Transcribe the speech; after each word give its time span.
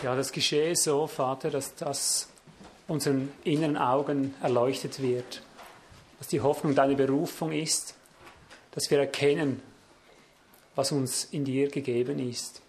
Ja, 0.00 0.16
das 0.16 0.32
geschehe 0.32 0.74
so, 0.74 1.06
Vater, 1.06 1.50
dass 1.50 1.76
das 1.76 2.28
unseren 2.88 3.32
inneren 3.44 3.76
Augen 3.76 4.34
erleuchtet 4.42 5.00
wird, 5.00 5.42
dass 6.18 6.28
die 6.28 6.40
Hoffnung 6.40 6.74
deine 6.74 6.96
Berufung 6.96 7.52
ist, 7.52 7.94
dass 8.72 8.90
wir 8.90 8.98
erkennen, 8.98 9.62
was 10.74 10.90
uns 10.90 11.24
in 11.24 11.44
dir 11.44 11.68
gegeben 11.68 12.18
ist. 12.18 12.62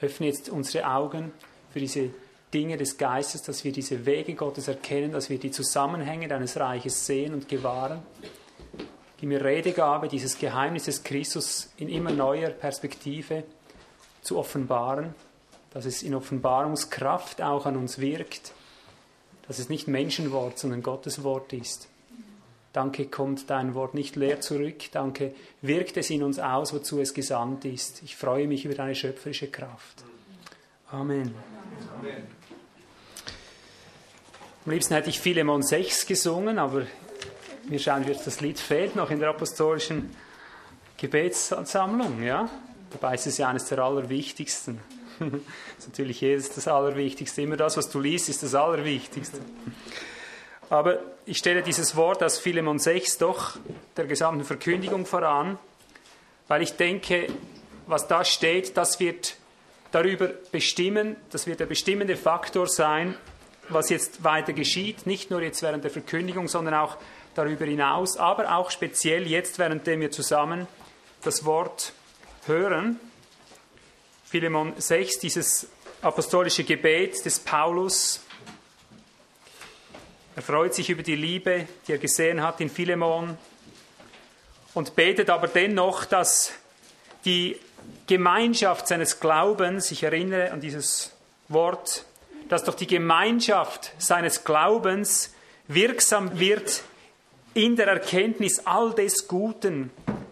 Öffne 0.00 0.28
jetzt 0.28 0.48
unsere 0.48 0.88
Augen 0.88 1.32
für 1.70 1.80
diese 1.80 2.10
Dinge 2.54 2.76
des 2.76 2.96
Geistes, 2.96 3.42
dass 3.42 3.64
wir 3.64 3.72
diese 3.72 4.06
Wege 4.06 4.34
Gottes 4.34 4.68
erkennen, 4.68 5.12
dass 5.12 5.28
wir 5.28 5.38
die 5.38 5.50
Zusammenhänge 5.50 6.28
deines 6.28 6.56
Reiches 6.56 7.04
sehen 7.04 7.34
und 7.34 7.48
gewahren. 7.48 8.02
Gib 9.18 9.28
mir 9.28 9.44
Redegabe, 9.44 10.08
dieses 10.08 10.38
Geheimnis 10.38 10.84
des 10.84 11.04
Christus 11.04 11.70
in 11.76 11.88
immer 11.88 12.10
neuer 12.10 12.50
Perspektive 12.50 13.44
zu 14.22 14.38
offenbaren 14.38 15.14
dass 15.72 15.84
es 15.84 16.02
in 16.02 16.14
Offenbarungskraft 16.14 17.42
auch 17.42 17.66
an 17.66 17.76
uns 17.76 17.98
wirkt, 17.98 18.52
dass 19.46 19.58
es 19.58 19.68
nicht 19.68 19.88
Menschenwort, 19.88 20.58
sondern 20.58 20.82
Gottes 20.82 21.22
Wort 21.22 21.52
ist. 21.52 21.88
Danke, 22.72 23.06
kommt 23.06 23.50
dein 23.50 23.74
Wort 23.74 23.92
nicht 23.92 24.16
leer 24.16 24.40
zurück. 24.40 24.90
Danke, 24.92 25.34
wirkt 25.60 25.96
es 25.98 26.08
in 26.08 26.22
uns 26.22 26.38
aus, 26.38 26.72
wozu 26.72 27.00
es 27.00 27.12
gesandt 27.12 27.64
ist. 27.66 28.02
Ich 28.02 28.16
freue 28.16 28.46
mich 28.48 28.64
über 28.64 28.74
deine 28.74 28.94
schöpferische 28.94 29.48
Kraft. 29.48 30.04
Amen. 30.90 31.34
Amen. 31.98 32.42
Am 34.64 34.72
liebsten 34.72 34.94
hätte 34.94 35.10
ich 35.10 35.20
Philemon 35.20 35.62
6 35.62 36.06
gesungen, 36.06 36.58
aber 36.58 36.86
mir 37.68 37.78
scheint, 37.78 38.08
das 38.08 38.40
Lied 38.40 38.58
fehlt 38.58 38.96
noch 38.96 39.10
in 39.10 39.18
der 39.18 39.30
apostolischen 39.30 40.14
Gebetssammlung. 40.96 42.22
Ja? 42.22 42.48
Dabei 42.90 43.14
ist 43.14 43.26
es 43.26 43.38
ja 43.38 43.48
eines 43.48 43.66
der 43.66 43.80
allerwichtigsten. 43.80 44.80
Ist 45.78 45.88
natürlich 45.88 46.20
jedes 46.20 46.50
das 46.50 46.68
Allerwichtigste. 46.68 47.42
Immer 47.42 47.56
das, 47.56 47.76
was 47.76 47.90
du 47.90 48.00
liest, 48.00 48.28
ist 48.28 48.42
das 48.42 48.54
Allerwichtigste. 48.54 49.38
Aber 50.70 51.00
ich 51.26 51.38
stelle 51.38 51.62
dieses 51.62 51.96
Wort 51.96 52.22
aus 52.22 52.38
Philemon 52.38 52.78
6 52.78 53.18
doch 53.18 53.58
der 53.96 54.06
gesamten 54.06 54.44
Verkündigung 54.44 55.04
voran, 55.04 55.58
weil 56.48 56.62
ich 56.62 56.76
denke, 56.76 57.26
was 57.86 58.08
da 58.08 58.24
steht, 58.24 58.76
das 58.76 58.98
wird 58.98 59.36
darüber 59.90 60.28
bestimmen, 60.28 61.16
das 61.30 61.46
wird 61.46 61.60
der 61.60 61.66
bestimmende 61.66 62.16
Faktor 62.16 62.66
sein, 62.66 63.14
was 63.68 63.90
jetzt 63.90 64.24
weiter 64.24 64.52
geschieht, 64.52 65.06
nicht 65.06 65.30
nur 65.30 65.42
jetzt 65.42 65.62
während 65.62 65.84
der 65.84 65.90
Verkündigung, 65.90 66.48
sondern 66.48 66.74
auch 66.74 66.96
darüber 67.34 67.64
hinaus, 67.64 68.16
aber 68.16 68.56
auch 68.56 68.70
speziell 68.70 69.26
jetzt, 69.26 69.58
währenddem 69.58 70.00
wir 70.00 70.10
zusammen 70.10 70.66
das 71.22 71.44
Wort 71.44 71.92
hören. 72.46 72.98
Philemon 74.32 74.72
6, 74.78 75.18
dieses 75.18 75.66
apostolische 76.00 76.64
Gebet 76.64 77.22
des 77.22 77.38
Paulus. 77.38 78.22
Er 80.34 80.40
freut 80.40 80.74
sich 80.74 80.88
über 80.88 81.02
die 81.02 81.16
Liebe, 81.16 81.68
die 81.86 81.92
er 81.92 81.98
gesehen 81.98 82.42
hat 82.42 82.62
in 82.62 82.70
Philemon 82.70 83.36
und 84.72 84.96
betet 84.96 85.28
aber 85.28 85.48
dennoch, 85.48 86.06
dass 86.06 86.54
die 87.26 87.60
Gemeinschaft 88.06 88.88
seines 88.88 89.20
Glaubens, 89.20 89.90
ich 89.90 90.02
erinnere 90.02 90.50
an 90.50 90.62
dieses 90.62 91.12
Wort, 91.48 92.06
dass 92.48 92.64
doch 92.64 92.74
die 92.74 92.86
Gemeinschaft 92.86 93.92
seines 93.98 94.44
Glaubens 94.44 95.34
wirksam 95.68 96.40
wird 96.40 96.84
in 97.52 97.76
der 97.76 97.88
Erkenntnis 97.88 98.62
all 98.64 98.94
des 98.94 99.28
Guten, 99.28 99.90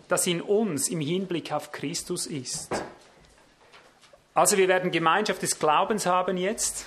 das 0.08 0.26
in 0.26 0.40
uns 0.40 0.88
im 0.88 1.02
Hinblick 1.02 1.52
auf 1.52 1.70
Christus 1.70 2.24
ist. 2.24 2.70
Also 4.40 4.56
wir 4.56 4.68
werden 4.68 4.90
Gemeinschaft 4.90 5.42
des 5.42 5.58
Glaubens 5.58 6.06
haben 6.06 6.38
jetzt, 6.38 6.86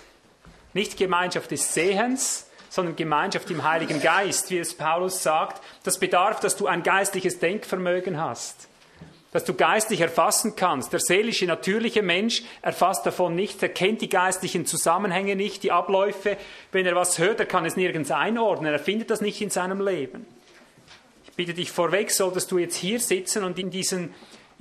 nicht 0.74 0.98
Gemeinschaft 0.98 1.52
des 1.52 1.72
Sehens, 1.72 2.50
sondern 2.68 2.96
Gemeinschaft 2.96 3.52
im 3.52 3.64
Heiligen 3.64 4.02
Geist, 4.02 4.50
wie 4.50 4.58
es 4.58 4.74
Paulus 4.74 5.22
sagt. 5.22 5.62
Das 5.84 6.00
bedarf, 6.00 6.40
dass 6.40 6.56
du 6.56 6.66
ein 6.66 6.82
geistliches 6.82 7.38
Denkvermögen 7.38 8.20
hast, 8.20 8.68
dass 9.34 9.46
du 9.46 9.54
geistlich 9.54 10.02
erfassen 10.02 10.56
kannst. 10.56 10.94
Der 10.94 11.00
seelische, 11.00 11.46
natürliche 11.46 12.02
Mensch 12.02 12.42
erfasst 12.64 13.06
davon 13.06 13.36
nichts, 13.36 13.62
er 13.62 13.70
kennt 13.70 14.02
die 14.02 14.10
geistlichen 14.10 14.66
Zusammenhänge 14.66 15.36
nicht, 15.36 15.62
die 15.62 15.72
Abläufe. 15.72 16.38
Wenn 16.72 16.88
er 16.88 16.96
was 16.96 17.20
hört, 17.20 17.40
er 17.40 17.46
kann 17.46 17.66
es 17.66 17.76
nirgends 17.76 18.10
einordnen, 18.10 18.74
er 18.74 18.80
findet 18.80 19.12
das 19.12 19.22
nicht 19.22 19.40
in 19.42 19.52
seinem 19.52 19.80
Leben. 19.80 20.26
Ich 21.26 21.34
bitte 21.34 21.54
dich 21.54 21.72
vorweg, 21.72 22.10
solltest 22.10 22.52
du 22.52 22.58
jetzt 22.58 22.78
hier 22.78 23.00
sitzen 23.00 23.44
und 23.44 23.60
in 23.60 23.70
diesen 23.70 24.12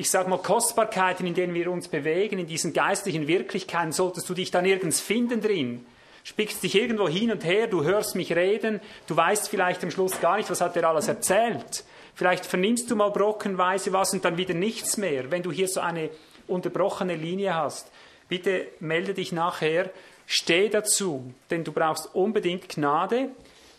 ich 0.02 0.10
sage 0.10 0.28
mal, 0.28 0.38
Kostbarkeiten, 0.38 1.28
in 1.28 1.34
denen 1.34 1.54
wir 1.54 1.70
uns 1.70 1.86
bewegen, 1.86 2.40
in 2.40 2.48
diesen 2.48 2.72
geistlichen 2.72 3.28
Wirklichkeiten, 3.28 3.92
solltest 3.92 4.28
du 4.28 4.34
dich 4.34 4.50
da 4.50 4.60
nirgends 4.60 5.00
finden 5.00 5.40
drin. 5.40 5.86
Spickst 6.24 6.60
dich 6.64 6.74
irgendwo 6.74 7.08
hin 7.08 7.30
und 7.30 7.44
her, 7.44 7.68
du 7.68 7.84
hörst 7.84 8.16
mich 8.16 8.34
reden, 8.34 8.80
du 9.06 9.16
weißt 9.16 9.48
vielleicht 9.48 9.84
am 9.84 9.92
Schluss 9.92 10.20
gar 10.20 10.38
nicht, 10.38 10.50
was 10.50 10.60
hat 10.60 10.76
er 10.76 10.88
alles 10.88 11.06
erzählt. 11.06 11.84
Vielleicht 12.16 12.44
vernimmst 12.44 12.90
du 12.90 12.96
mal 12.96 13.10
brockenweise 13.10 13.92
was 13.92 14.12
und 14.12 14.24
dann 14.24 14.36
wieder 14.38 14.54
nichts 14.54 14.96
mehr, 14.96 15.30
wenn 15.30 15.44
du 15.44 15.52
hier 15.52 15.68
so 15.68 15.78
eine 15.78 16.10
unterbrochene 16.48 17.14
Linie 17.14 17.54
hast. 17.54 17.92
Bitte 18.28 18.66
melde 18.80 19.14
dich 19.14 19.30
nachher, 19.30 19.88
steh 20.26 20.68
dazu, 20.68 21.32
denn 21.48 21.62
du 21.62 21.70
brauchst 21.70 22.12
unbedingt 22.12 22.68
Gnade, 22.68 23.28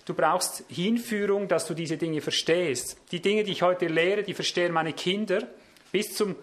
du 0.05 0.13
brauchst 0.13 0.63
Hinführung, 0.69 1.49
dass 1.49 1.67
du 1.67 1.73
diese 1.73 1.97
Dinge 1.97 2.21
verstehst. 2.21 2.95
Die 3.11 3.21
Dinge, 3.21 3.43
die 3.43 3.51
ich 3.51 3.61
heute 3.61 3.87
lehre, 3.87 4.23
die 4.23 4.33
verstehen 4.33 4.71
meine 4.71 4.93
Kinder 4.93 5.49
bis 5.93 6.15
zum, 6.15 6.35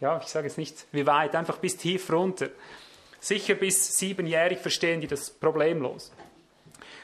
ja, 0.00 0.18
ich 0.20 0.28
sage 0.28 0.48
jetzt 0.48 0.58
nicht 0.58 0.86
wie 0.90 1.06
weit, 1.06 1.36
einfach 1.36 1.58
bis 1.58 1.76
tief 1.76 2.10
runter. 2.10 2.48
Sicher 3.20 3.54
bis 3.54 3.98
siebenjährig 3.98 4.58
verstehen 4.58 5.02
die 5.02 5.06
das 5.06 5.30
problemlos. 5.30 6.10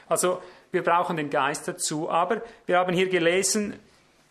Also 0.09 0.41
wir 0.71 0.83
brauchen 0.83 1.17
den 1.17 1.29
Geist 1.29 1.67
dazu. 1.67 2.09
Aber 2.09 2.41
wir 2.65 2.79
haben 2.79 2.93
hier 2.93 3.07
gelesen, 3.07 3.79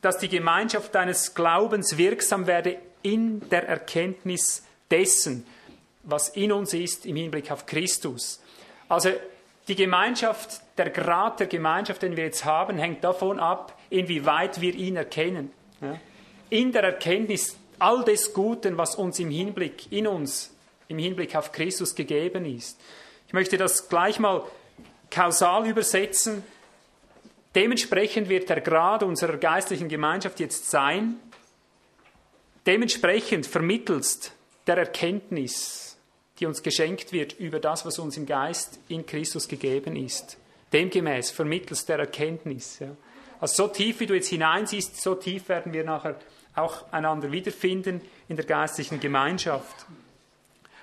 dass 0.02 0.18
die 0.18 0.28
Gemeinschaft 0.28 0.94
deines 0.94 1.34
Glaubens 1.34 1.96
wirksam 1.96 2.46
werde 2.46 2.78
in 3.02 3.48
der 3.48 3.68
Erkenntnis 3.68 4.64
dessen, 4.90 5.46
was 6.02 6.30
in 6.30 6.50
uns 6.50 6.74
ist 6.74 7.06
im 7.06 7.14
Hinblick 7.14 7.52
auf 7.52 7.66
Christus. 7.66 8.42
Also 8.88 9.10
die 9.68 9.76
Gemeinschaft, 9.76 10.60
der 10.78 10.90
Grad 10.90 11.38
der 11.38 11.46
Gemeinschaft, 11.46 12.02
den 12.02 12.16
wir 12.16 12.24
jetzt 12.24 12.44
haben, 12.44 12.78
hängt 12.78 13.04
davon 13.04 13.38
ab, 13.38 13.78
inwieweit 13.90 14.60
wir 14.60 14.74
ihn 14.74 14.96
erkennen. 14.96 15.52
Ja? 15.80 15.98
In 16.50 16.72
der 16.72 16.84
Erkenntnis 16.84 17.56
all 17.78 18.04
des 18.04 18.32
Guten, 18.32 18.76
was 18.78 18.94
uns 18.94 19.18
im 19.18 19.30
Hinblick, 19.30 19.90
in 19.92 20.06
uns, 20.06 20.54
im 20.88 20.98
Hinblick 20.98 21.34
auf 21.36 21.52
Christus 21.52 21.94
gegeben 21.94 22.44
ist. 22.44 22.78
Ich 23.26 23.32
möchte 23.32 23.56
das 23.56 23.88
gleich 23.88 24.18
mal 24.18 24.44
kausal 25.10 25.66
übersetzen. 25.66 26.42
Dementsprechend 27.54 28.28
wird 28.28 28.48
der 28.48 28.60
Grad 28.60 29.02
unserer 29.02 29.36
geistlichen 29.36 29.88
Gemeinschaft 29.88 30.40
jetzt 30.40 30.70
sein, 30.70 31.16
dementsprechend 32.66 33.46
vermittelst 33.46 34.32
der 34.66 34.76
Erkenntnis, 34.76 35.96
die 36.38 36.46
uns 36.46 36.62
geschenkt 36.62 37.12
wird 37.12 37.32
über 37.38 37.60
das, 37.60 37.86
was 37.86 37.98
uns 37.98 38.16
im 38.16 38.26
Geist 38.26 38.78
in 38.88 39.06
Christus 39.06 39.48
gegeben 39.48 39.96
ist. 39.96 40.36
Demgemäß 40.72 41.30
vermittelst 41.30 41.88
der 41.88 42.00
Erkenntnis. 42.00 42.78
Ja. 42.80 42.88
Also 43.40 43.66
so 43.66 43.68
tief, 43.68 44.00
wie 44.00 44.06
du 44.06 44.14
jetzt 44.14 44.28
hineinsiehst, 44.28 45.00
so 45.00 45.14
tief 45.14 45.48
werden 45.48 45.72
wir 45.72 45.84
nachher 45.84 46.16
auch 46.56 46.90
einander 46.92 47.30
wiederfinden 47.30 48.00
in 48.28 48.36
der 48.36 48.44
geistlichen 48.44 48.98
Gemeinschaft. 48.98 49.86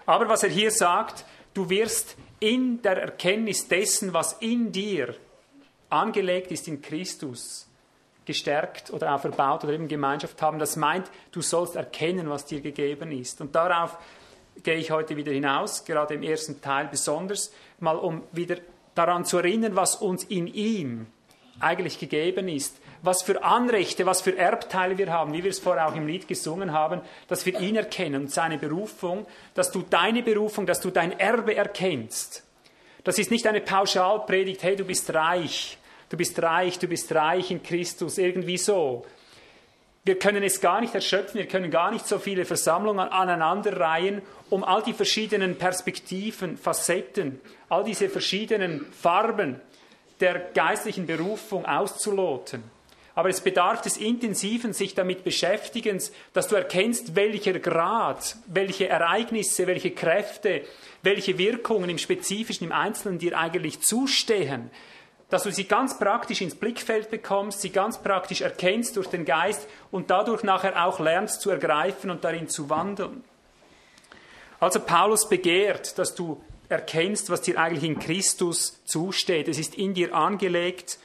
Aber 0.05 0.29
was 0.29 0.43
er 0.43 0.49
hier 0.49 0.71
sagt, 0.71 1.25
du 1.53 1.69
wirst 1.69 2.15
in 2.39 2.81
der 2.81 3.01
Erkenntnis 3.01 3.67
dessen, 3.67 4.13
was 4.13 4.33
in 4.33 4.71
dir 4.71 5.15
angelegt 5.89 6.51
ist 6.51 6.67
in 6.67 6.81
Christus, 6.81 7.67
gestärkt 8.25 8.91
oder 8.91 9.13
auferbaut 9.13 9.63
oder 9.63 9.73
eben 9.73 9.87
Gemeinschaft 9.87 10.41
haben. 10.41 10.59
Das 10.59 10.75
meint, 10.75 11.09
du 11.31 11.41
sollst 11.41 11.75
erkennen, 11.75 12.29
was 12.29 12.45
dir 12.45 12.61
gegeben 12.61 13.11
ist. 13.11 13.41
Und 13.41 13.53
darauf 13.53 13.97
gehe 14.61 14.75
ich 14.75 14.91
heute 14.91 15.17
wieder 15.17 15.31
hinaus, 15.31 15.83
gerade 15.83 16.13
im 16.13 16.23
ersten 16.23 16.61
Teil 16.61 16.87
besonders, 16.87 17.51
mal 17.79 17.97
um 17.97 18.23
wieder 18.31 18.57
daran 18.95 19.25
zu 19.25 19.37
erinnern, 19.37 19.75
was 19.75 19.95
uns 19.95 20.23
in 20.23 20.47
ihm 20.47 21.07
eigentlich 21.59 21.99
gegeben 21.99 22.47
ist 22.47 22.79
was 23.03 23.21
für 23.21 23.43
Anrechte, 23.43 24.05
was 24.05 24.21
für 24.21 24.35
Erbteile 24.35 24.97
wir 24.97 25.11
haben, 25.11 25.33
wie 25.33 25.43
wir 25.43 25.51
es 25.51 25.59
vorher 25.59 25.87
auch 25.87 25.95
im 25.95 26.07
Lied 26.07 26.27
gesungen 26.27 26.71
haben, 26.71 27.01
dass 27.27 27.45
wir 27.45 27.59
ihn 27.59 27.75
erkennen 27.75 28.23
und 28.23 28.31
seine 28.31 28.57
Berufung, 28.57 29.27
dass 29.53 29.71
du 29.71 29.83
deine 29.87 30.23
Berufung, 30.23 30.65
dass 30.65 30.79
du 30.79 30.89
dein 30.89 31.19
Erbe 31.19 31.53
erkennst. 31.53 32.43
Das 33.03 33.19
ist 33.19 33.29
nicht 33.29 33.45
eine 33.45 33.59
Pauschalpredigt, 33.59 34.63
hey, 34.63 34.77
du 34.77 34.85
bist 34.85 35.13
reich, 35.13 35.77
du 36.07 36.15
bist 36.15 36.41
reich, 36.41 36.79
du 36.79 36.87
bist 36.87 37.13
reich 37.13 37.51
in 37.51 37.61
Christus, 37.61 38.17
irgendwie 38.17 38.57
so. 38.57 39.05
Wir 40.05 40.17
können 40.17 40.41
es 40.41 40.61
gar 40.61 40.79
nicht 40.79 40.95
erschöpfen, 40.95 41.39
wir 41.39 41.47
können 41.47 41.71
gar 41.71 41.91
nicht 41.91 42.07
so 42.07 42.19
viele 42.19 42.45
Versammlungen 42.45 43.09
aneinanderreihen, 43.09 44.21
um 44.49 44.63
all 44.63 44.81
die 44.81 44.93
verschiedenen 44.93 45.57
Perspektiven, 45.57 46.57
Facetten, 46.57 47.41
all 47.67 47.83
diese 47.83 48.07
verschiedenen 48.07 48.85
Farben 48.93 49.59
der 50.21 50.39
geistlichen 50.53 51.05
Berufung 51.05 51.65
auszuloten. 51.65 52.72
Aber 53.15 53.29
es 53.29 53.41
bedarf 53.41 53.81
des 53.81 53.97
intensiven 53.97 54.73
sich 54.73 54.95
damit 54.95 55.23
Beschäftigens, 55.23 56.11
dass 56.33 56.47
du 56.47 56.55
erkennst, 56.55 57.15
welcher 57.15 57.59
Grad, 57.59 58.37
welche 58.47 58.89
Ereignisse, 58.89 59.67
welche 59.67 59.91
Kräfte, 59.91 60.63
welche 61.03 61.37
Wirkungen 61.37 61.89
im 61.89 61.99
Spezifischen, 61.99 62.65
im 62.67 62.73
Einzelnen 62.73 63.19
dir 63.19 63.37
eigentlich 63.37 63.81
zustehen. 63.81 64.71
Dass 65.29 65.43
du 65.43 65.51
sie 65.51 65.65
ganz 65.65 65.99
praktisch 65.99 66.41
ins 66.41 66.55
Blickfeld 66.55 67.11
bekommst, 67.11 67.61
sie 67.61 67.69
ganz 67.69 68.01
praktisch 68.01 68.41
erkennst 68.41 68.97
durch 68.97 69.07
den 69.07 69.25
Geist 69.25 69.67
und 69.91 70.09
dadurch 70.09 70.43
nachher 70.43 70.85
auch 70.85 70.99
lernst 70.99 71.41
zu 71.41 71.51
ergreifen 71.51 72.09
und 72.09 72.23
darin 72.23 72.47
zu 72.49 72.69
wandeln. 72.69 73.23
Also 74.59 74.79
Paulus 74.79 75.29
begehrt, 75.29 75.99
dass 75.99 76.15
du 76.15 76.41
erkennst, 76.69 77.29
was 77.29 77.41
dir 77.41 77.59
eigentlich 77.59 77.83
in 77.83 77.99
Christus 77.99 78.83
zusteht. 78.85 79.47
Es 79.47 79.59
ist 79.59 79.75
in 79.75 79.93
dir 79.93 80.15
angelegt 80.15 80.97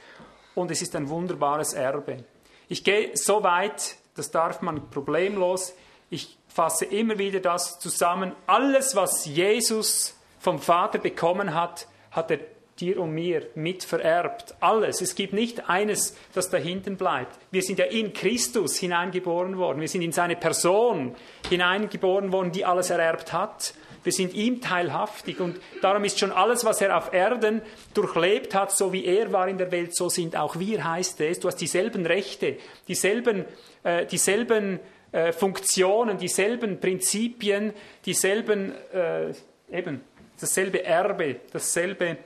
und 0.55 0.71
es 0.71 0.81
ist 0.81 0.95
ein 0.95 1.09
wunderbares 1.09 1.73
Erbe. 1.73 2.23
Ich 2.67 2.83
gehe 2.83 3.11
so 3.15 3.43
weit, 3.43 3.95
das 4.15 4.31
darf 4.31 4.61
man 4.61 4.89
problemlos. 4.89 5.73
Ich 6.09 6.37
fasse 6.47 6.85
immer 6.85 7.17
wieder 7.17 7.39
das 7.39 7.79
zusammen. 7.79 8.33
Alles, 8.47 8.95
was 8.95 9.25
Jesus 9.25 10.15
vom 10.39 10.59
Vater 10.59 10.99
bekommen 10.99 11.53
hat, 11.53 11.87
hat 12.11 12.31
er 12.31 12.39
dir 12.79 12.99
und 12.99 13.11
mir 13.11 13.47
mitvererbt. 13.55 14.55
Alles. 14.59 15.01
Es 15.01 15.15
gibt 15.15 15.33
nicht 15.33 15.69
eines, 15.69 16.15
das 16.33 16.49
da 16.49 16.57
hinten 16.57 16.97
bleibt. 16.97 17.37
Wir 17.51 17.61
sind 17.61 17.79
ja 17.79 17.85
in 17.85 18.13
Christus 18.13 18.77
hineingeboren 18.77 19.57
worden. 19.57 19.81
Wir 19.81 19.87
sind 19.87 20.01
in 20.01 20.11
seine 20.11 20.35
Person 20.35 21.15
hineingeboren 21.49 22.31
worden, 22.31 22.51
die 22.51 22.65
alles 22.65 22.89
ererbt 22.89 23.33
hat. 23.33 23.73
Wir 24.03 24.11
sind 24.11 24.33
ihm 24.33 24.61
teilhaftig 24.61 25.39
und 25.39 25.59
darum 25.81 26.03
ist 26.03 26.19
schon 26.19 26.31
alles, 26.31 26.65
was 26.65 26.81
er 26.81 26.97
auf 26.97 27.13
Erden 27.13 27.61
durchlebt 27.93 28.55
hat, 28.55 28.75
so 28.75 28.93
wie 28.93 29.05
er 29.05 29.31
war 29.31 29.47
in 29.47 29.57
der 29.57 29.71
Welt, 29.71 29.95
so 29.95 30.09
sind 30.09 30.35
auch 30.35 30.57
wir, 30.57 30.83
heißt 30.83 31.19
es. 31.21 31.39
Du 31.39 31.47
hast 31.47 31.57
dieselben 31.57 32.05
Rechte, 32.05 32.57
dieselben, 32.87 33.45
äh, 33.83 34.05
dieselben 34.05 34.79
äh, 35.11 35.31
Funktionen, 35.31 36.17
dieselben 36.17 36.79
Prinzipien, 36.79 37.73
dieselben, 38.05 38.73
äh, 38.93 39.33
eben, 39.71 40.01
dasselbe 40.39 40.83
Erbe, 40.83 41.37
dasselbe 41.51 42.17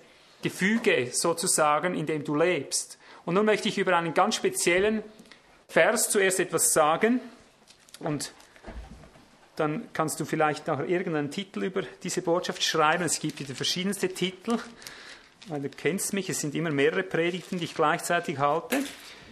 Gefüge 0.41 1.07
sozusagen, 1.11 1.95
in 1.95 2.05
dem 2.05 2.23
du 2.23 2.35
lebst. 2.35 2.99
Und 3.25 3.35
nun 3.35 3.45
möchte 3.45 3.69
ich 3.69 3.77
über 3.77 3.95
einen 3.97 4.13
ganz 4.13 4.35
speziellen 4.35 5.03
Vers 5.67 6.09
zuerst 6.09 6.39
etwas 6.39 6.73
sagen 6.73 7.19
und 7.99 8.33
dann 9.55 9.87
kannst 9.93 10.19
du 10.19 10.25
vielleicht 10.25 10.67
nachher 10.67 10.85
irgendeinen 10.85 11.31
Titel 11.31 11.63
über 11.63 11.83
diese 12.03 12.21
Botschaft 12.21 12.63
schreiben. 12.63 13.03
Es 13.03 13.19
gibt 13.19 13.39
wieder 13.39 13.53
verschiedenste 13.53 14.09
Titel, 14.09 14.57
weil 15.47 15.61
du 15.61 15.69
kennst 15.69 16.13
mich, 16.13 16.29
es 16.29 16.41
sind 16.41 16.55
immer 16.55 16.71
mehrere 16.71 17.03
Predigten, 17.03 17.59
die 17.59 17.65
ich 17.65 17.75
gleichzeitig 17.75 18.39
halte. 18.39 18.77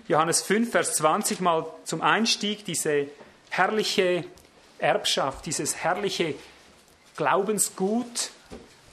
Johannes 0.07 0.41
5, 0.41 0.71
Vers 0.71 0.95
20 0.95 1.39
mal 1.39 1.65
zum 1.85 2.01
Einstieg 2.01 2.65
diese 2.65 3.07
herrliche 3.49 4.25
Erbschaft, 4.77 5.45
dieses 5.45 5.75
herrliche 5.75 6.35
Glaubensgut, 7.15 8.31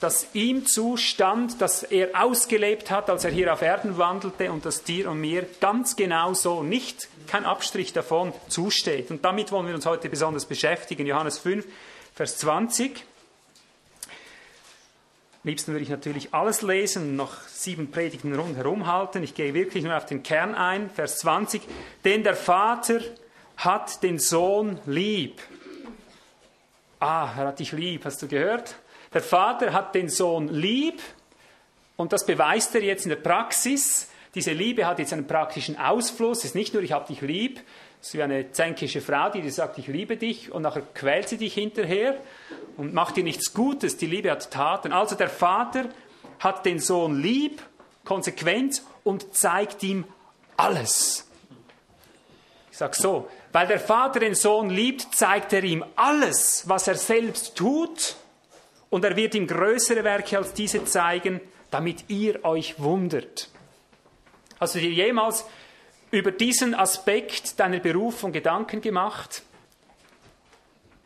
das 0.01 0.29
ihm 0.33 0.67
zustand, 0.67 1.61
das 1.61 1.83
er 1.83 2.11
ausgelebt 2.23 2.91
hat, 2.91 3.11
als 3.11 3.25
er 3.25 3.31
hier 3.31 3.53
auf 3.53 3.63
Erden 3.63 3.99
wandelte 3.99 4.53
und 4.53 4.65
das 4.65 4.85
dir 4.85 5.11
und 5.11 5.21
mir 5.21 5.47
ganz 5.61 5.97
genau 5.97 6.35
so, 6.35 6.63
nicht 6.63 7.09
kein 7.29 7.45
Abstrich 7.45 7.93
davon, 7.93 8.33
zusteht. 8.49 9.11
Und 9.11 9.25
damit 9.25 9.53
wollen 9.53 9.67
wir 9.67 9.75
uns 9.75 9.87
heute 9.87 10.09
besonders 10.09 10.47
beschäftigen. 10.47 11.07
Johannes 11.07 11.39
5, 11.39 11.67
Vers 12.15 12.39
20. 12.39 13.05
Am 15.45 15.49
liebsten 15.51 15.73
würde 15.73 15.85
ich 15.85 15.91
natürlich 15.91 16.35
alles 16.35 16.63
lesen, 16.63 17.15
noch 17.15 17.41
sieben 17.47 17.91
Predigten 17.91 18.35
rundherum 18.35 18.87
halten. 18.87 19.23
Ich 19.23 19.35
gehe 19.35 19.55
wirklich 19.55 19.85
nur 19.85 19.97
auf 19.97 20.07
den 20.07 20.23
Kern 20.23 20.55
ein. 20.55 20.91
Vers 20.91 21.19
20. 21.19 21.63
Denn 22.05 22.25
der 22.25 22.35
Vater 22.35 23.01
hat 23.57 24.03
den 24.03 24.19
Sohn 24.19 24.81
lieb. 24.87 25.41
Ah, 27.01 27.33
er 27.37 27.47
hat 27.47 27.61
dich 27.61 27.73
lieb, 27.73 28.05
hast 28.05 28.21
du 28.23 28.27
gehört? 28.27 28.75
Der 29.15 29.23
Vater 29.23 29.73
hat 29.73 29.95
den 29.95 30.09
Sohn 30.09 30.49
lieb 30.49 31.01
und 31.97 32.13
das 32.13 32.27
beweist 32.27 32.75
er 32.75 32.83
jetzt 32.83 33.05
in 33.05 33.11
der 33.11 33.17
Praxis. 33.17 34.08
Diese 34.35 34.53
Liebe 34.53 34.87
hat 34.87 34.99
jetzt 34.99 35.13
einen 35.13 35.27
praktischen 35.27 35.79
Ausfluss. 35.79 36.39
Es 36.39 36.47
ist 36.47 36.55
nicht 36.55 36.75
nur, 36.75 36.83
ich 36.83 36.93
habe 36.93 37.07
dich 37.07 37.21
lieb, 37.21 37.61
es 38.01 38.09
ist 38.09 38.15
wie 38.15 38.23
eine 38.23 38.53
zänkische 38.53 39.01
Frau, 39.01 39.31
die 39.31 39.41
dir 39.41 39.51
sagt, 39.51 39.79
ich 39.79 39.89
liebe 39.89 40.17
dich 40.17 40.53
und 40.53 40.63
nachher 40.63 40.83
quält 40.95 41.29
sie 41.29 41.39
dich 41.39 41.55
hinterher 41.55 42.17
und 42.77 42.95
macht 42.95 43.17
dir 43.17 43.25
nichts 43.25 43.55
Gutes. 43.55 43.97
Die 43.97 44.07
Liebe 44.07 44.31
hat 44.31 44.51
Taten. 44.51 44.93
Also 44.93 45.17
der 45.17 45.29
Vater 45.29 45.87
hat 46.39 46.65
den 46.65 46.79
Sohn 46.79 47.21
lieb, 47.21 47.63
konsequent 48.05 48.83
und 49.03 49.35
zeigt 49.35 49.83
ihm 49.83 50.05
alles. 50.57 51.27
Ich 52.71 52.79
sage 52.79 52.97
so, 52.97 53.29
weil 53.51 53.67
der 53.67 53.81
Vater 53.81 54.21
den 54.21 54.35
Sohn 54.35 54.71
liebt, 54.71 55.15
zeigt 55.15 55.53
er 55.53 55.65
ihm 55.65 55.85
alles, 55.97 56.69
was 56.69 56.87
er 56.87 56.95
selbst 56.95 57.57
tut 57.57 58.15
und 58.91 59.05
er 59.05 59.17
wird 59.17 59.35
ihm 59.35 59.47
größere 59.47 60.05
Werke 60.05 60.39
als 60.39 60.53
diese 60.53 60.85
zeigen, 60.85 61.41
damit 61.71 62.05
ihr 62.09 62.45
euch 62.45 62.79
wundert. 62.79 63.51
Hast 64.61 64.75
du 64.75 64.81
dir 64.81 64.91
jemals 64.91 65.45
über 66.11 66.33
diesen 66.33 66.75
Aspekt 66.75 67.61
deiner 67.61 67.79
Berufung 67.79 68.33
Gedanken 68.33 68.81
gemacht? 68.81 69.43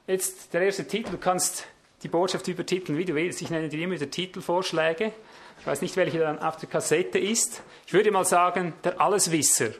Jetzt 0.06 0.54
der 0.54 0.62
erste 0.62 0.86
Titel, 0.86 1.10
du 1.10 1.18
kannst 1.18 1.66
die 2.02 2.08
Botschaft 2.08 2.48
übertiteln, 2.48 2.96
wie 2.96 3.04
du 3.04 3.14
willst. 3.14 3.42
Ich 3.42 3.50
nenne 3.50 3.68
dir 3.68 3.84
immer 3.84 3.94
wieder 3.94 4.10
Titelvorschläge. 4.10 5.12
Ich 5.60 5.66
weiß 5.66 5.82
nicht, 5.82 5.96
welcher 5.96 6.20
dann 6.20 6.38
auf 6.38 6.56
der 6.56 6.68
Kassette 6.68 7.18
ist. 7.18 7.62
Ich 7.86 7.92
würde 7.92 8.10
mal 8.10 8.24
sagen, 8.24 8.72
der 8.84 9.00
Alleswisser, 9.00 9.70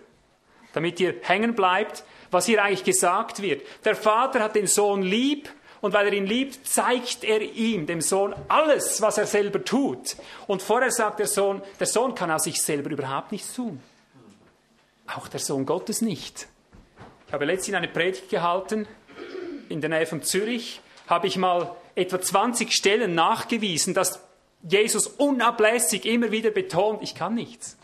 damit 0.75 1.01
ihr 1.01 1.15
hängen 1.23 1.55
bleibt, 1.55 2.05
was 2.31 2.47
hier 2.47 2.63
eigentlich 2.63 2.85
gesagt 2.85 3.41
wird. 3.41 3.67
Der 3.85 3.97
Vater 3.97 4.41
hat 4.41 4.55
den 4.55 4.67
Sohn 4.67 5.03
lieb 5.03 5.49
und 5.83 5.93
weil 5.93 6.07
er 6.07 6.13
ihn 6.13 6.27
liebt, 6.27 6.67
zeigt 6.67 7.25
er 7.25 7.43
ihm, 7.43 7.87
dem 7.87 8.01
Sohn, 8.01 8.35
alles, 8.47 9.03
was 9.03 9.19
er 9.19 9.27
selber 9.27 9.63
tut. 9.65 10.17
Und 10.47 10.63
vorher 10.63 10.93
sagt 10.93 11.19
der 11.19 11.27
Sohn, 11.27 11.61
der 11.81 11.89
Sohn 11.89 12.15
kann 12.15 12.31
aus 12.31 12.45
sich 12.45 12.63
selber 12.63 12.89
überhaupt 12.89 13.33
nichts 13.33 13.53
tun. 13.53 13.83
Auch 15.09 15.27
der 15.27 15.41
Sohn 15.41 15.67
Gottes 15.67 16.01
nicht. 16.01 16.47
Ich 17.27 17.33
habe 17.33 17.45
letztens 17.47 17.77
eine 17.77 17.89
Predigt 17.89 18.31
gehalten, 18.31 18.87
in 19.69 19.81
der 19.81 19.91
Nähe 19.91 20.07
von 20.07 20.23
Zürich, 20.23 20.81
habe 21.09 21.27
ich 21.27 21.37
mal 21.37 21.75
etwa 21.97 22.21
20 22.21 22.73
Stellen 22.73 23.17
nachgewiesen, 23.17 23.93
dass 23.93 24.21
Jesus 24.63 25.09
unablässig 25.09 26.05
immer 26.07 26.31
wieder 26.31 26.51
betont, 26.51 27.03
ich 27.03 27.17
kann 27.17 27.35
nichts. 27.35 27.77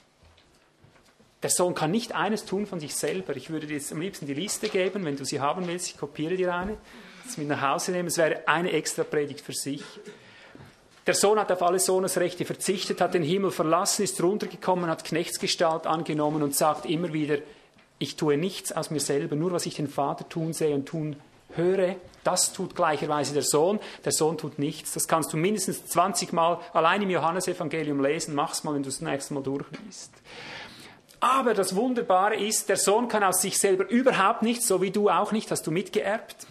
Der 1.42 1.50
Sohn 1.50 1.74
kann 1.74 1.90
nicht 1.90 2.14
eines 2.14 2.44
tun 2.44 2.66
von 2.66 2.78
sich 2.78 2.94
selber. 2.94 3.34
Ich 3.34 3.50
würde 3.50 3.66
dir 3.66 3.74
jetzt 3.74 3.90
am 3.90 4.00
liebsten 4.00 4.26
die 4.26 4.34
Liste 4.34 4.68
geben, 4.68 5.04
wenn 5.04 5.16
du 5.16 5.24
sie 5.24 5.40
haben 5.40 5.66
willst. 5.66 5.88
Ich 5.88 5.98
kopiere 5.98 6.36
dir 6.36 6.54
eine 6.54 6.76
es 7.28 7.38
mit 7.38 7.48
nach 7.48 7.60
Hause 7.60 7.92
nehmen. 7.92 8.08
Es 8.08 8.18
wäre 8.18 8.46
eine 8.46 8.72
extra 8.72 9.04
Predigt 9.04 9.40
für 9.40 9.52
sich. 9.52 9.82
Der 11.06 11.14
Sohn 11.14 11.38
hat 11.38 11.50
auf 11.50 11.62
alle 11.62 11.78
Sohnesrechte 11.78 12.44
verzichtet, 12.44 13.00
hat 13.00 13.14
den 13.14 13.22
Himmel 13.22 13.50
verlassen, 13.50 14.02
ist 14.02 14.22
runtergekommen, 14.22 14.90
hat 14.90 15.04
Knechtsgestalt 15.04 15.86
angenommen 15.86 16.42
und 16.42 16.54
sagt 16.54 16.84
immer 16.84 17.12
wieder, 17.12 17.38
ich 17.98 18.16
tue 18.16 18.36
nichts 18.36 18.72
aus 18.72 18.90
mir 18.90 19.00
selber, 19.00 19.34
nur 19.34 19.52
was 19.52 19.66
ich 19.66 19.74
den 19.74 19.88
Vater 19.88 20.28
tun 20.28 20.52
sehe 20.52 20.74
und 20.74 20.86
tun 20.86 21.16
höre, 21.54 21.96
das 22.24 22.52
tut 22.52 22.74
gleicherweise 22.74 23.32
der 23.32 23.42
Sohn. 23.42 23.80
Der 24.04 24.12
Sohn 24.12 24.36
tut 24.36 24.58
nichts. 24.58 24.92
Das 24.92 25.08
kannst 25.08 25.32
du 25.32 25.38
mindestens 25.38 25.86
20 25.86 26.34
Mal 26.34 26.60
allein 26.74 27.00
im 27.00 27.08
Johannesevangelium 27.08 28.02
lesen. 28.02 28.34
Mach's 28.34 28.64
mal, 28.64 28.74
wenn 28.74 28.82
du 28.82 28.90
es 28.90 28.98
das 28.98 29.08
nächste 29.08 29.32
Mal 29.32 29.42
durchliest. 29.42 30.12
Aber 31.20 31.54
das 31.54 31.74
Wunderbare 31.74 32.36
ist, 32.36 32.68
der 32.68 32.76
Sohn 32.76 33.08
kann 33.08 33.24
aus 33.24 33.40
sich 33.40 33.58
selber 33.58 33.88
überhaupt 33.88 34.42
nichts, 34.42 34.68
so 34.68 34.82
wie 34.82 34.90
du 34.90 35.08
auch 35.08 35.32
nicht, 35.32 35.50
hast 35.50 35.66
du 35.66 35.70
mitgeerbt. 35.70 36.46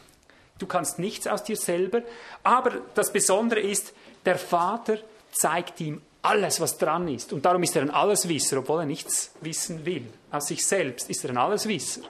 Du 0.59 0.65
kannst 0.65 0.99
nichts 0.99 1.27
aus 1.27 1.43
dir 1.43 1.57
selber. 1.57 2.01
Aber 2.43 2.81
das 2.95 3.11
Besondere 3.11 3.59
ist, 3.59 3.93
der 4.25 4.37
Vater 4.37 4.97
zeigt 5.31 5.79
ihm 5.81 6.01
alles, 6.21 6.59
was 6.59 6.77
dran 6.77 7.07
ist. 7.07 7.31
Und 7.31 7.45
darum 7.45 7.63
ist 7.63 7.75
er 7.75 7.83
ein 7.83 7.91
Alleswisser, 7.91 8.57
obwohl 8.57 8.81
er 8.81 8.85
nichts 8.85 9.31
wissen 9.41 9.85
will. 9.85 10.05
Aus 10.31 10.47
sich 10.47 10.65
selbst 10.65 11.09
ist 11.09 11.23
er 11.23 11.31
ein 11.31 11.37
Alleswisser. 11.37 12.01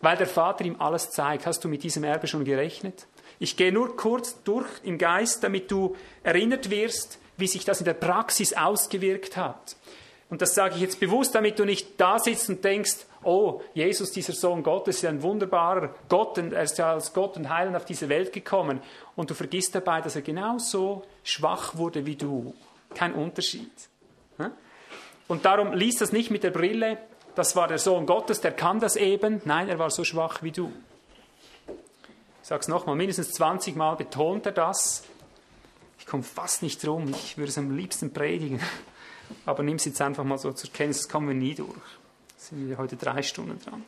Weil 0.00 0.16
der 0.16 0.26
Vater 0.26 0.64
ihm 0.64 0.80
alles 0.80 1.10
zeigt. 1.10 1.46
Hast 1.46 1.64
du 1.64 1.68
mit 1.68 1.82
diesem 1.82 2.04
Erbe 2.04 2.26
schon 2.26 2.44
gerechnet? 2.44 3.06
Ich 3.38 3.56
gehe 3.56 3.72
nur 3.72 3.96
kurz 3.96 4.42
durch 4.44 4.68
im 4.82 4.98
Geist, 4.98 5.42
damit 5.42 5.70
du 5.70 5.96
erinnert 6.22 6.70
wirst, 6.70 7.18
wie 7.36 7.48
sich 7.48 7.64
das 7.64 7.80
in 7.80 7.84
der 7.84 7.94
Praxis 7.94 8.52
ausgewirkt 8.52 9.36
hat. 9.36 9.76
Und 10.30 10.42
das 10.42 10.54
sage 10.54 10.76
ich 10.76 10.80
jetzt 10.80 11.00
bewusst, 11.00 11.34
damit 11.34 11.58
du 11.58 11.64
nicht 11.64 12.00
da 12.00 12.18
sitzt 12.18 12.48
und 12.48 12.64
denkst, 12.64 13.06
oh, 13.22 13.60
Jesus, 13.74 14.10
dieser 14.10 14.32
Sohn 14.32 14.62
Gottes, 14.62 14.96
ist 14.96 15.04
ein 15.04 15.22
wunderbarer 15.22 15.94
Gott 16.08 16.38
und 16.38 16.52
er 16.52 16.62
ist 16.62 16.78
ja 16.78 16.92
als 16.92 17.12
Gott 17.12 17.36
und 17.36 17.48
Heiland 17.48 17.76
auf 17.76 17.84
diese 17.84 18.08
Welt 18.08 18.32
gekommen. 18.32 18.80
Und 19.16 19.30
du 19.30 19.34
vergisst 19.34 19.74
dabei, 19.74 20.00
dass 20.00 20.16
er 20.16 20.22
genauso 20.22 21.04
schwach 21.22 21.76
wurde 21.76 22.06
wie 22.06 22.16
du. 22.16 22.54
Kein 22.94 23.14
Unterschied. 23.14 23.70
Und 25.26 25.44
darum 25.44 25.72
liest 25.72 26.00
das 26.00 26.12
nicht 26.12 26.30
mit 26.30 26.42
der 26.42 26.50
Brille, 26.50 26.98
das 27.34 27.56
war 27.56 27.66
der 27.66 27.78
Sohn 27.78 28.06
Gottes, 28.06 28.40
der 28.40 28.52
kann 28.52 28.78
das 28.78 28.96
eben. 28.96 29.40
Nein, 29.44 29.68
er 29.68 29.78
war 29.78 29.90
so 29.90 30.04
schwach 30.04 30.42
wie 30.42 30.52
du. 30.52 30.70
Ich 32.42 32.48
sage 32.48 32.60
es 32.60 32.68
nochmal, 32.68 32.94
mindestens 32.94 33.32
20 33.32 33.74
Mal 33.74 33.94
betont 33.96 34.46
er 34.46 34.52
das. 34.52 35.02
Ich 35.98 36.06
komme 36.06 36.22
fast 36.22 36.62
nicht 36.62 36.84
drum, 36.84 37.08
ich 37.08 37.38
würde 37.38 37.48
es 37.48 37.58
am 37.58 37.74
liebsten 37.74 38.12
predigen. 38.12 38.60
Aber 39.46 39.62
nimm 39.62 39.76
es 39.76 39.84
jetzt 39.84 40.00
einfach 40.00 40.24
mal 40.24 40.38
so 40.38 40.52
zur 40.52 40.72
Kenntnis, 40.72 41.02
das 41.02 41.08
kommen 41.08 41.28
wir 41.28 41.34
nie 41.34 41.54
durch. 41.54 41.70
sind 42.36 42.68
wir 42.68 42.78
heute 42.78 42.96
drei 42.96 43.22
Stunden 43.22 43.58
dran. 43.60 43.84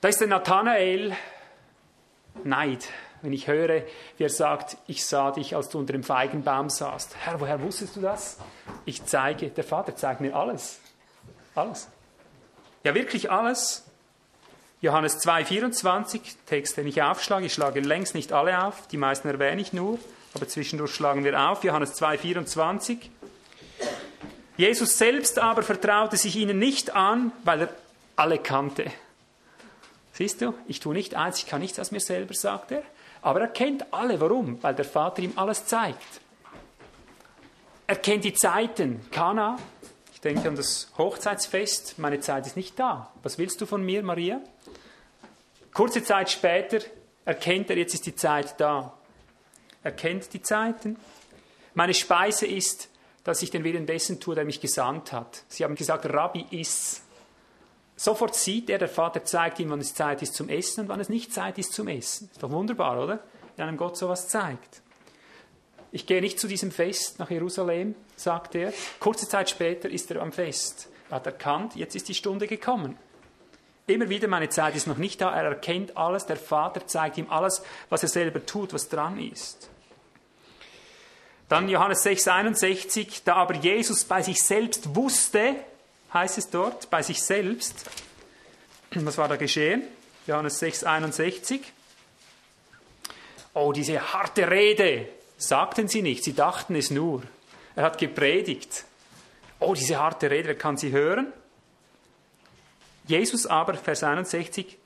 Da 0.00 0.08
ist 0.08 0.20
der 0.20 0.28
Nathanael 0.28 1.14
Neid, 2.44 2.88
wenn 3.22 3.32
ich 3.32 3.48
höre, 3.48 3.82
wie 4.16 4.24
er 4.24 4.30
sagt, 4.30 4.76
ich 4.86 5.04
sah 5.04 5.30
dich, 5.30 5.56
als 5.56 5.68
du 5.68 5.78
unter 5.78 5.92
dem 5.92 6.04
Feigenbaum 6.04 6.70
saßt. 6.70 7.16
Herr, 7.18 7.40
woher 7.40 7.60
wusstest 7.60 7.96
du 7.96 8.00
das? 8.00 8.38
Ich 8.84 9.04
zeige, 9.04 9.50
der 9.50 9.64
Vater 9.64 9.94
zeigt 9.96 10.20
mir 10.20 10.34
alles. 10.34 10.80
Alles. 11.54 11.88
Ja, 12.84 12.94
wirklich 12.94 13.30
alles. 13.30 13.84
Johannes 14.80 15.20
2,24, 15.20 16.20
Text, 16.46 16.78
den 16.78 16.86
ich 16.86 17.02
aufschlage. 17.02 17.44
Ich 17.44 17.52
schlage 17.52 17.80
längst 17.80 18.14
nicht 18.14 18.32
alle 18.32 18.64
auf, 18.64 18.86
die 18.88 18.96
meisten 18.96 19.28
erwähne 19.28 19.60
ich 19.60 19.74
nur, 19.74 19.98
aber 20.32 20.48
zwischendurch 20.48 20.94
schlagen 20.94 21.22
wir 21.22 21.38
auf. 21.38 21.64
Johannes 21.64 22.00
2,24. 22.00 23.10
Jesus 24.60 24.98
selbst 24.98 25.38
aber 25.38 25.62
vertraute 25.62 26.18
sich 26.18 26.36
ihnen 26.36 26.58
nicht 26.58 26.94
an, 26.94 27.32
weil 27.44 27.62
er 27.62 27.68
alle 28.14 28.38
kannte. 28.38 28.92
Siehst 30.12 30.42
du, 30.42 30.52
ich 30.68 30.80
tue 30.80 30.92
nicht 30.92 31.14
eins, 31.14 31.38
ich 31.38 31.46
kann 31.46 31.62
nichts 31.62 31.78
aus 31.78 31.92
mir 31.92 32.00
selber, 32.00 32.34
sagt 32.34 32.72
er, 32.72 32.82
aber 33.22 33.40
er 33.40 33.48
kennt 33.48 33.90
alle. 33.90 34.20
Warum? 34.20 34.62
Weil 34.62 34.74
der 34.74 34.84
Vater 34.84 35.22
ihm 35.22 35.32
alles 35.36 35.64
zeigt. 35.64 36.20
Er 37.86 37.96
kennt 37.96 38.24
die 38.24 38.34
Zeiten. 38.34 39.00
Kana, 39.10 39.56
ich 40.12 40.20
denke 40.20 40.46
an 40.46 40.56
das 40.56 40.92
Hochzeitsfest, 40.98 41.98
meine 41.98 42.20
Zeit 42.20 42.46
ist 42.46 42.58
nicht 42.58 42.78
da. 42.78 43.10
Was 43.22 43.38
willst 43.38 43.62
du 43.62 43.66
von 43.66 43.82
mir, 43.82 44.02
Maria? 44.02 44.42
Kurze 45.72 46.04
Zeit 46.04 46.30
später 46.30 46.80
erkennt 47.24 47.70
er, 47.70 47.78
jetzt 47.78 47.94
ist 47.94 48.04
die 48.04 48.14
Zeit 48.14 48.60
da. 48.60 48.92
Er 49.82 49.92
kennt 49.92 50.34
die 50.34 50.42
Zeiten. 50.42 50.98
Meine 51.72 51.94
Speise 51.94 52.46
ist, 52.46 52.89
dass 53.24 53.42
ich 53.42 53.50
den 53.50 53.64
Willen 53.64 53.86
dessen 53.86 54.20
tue, 54.20 54.34
der 54.34 54.44
mich 54.44 54.60
gesandt 54.60 55.12
hat. 55.12 55.44
Sie 55.48 55.64
haben 55.64 55.74
gesagt, 55.74 56.06
Rabbi 56.06 56.46
iss. 56.50 57.02
Sofort 57.96 58.34
sieht 58.34 58.70
er, 58.70 58.78
der 58.78 58.88
Vater 58.88 59.24
zeigt 59.24 59.58
ihm, 59.58 59.70
wann 59.70 59.80
es 59.80 59.94
Zeit 59.94 60.22
ist 60.22 60.34
zum 60.34 60.48
Essen 60.48 60.82
und 60.82 60.88
wann 60.88 61.00
es 61.00 61.10
nicht 61.10 61.34
Zeit 61.34 61.58
ist 61.58 61.74
zum 61.74 61.86
Essen. 61.88 62.30
Ist 62.32 62.42
doch 62.42 62.50
wunderbar, 62.50 63.02
oder? 63.02 63.20
Wenn 63.56 63.68
einem 63.68 63.76
Gott 63.76 63.98
sowas 63.98 64.28
zeigt. 64.28 64.80
Ich 65.92 66.06
gehe 66.06 66.20
nicht 66.20 66.40
zu 66.40 66.48
diesem 66.48 66.70
Fest 66.70 67.18
nach 67.18 67.30
Jerusalem, 67.30 67.94
sagt 68.16 68.54
er. 68.54 68.72
Kurze 69.00 69.28
Zeit 69.28 69.50
später 69.50 69.90
ist 69.90 70.10
er 70.10 70.22
am 70.22 70.32
Fest. 70.32 70.88
Er 71.10 71.16
hat 71.16 71.26
erkannt, 71.26 71.74
jetzt 71.74 71.96
ist 71.96 72.08
die 72.08 72.14
Stunde 72.14 72.46
gekommen. 72.46 72.96
Immer 73.86 74.08
wieder, 74.08 74.28
meine 74.28 74.48
Zeit 74.48 74.76
ist 74.76 74.86
noch 74.86 74.98
nicht 74.98 75.20
da. 75.20 75.34
Er 75.34 75.44
erkennt 75.44 75.96
alles. 75.96 76.24
Der 76.24 76.36
Vater 76.36 76.86
zeigt 76.86 77.18
ihm 77.18 77.28
alles, 77.28 77.62
was 77.88 78.04
er 78.04 78.08
selber 78.08 78.46
tut, 78.46 78.72
was 78.72 78.88
dran 78.88 79.18
ist. 79.18 79.68
Dann 81.50 81.68
Johannes 81.68 82.04
6, 82.04 82.28
61. 82.28 83.24
Da 83.24 83.34
aber 83.34 83.56
Jesus 83.56 84.04
bei 84.04 84.22
sich 84.22 84.40
selbst 84.40 84.94
wusste, 84.94 85.56
heißt 86.14 86.38
es 86.38 86.48
dort, 86.48 86.88
bei 86.90 87.02
sich 87.02 87.20
selbst. 87.20 87.90
Was 88.94 89.18
war 89.18 89.26
da 89.26 89.34
geschehen? 89.34 89.82
Johannes 90.28 90.60
6, 90.60 90.84
61. 90.84 91.60
Oh, 93.52 93.72
diese 93.72 94.12
harte 94.12 94.48
Rede, 94.48 95.08
sagten 95.38 95.88
sie 95.88 96.02
nicht, 96.02 96.22
sie 96.22 96.34
dachten 96.34 96.76
es 96.76 96.92
nur. 96.92 97.24
Er 97.74 97.82
hat 97.82 97.98
gepredigt. 97.98 98.84
Oh, 99.58 99.74
diese 99.74 99.98
harte 99.98 100.30
Rede, 100.30 100.48
wer 100.48 100.58
kann 100.58 100.76
sie 100.76 100.92
hören? 100.92 101.32
Jesus 103.08 103.46
aber, 103.46 103.74
Vers 103.74 104.04
61, 104.04 104.78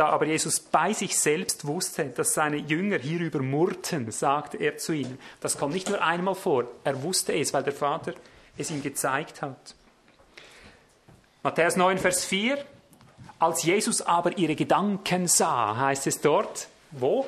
da 0.00 0.08
aber 0.08 0.24
Jesus 0.24 0.60
bei 0.60 0.94
sich 0.94 1.18
selbst 1.18 1.66
wusste, 1.66 2.06
dass 2.06 2.32
seine 2.32 2.56
Jünger 2.56 2.98
hierüber 2.98 3.40
murrten, 3.40 4.10
sagte 4.10 4.56
er 4.56 4.78
zu 4.78 4.94
ihnen. 4.94 5.18
Das 5.42 5.58
kommt 5.58 5.74
nicht 5.74 5.90
nur 5.90 6.02
einmal 6.02 6.34
vor, 6.34 6.64
er 6.84 7.02
wusste 7.02 7.34
es, 7.34 7.52
weil 7.52 7.64
der 7.64 7.74
Vater 7.74 8.14
es 8.56 8.70
ihm 8.70 8.82
gezeigt 8.82 9.42
hat. 9.42 9.74
Matthäus 11.42 11.76
9, 11.76 11.98
Vers 11.98 12.24
4. 12.24 12.64
Als 13.38 13.62
Jesus 13.62 14.00
aber 14.00 14.38
ihre 14.38 14.54
Gedanken 14.54 15.28
sah, 15.28 15.76
heißt 15.76 16.06
es 16.06 16.22
dort, 16.22 16.68
wo? 16.92 17.26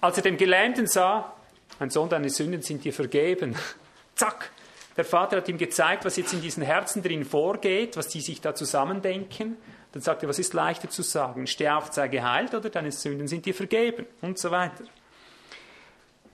Als 0.00 0.16
er 0.16 0.22
dem 0.22 0.38
Gelähmten 0.38 0.86
sah, 0.86 1.30
mein 1.78 1.90
Sohn, 1.90 2.08
deine 2.08 2.30
Sünden 2.30 2.62
sind 2.62 2.84
dir 2.84 2.94
vergeben. 2.94 3.54
Zack! 4.14 4.50
Der 4.96 5.04
Vater 5.04 5.36
hat 5.38 5.48
ihm 5.50 5.58
gezeigt, 5.58 6.06
was 6.06 6.16
jetzt 6.16 6.32
in 6.32 6.40
diesen 6.40 6.62
Herzen 6.62 7.02
drin 7.02 7.26
vorgeht, 7.26 7.98
was 7.98 8.08
die 8.08 8.22
sich 8.22 8.40
da 8.40 8.54
zusammendenken. 8.54 9.58
Dann 9.94 10.02
sagt 10.02 10.24
er, 10.24 10.28
was 10.28 10.40
ist 10.40 10.54
leichter 10.54 10.90
zu 10.90 11.02
sagen? 11.02 11.46
Steh 11.46 11.68
auf, 11.68 11.92
sei 11.92 12.08
geheilt 12.08 12.52
oder 12.52 12.68
deine 12.68 12.90
Sünden 12.90 13.28
sind 13.28 13.46
dir 13.46 13.54
vergeben 13.54 14.06
und 14.22 14.40
so 14.40 14.50
weiter. 14.50 14.82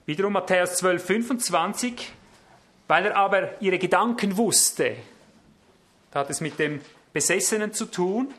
Wiederum 0.07 0.33
Matthäus 0.33 0.76
12, 0.76 1.05
25. 1.05 2.12
Weil 2.88 3.05
er 3.05 3.17
aber 3.17 3.61
ihre 3.61 3.79
Gedanken 3.79 4.38
wusste, 4.38 4.97
da 6.11 6.21
hat 6.21 6.31
es 6.31 6.40
mit 6.40 6.59
dem 6.59 6.81
Besessenen 7.12 7.75
zu 7.75 7.85
tun 7.85 8.33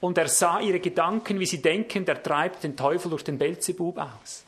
und 0.00 0.18
er 0.18 0.26
sah 0.26 0.58
ihre 0.58 0.80
Gedanken, 0.80 1.38
wie 1.38 1.46
sie 1.46 1.62
denken, 1.62 2.04
der 2.04 2.20
treibt 2.20 2.64
den 2.64 2.76
Teufel 2.76 3.10
durch 3.10 3.22
den 3.22 3.38
Belzebub 3.38 3.96
aus. 3.96 4.44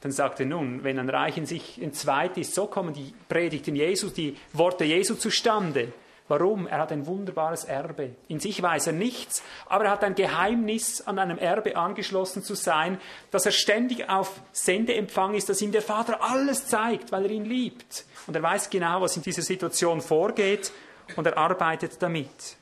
Dann 0.00 0.10
sagte 0.10 0.42
er 0.42 0.48
nun, 0.48 0.82
wenn 0.82 0.98
ein 0.98 1.08
Reich 1.08 1.36
in 1.38 1.46
sich 1.46 1.80
entzweit 1.80 2.36
ist, 2.36 2.52
so 2.52 2.66
kommen 2.66 2.92
die 2.92 3.14
Predigten 3.28 3.76
Jesus, 3.76 4.12
die 4.12 4.36
Worte 4.52 4.84
Jesu 4.84 5.14
zustande. 5.14 5.92
Warum? 6.28 6.66
Er 6.66 6.78
hat 6.78 6.90
ein 6.90 7.06
wunderbares 7.06 7.64
Erbe. 7.64 8.16
In 8.26 8.40
sich 8.40 8.60
weiß 8.60 8.88
er 8.88 8.92
nichts, 8.92 9.44
aber 9.66 9.84
er 9.84 9.90
hat 9.92 10.02
ein 10.02 10.16
Geheimnis, 10.16 11.06
an 11.06 11.20
einem 11.20 11.38
Erbe 11.38 11.76
angeschlossen 11.76 12.42
zu 12.42 12.54
sein, 12.54 13.00
dass 13.30 13.46
er 13.46 13.52
ständig 13.52 14.08
auf 14.08 14.40
Sendeempfang 14.50 15.34
ist, 15.34 15.48
dass 15.48 15.62
ihm 15.62 15.70
der 15.70 15.82
Vater 15.82 16.20
alles 16.22 16.66
zeigt, 16.66 17.12
weil 17.12 17.26
er 17.26 17.30
ihn 17.30 17.44
liebt. 17.44 18.04
Und 18.26 18.34
er 18.34 18.42
weiß 18.42 18.70
genau, 18.70 19.02
was 19.02 19.16
in 19.16 19.22
dieser 19.22 19.42
Situation 19.42 20.00
vorgeht 20.00 20.72
und 21.14 21.26
er 21.26 21.38
arbeitet 21.38 22.02
damit. 22.02 22.56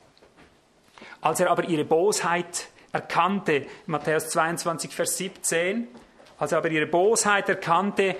Als 1.22 1.40
er 1.40 1.50
aber 1.50 1.64
ihre 1.64 1.86
Bosheit 1.86 2.68
erkannte, 2.92 3.66
Matthäus 3.86 4.28
22, 4.28 4.94
Vers 4.94 5.16
17, 5.16 5.88
als 6.38 6.52
er 6.52 6.58
aber 6.58 6.70
ihre 6.70 6.86
Bosheit 6.86 7.48
erkannte, 7.48 8.14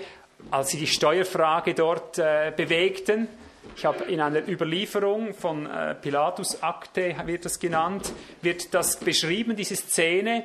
als 0.51 0.71
sie 0.71 0.79
die 0.79 0.87
Steuerfrage 0.87 1.75
dort 1.75 2.19
äh, 2.19 2.53
bewegten, 2.57 3.29
ich 3.77 3.85
habe 3.85 4.05
in 4.05 4.21
einer 4.21 4.47
Überlieferung 4.49 5.35
von 5.35 5.67
äh, 5.67 5.95
Pilatus 5.95 6.63
Akte, 6.63 7.15
wird 7.27 7.45
das 7.45 7.59
genannt, 7.59 8.13
wird 8.43 8.73
das 8.75 8.99
beschrieben, 8.99 9.57
diese 9.57 9.77
Szene, 9.77 10.45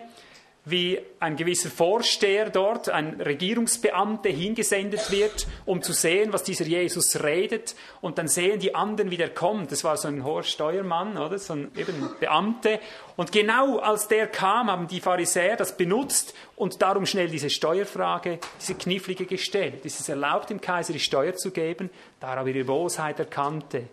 wie 0.66 1.00
ein 1.20 1.36
gewisser 1.36 1.70
Vorsteher 1.70 2.50
dort, 2.50 2.89
ein 2.89 3.22
Regierungsbeamter 3.22 4.30
hingesendet 4.30 5.10
wird, 5.10 5.48
um 5.66 5.82
zu 5.82 5.94
sehen, 5.94 6.34
was 6.34 6.44
dieser 6.44 6.66
Jesus 6.66 7.24
redet. 7.24 7.75
Und 8.01 8.18
dann 8.18 8.28
sehen 8.28 8.60
die 8.60 8.75
anderen, 8.75 9.10
wie 9.10 9.18
der 9.18 9.34
kommt. 9.34 9.72
Das 9.72 9.84
war 9.84 9.98
so 9.98 10.08
ein 10.08 10.24
hoher 10.24 10.44
Steuermann, 10.44 11.18
oder? 11.18 11.39
So 11.39 11.54
ein 11.54 11.72
eben 11.75 12.10
Beamte. 12.20 12.80
Und 13.16 13.32
genau 13.32 13.80
als 13.80 14.08
der 14.08 14.28
kam, 14.28 14.70
haben 14.70 14.88
die 14.88 15.01
Pharisäer 15.01 15.56
das 15.56 15.75
benutzt 15.75 16.36
und 16.56 16.82
darum 16.82 17.06
schnell 17.06 17.30
diese 17.30 17.50
Steuerfrage, 17.50 18.39
diese 18.60 18.75
knifflige 18.75 19.25
gestellt. 19.25 19.86
Ist 19.86 20.00
es 20.00 20.10
erlaubt, 20.10 20.50
dem 20.50 20.62
Kaiser 20.62 20.94
die 20.94 21.00
Steuer 21.00 21.36
zu 21.36 21.51
geben? 21.51 21.89
Da 22.20 22.36
er 22.36 22.46
ihre 22.46 22.66
Bosheit 22.66 23.20
erkannte. 23.20 23.88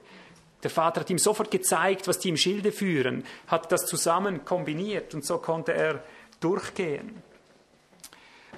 Der 0.62 0.70
Vater 0.70 1.00
hat 1.00 1.10
ihm 1.10 1.18
sofort 1.18 1.50
gezeigt, 1.50 2.08
was 2.08 2.18
die 2.18 2.28
im 2.28 2.36
Schilde 2.36 2.72
führen, 2.72 3.24
hat 3.46 3.70
das 3.70 3.86
zusammen 3.86 4.44
kombiniert 4.44 5.14
und 5.14 5.24
so 5.24 5.38
konnte 5.38 5.72
er 5.72 6.02
durchgehen. 6.40 7.22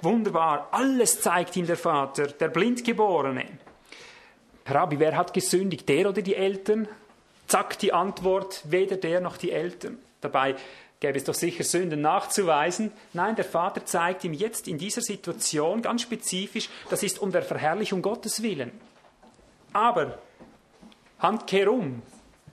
Wunderbar, 0.01 0.69
alles 0.71 1.21
zeigt 1.21 1.55
ihm 1.57 1.67
der 1.67 1.77
Vater, 1.77 2.27
der 2.27 2.47
Blindgeborene. 2.47 3.45
Rabbi, 4.65 4.99
wer 4.99 5.17
hat 5.17 5.33
gesündigt, 5.33 5.89
der 5.89 6.09
oder 6.09 6.21
die 6.21 6.35
Eltern? 6.35 6.87
Zack, 7.47 7.79
die 7.79 7.91
Antwort, 7.91 8.61
weder 8.65 8.97
der 8.97 9.19
noch 9.19 9.37
die 9.37 9.51
Eltern. 9.51 9.97
Dabei 10.21 10.55
gäbe 10.99 11.17
es 11.17 11.23
doch 11.23 11.33
sicher 11.33 11.63
Sünden 11.63 12.01
nachzuweisen. 12.01 12.91
Nein, 13.13 13.35
der 13.35 13.45
Vater 13.45 13.85
zeigt 13.85 14.23
ihm 14.23 14.33
jetzt 14.33 14.67
in 14.67 14.77
dieser 14.77 15.01
Situation 15.01 15.81
ganz 15.81 16.03
spezifisch, 16.03 16.69
das 16.89 17.03
ist 17.03 17.19
um 17.19 17.31
der 17.31 17.41
Verherrlichung 17.41 18.01
Gottes 18.01 18.43
willen. 18.43 18.71
Aber, 19.73 20.19
Handkehr 21.19 21.71
um, 21.71 22.01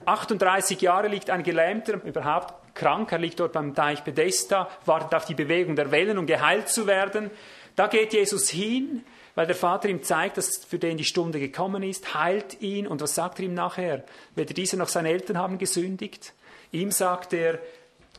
38 0.05 0.81
Jahre 0.81 1.07
liegt 1.07 1.29
ein 1.29 1.43
Gelähmter 1.43 2.03
überhaupt 2.03 2.53
krank, 2.77 3.11
er 3.11 3.19
liegt 3.19 3.39
dort 3.39 3.51
beim 3.51 3.75
Teich 3.75 4.03
Bethesda, 4.03 4.69
wartet 4.85 5.13
auf 5.15 5.25
die 5.25 5.35
Bewegung 5.35 5.75
der 5.75 5.91
Wellen, 5.91 6.17
um 6.17 6.25
geheilt 6.25 6.69
zu 6.69 6.87
werden. 6.87 7.29
Da 7.75 7.87
geht 7.87 8.13
Jesus 8.13 8.49
hin, 8.49 9.03
weil 9.35 9.45
der 9.45 9.55
Vater 9.55 9.89
ihm 9.89 10.01
zeigt, 10.01 10.37
dass 10.37 10.63
für 10.65 10.79
den 10.79 10.97
die 10.97 11.03
Stunde 11.03 11.39
gekommen 11.39 11.83
ist, 11.83 12.15
heilt 12.15 12.61
ihn. 12.61 12.87
Und 12.87 13.01
was 13.01 13.13
sagt 13.13 13.39
er 13.39 13.45
ihm 13.45 13.53
nachher? 13.53 14.03
Weder 14.35 14.53
dieser 14.53 14.77
noch 14.77 14.87
seine 14.87 15.09
Eltern 15.09 15.37
haben 15.37 15.57
gesündigt. 15.57 16.33
Ihm 16.71 16.91
sagt 16.91 17.33
er, 17.33 17.59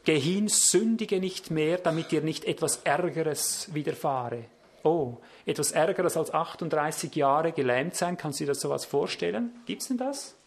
geh 0.05 0.19
hin, 0.19 0.49
sündige 0.49 1.19
nicht 1.19 1.50
mehr, 1.50 1.79
damit 1.79 2.12
dir 2.12 2.21
nicht 2.21 2.45
etwas 2.45 2.83
Ärgeres 2.85 3.69
widerfahre. 3.75 4.45
Oh, 4.85 5.17
etwas 5.45 5.73
Ärgeres 5.73 6.17
als 6.17 6.33
38 6.33 7.15
Jahre 7.17 7.53
gelähmt 7.53 7.97
sein, 7.97 8.17
kannst 8.17 8.38
du 8.38 8.45
dir 8.45 8.53
das 8.53 8.61
sowas 8.61 8.85
vorstellen? 8.85 9.50
Gibt's 9.67 9.88
denn 9.88 9.99
das? 9.99 10.38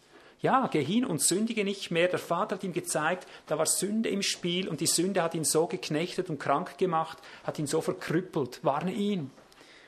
Ja, 0.42 0.66
geh 0.66 0.82
hin 0.82 1.04
und 1.04 1.22
sündige 1.22 1.64
nicht 1.64 1.92
mehr. 1.92 2.08
Der 2.08 2.18
Vater 2.18 2.56
hat 2.56 2.64
ihm 2.64 2.72
gezeigt, 2.72 3.28
da 3.46 3.58
war 3.58 3.66
Sünde 3.66 4.08
im 4.08 4.22
Spiel 4.22 4.68
und 4.68 4.80
die 4.80 4.86
Sünde 4.86 5.22
hat 5.22 5.36
ihn 5.36 5.44
so 5.44 5.68
geknechtet 5.68 6.28
und 6.30 6.40
krank 6.40 6.78
gemacht, 6.78 7.18
hat 7.44 7.60
ihn 7.60 7.68
so 7.68 7.80
verkrüppelt. 7.80 8.58
Warne 8.64 8.92
ihn. 8.92 9.30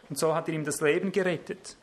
Und 0.09 0.17
so 0.17 0.33
hat 0.33 0.49
er 0.49 0.55
ihm 0.55 0.65
das 0.65 0.81
Leben 0.81 1.11
gerettet. 1.11 1.77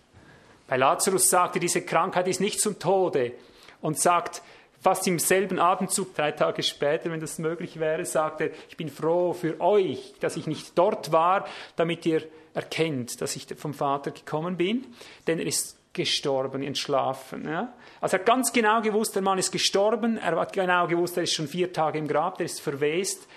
Bei 0.68 0.78
Lazarus 0.78 1.30
sagt 1.30 1.58
er, 1.58 1.60
diese 1.60 1.82
Krankheit 1.82 2.30
ist 2.30 2.40
nicht 2.40 2.62
zum 2.62 2.80
Tode 2.80 3.34
und 3.82 4.00
sagt, 4.00 4.42
fast 4.80 5.06
im 5.06 5.20
selben 5.20 5.60
Atemzug, 5.60 6.16
drei 6.16 6.32
Tage 6.32 6.64
später, 6.64 7.12
wenn 7.12 7.20
das 7.20 7.40
möglich 7.40 7.78
wäre, 7.78 8.06
sagt 8.06 8.40
er, 8.40 8.52
ich 8.70 8.78
bin 8.78 8.88
froh 8.88 9.34
für 9.34 9.60
euch, 9.60 10.14
dass 10.22 10.38
ich 10.38 10.48
nicht 10.48 10.78
dort 10.78 11.12
war, 11.12 11.46
damit 11.76 12.06
ihr 12.06 12.24
erkennt, 12.54 13.20
dass 13.20 13.36
ich 13.36 13.48
vom 13.58 13.74
Vater 13.74 14.12
gekommen 14.12 14.56
bin, 14.56 14.86
denn 15.28 15.40
er 15.40 15.46
ist 15.46 15.78
gestorben, 15.94 16.64
entschlafen. 16.64 17.46
Ja? 17.46 17.74
Also 18.00 18.18
er 18.18 18.20
hat 18.20 18.26
ganz 18.26 18.54
genau 18.54 18.82
gewusst, 18.82 19.16
der 19.16 19.22
Mann 19.22 19.38
ist 19.38 19.52
gestorben, 19.52 20.18
er 20.18 20.40
hat 20.40 20.54
genau 20.54 20.88
gewusst, 20.88 21.18
er 21.18 21.24
ist 21.24 21.34
schon 21.34 21.48
vier 21.48 21.74
Tage 21.74 22.00
im 22.00 22.08
Grab, 22.08 22.38
der 22.38 22.46
ist 22.46 22.62
verwest. 22.62 23.28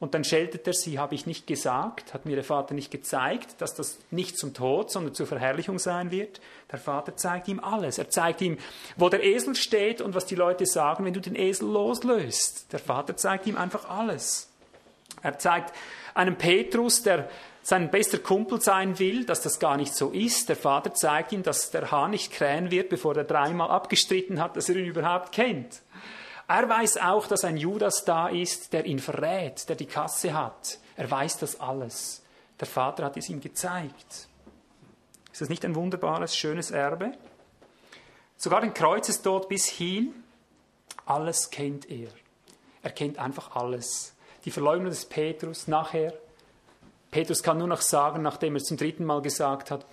Und 0.00 0.12
dann 0.12 0.24
scheltet 0.24 0.66
er 0.66 0.74
sie, 0.74 0.98
habe 0.98 1.14
ich 1.14 1.24
nicht 1.24 1.46
gesagt, 1.46 2.12
hat 2.12 2.26
mir 2.26 2.34
der 2.34 2.44
Vater 2.44 2.74
nicht 2.74 2.90
gezeigt, 2.90 3.60
dass 3.60 3.74
das 3.74 3.98
nicht 4.10 4.36
zum 4.36 4.52
Tod, 4.52 4.90
sondern 4.90 5.14
zur 5.14 5.26
Verherrlichung 5.26 5.78
sein 5.78 6.10
wird. 6.10 6.40
Der 6.70 6.78
Vater 6.78 7.16
zeigt 7.16 7.48
ihm 7.48 7.60
alles. 7.60 7.96
Er 7.96 8.10
zeigt 8.10 8.42
ihm, 8.42 8.58
wo 8.96 9.08
der 9.08 9.22
Esel 9.22 9.54
steht 9.54 10.00
und 10.00 10.14
was 10.14 10.26
die 10.26 10.34
Leute 10.34 10.66
sagen, 10.66 11.04
wenn 11.04 11.14
du 11.14 11.20
den 11.20 11.36
Esel 11.36 11.68
loslöst. 11.68 12.72
Der 12.72 12.80
Vater 12.80 13.16
zeigt 13.16 13.46
ihm 13.46 13.56
einfach 13.56 13.88
alles. 13.88 14.50
Er 15.22 15.38
zeigt 15.38 15.72
einem 16.12 16.36
Petrus, 16.36 17.02
der 17.02 17.30
sein 17.64 17.90
bester 17.90 18.18
Kumpel 18.18 18.60
sein 18.60 18.98
will, 18.98 19.24
dass 19.24 19.40
das 19.40 19.58
gar 19.58 19.78
nicht 19.78 19.94
so 19.94 20.10
ist. 20.10 20.50
Der 20.50 20.56
Vater 20.56 20.92
zeigt 20.92 21.32
ihm, 21.32 21.42
dass 21.42 21.70
der 21.70 21.90
Hahn 21.90 22.10
nicht 22.10 22.30
krähen 22.30 22.70
wird, 22.70 22.90
bevor 22.90 23.16
er 23.16 23.24
dreimal 23.24 23.70
abgestritten 23.70 24.38
hat, 24.38 24.54
dass 24.54 24.68
er 24.68 24.76
ihn 24.76 24.84
überhaupt 24.84 25.32
kennt. 25.32 25.80
Er 26.46 26.68
weiß 26.68 26.98
auch, 26.98 27.26
dass 27.26 27.42
ein 27.42 27.56
Judas 27.56 28.04
da 28.04 28.28
ist, 28.28 28.74
der 28.74 28.84
ihn 28.84 28.98
verrät, 28.98 29.66
der 29.70 29.76
die 29.76 29.86
Kasse 29.86 30.34
hat. 30.34 30.78
Er 30.94 31.10
weiß 31.10 31.38
das 31.38 31.58
alles. 31.58 32.22
Der 32.60 32.66
Vater 32.66 33.02
hat 33.02 33.16
es 33.16 33.30
ihm 33.30 33.40
gezeigt. 33.40 34.28
Ist 35.32 35.40
das 35.40 35.48
nicht 35.48 35.64
ein 35.64 35.74
wunderbares, 35.74 36.36
schönes 36.36 36.70
Erbe? 36.70 37.12
Sogar 38.36 38.60
den 38.60 38.74
Kreuzestod 38.74 39.48
bis 39.48 39.66
hin, 39.66 40.12
alles 41.06 41.50
kennt 41.50 41.90
er. 41.90 42.10
Er 42.82 42.90
kennt 42.90 43.18
einfach 43.18 43.56
alles. 43.56 44.14
Die 44.44 44.50
Verleugnung 44.50 44.90
des 44.90 45.06
Petrus 45.06 45.66
nachher, 45.66 46.12
Petrus 47.14 47.44
kann 47.44 47.58
nur 47.58 47.68
noch 47.68 47.80
sagen, 47.80 48.22
nachdem 48.22 48.56
er 48.56 48.56
es 48.56 48.64
zum 48.64 48.76
dritten 48.76 49.04
Mal 49.04 49.22
gesagt 49.22 49.70
hat, 49.70 49.86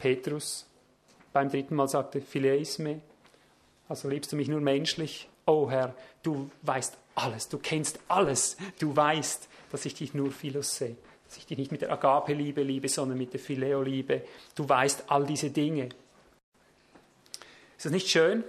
Petrus, 0.00 0.66
beim 1.32 1.48
dritten 1.48 1.76
Mal 1.76 1.86
sagte, 1.86 2.20
Phileis 2.20 2.80
me, 2.80 3.02
also 3.88 4.08
liebst 4.08 4.32
du 4.32 4.36
mich 4.36 4.48
nur 4.48 4.60
menschlich? 4.60 5.28
Oh 5.46 5.70
Herr, 5.70 5.94
du 6.24 6.50
weißt 6.62 6.96
alles, 7.14 7.48
du 7.48 7.58
kennst 7.58 8.00
alles, 8.08 8.56
du 8.80 8.96
weißt, 8.96 9.48
dass 9.70 9.84
ich 9.84 9.94
dich 9.94 10.12
nur 10.12 10.32
Philos 10.32 10.74
sehe, 10.74 10.96
dass 11.28 11.36
ich 11.36 11.46
dich 11.46 11.56
nicht 11.56 11.70
mit 11.70 11.82
der 11.82 11.92
Agape-Liebe 11.92 12.64
liebe, 12.64 12.88
sondern 12.88 13.16
mit 13.16 13.32
der 13.32 13.38
Phileo-Liebe. 13.38 14.22
Du 14.56 14.68
weißt 14.68 15.04
all 15.06 15.24
diese 15.24 15.50
Dinge. 15.50 15.90
Ist 17.76 17.84
das 17.84 17.92
nicht 17.92 18.08
schön? 18.08 18.42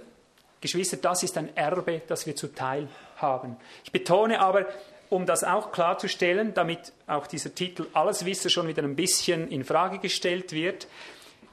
Geschwister, 0.60 0.96
das 0.96 1.22
ist 1.22 1.38
ein 1.38 1.56
Erbe, 1.56 2.02
das 2.08 2.26
wir 2.26 2.34
zuteil 2.34 2.88
haben. 3.14 3.56
Ich 3.84 3.92
betone 3.92 4.40
aber, 4.40 4.66
um 5.10 5.26
das 5.26 5.44
auch 5.44 5.72
klarzustellen, 5.72 6.54
damit 6.54 6.92
auch 7.06 7.26
dieser 7.26 7.54
Titel 7.54 7.86
Alleswisser 7.92 8.50
schon 8.50 8.68
wieder 8.68 8.82
ein 8.82 8.96
bisschen 8.96 9.48
in 9.48 9.64
Frage 9.64 9.98
gestellt 9.98 10.52
wird, 10.52 10.86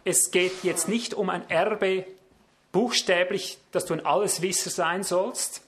es 0.03 0.31
geht 0.31 0.63
jetzt 0.63 0.87
nicht 0.87 1.13
um 1.13 1.29
ein 1.29 1.49
Erbe 1.49 2.05
buchstäblich, 2.71 3.57
dass 3.71 3.85
du 3.85 3.93
ein 3.93 4.05
Alleswisser 4.05 4.69
sein 4.69 5.03
sollst. 5.03 5.61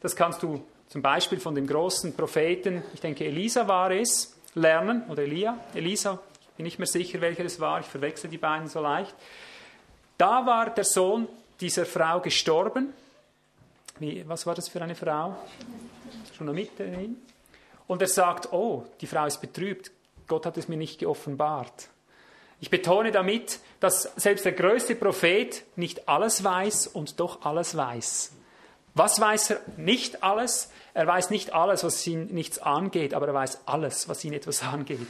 Das 0.00 0.14
kannst 0.14 0.42
du 0.42 0.62
zum 0.88 1.02
Beispiel 1.02 1.40
von 1.40 1.54
dem 1.54 1.66
großen 1.66 2.14
Propheten, 2.14 2.82
ich 2.94 3.00
denke 3.00 3.24
Elisa 3.24 3.68
war 3.68 3.90
es, 3.90 4.34
lernen, 4.54 5.04
oder 5.08 5.22
Elia, 5.22 5.58
Elisa, 5.74 6.20
ich 6.40 6.56
bin 6.56 6.64
nicht 6.64 6.78
mehr 6.78 6.86
sicher, 6.86 7.20
welcher 7.20 7.44
es 7.44 7.60
war, 7.60 7.80
ich 7.80 7.86
verwechsel 7.86 8.28
die 8.28 8.38
beiden 8.38 8.68
so 8.68 8.80
leicht. 8.80 9.14
Da 10.16 10.44
war 10.44 10.70
der 10.70 10.84
Sohn 10.84 11.28
dieser 11.60 11.86
Frau 11.86 12.20
gestorben. 12.20 12.92
Wie, 13.98 14.28
was 14.28 14.46
war 14.46 14.54
das 14.54 14.68
für 14.68 14.82
eine 14.82 14.94
Frau? 14.94 15.36
Schon 16.36 16.52
mitten 16.54 17.16
und 17.88 18.02
er 18.02 18.08
sagt, 18.08 18.52
oh, 18.52 18.84
die 19.00 19.06
Frau 19.06 19.26
ist 19.26 19.40
betrübt, 19.40 19.90
Gott 20.28 20.46
hat 20.46 20.56
es 20.58 20.68
mir 20.68 20.76
nicht 20.76 21.00
geoffenbart. 21.00 21.88
Ich 22.60 22.70
betone 22.70 23.10
damit, 23.10 23.60
dass 23.80 24.02
selbst 24.16 24.44
der 24.44 24.52
größte 24.52 24.94
Prophet 24.94 25.64
nicht 25.74 26.08
alles 26.08 26.44
weiß 26.44 26.86
und 26.86 27.18
doch 27.18 27.42
alles 27.44 27.76
weiß. 27.76 28.32
Was 28.94 29.20
weiß 29.20 29.50
er? 29.50 29.60
Nicht 29.76 30.22
alles. 30.22 30.70
Er 30.92 31.06
weiß 31.06 31.30
nicht 31.30 31.54
alles, 31.54 31.84
was 31.84 32.04
ihn 32.06 32.26
nichts 32.26 32.58
angeht, 32.58 33.14
aber 33.14 33.28
er 33.28 33.34
weiß 33.34 33.60
alles, 33.66 34.08
was 34.08 34.24
ihn 34.24 34.32
etwas 34.32 34.62
angeht. 34.62 35.06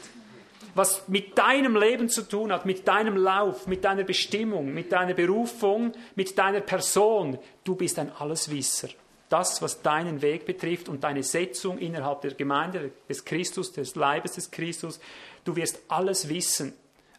Was 0.75 1.09
mit 1.09 1.39
deinem 1.39 1.75
Leben 1.75 2.09
zu 2.09 2.23
tun 2.23 2.53
hat, 2.53 2.67
mit 2.67 2.87
deinem 2.87 3.17
Lauf, 3.17 3.67
mit 3.67 3.85
deiner 3.85 4.05
Bestimmung, 4.05 4.73
mit 4.73 4.93
deiner 4.93 5.15
Berufung, 5.15 5.93
mit 6.15 6.39
deiner 6.39 6.61
Person. 6.61 7.39
Du 7.65 7.75
bist 7.75 7.99
ein 7.99 8.13
Alleswisser 8.13 8.89
das, 9.29 9.61
was 9.63 9.83
deinen 9.83 10.23
Weg 10.23 10.47
betrifft 10.47 10.89
und 10.89 11.05
deine 11.05 11.23
Setzung 11.23 11.79
innerhalb 11.79 12.23
der 12.23 12.35
Gemeinde 12.35 12.93
des 13.09 13.25
Christus, 13.25 13.73
des 13.73 13.95
Leibes 13.95 14.33
des 14.33 14.51
Christus. 14.51 15.01
Du 15.45 15.57
wirst 15.57 15.81
alles 15.89 16.29
wissen. 16.29 16.73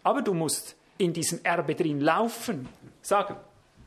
Aber 0.03 0.21
du 0.21 0.33
musst 0.33 0.75
in 0.97 1.13
diesem 1.13 1.39
Erbe 1.43 1.75
drin 1.75 1.99
laufen. 2.01 2.67
Sag, 3.01 3.35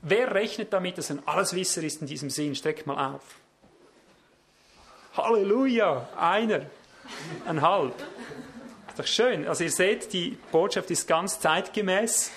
wer 0.03 0.35
rechnet 0.35 0.73
damit, 0.73 0.99
dass 0.99 1.11
ein 1.11 1.27
Alleswisser 1.27 1.83
ist 1.83 2.01
in 2.01 2.07
diesem 2.07 2.31
Sinn? 2.31 2.55
Streck 2.55 2.87
mal 2.87 3.15
auf. 3.15 3.23
Halleluja, 5.17 6.09
einer, 6.17 6.63
ein 7.47 7.61
halb. 7.61 7.95
Ist 8.89 8.99
doch 8.99 9.07
schön. 9.07 9.47
Also 9.47 9.65
ihr 9.65 9.71
seht, 9.71 10.13
die 10.13 10.39
Botschaft 10.51 10.91
ist 10.91 11.07
ganz 11.07 11.41
zeitgemäß. 11.41 12.31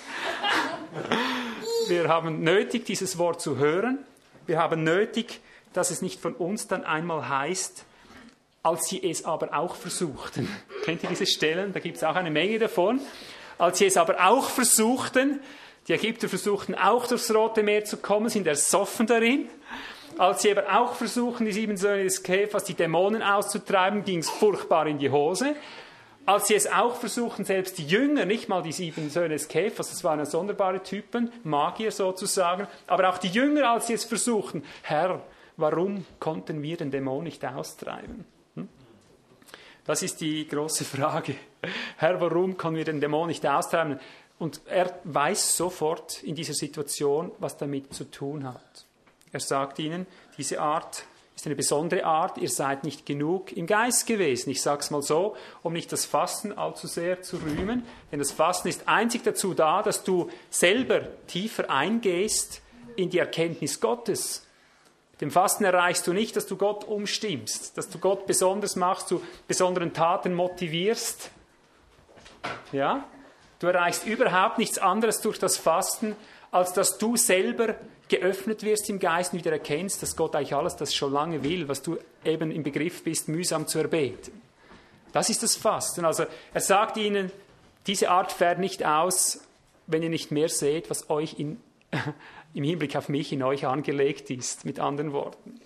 Wir 1.88 2.08
haben 2.08 2.42
nötig, 2.42 2.84
dieses 2.84 3.18
Wort 3.18 3.40
zu 3.40 3.56
hören. 3.56 4.04
Wir 4.46 4.58
haben 4.58 4.82
nötig, 4.84 5.40
dass 5.76 5.90
es 5.90 6.02
nicht 6.02 6.20
von 6.20 6.34
uns 6.34 6.68
dann 6.68 6.84
einmal 6.84 7.28
heißt, 7.28 7.84
als 8.62 8.88
sie 8.88 9.02
es 9.08 9.24
aber 9.24 9.56
auch 9.56 9.76
versuchten. 9.76 10.48
Kennt 10.84 11.02
ihr 11.02 11.08
diese 11.08 11.26
Stellen? 11.26 11.72
Da 11.72 11.80
gibt 11.80 11.96
es 11.98 12.04
auch 12.04 12.16
eine 12.16 12.30
Menge 12.30 12.58
davon. 12.58 13.00
Als 13.58 13.78
sie 13.78 13.86
es 13.86 13.96
aber 13.96 14.26
auch 14.26 14.48
versuchten, 14.48 15.40
die 15.86 15.92
Ägypter 15.92 16.28
versuchten 16.28 16.74
auch 16.74 17.06
durchs 17.06 17.32
Rote 17.32 17.62
Meer 17.62 17.84
zu 17.84 17.98
kommen, 17.98 18.28
sind 18.28 18.46
ersoffen 18.46 19.06
darin. 19.06 19.48
Als 20.18 20.42
sie 20.42 20.50
aber 20.50 20.80
auch 20.80 20.94
versuchen, 20.94 21.46
die 21.46 21.52
sieben 21.52 21.76
Söhne 21.76 22.04
des 22.04 22.22
Käfers, 22.22 22.64
die 22.64 22.74
Dämonen 22.74 23.22
auszutreiben, 23.22 24.04
ging 24.04 24.20
es 24.20 24.30
furchtbar 24.30 24.86
in 24.86 24.98
die 24.98 25.10
Hose. 25.10 25.54
Als 26.24 26.48
sie 26.48 26.54
es 26.54 26.66
auch 26.66 26.96
versuchen, 26.96 27.44
selbst 27.44 27.78
die 27.78 27.86
Jünger, 27.86 28.24
nicht 28.24 28.48
mal 28.48 28.62
die 28.62 28.72
sieben 28.72 29.10
Söhne 29.10 29.34
des 29.34 29.46
Käfers, 29.46 29.90
das 29.90 30.02
waren 30.02 30.18
ja 30.18 30.24
sonderbare 30.24 30.82
Typen, 30.82 31.30
Magier 31.44 31.92
sozusagen, 31.92 32.66
aber 32.88 33.10
auch 33.10 33.18
die 33.18 33.28
Jünger, 33.28 33.70
als 33.70 33.86
sie 33.86 33.92
es 33.92 34.04
versuchten, 34.04 34.64
Herr, 34.82 35.20
warum 35.56 36.04
konnten 36.18 36.62
wir 36.62 36.76
den 36.76 36.90
Dämon 36.90 37.24
nicht 37.24 37.44
austreiben? 37.44 38.24
Hm? 38.54 38.68
Das 39.84 40.02
ist 40.02 40.20
die 40.20 40.46
große 40.46 40.84
Frage. 40.84 41.34
Herr, 41.96 42.20
warum 42.20 42.56
können 42.56 42.76
wir 42.76 42.84
den 42.84 43.00
Dämon 43.00 43.28
nicht 43.28 43.46
austreiben? 43.46 43.98
Und 44.38 44.60
er 44.66 44.98
weiß 45.04 45.56
sofort 45.56 46.22
in 46.22 46.34
dieser 46.34 46.54
Situation, 46.54 47.32
was 47.38 47.56
damit 47.56 47.94
zu 47.94 48.04
tun 48.10 48.44
hat. 48.44 48.84
Er 49.32 49.40
sagt 49.40 49.78
ihnen, 49.78 50.06
diese 50.36 50.60
Art 50.60 51.04
ist 51.34 51.46
eine 51.46 51.54
besondere 51.54 52.04
Art, 52.04 52.38
ihr 52.38 52.48
seid 52.48 52.84
nicht 52.84 53.04
genug 53.04 53.52
im 53.52 53.66
Geist 53.66 54.06
gewesen. 54.06 54.50
Ich 54.50 54.62
sage 54.62 54.80
es 54.80 54.90
mal 54.90 55.02
so, 55.02 55.36
um 55.62 55.74
nicht 55.74 55.92
das 55.92 56.06
Fasten 56.06 56.52
allzu 56.52 56.86
sehr 56.86 57.22
zu 57.22 57.36
rühmen, 57.36 57.84
denn 58.10 58.18
das 58.18 58.32
Fasten 58.32 58.68
ist 58.68 58.88
einzig 58.88 59.22
dazu 59.22 59.52
da, 59.52 59.82
dass 59.82 60.02
du 60.02 60.30
selber 60.48 61.02
tiefer 61.26 61.68
eingehst 61.68 62.62
in 62.96 63.10
die 63.10 63.18
Erkenntnis 63.18 63.80
Gottes 63.80 64.45
dem 65.20 65.30
Fasten 65.30 65.64
erreichst 65.64 66.06
du 66.06 66.12
nicht, 66.12 66.36
dass 66.36 66.46
du 66.46 66.56
Gott 66.56 66.84
umstimmst, 66.84 67.76
dass 67.78 67.88
du 67.88 67.98
Gott 67.98 68.26
besonders 68.26 68.76
machst, 68.76 69.08
zu 69.08 69.22
besonderen 69.48 69.92
Taten 69.94 70.34
motivierst. 70.34 71.30
Ja? 72.72 73.06
Du 73.58 73.66
erreichst 73.66 74.06
überhaupt 74.06 74.58
nichts 74.58 74.78
anderes 74.78 75.22
durch 75.22 75.38
das 75.38 75.56
Fasten, 75.56 76.16
als 76.50 76.74
dass 76.74 76.98
du 76.98 77.16
selber 77.16 77.76
geöffnet 78.08 78.62
wirst 78.62 78.88
im 78.90 78.98
Geist 78.98 79.32
und 79.32 79.38
wieder 79.38 79.52
erkennst, 79.52 80.02
dass 80.02 80.16
Gott 80.16 80.36
eigentlich 80.36 80.54
alles 80.54 80.76
das 80.76 80.94
schon 80.94 81.12
lange 81.12 81.42
will, 81.42 81.66
was 81.66 81.82
du 81.82 81.98
eben 82.24 82.50
im 82.50 82.62
Begriff 82.62 83.02
bist, 83.02 83.28
mühsam 83.28 83.66
zu 83.66 83.78
erbeten. 83.78 84.40
Das 85.12 85.30
ist 85.30 85.42
das 85.42 85.56
Fasten. 85.56 86.04
Also 86.04 86.26
er 86.52 86.60
sagt 86.60 86.98
ihnen, 86.98 87.32
diese 87.86 88.10
Art 88.10 88.32
fährt 88.32 88.58
nicht 88.58 88.84
aus, 88.84 89.40
wenn 89.86 90.02
ihr 90.02 90.10
nicht 90.10 90.30
mehr 90.30 90.48
seht, 90.48 90.90
was 90.90 91.08
euch 91.08 91.38
in 91.38 91.60
im 92.54 92.64
Hinblick 92.64 92.96
auf 92.96 93.08
mich 93.08 93.32
in 93.32 93.42
euch 93.42 93.66
angelegt 93.66 94.30
ist, 94.30 94.64
mit 94.64 94.80
anderen 94.80 95.12
Worten. 95.12 95.60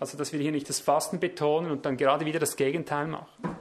Also, 0.00 0.18
dass 0.18 0.32
wir 0.32 0.40
hier 0.40 0.52
nicht 0.52 0.68
das 0.68 0.80
Fasten 0.80 1.20
betonen 1.20 1.70
und 1.70 1.86
dann 1.86 1.96
gerade 1.96 2.26
wieder 2.26 2.40
das 2.40 2.56
Gegenteil 2.56 3.06
machen. 3.06 3.56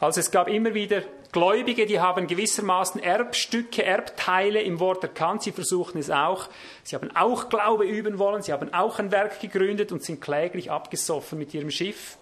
Also 0.00 0.20
es 0.20 0.30
gab 0.30 0.48
immer 0.48 0.72
wieder 0.72 1.02
Gläubige, 1.30 1.84
die 1.84 2.00
haben 2.00 2.26
gewissermaßen 2.26 3.02
Erbstücke, 3.02 3.84
Erbteile 3.84 4.62
im 4.62 4.80
Wort 4.80 5.04
erkannt. 5.04 5.42
Sie 5.42 5.52
versuchen 5.52 5.98
es 5.98 6.10
auch. 6.10 6.48
Sie 6.82 6.96
haben 6.96 7.14
auch 7.14 7.50
Glaube 7.50 7.84
üben 7.84 8.18
wollen. 8.18 8.42
Sie 8.42 8.52
haben 8.52 8.72
auch 8.72 8.98
ein 8.98 9.12
Werk 9.12 9.38
gegründet 9.40 9.92
und 9.92 10.02
sind 10.02 10.20
kläglich 10.20 10.70
abgesoffen 10.70 11.38
mit 11.38 11.52
ihrem 11.52 11.70
Schiff. 11.70 12.16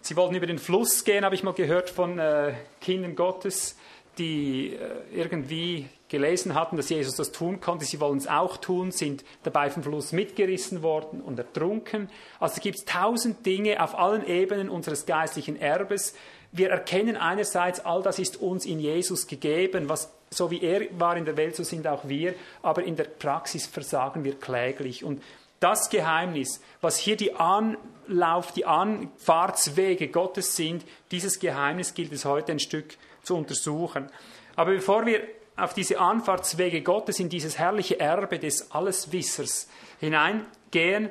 Sie 0.00 0.16
wollten 0.16 0.34
über 0.34 0.48
den 0.48 0.58
Fluss 0.58 1.04
gehen, 1.04 1.24
habe 1.24 1.36
ich 1.36 1.44
mal 1.44 1.54
gehört 1.54 1.88
von 1.88 2.18
äh, 2.18 2.54
Kindern 2.80 3.14
Gottes 3.14 3.76
die 4.18 4.74
äh, 4.74 5.18
irgendwie 5.18 5.88
gelesen 6.08 6.54
hatten, 6.54 6.76
dass 6.76 6.90
Jesus 6.90 7.16
das 7.16 7.32
tun 7.32 7.60
konnte, 7.60 7.86
sie 7.86 7.98
wollen 7.98 8.18
es 8.18 8.28
auch 8.28 8.58
tun, 8.58 8.90
sind 8.90 9.24
dabei 9.44 9.70
vom 9.70 9.82
Fluss 9.82 10.12
mitgerissen 10.12 10.82
worden 10.82 11.22
und 11.22 11.38
ertrunken. 11.38 12.10
Also 12.38 12.60
gibt 12.60 12.78
es 12.78 12.84
tausend 12.84 13.46
Dinge 13.46 13.82
auf 13.82 13.98
allen 13.98 14.26
Ebenen 14.26 14.68
unseres 14.68 15.06
geistlichen 15.06 15.56
Erbes. 15.58 16.14
Wir 16.52 16.68
erkennen 16.68 17.16
einerseits, 17.16 17.80
all 17.80 18.02
das 18.02 18.18
ist 18.18 18.36
uns 18.36 18.66
in 18.66 18.78
Jesus 18.78 19.26
gegeben, 19.26 19.88
was 19.88 20.12
so 20.32 20.50
wie 20.50 20.62
er 20.62 20.86
war 20.98 21.16
in 21.16 21.24
der 21.24 21.36
Welt, 21.36 21.56
so 21.56 21.62
sind 21.62 21.86
auch 21.86 22.08
wir, 22.08 22.34
aber 22.62 22.84
in 22.84 22.96
der 22.96 23.04
Praxis 23.04 23.66
versagen 23.66 24.24
wir 24.24 24.38
kläglich. 24.38 25.04
Und 25.04 25.22
das 25.60 25.90
Geheimnis, 25.90 26.60
was 26.80 26.98
hier 26.98 27.16
die 27.16 27.34
Anlauf, 27.36 28.52
die 28.52 28.64
Anfahrtswege 28.64 30.08
Gottes 30.08 30.56
sind, 30.56 30.84
dieses 31.10 31.38
Geheimnis 31.38 31.94
gilt 31.94 32.12
es 32.12 32.24
heute 32.24 32.52
ein 32.52 32.58
Stück 32.58 32.96
zu 33.22 33.36
untersuchen. 33.36 34.10
Aber 34.56 34.72
bevor 34.72 35.06
wir 35.06 35.22
auf 35.56 35.74
diese 35.74 35.98
Anfahrtswege 35.98 36.82
Gottes 36.82 37.20
in 37.20 37.28
dieses 37.28 37.58
herrliche 37.58 38.00
Erbe 38.00 38.38
des 38.38 38.70
Alleswissers 38.72 39.68
hineingehen, 40.00 41.10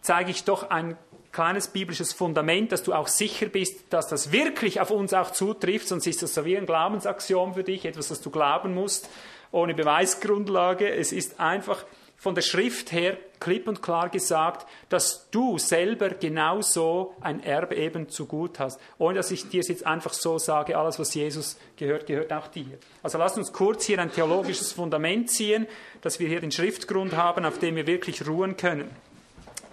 zeige 0.00 0.30
ich 0.30 0.44
doch 0.44 0.70
ein 0.70 0.96
kleines 1.32 1.68
biblisches 1.68 2.12
Fundament, 2.12 2.72
dass 2.72 2.82
du 2.82 2.94
auch 2.94 3.08
sicher 3.08 3.46
bist, 3.46 3.92
dass 3.92 4.08
das 4.08 4.32
wirklich 4.32 4.80
auf 4.80 4.90
uns 4.90 5.12
auch 5.12 5.32
zutrifft, 5.32 5.86
sonst 5.88 6.06
ist 6.06 6.22
das 6.22 6.34
so 6.34 6.44
wie 6.44 6.56
ein 6.56 6.64
Glaubensaxiom 6.64 7.54
für 7.54 7.62
dich, 7.62 7.84
etwas, 7.84 8.08
das 8.08 8.22
du 8.22 8.30
glauben 8.30 8.74
musst, 8.74 9.10
ohne 9.52 9.74
Beweisgrundlage. 9.74 10.88
Es 10.88 11.12
ist 11.12 11.38
einfach 11.38 11.84
von 12.16 12.34
der 12.34 12.42
Schrift 12.42 12.92
her 12.92 13.18
klipp 13.40 13.68
und 13.68 13.82
klar 13.82 14.08
gesagt, 14.08 14.66
dass 14.88 15.28
du 15.30 15.58
selber 15.58 16.10
genauso 16.10 17.14
ein 17.20 17.42
Erbe 17.42 17.74
eben 17.76 18.08
zu 18.08 18.26
gut 18.26 18.58
hast. 18.58 18.80
Ohne 18.98 19.16
dass 19.16 19.30
ich 19.30 19.48
dir 19.48 19.60
es 19.60 19.68
jetzt 19.68 19.86
einfach 19.86 20.12
so 20.12 20.38
sage, 20.38 20.76
alles, 20.76 20.98
was 20.98 21.14
Jesus 21.14 21.58
gehört, 21.76 22.06
gehört 22.06 22.32
auch 22.32 22.48
dir. 22.48 22.78
Also 23.02 23.18
lass 23.18 23.36
uns 23.36 23.52
kurz 23.52 23.84
hier 23.84 23.98
ein 23.98 24.12
theologisches 24.12 24.72
Fundament 24.72 25.30
ziehen, 25.30 25.66
dass 26.00 26.18
wir 26.18 26.28
hier 26.28 26.40
den 26.40 26.52
Schriftgrund 26.52 27.14
haben, 27.14 27.44
auf 27.44 27.58
dem 27.58 27.76
wir 27.76 27.86
wirklich 27.86 28.26
ruhen 28.26 28.56
können. 28.56 28.90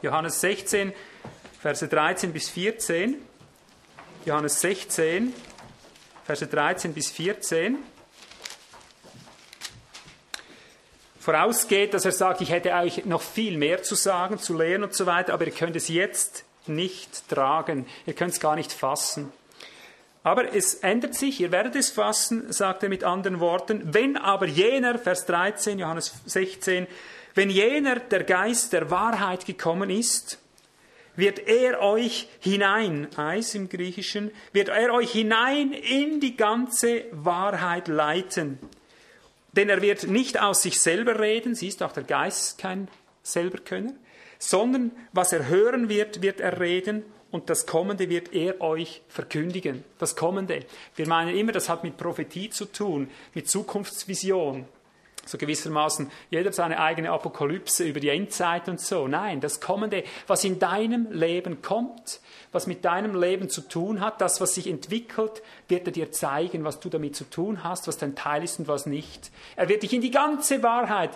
Johannes 0.01 0.41
16, 0.41 0.91
Verse 1.61 1.87
13 1.87 2.33
bis 2.33 2.49
14. 2.49 3.15
Johannes 4.25 4.59
16, 4.59 5.33
Verse 6.25 6.45
13 6.45 6.93
bis 6.93 7.09
14. 7.09 7.77
vorausgeht, 11.23 11.93
dass 11.93 12.03
er 12.03 12.11
sagt, 12.11 12.41
ich 12.41 12.51
hätte 12.51 12.73
euch 12.73 13.05
noch 13.05 13.21
viel 13.21 13.57
mehr 13.57 13.81
zu 13.81 13.95
sagen, 13.95 14.39
zu 14.39 14.57
lehren 14.57 14.83
und 14.83 14.93
so 14.93 15.05
weiter, 15.05 15.33
aber 15.33 15.45
ihr 15.45 15.53
könnt 15.53 15.77
es 15.77 15.87
jetzt 15.87 16.43
nicht 16.67 17.29
tragen, 17.29 17.85
ihr 18.05 18.13
könnt 18.13 18.33
es 18.33 18.41
gar 18.41 18.57
nicht 18.57 18.73
fassen. 18.73 19.31
Aber 20.23 20.53
es 20.53 20.75
ändert 20.75 21.15
sich, 21.15 21.39
ihr 21.39 21.51
werdet 21.51 21.77
es 21.77 21.91
fassen, 21.91 22.51
sagt 22.51 22.83
er 22.83 22.89
mit 22.89 23.05
anderen 23.05 23.39
Worten. 23.39 23.93
Wenn 23.93 24.17
aber 24.17 24.47
jener, 24.47 24.99
Vers 24.99 25.25
13, 25.25 25.79
Johannes 25.79 26.13
16, 26.25 26.87
wenn 27.35 27.49
jener, 27.49 27.99
der 27.99 28.25
Geist 28.25 28.73
der 28.73 28.91
Wahrheit 28.91 29.45
gekommen 29.45 29.89
ist, 29.89 30.39
wird 31.15 31.47
er 31.47 31.81
euch 31.81 32.27
hinein, 32.39 33.07
Eis 33.17 33.55
im 33.55 33.69
Griechischen, 33.69 34.31
wird 34.51 34.67
er 34.67 34.93
euch 34.93 35.11
hinein 35.11 35.71
in 35.71 36.19
die 36.19 36.35
ganze 36.35 37.05
Wahrheit 37.11 37.87
leiten. 37.87 38.59
Denn 39.53 39.69
er 39.69 39.81
wird 39.81 40.07
nicht 40.07 40.41
aus 40.41 40.63
sich 40.63 40.79
selber 40.79 41.19
reden, 41.19 41.55
siehst 41.55 41.83
auch 41.83 41.91
der 41.91 42.03
Geist 42.03 42.57
kein 42.57 42.87
Selberkönner, 43.21 43.93
sondern 44.39 44.91
was 45.13 45.31
er 45.31 45.47
hören 45.47 45.89
wird, 45.89 46.21
wird 46.21 46.41
er 46.41 46.59
reden 46.59 47.03
und 47.31 47.49
das 47.49 47.65
Kommende 47.65 48.09
wird 48.09 48.33
er 48.33 48.61
euch 48.61 49.01
verkündigen. 49.07 49.83
Das 49.99 50.15
Kommende. 50.15 50.65
Wir 50.95 51.07
meinen 51.07 51.35
immer, 51.35 51.51
das 51.51 51.69
hat 51.69 51.83
mit 51.83 51.97
Prophetie 51.97 52.49
zu 52.49 52.65
tun, 52.65 53.09
mit 53.33 53.47
Zukunftsvision 53.47 54.65
so 55.25 55.37
gewissermaßen 55.37 56.11
jeder 56.29 56.51
seine 56.51 56.79
eigene 56.79 57.11
Apokalypse 57.11 57.83
über 57.83 57.99
die 57.99 58.09
Endzeit 58.09 58.67
und 58.67 58.79
so. 58.79 59.07
Nein, 59.07 59.39
das 59.39 59.61
Kommende, 59.61 60.03
was 60.27 60.43
in 60.43 60.59
deinem 60.59 61.11
Leben 61.11 61.61
kommt, 61.61 62.19
was 62.51 62.67
mit 62.67 62.83
deinem 62.85 63.19
Leben 63.19 63.49
zu 63.49 63.61
tun 63.61 64.01
hat, 64.01 64.21
das, 64.21 64.41
was 64.41 64.55
sich 64.55 64.67
entwickelt, 64.67 65.41
wird 65.67 65.87
er 65.87 65.93
dir 65.93 66.11
zeigen, 66.11 66.63
was 66.63 66.79
du 66.79 66.89
damit 66.89 67.15
zu 67.15 67.29
tun 67.29 67.63
hast, 67.63 67.87
was 67.87 67.97
dein 67.97 68.15
Teil 68.15 68.43
ist 68.43 68.59
und 68.59 68.67
was 68.67 68.85
nicht. 68.85 69.31
Er 69.55 69.69
wird 69.69 69.83
dich 69.83 69.93
in 69.93 70.01
die 70.01 70.11
ganze 70.11 70.61
Wahrheit, 70.61 71.11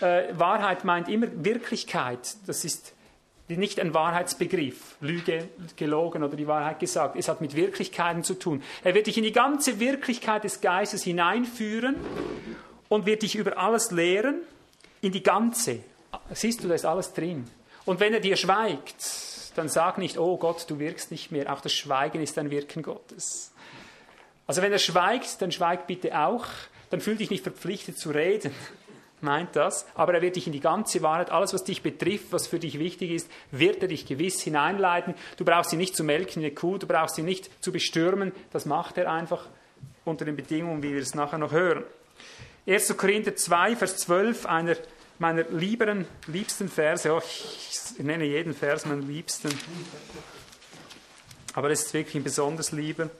äh, 0.00 0.24
Wahrheit 0.32 0.84
meint 0.84 1.08
immer 1.08 1.28
Wirklichkeit, 1.32 2.36
das 2.46 2.64
ist 2.64 2.94
nicht 3.48 3.80
ein 3.80 3.92
Wahrheitsbegriff, 3.92 4.96
Lüge, 5.00 5.48
gelogen 5.76 6.22
oder 6.22 6.36
die 6.36 6.46
Wahrheit 6.46 6.78
gesagt. 6.78 7.16
Es 7.16 7.28
hat 7.28 7.42
mit 7.42 7.54
Wirklichkeiten 7.54 8.22
zu 8.22 8.34
tun. 8.34 8.62
Er 8.82 8.94
wird 8.94 9.08
dich 9.08 9.18
in 9.18 9.24
die 9.24 9.32
ganze 9.32 9.78
Wirklichkeit 9.78 10.44
des 10.44 10.62
Geistes 10.62 11.02
hineinführen 11.02 11.96
und 12.92 13.06
wird 13.06 13.22
dich 13.22 13.36
über 13.36 13.56
alles 13.56 13.90
lehren, 13.90 14.42
in 15.00 15.12
die 15.12 15.22
ganze. 15.22 15.78
Siehst 16.34 16.62
du, 16.62 16.68
da 16.68 16.74
ist 16.74 16.84
alles 16.84 17.14
drin. 17.14 17.48
Und 17.86 18.00
wenn 18.00 18.12
er 18.12 18.20
dir 18.20 18.36
schweigt, 18.36 19.02
dann 19.56 19.70
sag 19.70 19.96
nicht, 19.96 20.18
oh 20.18 20.36
Gott, 20.36 20.66
du 20.68 20.78
wirkst 20.78 21.10
nicht 21.10 21.32
mehr. 21.32 21.50
Auch 21.50 21.62
das 21.62 21.72
Schweigen 21.72 22.20
ist 22.20 22.36
ein 22.36 22.50
Wirken 22.50 22.82
Gottes. 22.82 23.54
Also 24.46 24.60
wenn 24.60 24.72
er 24.72 24.78
schweigt, 24.78 25.40
dann 25.40 25.52
schweig 25.52 25.86
bitte 25.86 26.18
auch. 26.18 26.44
Dann 26.90 27.00
fühl 27.00 27.16
dich 27.16 27.30
nicht 27.30 27.42
verpflichtet 27.42 27.96
zu 27.96 28.10
reden. 28.10 28.52
Meint 29.22 29.56
das. 29.56 29.86
Aber 29.94 30.12
er 30.12 30.20
wird 30.20 30.36
dich 30.36 30.46
in 30.46 30.52
die 30.52 30.60
ganze 30.60 31.00
Wahrheit, 31.00 31.30
alles 31.30 31.54
was 31.54 31.64
dich 31.64 31.82
betrifft, 31.82 32.26
was 32.30 32.46
für 32.46 32.58
dich 32.58 32.78
wichtig 32.78 33.10
ist, 33.10 33.30
wird 33.52 33.80
er 33.80 33.88
dich 33.88 34.04
gewiss 34.04 34.42
hineinleiten. 34.42 35.14
Du 35.38 35.46
brauchst 35.46 35.72
ihn 35.72 35.78
nicht 35.78 35.96
zu 35.96 36.04
melken 36.04 36.42
wie 36.42 36.46
eine 36.46 36.54
Kuh, 36.54 36.76
du 36.76 36.86
brauchst 36.86 37.16
ihn 37.16 37.24
nicht 37.24 37.50
zu 37.64 37.72
bestürmen. 37.72 38.32
Das 38.50 38.66
macht 38.66 38.98
er 38.98 39.10
einfach 39.10 39.48
unter 40.04 40.26
den 40.26 40.36
Bedingungen, 40.36 40.82
wie 40.82 40.92
wir 40.92 41.00
es 41.00 41.14
nachher 41.14 41.38
noch 41.38 41.52
hören. 41.52 41.84
1. 42.64 42.96
Korinther 42.96 43.34
2, 43.34 43.74
Vers 43.74 43.96
12, 43.98 44.46
einer 44.46 44.76
meiner 45.18 45.42
lieberen, 45.50 46.06
liebsten 46.28 46.68
Verse. 46.68 47.12
Oh, 47.12 47.20
ich 47.20 47.98
nenne 47.98 48.24
jeden 48.24 48.54
Vers 48.54 48.86
meinen 48.86 49.08
liebsten. 49.08 49.50
Aber 51.54 51.70
es 51.70 51.86
ist 51.86 51.94
wirklich 51.94 52.14
ein 52.14 52.22
besonders 52.22 52.70
lieber. 52.70 53.10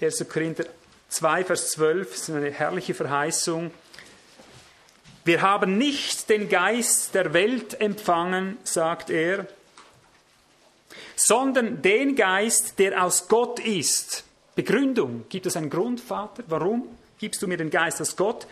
1. 0.00 0.28
Korinther 0.28 0.64
2, 1.08 1.44
Vers 1.44 1.70
12 1.72 2.14
ist 2.14 2.30
eine 2.30 2.50
herrliche 2.50 2.94
Verheißung. 2.94 3.70
Wir 5.24 5.40
haben 5.40 5.78
nicht 5.78 6.28
den 6.28 6.48
Geist 6.48 7.14
der 7.14 7.32
Welt 7.34 7.80
empfangen, 7.80 8.58
sagt 8.64 9.10
er, 9.10 9.46
sondern 11.14 11.80
den 11.80 12.16
Geist, 12.16 12.80
der 12.80 13.04
aus 13.04 13.28
Gott 13.28 13.60
ist. 13.60 14.24
Begründung. 14.56 15.26
Gibt 15.28 15.46
es 15.46 15.56
einen 15.56 15.70
Grund, 15.70 16.00
Vater? 16.00 16.42
Warum? 16.48 16.97
Gibst 17.18 17.42
du 17.42 17.46
mir 17.46 17.56
den 17.56 17.70
Geist 17.70 18.00
aus 18.00 18.16
Gott, 18.16 18.46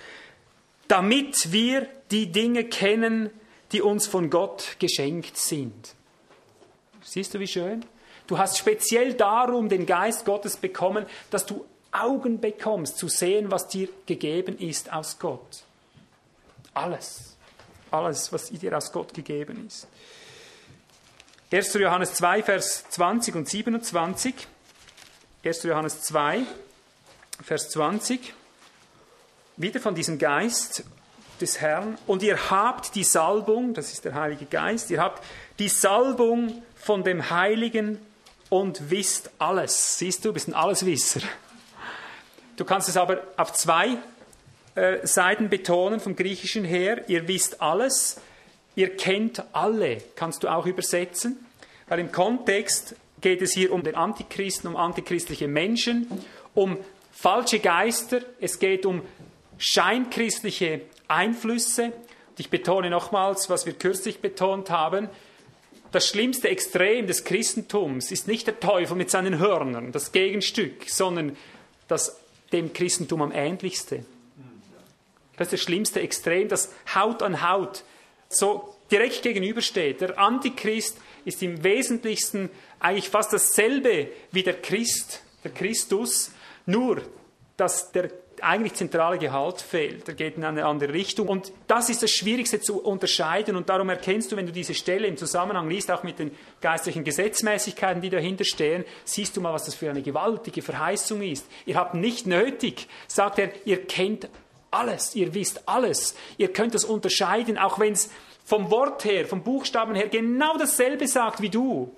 damit 0.89 1.53
wir 1.53 1.89
die 2.11 2.31
Dinge 2.31 2.65
kennen, 2.65 3.31
die 3.73 3.83
uns 3.83 4.07
von 4.07 4.31
Gott 4.31 4.77
geschenkt 4.79 5.37
sind. 5.37 5.95
Siehst 7.03 7.35
du, 7.35 7.41
wie 7.41 7.47
schön? 7.47 7.85
Du 8.27 8.39
hast 8.39 8.59
speziell 8.59 9.15
darum 9.15 9.69
den 9.69 9.87
Geist 9.87 10.25
Gottes 10.25 10.57
bekommen, 10.57 11.07
dass 11.31 11.47
du 11.47 11.65
Augen 11.93 12.41
bekommst, 12.41 12.99
zu 12.99 13.09
sehen, 13.09 13.51
was 13.51 13.69
dir 13.69 13.89
gegeben 14.07 14.59
ist 14.59 14.93
aus 14.93 15.19
Gott. 15.19 15.65
Alles. 16.75 17.37
Alles, 17.91 18.33
was 18.33 18.51
dir 18.51 18.77
aus 18.77 18.93
Gott 18.93 19.15
gegeben 19.15 19.67
ist. 19.67 19.87
1. 21.51 21.75
Johannes 21.75 22.15
2, 22.15 22.43
Vers 22.43 22.85
20 22.91 23.35
und 23.37 23.49
27. 23.49 24.35
1. 25.45 25.63
Johannes 25.63 26.03
2, 26.03 26.43
Vers 27.43 27.71
20 27.71 28.35
wieder 29.57 29.81
von 29.81 29.95
diesem 29.95 30.19
Geist 30.19 30.85
des 31.41 31.61
Herrn. 31.61 31.99
Und 32.07 32.23
ihr 32.23 32.51
habt 32.51 32.95
die 32.95 33.05
Salbung, 33.05 33.75
das 33.75 33.93
ist 33.93 34.05
der 34.05 34.15
Heilige 34.15 34.47
Geist, 34.47 34.91
ihr 34.91 35.01
habt 35.01 35.23
die 35.59 35.69
Salbung 35.69 36.63
von 36.77 37.05
dem 37.05 37.31
Heiligen 37.31 37.99
und 38.49 38.91
wisst 38.91 39.31
alles. 39.39 39.99
Siehst 39.99 40.25
du, 40.25 40.29
du 40.29 40.35
bist 40.35 40.49
ein 40.49 40.55
Alleswisser. 40.55 41.21
Du 42.57 42.65
kannst 42.65 42.89
es 42.89 42.97
aber 42.97 43.23
auf 43.37 43.53
zwei 43.53 43.99
äh, 44.75 45.07
Seiten 45.07 45.49
betonen 45.49 46.01
vom 46.01 46.17
Griechischen 46.17 46.65
her. 46.65 47.09
Ihr 47.09 47.29
wisst 47.29 47.61
alles, 47.61 48.21
ihr 48.75 48.97
kennt 48.97 49.43
alle, 49.53 49.99
kannst 50.15 50.43
du 50.43 50.49
auch 50.49 50.67
übersetzen. 50.67 51.45
Weil 51.89 52.01
im 52.01 52.13
Kontext 52.13 52.95
geht 53.21 53.43
es 53.43 53.53
hier 53.53 53.73
um 53.73 53.83
den 53.83 53.95
Antichristen, 53.95 54.69
um 54.69 54.77
antichristliche 54.77 55.49
Menschen, 55.49 56.07
um 56.55 56.79
falsche 57.13 57.61
Geister, 57.61 58.21
es 58.41 58.59
geht 58.59 58.85
um 58.85 59.03
scheinchristliche 59.59 60.83
Einflüsse. 61.09 61.93
Ich 62.39 62.51
betone 62.51 62.91
nochmals, 62.91 63.49
was 63.49 63.67
wir 63.67 63.73
kürzlich 63.73 64.21
betont 64.21 64.71
haben, 64.71 65.09
das 65.93 66.09
schlimmste 66.09 66.49
Extrem 66.49 67.07
des 67.07 67.25
Christentums 67.25 68.11
ist 68.11 68.29
nicht 68.29 68.47
der 68.47 68.61
Teufel 68.61 68.97
mit 68.97 69.11
seinen 69.11 69.39
Hörnern, 69.39 69.93
das 69.93 70.13
Gegenstück, 70.13 70.89
sondern 70.89 71.37
das 71.89 72.21
dem 72.53 72.73
Christentum 72.73 73.23
am 73.23 73.33
ähnlichste. 73.33 74.05
Das 75.37 75.47
ist 75.47 75.53
das 75.53 75.61
schlimmste 75.63 76.01
Extrem, 76.01 76.49
das 76.49 76.73
Haut 76.95 77.23
an 77.23 77.49
Haut 77.49 77.85
so 78.29 78.75
direkt 78.91 79.23
gegenübersteht. 79.23 80.01
Der 80.01 80.19
Antichrist 80.19 80.99
ist 81.25 81.43
im 81.43 81.63
Wesentlichsten 81.63 82.51
eigentlich 82.81 83.09
fast 83.09 83.33
dasselbe 83.33 84.09
wie 84.33 84.43
der 84.43 84.61
Christ, 84.61 85.23
der 85.45 85.53
Christus, 85.53 86.31
nur 86.67 87.03
dass 87.57 87.93
der 87.93 88.11
eigentlich 88.43 88.75
zentrale 88.75 89.19
Gehalt 89.19 89.61
fehlt. 89.61 90.09
Er 90.09 90.15
geht 90.15 90.37
in 90.37 90.45
eine 90.45 90.65
andere 90.67 90.93
Richtung. 90.93 91.29
Und 91.29 91.53
das 91.67 91.89
ist 91.89 92.03
das 92.03 92.11
Schwierigste 92.11 92.61
zu 92.61 92.83
unterscheiden. 92.83 93.57
Und 93.57 93.69
darum 93.69 93.89
erkennst 93.89 94.33
du, 94.33 94.37
wenn 94.37 94.47
du 94.47 94.53
diese 94.53 94.75
Stelle 94.75 95.07
im 95.07 95.17
Zusammenhang 95.17 95.69
liest, 95.69 95.91
auch 95.91 96.03
mit 96.03 96.19
den 96.19 96.31
geistlichen 96.61 97.05
Gesetzmäßigkeiten, 97.05 98.03
die 98.03 98.11
dahinter 98.11 98.45
stehen, 98.45 98.85
siehst 99.05 99.37
du 99.37 99.41
mal, 99.41 99.53
was 99.53 99.65
das 99.65 99.75
für 99.75 99.91
eine 99.91 100.03
gewaltige 100.03 100.63
Verheißung 100.63 101.23
ist. 101.23 101.47
Ihr 101.67 101.77
habt 101.77 101.95
nicht 101.95 102.27
nötig, 102.27 102.89
sagt 103.09 103.39
er, 103.39 103.51
ihr 103.65 103.85
kennt 103.85 104.29
alles, 104.71 105.15
ihr 105.15 105.35
wisst 105.35 105.69
alles. 105.69 106.15
Ihr 106.39 106.53
könnt 106.53 106.75
das 106.75 106.85
unterscheiden, 106.85 107.59
auch 107.59 107.79
wenn 107.79 107.93
es 107.93 108.11
vom 108.45 108.71
Wort 108.71 109.05
her, 109.05 109.27
vom 109.27 109.43
Buchstaben 109.43 109.95
her 109.95 110.09
genau 110.09 110.57
dasselbe 110.57 111.09
sagt 111.09 111.41
wie 111.41 111.51
du. 111.51 111.93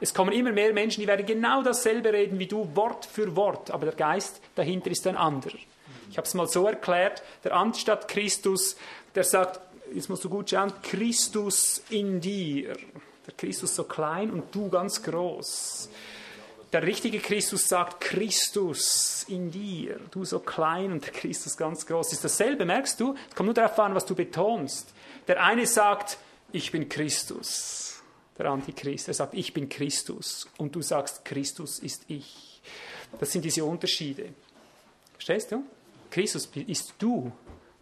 Es 0.00 0.12
kommen 0.12 0.32
immer 0.32 0.52
mehr 0.52 0.72
Menschen, 0.72 1.00
die 1.00 1.06
werden 1.06 1.24
genau 1.24 1.62
dasselbe 1.62 2.12
reden 2.12 2.38
wie 2.38 2.46
du, 2.46 2.68
Wort 2.74 3.06
für 3.06 3.36
Wort, 3.36 3.70
aber 3.70 3.86
der 3.86 3.94
Geist 3.94 4.40
dahinter 4.54 4.90
ist 4.90 5.06
ein 5.06 5.16
anderer. 5.16 5.56
Ich 6.14 6.18
habe 6.18 6.28
es 6.28 6.34
mal 6.34 6.46
so 6.46 6.68
erklärt, 6.68 7.24
der 7.42 7.56
Anstatt 7.56 8.06
Christus, 8.06 8.76
der 9.16 9.24
sagt, 9.24 9.58
jetzt 9.92 10.08
musst 10.08 10.22
du 10.22 10.30
gut 10.30 10.48
schauen, 10.48 10.72
Christus 10.80 11.82
in 11.90 12.20
dir. 12.20 12.76
Der 13.26 13.34
Christus 13.36 13.74
so 13.74 13.82
klein 13.82 14.30
und 14.30 14.54
du 14.54 14.68
ganz 14.68 15.02
groß. 15.02 15.88
Der 16.72 16.84
richtige 16.84 17.18
Christus 17.18 17.68
sagt 17.68 18.00
Christus 18.00 19.24
in 19.26 19.50
dir, 19.50 19.98
du 20.12 20.24
so 20.24 20.38
klein 20.38 20.92
und 20.92 21.04
der 21.04 21.12
Christus 21.12 21.56
ganz 21.56 21.84
groß. 21.84 22.12
ist 22.12 22.22
dasselbe, 22.22 22.64
merkst 22.64 23.00
du? 23.00 23.16
Es 23.28 23.34
kommt 23.34 23.48
nur 23.48 23.54
darauf 23.54 23.76
an, 23.80 23.96
was 23.96 24.06
du 24.06 24.14
betonst. 24.14 24.94
Der 25.26 25.42
eine 25.42 25.66
sagt, 25.66 26.18
ich 26.52 26.70
bin 26.70 26.88
Christus, 26.88 28.00
der 28.38 28.46
Antichrist. 28.46 29.08
Er 29.08 29.14
sagt, 29.14 29.34
ich 29.34 29.52
bin 29.52 29.68
Christus. 29.68 30.46
Und 30.58 30.76
du 30.76 30.80
sagst, 30.80 31.24
Christus 31.24 31.80
ist 31.80 32.04
ich. 32.06 32.62
Das 33.18 33.32
sind 33.32 33.44
diese 33.44 33.64
Unterschiede. 33.64 34.28
Verstehst 35.14 35.50
du? 35.50 35.64
Christus 36.14 36.48
ist 36.68 36.94
du. 37.00 37.32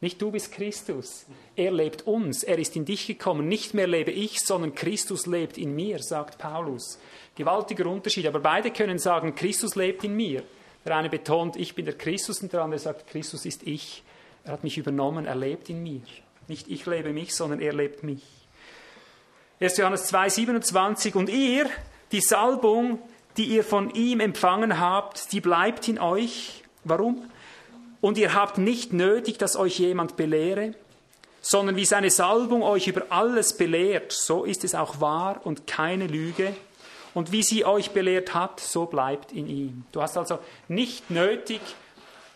Nicht 0.01 0.23
du 0.23 0.31
bist 0.31 0.53
Christus. 0.53 1.27
Er 1.55 1.71
lebt 1.71 2.07
uns. 2.07 2.43
Er 2.43 2.59
ist 2.59 2.75
in 2.77 2.87
dich 2.87 3.07
gekommen. 3.07 3.47
Nicht 3.47 3.75
mehr 3.75 3.87
lebe 3.87 4.11
ich, 4.11 4.41
sondern 4.41 4.75
Christus 4.75 5.27
lebt 5.27 5.59
in 5.59 5.77
mir, 5.77 6.03
sagt 6.03 6.39
Paulus. 6.39 6.99
Gewaltiger 7.37 7.85
Unterschied. 7.85 8.27
Aber 8.27 8.41
beide 8.41 8.71
können 8.71 8.99
sagen, 8.99 9.35
Christus 9.35 9.77
lebt 9.77 10.03
in 10.03 10.17
mir. 10.17 10.43
Der 10.87 10.97
eine 10.97 11.11
betont, 11.11 11.57
ich 11.57 11.75
bin 11.75 11.85
der 11.85 11.99
Christus 11.99 12.41
und 12.41 12.55
der 12.55 12.63
andere 12.63 12.81
sagt, 12.81 13.07
Christus 13.07 13.45
ist 13.45 13.67
ich. 13.67 14.03
Er 14.45 14.53
hat 14.53 14.65
mich 14.65 14.79
übernommen, 14.79 15.27
er 15.27 15.37
lebt 15.37 15.69
in 15.69 15.83
mir. 15.83 16.01
Nicht 16.49 16.69
ich 16.69 16.87
lebe 16.87 17.13
mich, 17.13 17.35
sondern 17.35 17.61
er 17.61 17.75
lebt 17.75 18.03
mich. 18.03 18.23
1. 19.61 19.77
Johannes 19.77 20.07
2, 20.07 20.31
27. 20.31 21.15
Und 21.17 21.29
ihr, 21.29 21.67
die 22.13 22.23
Salbung, 22.23 22.99
die 23.37 23.45
ihr 23.45 23.63
von 23.63 23.91
ihm 23.91 24.21
empfangen 24.21 24.81
habt, 24.81 25.33
die 25.33 25.43
bleibt 25.43 25.87
in 25.87 25.99
euch. 25.99 26.65
Warum? 26.83 27.31
Und 28.03 28.19
ihr 28.19 28.35
habt 28.35 28.59
nicht 28.59 28.93
nötig, 28.93 29.39
dass 29.39 29.55
euch 29.55 29.79
jemand 29.79 30.17
belehre, 30.17 30.75
sondern 31.41 31.77
wie 31.77 31.85
seine 31.85 32.11
Salbung 32.11 32.65
euch 32.65 32.89
über 32.89 33.05
alles 33.11 33.57
belehrt, 33.57 34.11
so 34.11 34.45
ist 34.45 34.65
es 34.65 34.75
auch 34.75 35.01
wahr 35.01 35.41
und 35.45 35.69
keine 35.69 36.09
Lüge. 36.09 36.55
Und 37.15 37.31
wie 37.31 37.45
sie 37.45 37.65
euch 37.65 37.93
belehrt 37.93 38.35
hat, 38.35 38.59
so 38.59 38.87
bleibt 38.87 39.31
in 39.31 39.47
ihm. 39.47 39.85
Du 39.93 40.03
hast 40.03 40.19
also 40.19 40.41
nicht 40.67 41.11
nötig, 41.11 41.61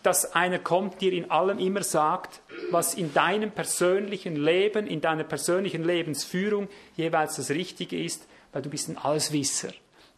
dass 0.04 0.34
einer 0.34 0.60
kommt, 0.60 1.00
dir 1.00 1.12
in 1.12 1.32
allem 1.32 1.58
immer 1.58 1.82
sagt, 1.82 2.40
was 2.70 2.94
in 2.94 3.12
deinem 3.12 3.50
persönlichen 3.50 4.36
Leben, 4.36 4.86
in 4.86 5.00
deiner 5.00 5.24
persönlichen 5.24 5.82
Lebensführung 5.82 6.68
jeweils 6.96 7.36
das 7.36 7.50
Richtige 7.50 8.00
ist, 8.00 8.28
weil 8.52 8.62
du 8.62 8.70
bist 8.70 8.88
ein 8.88 8.98
Alleswisser. 8.98 9.70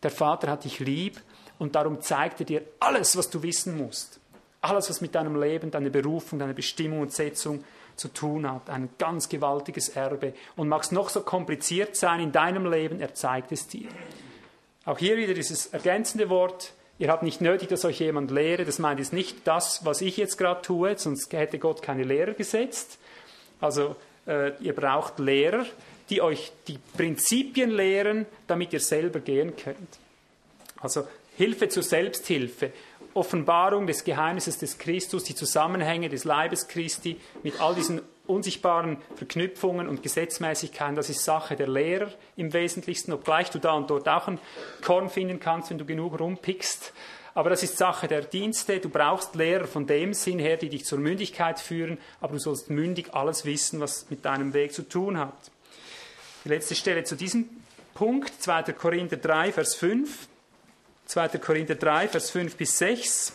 Der 0.02 0.10
Vater 0.10 0.50
hat 0.50 0.64
dich 0.64 0.78
lieb 0.78 1.22
und 1.58 1.74
darum 1.74 2.02
zeigt 2.02 2.40
er 2.40 2.46
dir 2.46 2.62
alles, 2.80 3.16
was 3.16 3.30
du 3.30 3.42
wissen 3.42 3.78
musst. 3.78 4.17
Alles, 4.60 4.90
was 4.90 5.00
mit 5.00 5.14
deinem 5.14 5.40
Leben, 5.40 5.70
deiner 5.70 5.90
Berufung, 5.90 6.38
deiner 6.38 6.54
Bestimmung 6.54 7.00
und 7.00 7.12
Setzung 7.12 7.64
zu 7.96 8.08
tun 8.08 8.50
hat. 8.50 8.70
Ein 8.70 8.88
ganz 8.98 9.28
gewaltiges 9.28 9.90
Erbe. 9.90 10.34
Und 10.56 10.68
mag 10.68 10.82
es 10.82 10.92
noch 10.92 11.08
so 11.08 11.20
kompliziert 11.20 11.96
sein 11.96 12.20
in 12.20 12.32
deinem 12.32 12.70
Leben, 12.70 13.00
er 13.00 13.14
zeigt 13.14 13.52
es 13.52 13.68
dir. 13.68 13.88
Auch 14.84 14.98
hier 14.98 15.16
wieder 15.16 15.34
dieses 15.34 15.66
ergänzende 15.66 16.28
Wort, 16.28 16.72
Ihr 17.00 17.10
habt 17.10 17.22
nicht 17.22 17.40
nötig, 17.40 17.68
dass 17.68 17.84
euch 17.84 18.00
jemand 18.00 18.32
lehre. 18.32 18.64
Das 18.64 18.80
meint 18.80 18.98
jetzt 18.98 19.12
nicht 19.12 19.46
das, 19.46 19.84
was 19.84 20.00
ich 20.00 20.16
jetzt 20.16 20.36
gerade 20.36 20.62
tue, 20.62 20.98
sonst 20.98 21.32
hätte 21.32 21.60
Gott 21.60 21.80
keine 21.80 22.02
Lehrer 22.02 22.32
gesetzt. 22.32 22.98
Also 23.60 23.94
äh, 24.26 24.52
ihr 24.60 24.74
braucht 24.74 25.20
Lehrer, 25.20 25.64
die 26.10 26.20
euch 26.20 26.50
die 26.66 26.78
Prinzipien 26.96 27.70
lehren, 27.70 28.26
damit 28.48 28.72
ihr 28.72 28.80
selber 28.80 29.20
gehen 29.20 29.54
könnt. 29.54 29.98
Also 30.80 31.06
Hilfe 31.36 31.68
zur 31.68 31.84
Selbsthilfe, 31.84 32.72
Offenbarung 33.18 33.86
des 33.86 34.04
Geheimnisses 34.04 34.58
des 34.58 34.78
Christus, 34.78 35.24
die 35.24 35.34
Zusammenhänge 35.34 36.08
des 36.08 36.24
Leibes 36.24 36.68
Christi 36.68 37.20
mit 37.42 37.60
all 37.60 37.74
diesen 37.74 38.00
unsichtbaren 38.28 38.98
Verknüpfungen 39.16 39.88
und 39.88 40.02
Gesetzmäßigkeiten, 40.02 40.94
das 40.94 41.10
ist 41.10 41.24
Sache 41.24 41.56
der 41.56 41.66
Lehrer 41.66 42.12
im 42.36 42.52
Wesentlichsten, 42.52 43.12
obgleich 43.12 43.50
du 43.50 43.58
da 43.58 43.72
und 43.72 43.90
dort 43.90 44.08
auch 44.08 44.28
ein 44.28 44.38
Korn 44.82 45.08
finden 45.08 45.40
kannst, 45.40 45.70
wenn 45.70 45.78
du 45.78 45.84
genug 45.84 46.20
rumpickst. 46.20 46.92
Aber 47.34 47.50
das 47.50 47.62
ist 47.62 47.76
Sache 47.76 48.08
der 48.08 48.22
Dienste. 48.22 48.80
Du 48.80 48.88
brauchst 48.88 49.34
Lehrer 49.34 49.66
von 49.66 49.86
dem 49.86 50.12
Sinn 50.14 50.38
her, 50.38 50.56
die 50.56 50.68
dich 50.68 50.84
zur 50.84 50.98
Mündigkeit 50.98 51.60
führen, 51.60 51.98
aber 52.20 52.34
du 52.34 52.38
sollst 52.38 52.70
mündig 52.70 53.14
alles 53.14 53.44
wissen, 53.44 53.80
was 53.80 54.10
mit 54.10 54.24
deinem 54.24 54.54
Weg 54.54 54.72
zu 54.72 54.88
tun 54.88 55.18
hat. 55.18 55.50
Die 56.44 56.48
letzte 56.48 56.74
Stelle 56.74 57.04
zu 57.04 57.16
diesem 57.16 57.48
Punkt, 57.94 58.32
2. 58.42 58.62
Korinther 58.74 59.16
3, 59.16 59.52
Vers 59.52 59.74
5. 59.74 60.28
2. 61.08 61.28
Korinther 61.38 61.74
3, 61.74 62.08
Vers 62.08 62.30
5 62.30 62.56
bis 62.56 62.78
6. 62.78 63.32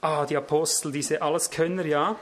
Ah, 0.00 0.26
die 0.26 0.36
Apostel, 0.36 0.92
diese 0.92 1.22
Alleskönner, 1.22 1.86
ja 1.86 2.16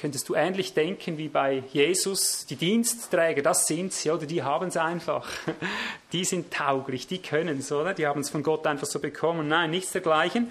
könntest 0.00 0.30
du 0.30 0.34
ähnlich 0.34 0.72
denken 0.72 1.18
wie 1.18 1.28
bei 1.28 1.62
Jesus. 1.72 2.46
Die 2.46 2.56
Dienstträger, 2.56 3.42
das 3.42 3.66
sind 3.66 3.92
sie, 3.92 4.10
oder? 4.10 4.24
Die 4.24 4.42
haben 4.42 4.68
es 4.68 4.76
einfach. 4.76 5.28
Die 6.12 6.24
sind 6.24 6.52
tauglich, 6.52 7.06
die 7.06 7.22
können 7.22 7.58
es, 7.58 7.70
oder? 7.70 7.94
Die 7.94 8.06
haben 8.06 8.22
es 8.22 8.30
von 8.30 8.42
Gott 8.42 8.66
einfach 8.66 8.86
so 8.86 8.98
bekommen. 8.98 9.46
Nein, 9.46 9.70
nichts 9.70 9.92
dergleichen. 9.92 10.50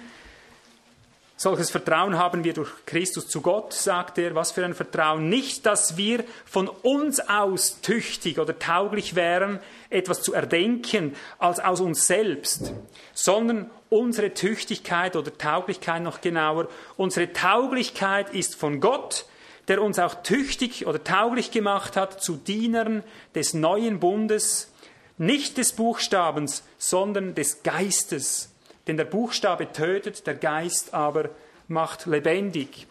Solches 1.42 1.70
Vertrauen 1.70 2.18
haben 2.18 2.44
wir 2.44 2.52
durch 2.52 2.68
Christus 2.84 3.26
zu 3.26 3.40
Gott, 3.40 3.72
sagt 3.72 4.18
er. 4.18 4.34
Was 4.34 4.52
für 4.52 4.62
ein 4.62 4.74
Vertrauen. 4.74 5.30
Nicht, 5.30 5.64
dass 5.64 5.96
wir 5.96 6.22
von 6.44 6.68
uns 6.68 7.18
aus 7.18 7.80
tüchtig 7.80 8.38
oder 8.38 8.58
tauglich 8.58 9.14
wären, 9.14 9.58
etwas 9.88 10.20
zu 10.20 10.34
erdenken, 10.34 11.16
als 11.38 11.58
aus 11.58 11.80
uns 11.80 12.06
selbst, 12.06 12.74
sondern 13.14 13.70
unsere 13.88 14.34
Tüchtigkeit 14.34 15.16
oder 15.16 15.32
Tauglichkeit 15.32 16.02
noch 16.02 16.20
genauer, 16.20 16.68
unsere 16.98 17.32
Tauglichkeit 17.32 18.34
ist 18.34 18.54
von 18.54 18.82
Gott, 18.82 19.24
der 19.68 19.80
uns 19.80 19.98
auch 19.98 20.16
tüchtig 20.22 20.86
oder 20.86 21.02
tauglich 21.02 21.52
gemacht 21.52 21.96
hat 21.96 22.22
zu 22.22 22.36
Dienern 22.36 23.02
des 23.34 23.54
neuen 23.54 23.98
Bundes, 23.98 24.70
nicht 25.16 25.56
des 25.56 25.72
Buchstabens, 25.72 26.64
sondern 26.76 27.34
des 27.34 27.62
Geistes. 27.62 28.50
Denn 28.86 28.96
der 28.96 29.04
Buchstabe 29.04 29.72
tötet, 29.72 30.26
der 30.26 30.34
Geist 30.34 30.94
aber 30.94 31.30
macht 31.68 32.06
lebendig. 32.06 32.86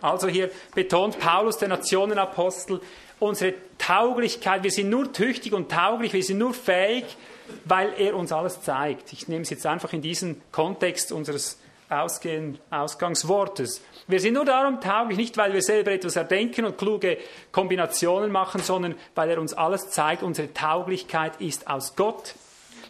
Also 0.00 0.28
hier 0.28 0.50
betont 0.74 1.18
Paulus, 1.18 1.58
der 1.58 1.68
Nationenapostel, 1.68 2.80
unsere 3.18 3.54
Tauglichkeit, 3.78 4.62
wir 4.62 4.70
sind 4.70 4.90
nur 4.90 5.12
tüchtig 5.12 5.52
und 5.52 5.70
tauglich, 5.70 6.12
wir 6.12 6.22
sind 6.22 6.38
nur 6.38 6.54
fähig, 6.54 7.04
weil 7.64 7.92
er 7.98 8.14
uns 8.14 8.32
alles 8.32 8.60
zeigt. 8.62 9.12
Ich 9.12 9.28
nehme 9.28 9.42
es 9.42 9.50
jetzt 9.50 9.66
einfach 9.66 9.92
in 9.92 10.02
diesen 10.02 10.40
Kontext 10.52 11.12
unseres 11.12 11.58
Ausgehen, 11.88 12.58
Ausgangswortes. 12.70 13.80
Wir 14.08 14.18
sind 14.18 14.34
nur 14.34 14.44
darum 14.44 14.80
tauglich, 14.80 15.16
nicht 15.16 15.36
weil 15.36 15.52
wir 15.52 15.62
selber 15.62 15.92
etwas 15.92 16.16
erdenken 16.16 16.64
und 16.64 16.78
kluge 16.78 17.16
Kombinationen 17.52 18.32
machen, 18.32 18.60
sondern 18.60 18.96
weil 19.14 19.30
er 19.30 19.40
uns 19.40 19.54
alles 19.54 19.90
zeigt. 19.90 20.24
Unsere 20.24 20.52
Tauglichkeit 20.52 21.40
ist 21.40 21.68
aus 21.68 21.94
Gott, 21.94 22.34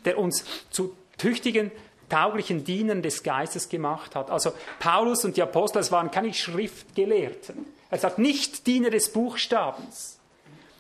der 0.06 0.18
uns 0.18 0.44
zu 0.70 0.96
tüchtigen, 1.18 1.70
tauglichen 2.08 2.64
Dienern 2.64 3.02
des 3.02 3.22
Geistes 3.22 3.68
gemacht 3.68 4.14
hat. 4.14 4.30
Also 4.30 4.52
Paulus 4.78 5.24
und 5.24 5.36
die 5.36 5.42
Apostel, 5.42 5.78
es 5.78 5.92
waren 5.92 6.10
keine 6.10 6.32
Schriftgelehrten. 6.32 7.66
Er 7.90 7.98
sagt 7.98 8.18
nicht 8.18 8.66
Diener 8.66 8.90
des 8.90 9.12
Buchstabens. 9.12 10.16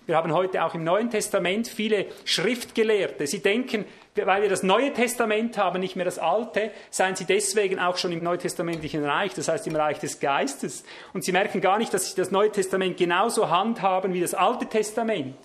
Wir 0.06 0.16
haben 0.16 0.32
heute 0.32 0.64
auch 0.64 0.74
im 0.74 0.84
Neuen 0.84 1.10
Testament 1.10 1.66
viele 1.66 2.06
Schriftgelehrte. 2.24 3.26
Sie 3.26 3.40
denken, 3.40 3.84
weil 4.14 4.42
wir 4.42 4.48
das 4.48 4.62
Neue 4.62 4.92
Testament 4.92 5.58
haben, 5.58 5.80
nicht 5.80 5.96
mehr 5.96 6.04
das 6.04 6.20
Alte, 6.20 6.70
seien 6.90 7.16
sie 7.16 7.24
deswegen 7.24 7.80
auch 7.80 7.96
schon 7.96 8.12
im 8.12 8.22
neutestamentlichen 8.22 9.04
Reich, 9.04 9.34
das 9.34 9.48
heißt 9.48 9.66
im 9.66 9.74
Reich 9.74 9.98
des 9.98 10.20
Geistes. 10.20 10.84
Und 11.12 11.24
sie 11.24 11.32
merken 11.32 11.60
gar 11.60 11.78
nicht, 11.78 11.92
dass 11.92 12.10
sie 12.10 12.16
das 12.16 12.30
Neue 12.30 12.52
Testament 12.52 12.96
genauso 12.96 13.50
handhaben 13.50 14.14
wie 14.14 14.20
das 14.20 14.32
Alte 14.32 14.66
Testament. 14.66 15.36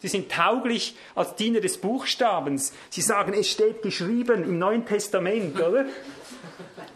Sie 0.00 0.08
sind 0.08 0.30
tauglich 0.30 0.96
als 1.14 1.34
Diener 1.36 1.60
des 1.60 1.78
Buchstabens. 1.78 2.72
Sie 2.88 3.02
sagen, 3.02 3.34
es 3.34 3.50
steht 3.50 3.82
geschrieben 3.82 4.44
im 4.44 4.58
Neuen 4.58 4.84
Testament, 4.86 5.60
oder? 5.60 5.86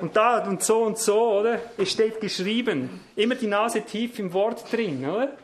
Und 0.00 0.16
da 0.16 0.38
und 0.46 0.62
so 0.62 0.82
und 0.82 0.98
so, 0.98 1.38
oder? 1.40 1.60
Es 1.76 1.90
steht 1.92 2.20
geschrieben. 2.20 3.00
Immer 3.14 3.34
die 3.34 3.46
Nase 3.46 3.82
tief 3.82 4.18
im 4.18 4.32
Wort 4.32 4.72
drin, 4.72 5.06
oder? 5.08 5.36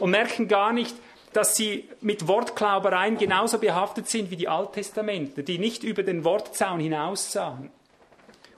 und 0.00 0.10
merken 0.10 0.48
gar 0.48 0.72
nicht, 0.72 0.96
dass 1.32 1.54
sie 1.54 1.88
mit 2.00 2.26
Wortklaubereien 2.26 3.16
genauso 3.16 3.58
behaftet 3.58 4.08
sind 4.08 4.30
wie 4.30 4.36
die 4.36 4.48
Alttestamentler, 4.48 5.44
die 5.44 5.58
nicht 5.58 5.84
über 5.84 6.02
den 6.02 6.24
Wortzaun 6.24 6.80
hinaussahen. 6.80 7.70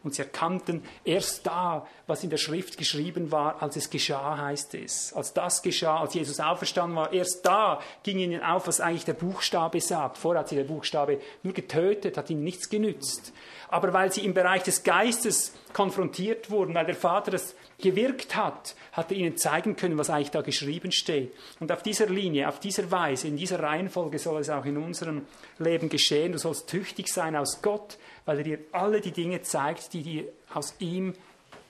Und 0.05 0.15
sie 0.15 0.23
erkannten 0.23 0.83
erst 1.05 1.47
da, 1.47 1.87
was 2.07 2.25
in 2.25 2.31
der 2.31 2.37
Schrift 2.37 2.77
geschrieben 2.77 3.31
war, 3.31 3.63
als 3.63 3.77
es 3.77 3.89
geschah, 3.89 4.37
heißt 4.37 4.75
es. 4.75 5.13
Als 5.13 5.33
das 5.33 5.63
geschah, 5.63 6.01
als 6.01 6.15
Jesus 6.15 6.41
auferstanden 6.41 6.97
war, 6.97 7.13
erst 7.13 7.47
da 7.47 7.81
ging 8.03 8.19
ihnen 8.19 8.43
auf, 8.43 8.67
was 8.67 8.81
eigentlich 8.81 9.05
der 9.05 9.15
Buchstabe 9.15 9.81
sagt. 9.81 10.19
Vorher 10.19 10.41
hat 10.41 10.49
sie 10.49 10.57
der 10.57 10.65
Buchstabe 10.65 11.21
nur 11.43 11.55
getötet, 11.55 12.17
hat 12.17 12.31
ihnen 12.31 12.43
nichts 12.45 12.69
genützt. 12.69 13.33
Aber 13.69 13.93
weil 13.93 14.13
sie 14.13 14.25
im 14.25 14.35
Bereich 14.35 14.65
des 14.65 14.83
Geistes 14.83 15.55
konfrontiert 15.73 16.51
wurden, 16.51 16.75
weil 16.75 16.85
der 16.85 16.95
Vater 16.95 17.31
das 17.31 17.55
gewirkt 17.79 18.37
hat, 18.37 18.75
hat 18.93 19.11
er 19.11 19.17
ihnen 19.17 19.37
zeigen 19.37 19.77
können, 19.77 19.99
was 19.99 20.11
eigentlich 20.11 20.31
da 20.31 20.41
geschrieben 20.41 20.93
steht. 20.93 21.33
Und 21.61 21.73
auf 21.73 21.83
dieser 21.83 22.07
Linie, 22.07 22.49
auf 22.49 22.61
dieser 22.61 22.91
Weise, 22.91 23.29
in 23.29 23.37
dieser 23.37 23.61
Reihenfolge 23.61 24.19
soll 24.19 24.41
es 24.41 24.51
auch 24.51 24.65
in 24.65 24.77
unserem 24.77 25.27
Leben 25.59 25.89
geschehen. 25.89 26.33
Du 26.33 26.39
sollst 26.39 26.69
tüchtig 26.69 27.09
sein 27.09 27.37
aus 27.37 27.61
Gott, 27.63 27.99
weil 28.25 28.39
er 28.39 28.45
dir 28.45 28.59
alle 28.73 29.01
die 29.01 29.13
Dinge 29.13 29.43
zeigt, 29.43 29.93
die 29.93 30.03
dir 30.03 30.25
aus 30.53 30.75
ihm 30.79 31.15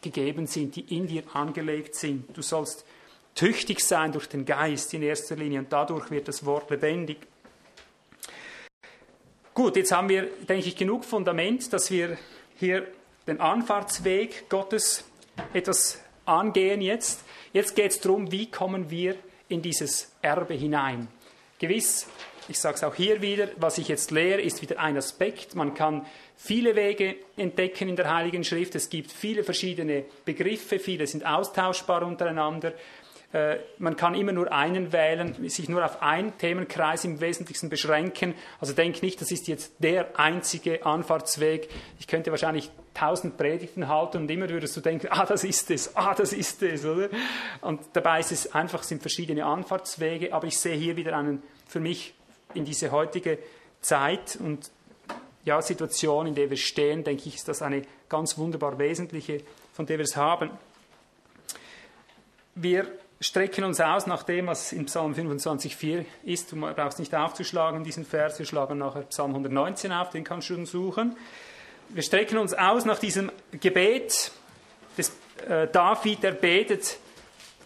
gegeben 0.00 0.46
sind, 0.46 0.76
die 0.76 0.96
in 0.96 1.06
dir 1.06 1.22
angelegt 1.32 1.94
sind. 1.94 2.36
Du 2.36 2.42
sollst 2.42 2.84
tüchtig 3.34 3.80
sein 3.80 4.12
durch 4.12 4.28
den 4.28 4.44
Geist 4.44 4.92
in 4.94 5.02
erster 5.02 5.36
Linie 5.36 5.60
und 5.60 5.72
dadurch 5.72 6.10
wird 6.10 6.28
das 6.28 6.44
Wort 6.44 6.70
lebendig. 6.70 7.18
Gut, 9.54 9.76
jetzt 9.76 9.92
haben 9.92 10.08
wir, 10.08 10.28
denke 10.48 10.68
ich, 10.68 10.76
genug 10.76 11.04
Fundament, 11.04 11.72
dass 11.72 11.90
wir 11.90 12.16
hier 12.58 12.86
den 13.26 13.40
Anfahrtsweg 13.40 14.48
Gottes 14.48 15.04
etwas 15.52 16.00
angehen 16.24 16.80
jetzt. 16.80 17.24
Jetzt 17.52 17.76
geht 17.76 17.92
es 17.92 18.00
darum, 18.00 18.32
wie 18.32 18.50
kommen 18.50 18.90
wir 18.90 19.16
in 19.48 19.62
dieses 19.62 20.12
Erbe 20.22 20.54
hinein. 20.54 21.08
Gewiss, 21.58 22.06
ich 22.48 22.58
sage 22.58 22.76
es 22.76 22.84
auch 22.84 22.94
hier 22.94 23.22
wieder, 23.22 23.48
was 23.56 23.78
ich 23.78 23.88
jetzt 23.88 24.10
lehre, 24.10 24.40
ist 24.40 24.62
wieder 24.62 24.80
ein 24.80 24.96
Aspekt. 24.96 25.54
Man 25.54 25.74
kann 25.74 26.06
viele 26.42 26.74
Wege 26.74 27.16
entdecken 27.36 27.88
in 27.88 27.96
der 27.96 28.12
Heiligen 28.12 28.42
Schrift. 28.42 28.74
Es 28.74 28.90
gibt 28.90 29.12
viele 29.12 29.44
verschiedene 29.44 30.04
Begriffe, 30.24 30.80
viele 30.80 31.06
sind 31.06 31.24
austauschbar 31.24 32.02
untereinander. 32.02 32.72
Äh, 33.32 33.58
man 33.78 33.96
kann 33.96 34.14
immer 34.14 34.32
nur 34.32 34.52
einen 34.52 34.92
wählen, 34.92 35.48
sich 35.48 35.68
nur 35.68 35.84
auf 35.84 36.02
einen 36.02 36.36
Themenkreis 36.36 37.04
im 37.04 37.20
Wesentlichen 37.20 37.68
beschränken. 37.68 38.34
Also 38.60 38.72
denk 38.72 39.02
nicht, 39.02 39.20
das 39.20 39.30
ist 39.30 39.46
jetzt 39.46 39.74
der 39.78 40.18
einzige 40.18 40.84
Anfahrtsweg. 40.84 41.68
Ich 42.00 42.08
könnte 42.08 42.32
wahrscheinlich 42.32 42.72
tausend 42.92 43.36
Predigten 43.36 43.86
halten 43.86 44.18
und 44.18 44.30
immer 44.30 44.48
würdest 44.48 44.76
du 44.76 44.80
denken, 44.80 45.08
ah, 45.10 45.24
das 45.24 45.44
ist 45.44 45.70
es, 45.70 45.96
ah, 45.96 46.12
das 46.12 46.32
ist 46.32 46.60
es, 46.64 46.84
oder? 46.84 47.08
Und 47.60 47.80
dabei 47.92 48.18
ist 48.18 48.32
es 48.32 48.52
einfach, 48.52 48.82
sind 48.82 49.00
verschiedene 49.00 49.44
Anfahrtswege, 49.44 50.34
aber 50.34 50.48
ich 50.48 50.58
sehe 50.58 50.74
hier 50.76 50.96
wieder 50.96 51.16
einen, 51.16 51.40
für 51.68 51.80
mich 51.80 52.14
in 52.52 52.64
diese 52.64 52.90
heutige 52.90 53.38
Zeit 53.80 54.36
und 54.40 54.70
ja, 55.44 55.60
Situation, 55.60 56.26
in 56.26 56.34
der 56.34 56.50
wir 56.50 56.56
stehen, 56.56 57.04
denke 57.04 57.28
ich, 57.28 57.36
ist 57.36 57.48
das 57.48 57.62
eine 57.62 57.82
ganz 58.08 58.38
wunderbar 58.38 58.78
wesentliche, 58.78 59.42
von 59.72 59.86
der 59.86 59.98
wir 59.98 60.04
es 60.04 60.16
haben. 60.16 60.50
Wir 62.54 62.86
strecken 63.20 63.64
uns 63.64 63.80
aus 63.80 64.06
nach 64.06 64.22
dem, 64.24 64.46
was 64.46 64.72
in 64.72 64.86
Psalm 64.86 65.14
25,4 65.14 66.04
ist. 66.24 66.52
Du 66.52 66.56
brauchst 66.60 66.98
nicht 66.98 67.14
aufzuschlagen, 67.14 67.84
diesen 67.84 68.04
Vers. 68.04 68.38
Wir 68.38 68.46
schlagen 68.46 68.78
nachher 68.78 69.02
Psalm 69.02 69.30
119 69.30 69.92
auf, 69.92 70.10
den 70.10 70.24
kannst 70.24 70.50
du 70.50 70.64
suchen. 70.66 71.16
Wir 71.88 72.02
strecken 72.02 72.38
uns 72.38 72.54
aus 72.54 72.84
nach 72.84 72.98
diesem 72.98 73.30
Gebet 73.52 74.32
des 74.96 75.12
äh, 75.48 75.68
David, 75.68 76.22
der 76.22 76.32
betet, 76.32 76.98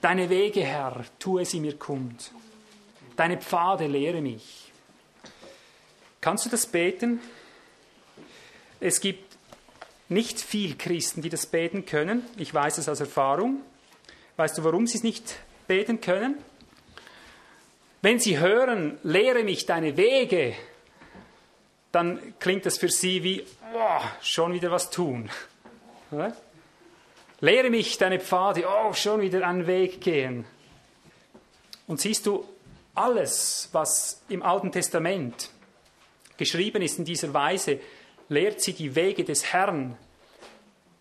Deine 0.01 0.29
Wege, 0.29 0.61
Herr, 0.61 1.05
tue 1.19 1.45
sie 1.45 1.59
mir 1.59 1.77
kund. 1.77 2.31
Deine 3.17 3.39
Pfade 3.39 3.87
lehre 3.87 4.21
mich. 4.21 4.71
Kannst 6.21 6.45
du 6.45 6.51
das 6.51 6.67
beten? 6.67 7.21
Es 8.81 9.01
gibt 9.01 9.37
nicht 10.09 10.41
viel 10.41 10.77
Christen, 10.77 11.23
die 11.23 11.29
das 11.29 11.47
beten 11.47 11.87
können. 11.87 12.25
Ich 12.37 12.53
weiß 12.53 12.79
es 12.79 12.89
aus 12.89 13.01
Erfahrung. 13.01 13.63
Weißt 14.37 14.59
du, 14.59 14.65
warum 14.65 14.87
sie 14.87 14.99
es 14.99 15.03
nicht 15.03 15.37
beten 15.67 16.01
können? 16.01 16.37
Wenn 18.03 18.21
sie 18.21 18.39
hören, 18.39 18.99
lehre 19.03 19.43
mich 19.43 19.67
deine 19.67 19.97
Wege, 19.97 20.55
dann 21.91 22.35
klingt 22.39 22.67
das 22.67 22.79
für 22.79 22.91
sie 22.91 23.23
wie, 23.23 23.45
oh, 23.75 24.01
schon 24.21 24.53
wieder 24.53 24.71
was 24.71 24.91
tun. 24.91 25.31
Lehre 27.41 27.71
mich 27.71 27.99
deine 27.99 28.21
Pfade, 28.21 28.65
oh, 28.69 28.93
schon 28.93 29.23
wieder 29.23 29.47
einen 29.47 29.67
Weg 29.67 30.01
gehen. 30.01 30.45
Und 31.87 32.01
siehst 32.01 32.27
du, 32.27 32.47
alles, 32.95 33.69
was 33.73 34.23
im 34.29 34.43
Alten 34.43 34.73
Testament 34.73 35.51
geschrieben 36.37 36.83
ist 36.83 36.99
in 36.99 37.05
dieser 37.05 37.33
Weise, 37.33 37.81
lehrt 38.29 38.61
sie 38.61 38.73
die 38.73 38.95
Wege 38.95 39.25
des 39.25 39.53
Herrn. 39.53 39.97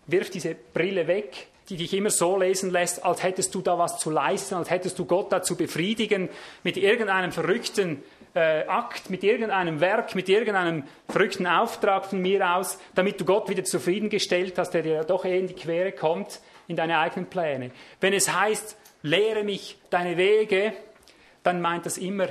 Wirf 0.06 0.30
diese 0.30 0.54
Brille 0.54 1.06
weg, 1.06 1.48
die 1.68 1.76
dich 1.76 1.92
immer 1.94 2.10
so 2.10 2.38
lesen 2.38 2.70
lässt, 2.70 3.04
als 3.04 3.22
hättest 3.22 3.54
du 3.54 3.60
da 3.60 3.78
was 3.78 3.98
zu 3.98 4.10
leisten, 4.10 4.54
als 4.54 4.70
hättest 4.70 4.98
du 4.98 5.04
Gott 5.04 5.32
da 5.32 5.42
zu 5.42 5.56
befriedigen 5.56 6.28
mit 6.62 6.76
irgendeinem 6.76 7.32
verrückten 7.32 8.02
äh, 8.34 8.64
Akt, 8.66 9.10
mit 9.10 9.24
irgendeinem 9.24 9.80
Werk, 9.80 10.14
mit 10.14 10.28
irgendeinem 10.28 10.84
verrückten 11.08 11.46
Auftrag 11.46 12.06
von 12.06 12.20
mir 12.20 12.54
aus, 12.54 12.78
damit 12.94 13.20
du 13.20 13.24
Gott 13.24 13.48
wieder 13.48 13.64
zufriedengestellt 13.64 14.58
hast, 14.58 14.70
der 14.70 14.82
dir 14.82 15.04
doch 15.04 15.24
eh 15.24 15.38
in 15.38 15.48
die 15.48 15.54
Quere 15.54 15.92
kommt, 15.92 16.40
in 16.68 16.76
deine 16.76 16.98
eigenen 16.98 17.26
Pläne. 17.26 17.70
Wenn 18.00 18.12
es 18.12 18.32
heißt, 18.32 18.76
lehre 19.02 19.42
mich 19.42 19.78
deine 19.90 20.16
Wege, 20.16 20.72
dann 21.42 21.60
meint 21.60 21.86
das 21.86 21.98
immer, 21.98 22.28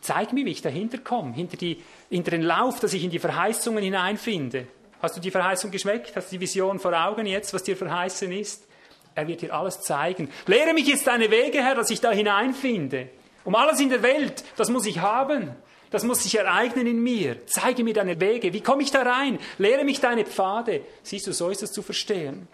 zeig 0.00 0.32
mir, 0.32 0.44
wie 0.44 0.50
ich 0.50 0.62
dahinter 0.62 0.98
komme, 0.98 1.34
hinter, 1.34 1.56
die, 1.56 1.82
hinter 2.10 2.30
den 2.32 2.42
Lauf, 2.42 2.80
dass 2.80 2.92
ich 2.92 3.04
in 3.04 3.10
die 3.10 3.18
Verheißungen 3.18 3.82
hineinfinde. 3.82 4.66
Hast 5.00 5.16
du 5.16 5.20
die 5.20 5.30
Verheißung 5.30 5.70
geschmeckt? 5.70 6.16
Hast 6.16 6.32
du 6.32 6.36
die 6.36 6.40
Vision 6.40 6.78
vor 6.78 6.92
Augen 6.92 7.26
jetzt, 7.26 7.54
was 7.54 7.62
dir 7.62 7.76
verheißen 7.76 8.32
ist? 8.32 8.66
Er 9.14 9.26
wird 9.28 9.42
dir 9.42 9.54
alles 9.54 9.80
zeigen. 9.80 10.30
Lehre 10.46 10.72
mich 10.74 10.86
jetzt 10.86 11.06
deine 11.06 11.30
Wege, 11.30 11.58
Herr, 11.62 11.74
dass 11.74 11.90
ich 11.90 12.00
da 12.00 12.10
hineinfinde. 12.10 13.08
Um 13.44 13.54
alles 13.54 13.80
in 13.80 13.90
der 13.90 14.02
Welt, 14.02 14.44
das 14.56 14.70
muss 14.70 14.86
ich 14.86 14.98
haben. 15.00 15.54
Das 15.90 16.04
muss 16.04 16.22
sich 16.22 16.36
ereignen 16.36 16.86
in 16.86 17.02
mir. 17.02 17.46
Zeige 17.46 17.82
mir 17.82 17.94
deine 17.94 18.20
Wege. 18.20 18.52
Wie 18.52 18.60
komme 18.60 18.82
ich 18.82 18.90
da 18.90 19.02
rein? 19.02 19.38
Lehre 19.56 19.84
mich 19.84 20.00
deine 20.00 20.24
Pfade. 20.24 20.82
Siehst 21.02 21.26
du, 21.26 21.32
so 21.32 21.48
ist 21.48 21.62
es 21.62 21.72
zu 21.72 21.82
verstehen. 21.82 22.46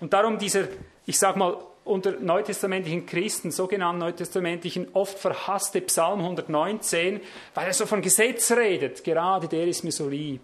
Und 0.00 0.12
darum 0.12 0.38
dieser, 0.38 0.68
ich 1.04 1.18
sag 1.18 1.36
mal, 1.36 1.58
unter 1.84 2.12
neutestamentlichen 2.12 3.06
Christen, 3.06 3.50
sogenannten 3.50 3.98
neutestamentlichen, 3.98 4.88
oft 4.92 5.18
verhasste 5.18 5.80
Psalm 5.80 6.20
119, 6.20 7.20
weil 7.54 7.66
er 7.66 7.72
so 7.72 7.86
von 7.86 8.02
Gesetz 8.02 8.52
redet. 8.52 9.02
Gerade 9.04 9.48
der 9.48 9.66
ist 9.66 9.82
mir 9.82 9.92
so 9.92 10.08
lieb. 10.08 10.42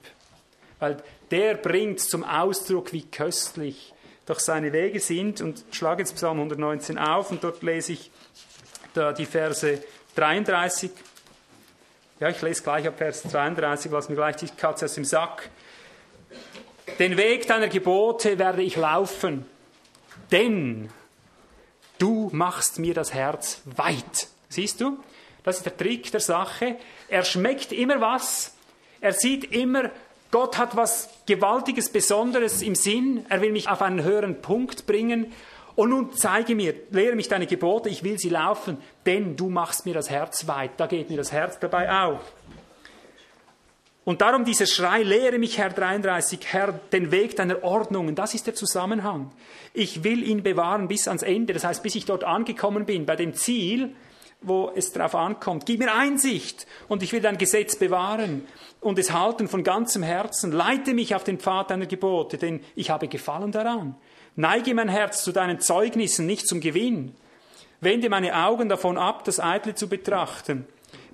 Weil 0.79 0.97
der 1.31 1.55
bringt 1.55 2.01
zum 2.01 2.25
Ausdruck, 2.25 2.93
wie 2.93 3.03
köstlich 3.03 3.93
doch 4.27 4.39
seine 4.39 4.73
Wege 4.73 5.01
sind. 5.01 5.41
Und 5.41 5.65
schlage 5.71 6.03
jetzt 6.03 6.15
Psalm 6.17 6.39
119 6.39 6.99
auf 6.99 7.31
und 7.31 7.43
dort 7.43 7.63
lese 7.63 7.93
ich 7.93 8.11
da 8.95 9.13
die 9.13 9.27
Verse 9.27 9.83
33. 10.17 10.91
Ja, 12.21 12.29
ich 12.31 12.43
lese 12.43 12.63
gleich 12.63 12.87
ab 12.87 12.95
Vers 12.99 13.23
33, 13.23 13.93
lass 13.93 14.09
mir 14.09 14.17
gleich 14.17 14.37
die 14.37 14.49
Katze 14.49 14.87
aus 14.87 14.95
dem 14.95 15.05
Sack. 15.05 15.51
Den 16.99 17.17
Weg 17.17 17.47
deiner 17.47 17.69
Gebote 17.69 18.39
werde 18.41 18.63
ich 18.63 18.75
laufen, 18.75 19.47
denn 20.33 20.91
du 21.99 22.31
machst 22.33 22.79
mir 22.79 22.95
das 22.95 23.13
Herz 23.15 23.61
weit. 23.65 24.29
Siehst 24.49 24.81
du? 24.81 24.99
Das 25.45 25.59
ist 25.59 25.67
der 25.67 25.77
Trick 25.77 26.11
der 26.11 26.21
Sache. 26.21 26.77
Er 27.09 27.25
schmeckt 27.25 27.73
immer 27.73 28.01
was. 28.01 28.55
Er 29.01 29.13
sieht 29.13 29.53
immer 29.53 29.91
Gott 30.31 30.59
hat 30.59 30.77
was 30.77 31.09
Gewaltiges, 31.25 31.89
Besonderes 31.89 32.61
im 32.61 32.75
Sinn. 32.75 33.25
Er 33.31 33.41
will 33.41 33.53
mich 33.53 33.69
auf 33.69 33.81
einen 33.81 34.03
höheren 34.03 34.43
Punkt 34.43 34.87
bringen. 34.87 35.33
Und 35.75 35.91
nun 35.91 36.13
zeige 36.13 36.55
mir, 36.55 36.75
lehre 36.91 37.17
mich 37.17 37.29
deine 37.29 37.47
Gebote, 37.47 37.89
ich 37.89 38.03
will 38.03 38.19
sie 38.19 38.29
laufen, 38.29 38.79
denn 39.07 39.37
du 39.37 39.49
machst 39.49 39.87
mir 39.87 39.95
das 39.95 40.11
Herz 40.11 40.47
weit. 40.47 40.73
Da 40.77 40.87
geht 40.87 41.09
mir 41.09 41.17
das 41.17 41.33
Herz 41.33 41.59
dabei 41.61 41.91
auf. 41.91 42.21
Und 44.09 44.23
darum 44.23 44.47
dieser 44.47 44.65
Schrei, 44.65 45.03
lehre 45.03 45.39
mich, 45.39 45.59
Herr 45.59 45.69
33, 45.69 46.41
Herr, 46.47 46.73
den 46.73 47.11
Weg 47.11 47.37
deiner 47.37 47.63
Ordnungen, 47.63 48.15
das 48.15 48.33
ist 48.33 48.47
der 48.47 48.55
Zusammenhang. 48.55 49.33
Ich 49.75 50.03
will 50.03 50.27
ihn 50.27 50.43
bewahren 50.43 50.89
bis 50.89 51.09
ans 51.09 51.23
Ende, 51.23 51.53
das 51.53 51.63
heißt, 51.63 51.83
bis 51.83 51.95
ich 51.95 52.07
dort 52.07 52.25
angekommen 52.25 52.87
bin, 52.87 53.05
bei 53.05 53.17
dem 53.17 53.35
Ziel, 53.35 53.95
wo 54.41 54.73
es 54.75 54.93
darauf 54.93 55.15
ankommt. 55.15 55.67
Gib 55.67 55.81
mir 55.81 55.95
Einsicht 55.95 56.67
und 56.89 57.03
ich 57.03 57.13
will 57.13 57.21
dein 57.21 57.37
Gesetz 57.37 57.77
bewahren 57.77 58.47
und 58.81 58.99
es 58.99 59.13
halten 59.13 59.47
von 59.47 59.63
ganzem 59.63 60.03
Herzen. 60.03 60.53
Leite 60.53 60.95
mich 60.95 61.15
auf 61.15 61.25
den 61.25 61.39
Pfad 61.39 61.71
deiner 61.71 61.85
Gebote, 61.85 62.39
denn 62.39 62.61
ich 62.77 62.89
habe 62.89 63.09
Gefallen 63.09 63.53
daran. 63.53 63.95
Neige 64.37 64.73
mein 64.73 64.89
Herz 64.89 65.23
zu 65.23 65.33
deinen 65.33 65.61
Zeugnissen, 65.61 66.25
nicht 66.25 66.49
zum 66.49 66.61
Gewinn. 66.61 67.15
Wende 67.83 68.09
meine 68.09 68.35
Augen 68.47 68.71
davon 68.71 68.97
ab, 68.97 69.25
das 69.25 69.39
Eitle 69.39 69.75
zu 69.75 69.87
betrachten. 69.87 70.65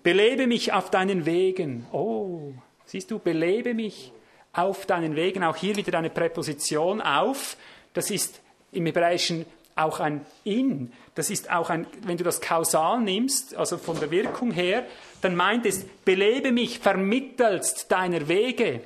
Belebe 0.04 0.46
mich 0.46 0.72
auf 0.72 0.90
deinen 0.90 1.26
Wegen. 1.26 1.86
Oh, 1.90 2.52
siehst 2.86 3.10
du, 3.10 3.18
belebe 3.18 3.74
mich 3.74 4.12
auf 4.52 4.86
deinen 4.86 5.16
Wegen. 5.16 5.42
Auch 5.44 5.56
hier 5.56 5.76
wieder 5.76 5.98
eine 5.98 6.10
Präposition 6.10 7.00
auf. 7.00 7.56
Das 7.92 8.10
ist 8.10 8.40
im 8.72 8.86
Hebräischen 8.86 9.46
auch 9.76 10.00
ein 10.00 10.24
in. 10.44 10.92
Das 11.14 11.30
ist 11.30 11.50
auch 11.50 11.70
ein, 11.70 11.86
wenn 12.02 12.16
du 12.16 12.24
das 12.24 12.40
kausal 12.40 13.00
nimmst, 13.00 13.54
also 13.56 13.78
von 13.78 13.98
der 13.98 14.10
Wirkung 14.10 14.52
her, 14.52 14.86
dann 15.20 15.34
meint 15.34 15.66
es, 15.66 15.84
belebe 16.04 16.52
mich 16.52 16.78
vermittelst 16.78 17.90
deiner 17.90 18.28
Wege. 18.28 18.80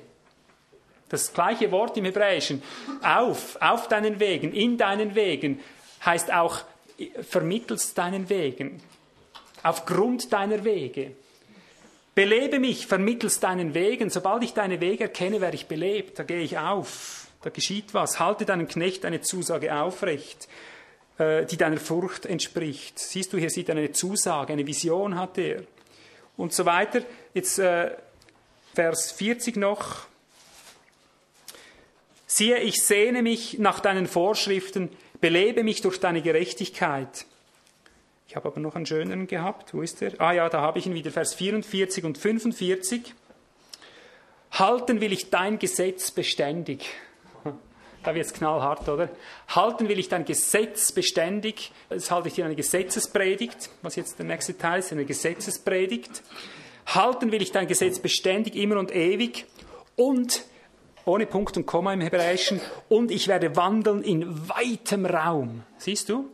Das 1.09 1.32
gleiche 1.32 1.70
Wort 1.72 1.96
im 1.96 2.05
Hebräischen. 2.05 2.62
Auf, 3.03 3.57
auf 3.61 3.88
deinen 3.88 4.20
Wegen, 4.20 4.53
in 4.53 4.76
deinen 4.76 5.14
Wegen, 5.14 5.61
heißt 6.05 6.32
auch 6.32 6.62
vermittelst 7.22 7.96
deinen 7.96 8.28
Wegen. 8.28 8.82
Aufgrund 9.62 10.32
deiner 10.32 10.64
Wege. 10.64 11.12
Belebe 12.18 12.58
mich 12.58 12.88
vermittels 12.88 13.38
deinen 13.38 13.74
Wegen. 13.74 14.10
Sobald 14.10 14.42
ich 14.42 14.52
deine 14.52 14.80
Wege 14.80 15.04
erkenne, 15.04 15.40
werde 15.40 15.54
ich 15.54 15.68
belebt. 15.68 16.18
Da 16.18 16.24
gehe 16.24 16.40
ich 16.40 16.58
auf. 16.58 17.28
Da 17.42 17.50
geschieht 17.50 17.94
was. 17.94 18.18
Halte 18.18 18.44
deinem 18.44 18.66
Knecht 18.66 19.04
eine 19.04 19.20
Zusage 19.20 19.72
aufrecht, 19.72 20.48
äh, 21.18 21.46
die 21.46 21.56
deiner 21.56 21.76
Furcht 21.76 22.26
entspricht. 22.26 22.98
Siehst 22.98 23.32
du, 23.32 23.38
hier 23.38 23.50
sieht 23.50 23.68
er 23.68 23.76
eine 23.76 23.92
Zusage, 23.92 24.52
eine 24.52 24.66
Vision 24.66 25.16
hat 25.16 25.38
er. 25.38 25.62
Und 26.36 26.52
so 26.52 26.64
weiter. 26.64 27.02
Jetzt 27.34 27.60
äh, 27.60 27.92
Vers 28.74 29.12
40 29.12 29.54
noch. 29.54 30.06
Siehe, 32.26 32.58
ich 32.58 32.82
sehne 32.82 33.22
mich 33.22 33.60
nach 33.60 33.78
deinen 33.78 34.08
Vorschriften, 34.08 34.90
belebe 35.20 35.62
mich 35.62 35.82
durch 35.82 36.00
deine 36.00 36.20
Gerechtigkeit. 36.20 37.26
Ich 38.28 38.36
habe 38.36 38.48
aber 38.48 38.60
noch 38.60 38.76
einen 38.76 38.84
schöneren 38.84 39.26
gehabt. 39.26 39.72
Wo 39.72 39.80
ist 39.80 40.02
er? 40.02 40.12
Ah 40.20 40.32
ja, 40.32 40.50
da 40.50 40.60
habe 40.60 40.78
ich 40.78 40.86
ihn 40.86 40.92
wieder, 40.92 41.10
Vers 41.10 41.32
44 41.32 42.04
und 42.04 42.18
45. 42.18 43.14
Halten 44.50 45.00
will 45.00 45.14
ich 45.14 45.30
dein 45.30 45.58
Gesetz 45.58 46.10
beständig. 46.10 46.86
Da 48.04 48.14
wird 48.14 48.26
es 48.26 48.32
knallhart, 48.32 48.88
oder? 48.88 49.08
Halten 49.48 49.88
will 49.88 49.98
ich 49.98 50.08
dein 50.08 50.24
Gesetz 50.24 50.92
beständig. 50.92 51.72
Das 51.88 52.10
halte 52.10 52.28
ich 52.28 52.34
dir 52.34 52.44
eine 52.44 52.54
Gesetzespredigt, 52.54 53.70
was 53.82 53.96
jetzt 53.96 54.18
der 54.18 54.26
nächste 54.26 54.56
Teil 54.56 54.78
ist, 54.78 54.92
eine 54.92 55.04
Gesetzespredigt. 55.04 56.22
Halten 56.86 57.32
will 57.32 57.42
ich 57.42 57.50
dein 57.50 57.66
Gesetz 57.66 57.98
beständig, 57.98 58.54
immer 58.54 58.76
und 58.76 58.94
ewig. 58.94 59.46
Und, 59.96 60.44
ohne 61.06 61.26
Punkt 61.26 61.56
und 61.56 61.66
Komma 61.66 61.92
im 61.92 62.02
Hebräischen, 62.02 62.60
und 62.88 63.10
ich 63.10 63.26
werde 63.26 63.56
wandeln 63.56 64.02
in 64.02 64.48
weitem 64.48 65.06
Raum. 65.06 65.64
Siehst 65.78 66.08
du? 66.08 66.30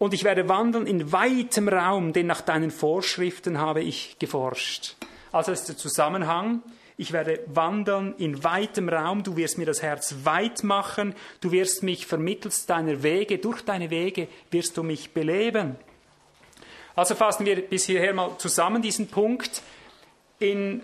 Und 0.00 0.14
ich 0.14 0.24
werde 0.24 0.48
wandeln 0.48 0.86
in 0.86 1.12
weitem 1.12 1.68
Raum, 1.68 2.14
denn 2.14 2.26
nach 2.26 2.40
deinen 2.40 2.70
Vorschriften 2.70 3.58
habe 3.58 3.82
ich 3.82 4.16
geforscht. 4.18 4.96
Also 5.30 5.52
ist 5.52 5.68
der 5.68 5.76
Zusammenhang. 5.76 6.62
Ich 6.96 7.12
werde 7.12 7.40
wandeln 7.48 8.14
in 8.16 8.42
weitem 8.42 8.88
Raum. 8.88 9.22
Du 9.22 9.36
wirst 9.36 9.58
mir 9.58 9.66
das 9.66 9.82
Herz 9.82 10.14
weit 10.24 10.64
machen. 10.64 11.14
Du 11.42 11.52
wirst 11.52 11.82
mich 11.82 12.06
vermittels 12.06 12.64
deiner 12.64 13.02
Wege, 13.02 13.36
durch 13.36 13.60
deine 13.60 13.90
Wege 13.90 14.28
wirst 14.50 14.78
du 14.78 14.82
mich 14.82 15.12
beleben. 15.12 15.76
Also 16.96 17.14
fassen 17.14 17.44
wir 17.44 17.56
bis 17.56 17.84
hierher 17.84 18.14
mal 18.14 18.38
zusammen 18.38 18.80
diesen 18.80 19.08
Punkt. 19.08 19.60
In 20.38 20.80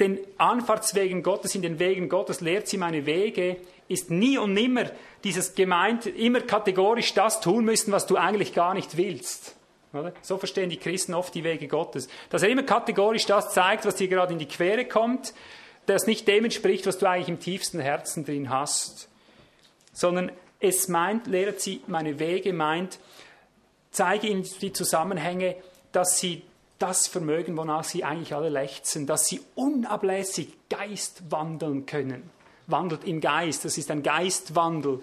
den 0.00 0.18
Anfahrtswegen 0.38 1.22
Gottes, 1.22 1.54
in 1.54 1.60
den 1.60 1.78
Wegen 1.78 2.08
Gottes 2.08 2.40
lehrt 2.40 2.68
sie 2.68 2.78
meine 2.78 3.04
Wege, 3.04 3.58
ist 3.88 4.10
nie 4.10 4.38
und 4.38 4.52
nimmer 4.52 4.90
dieses 5.24 5.54
gemeint, 5.54 6.06
immer 6.06 6.40
kategorisch 6.40 7.14
das 7.14 7.40
tun 7.40 7.64
müssen, 7.64 7.92
was 7.92 8.06
du 8.06 8.16
eigentlich 8.16 8.52
gar 8.52 8.74
nicht 8.74 8.96
willst. 8.96 9.54
So 10.22 10.36
verstehen 10.36 10.70
die 10.70 10.76
Christen 10.76 11.14
oft 11.14 11.34
die 11.34 11.44
Wege 11.44 11.68
Gottes. 11.68 12.08
Dass 12.28 12.42
er 12.42 12.50
immer 12.50 12.64
kategorisch 12.64 13.26
das 13.26 13.52
zeigt, 13.52 13.86
was 13.86 13.96
dir 13.96 14.08
gerade 14.08 14.32
in 14.32 14.38
die 14.38 14.48
Quere 14.48 14.84
kommt, 14.84 15.32
das 15.86 16.06
nicht 16.06 16.28
dem 16.28 16.44
entspricht, 16.44 16.86
was 16.86 16.98
du 16.98 17.08
eigentlich 17.08 17.28
im 17.28 17.40
tiefsten 17.40 17.80
Herzen 17.80 18.24
drin 18.24 18.50
hast. 18.50 19.08
Sondern 19.92 20.32
es 20.60 20.88
meint, 20.88 21.26
lehrt 21.26 21.60
sie, 21.60 21.80
meine 21.86 22.18
Wege 22.18 22.52
meint, 22.52 22.98
zeige 23.90 24.26
ihnen 24.26 24.46
die 24.60 24.72
Zusammenhänge, 24.72 25.56
dass 25.92 26.18
sie 26.18 26.42
das 26.78 27.06
vermögen, 27.06 27.56
wonach 27.56 27.84
sie 27.84 28.04
eigentlich 28.04 28.34
alle 28.34 28.50
lechzen, 28.50 29.06
dass 29.06 29.26
sie 29.26 29.40
unablässig 29.54 30.48
Geist 30.68 31.30
wandeln 31.30 31.86
können. 31.86 32.30
Wandelt 32.66 33.04
im 33.04 33.20
Geist, 33.20 33.64
das 33.64 33.78
ist 33.78 33.90
ein 33.90 34.02
Geistwandel. 34.02 35.02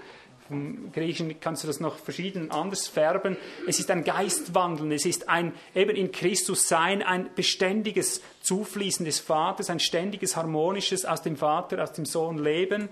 Im 0.49 0.91
Griechischen 0.91 1.39
kannst 1.39 1.63
du 1.63 1.67
das 1.67 1.79
noch 1.79 1.97
verschieden 1.97 2.51
anders 2.51 2.87
färben. 2.87 3.37
Es 3.65 3.79
ist 3.79 3.89
ein 3.89 4.03
Geistwandeln, 4.03 4.91
es 4.91 5.05
ist 5.05 5.29
ein 5.29 5.53
eben 5.73 5.95
in 5.95 6.11
Christus 6.11 6.67
sein, 6.67 7.01
ein 7.01 7.29
beständiges 7.33 8.21
Zufließen 8.41 9.05
des 9.05 9.19
Vaters, 9.19 9.69
ein 9.69 9.79
ständiges 9.79 10.35
harmonisches 10.35 11.05
aus 11.05 11.21
dem 11.21 11.37
Vater, 11.37 11.81
aus 11.81 11.93
dem 11.93 12.05
Sohn 12.05 12.37
Leben 12.37 12.89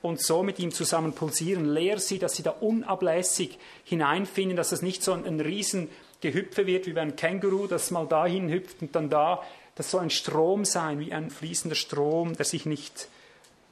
und 0.00 0.20
so 0.20 0.42
mit 0.42 0.58
ihm 0.58 0.72
zusammen 0.72 1.12
pulsieren. 1.12 1.66
Lehr 1.66 1.98
sie, 1.98 2.18
dass 2.18 2.34
sie 2.36 2.42
da 2.42 2.50
unablässig 2.50 3.58
hineinfinden, 3.84 4.56
dass 4.56 4.70
das 4.70 4.82
nicht 4.82 5.02
so 5.02 5.12
ein, 5.12 5.26
ein 5.26 5.40
Riesengehüpfe 5.40 6.66
wird 6.66 6.86
wie 6.86 6.94
bei 6.94 7.02
einem 7.02 7.16
Känguru, 7.16 7.66
das 7.66 7.90
mal 7.90 8.06
dahin 8.06 8.50
hüpft 8.50 8.80
und 8.80 8.94
dann 8.94 9.10
da. 9.10 9.42
Das 9.74 9.90
soll 9.90 10.02
ein 10.02 10.10
Strom 10.10 10.64
sein, 10.64 11.00
wie 11.00 11.12
ein 11.12 11.30
fließender 11.30 11.76
Strom, 11.76 12.34
der 12.34 12.46
sich 12.46 12.64
nicht 12.64 13.08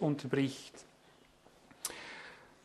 unterbricht. 0.03 0.73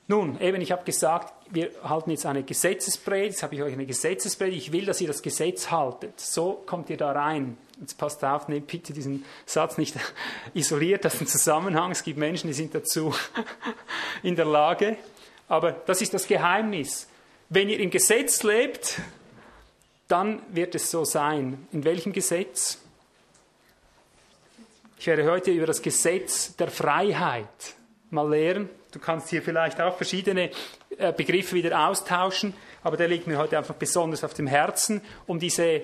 Nun, 0.09 0.39
eben, 0.39 0.61
ich 0.61 0.71
habe 0.71 0.85
gesagt, 0.85 1.33
wir 1.49 1.69
halten 1.83 2.11
jetzt 2.11 2.25
eine 2.25 2.43
Gesetzespredigt, 2.43 3.33
jetzt 3.33 3.43
habe 3.43 3.55
ich 3.55 3.61
euch 3.61 3.73
eine 3.73 3.85
Gesetzespredigt, 3.85 4.67
ich 4.67 4.71
will, 4.71 4.85
dass 4.85 5.01
ihr 5.01 5.07
das 5.07 5.21
Gesetz 5.21 5.69
haltet. 5.69 6.19
So 6.19 6.63
kommt 6.65 6.89
ihr 6.89 6.95
da 6.95 7.11
rein. 7.11 7.57
Jetzt 7.81 7.97
passt 7.97 8.23
auf, 8.23 8.47
nehmt 8.47 8.67
bitte 8.67 8.93
diesen 8.93 9.25
Satz 9.45 9.77
nicht 9.77 9.95
isoliert 10.53 11.05
aus 11.05 11.17
dem 11.17 11.27
Zusammenhang. 11.27 11.91
Es 11.91 12.03
gibt 12.03 12.17
Menschen, 12.17 12.47
die 12.47 12.53
sind 12.53 12.73
dazu 12.73 13.13
in 14.23 14.35
der 14.35 14.45
Lage. 14.45 14.97
Aber 15.49 15.73
das 15.73 16.01
ist 16.01 16.13
das 16.13 16.25
Geheimnis. 16.25 17.07
Wenn 17.49 17.69
ihr 17.69 17.79
im 17.79 17.89
Gesetz 17.89 18.43
lebt, 18.43 19.01
dann 20.07 20.41
wird 20.49 20.73
es 20.75 20.89
so 20.89 21.03
sein. 21.03 21.67
In 21.73 21.83
welchem 21.83 22.13
Gesetz? 22.13 22.79
Ich 24.99 25.05
werde 25.05 25.29
heute 25.29 25.51
über 25.51 25.67
das 25.67 25.83
Gesetz 25.83 26.55
der 26.55 26.69
Freiheit 26.69 27.75
mal 28.09 28.27
lehren. 28.27 28.67
Du 28.91 28.97
kannst 28.99 29.29
hier 29.29 29.43
vielleicht 29.43 29.79
auch 29.79 29.95
verschiedene 29.95 30.49
äh, 30.97 31.13
Begriffe 31.13 31.55
wieder 31.55 31.87
austauschen, 31.87 32.55
aber 32.81 32.97
der 32.97 33.07
liegt 33.07 33.27
mir 33.27 33.37
heute 33.37 33.59
einfach 33.59 33.75
besonders 33.75 34.23
auf 34.23 34.33
dem 34.33 34.47
Herzen, 34.47 35.01
um 35.27 35.37
diese 35.39 35.81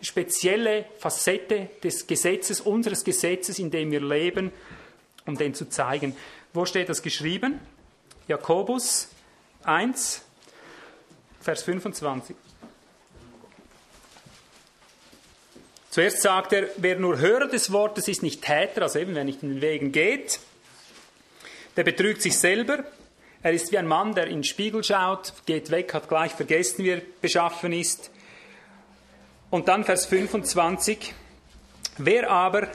spezielle 0.00 0.84
Facette 0.98 1.68
des 1.82 2.06
Gesetzes, 2.06 2.60
unseres 2.60 3.02
Gesetzes, 3.02 3.58
in 3.58 3.72
dem 3.72 3.90
wir 3.90 4.00
leben, 4.00 4.52
um 5.26 5.36
den 5.36 5.52
zu 5.54 5.68
zeigen. 5.68 6.14
Wo 6.52 6.64
steht 6.64 6.88
das 6.88 7.02
geschrieben? 7.02 7.58
Jakobus 8.28 9.08
1, 9.64 10.22
Vers 11.40 11.62
25. 11.64 12.36
Zuerst 15.94 16.22
sagt 16.22 16.52
er, 16.52 16.70
wer 16.78 16.98
nur 16.98 17.20
Hörer 17.20 17.46
des 17.46 17.70
Wortes 17.70 18.08
ist, 18.08 18.24
nicht 18.24 18.42
Täter, 18.42 18.82
also 18.82 18.98
eben, 18.98 19.14
wer 19.14 19.22
nicht 19.22 19.44
in 19.44 19.50
den 19.50 19.60
Wegen 19.60 19.92
geht, 19.92 20.40
der 21.76 21.84
betrügt 21.84 22.20
sich 22.20 22.36
selber. 22.36 22.82
Er 23.44 23.52
ist 23.52 23.70
wie 23.70 23.78
ein 23.78 23.86
Mann, 23.86 24.12
der 24.12 24.26
in 24.26 24.38
den 24.38 24.42
Spiegel 24.42 24.82
schaut, 24.82 25.32
geht 25.46 25.70
weg, 25.70 25.94
hat 25.94 26.08
gleich 26.08 26.32
vergessen, 26.32 26.84
wie 26.84 26.88
er 26.88 27.02
beschaffen 27.20 27.72
ist. 27.72 28.10
Und 29.50 29.68
dann 29.68 29.84
Vers 29.84 30.06
25. 30.06 31.14
Wer 31.98 32.28
aber 32.28 32.66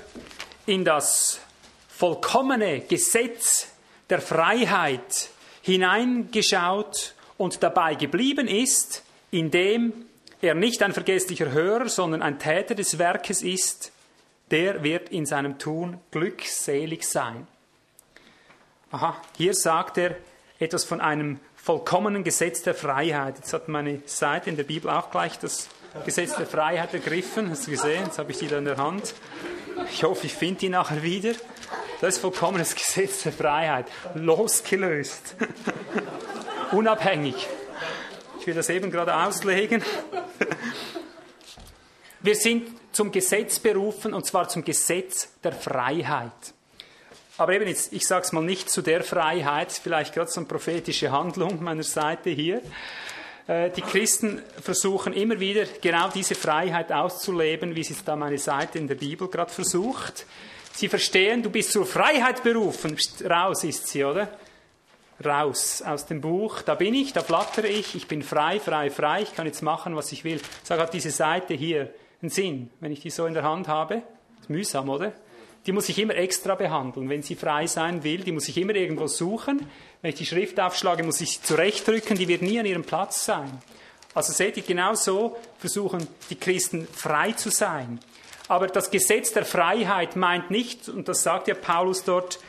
in 0.66 0.86
das 0.86 1.42
vollkommene 1.90 2.80
Gesetz 2.88 3.68
der 4.10 4.22
Freiheit 4.22 5.28
hineingeschaut 5.62 7.16
und 7.38 7.62
dabei 7.64 7.96
geblieben 7.96 8.48
ist, 8.48 9.04
indem 9.30 10.06
er 10.42 10.56
nicht 10.56 10.82
ein 10.84 10.94
vergesslicher 10.94 11.52
Hörer, 11.52 11.90
sondern 11.90 12.22
ein 12.22 12.40
Täter 12.40 12.76
des 12.76 12.98
Werkes 12.98 13.42
ist, 13.42 13.92
der 14.52 14.84
wird 14.84 15.10
in 15.10 15.26
seinem 15.26 15.60
Tun 15.60 16.00
glückselig 16.12 17.08
sein. 17.08 17.48
Aha, 18.92 19.22
hier 19.38 19.54
sagt 19.54 19.98
er 19.98 20.16
etwas 20.60 20.84
von 20.84 21.00
einem 21.00 21.40
vollkommenen 21.56 22.24
Gesetz 22.24 22.64
der 22.64 22.74
Freiheit. 22.74 23.36
Jetzt 23.38 23.54
hat 23.54 23.68
meine 23.68 24.02
Seite 24.06 24.50
in 24.50 24.56
der 24.56 24.64
Bibel 24.64 24.90
auch 24.90 25.12
gleich 25.12 25.38
das 25.38 25.70
Gesetz 26.06 26.36
der 26.36 26.48
Freiheit 26.48 26.94
ergriffen. 26.94 27.50
Hast 27.50 27.68
du 27.68 27.72
gesehen? 27.72 28.06
Jetzt 28.06 28.18
habe 28.18 28.32
ich 28.32 28.40
die 28.40 28.48
da 28.48 28.58
in 28.58 28.66
der 28.66 28.78
Hand. 28.78 29.14
Ich 29.92 30.04
hoffe, 30.04 30.26
ich 30.26 30.34
finde 30.34 30.62
die 30.62 30.70
nachher 30.70 31.04
wieder. 31.04 31.34
Das 32.02 32.16
ist 32.16 32.22
vollkommenes 32.22 32.76
Gesetz 32.76 33.24
der 33.24 33.34
Freiheit. 33.34 33.86
Losgelöst. 34.16 35.36
Unabhängig. 36.72 37.48
Ich 38.40 38.48
will 38.48 38.54
das 38.54 38.70
eben 38.70 38.90
gerade 38.90 39.14
auslegen. 39.16 39.84
Wir 42.22 42.36
sind 42.36 42.70
zum 42.92 43.12
Gesetz 43.12 43.60
berufen, 43.60 44.14
und 44.14 44.26
zwar 44.26 44.48
zum 44.48 44.64
Gesetz 44.64 45.30
der 45.44 45.52
Freiheit. 45.52 46.32
Aber 47.38 47.54
eben 47.54 47.68
jetzt, 47.68 47.94
ich 47.94 48.06
sage 48.08 48.26
es 48.26 48.32
mal 48.32 48.44
nicht 48.44 48.70
zu 48.70 48.82
der 48.82 49.04
Freiheit, 49.04 49.72
vielleicht 49.72 50.14
gerade 50.14 50.32
so 50.32 50.40
eine 50.40 50.48
prophetische 50.48 51.12
Handlung 51.12 51.64
meiner 51.64 51.84
Seite 51.84 52.30
hier. 52.30 52.62
Äh, 53.48 53.72
die 53.72 53.82
Christen 53.82 54.42
versuchen 54.62 55.14
immer 55.14 55.40
wieder 55.40 55.66
genau 55.82 56.10
diese 56.10 56.36
Freiheit 56.36 56.92
auszuleben, 56.92 57.76
wie 57.76 57.82
es 57.82 58.04
da 58.04 58.16
meine 58.16 58.38
Seite 58.38 58.78
in 58.78 58.88
der 58.88 58.96
Bibel 58.96 59.28
gerade 59.28 59.52
versucht. 59.52 60.26
Sie 60.74 60.88
verstehen, 60.88 61.44
du 61.44 61.50
bist 61.50 61.72
zur 61.72 61.86
Freiheit 61.86 62.44
berufen. 62.44 62.98
Raus 63.26 63.64
ist 63.64 63.88
sie, 63.88 64.04
oder? 64.04 64.30
Raus 65.24 65.82
aus 65.82 66.06
dem 66.06 66.22
Buch. 66.22 66.62
Da 66.62 66.76
bin 66.76 66.94
ich, 66.94 67.14
da 67.14 67.22
flattere 67.22 67.68
ich, 67.68 67.96
ich 67.96 68.08
bin 68.08 68.24
frei, 68.24 68.60
frei, 68.60 68.90
frei, 68.90 69.22
ich 69.24 69.36
kann 69.36 69.46
jetzt 69.46 69.62
machen, 69.62 69.96
was 69.96 70.12
ich 70.12 70.24
will. 70.24 70.40
Sag, 70.64 70.80
hat 70.80 70.94
diese 70.94 71.12
Seite 71.12 71.54
hier 71.54 71.94
einen 72.22 72.30
Sinn, 72.30 72.70
wenn 72.80 72.92
ich 72.92 73.02
die 73.02 73.10
so 73.10 73.26
in 73.26 73.34
der 73.34 73.44
Hand 73.44 73.68
habe? 73.68 74.04
Ist 74.40 74.50
mühsam, 74.50 74.90
oder? 74.90 75.14
die 75.66 75.72
muss 75.72 75.90
ich 75.90 76.00
immer 76.00 76.16
extra 76.16 76.56
behandeln. 76.56 77.10
Wenn 77.10 77.22
sie 77.22 77.36
frei 77.36 77.68
sein 77.68 78.04
will, 78.04 78.24
die 78.24 78.32
muss 78.32 78.48
ich 78.48 78.58
immer 78.58 78.76
irgendwo 78.76 79.08
suchen. 79.08 79.68
Wenn 80.02 80.10
ich 80.10 80.18
die 80.18 80.26
Schrift 80.26 80.60
aufschlage, 80.60 81.04
muss 81.04 81.22
ich 81.22 81.34
sie 81.34 81.42
zurechtdrücken, 81.42 82.18
die 82.18 82.28
wird 82.28 82.42
nie 82.42 82.60
an 82.60 82.66
ihrem 82.66 82.84
Platz 82.84 83.26
sein. 83.26 83.62
Also 84.14 84.34
seht 84.34 84.58
ihr, 84.58 84.64
genau 84.64 84.96
so 84.96 85.38
versuchen 85.60 86.08
die 86.30 86.36
Christen 86.36 86.88
frei 86.88 87.34
zu 87.34 87.50
sein. 87.50 88.00
Aber 88.48 88.68
das 88.68 88.90
Gesetz 88.90 89.32
der 89.32 89.46
Freiheit 89.46 90.16
meint 90.16 90.50
nicht, 90.50 90.90
und 90.90 91.08
das 91.08 91.22
sagt 91.22 91.48
ja 91.48 91.54
Paulus 91.54 92.04
dort, 92.04 92.40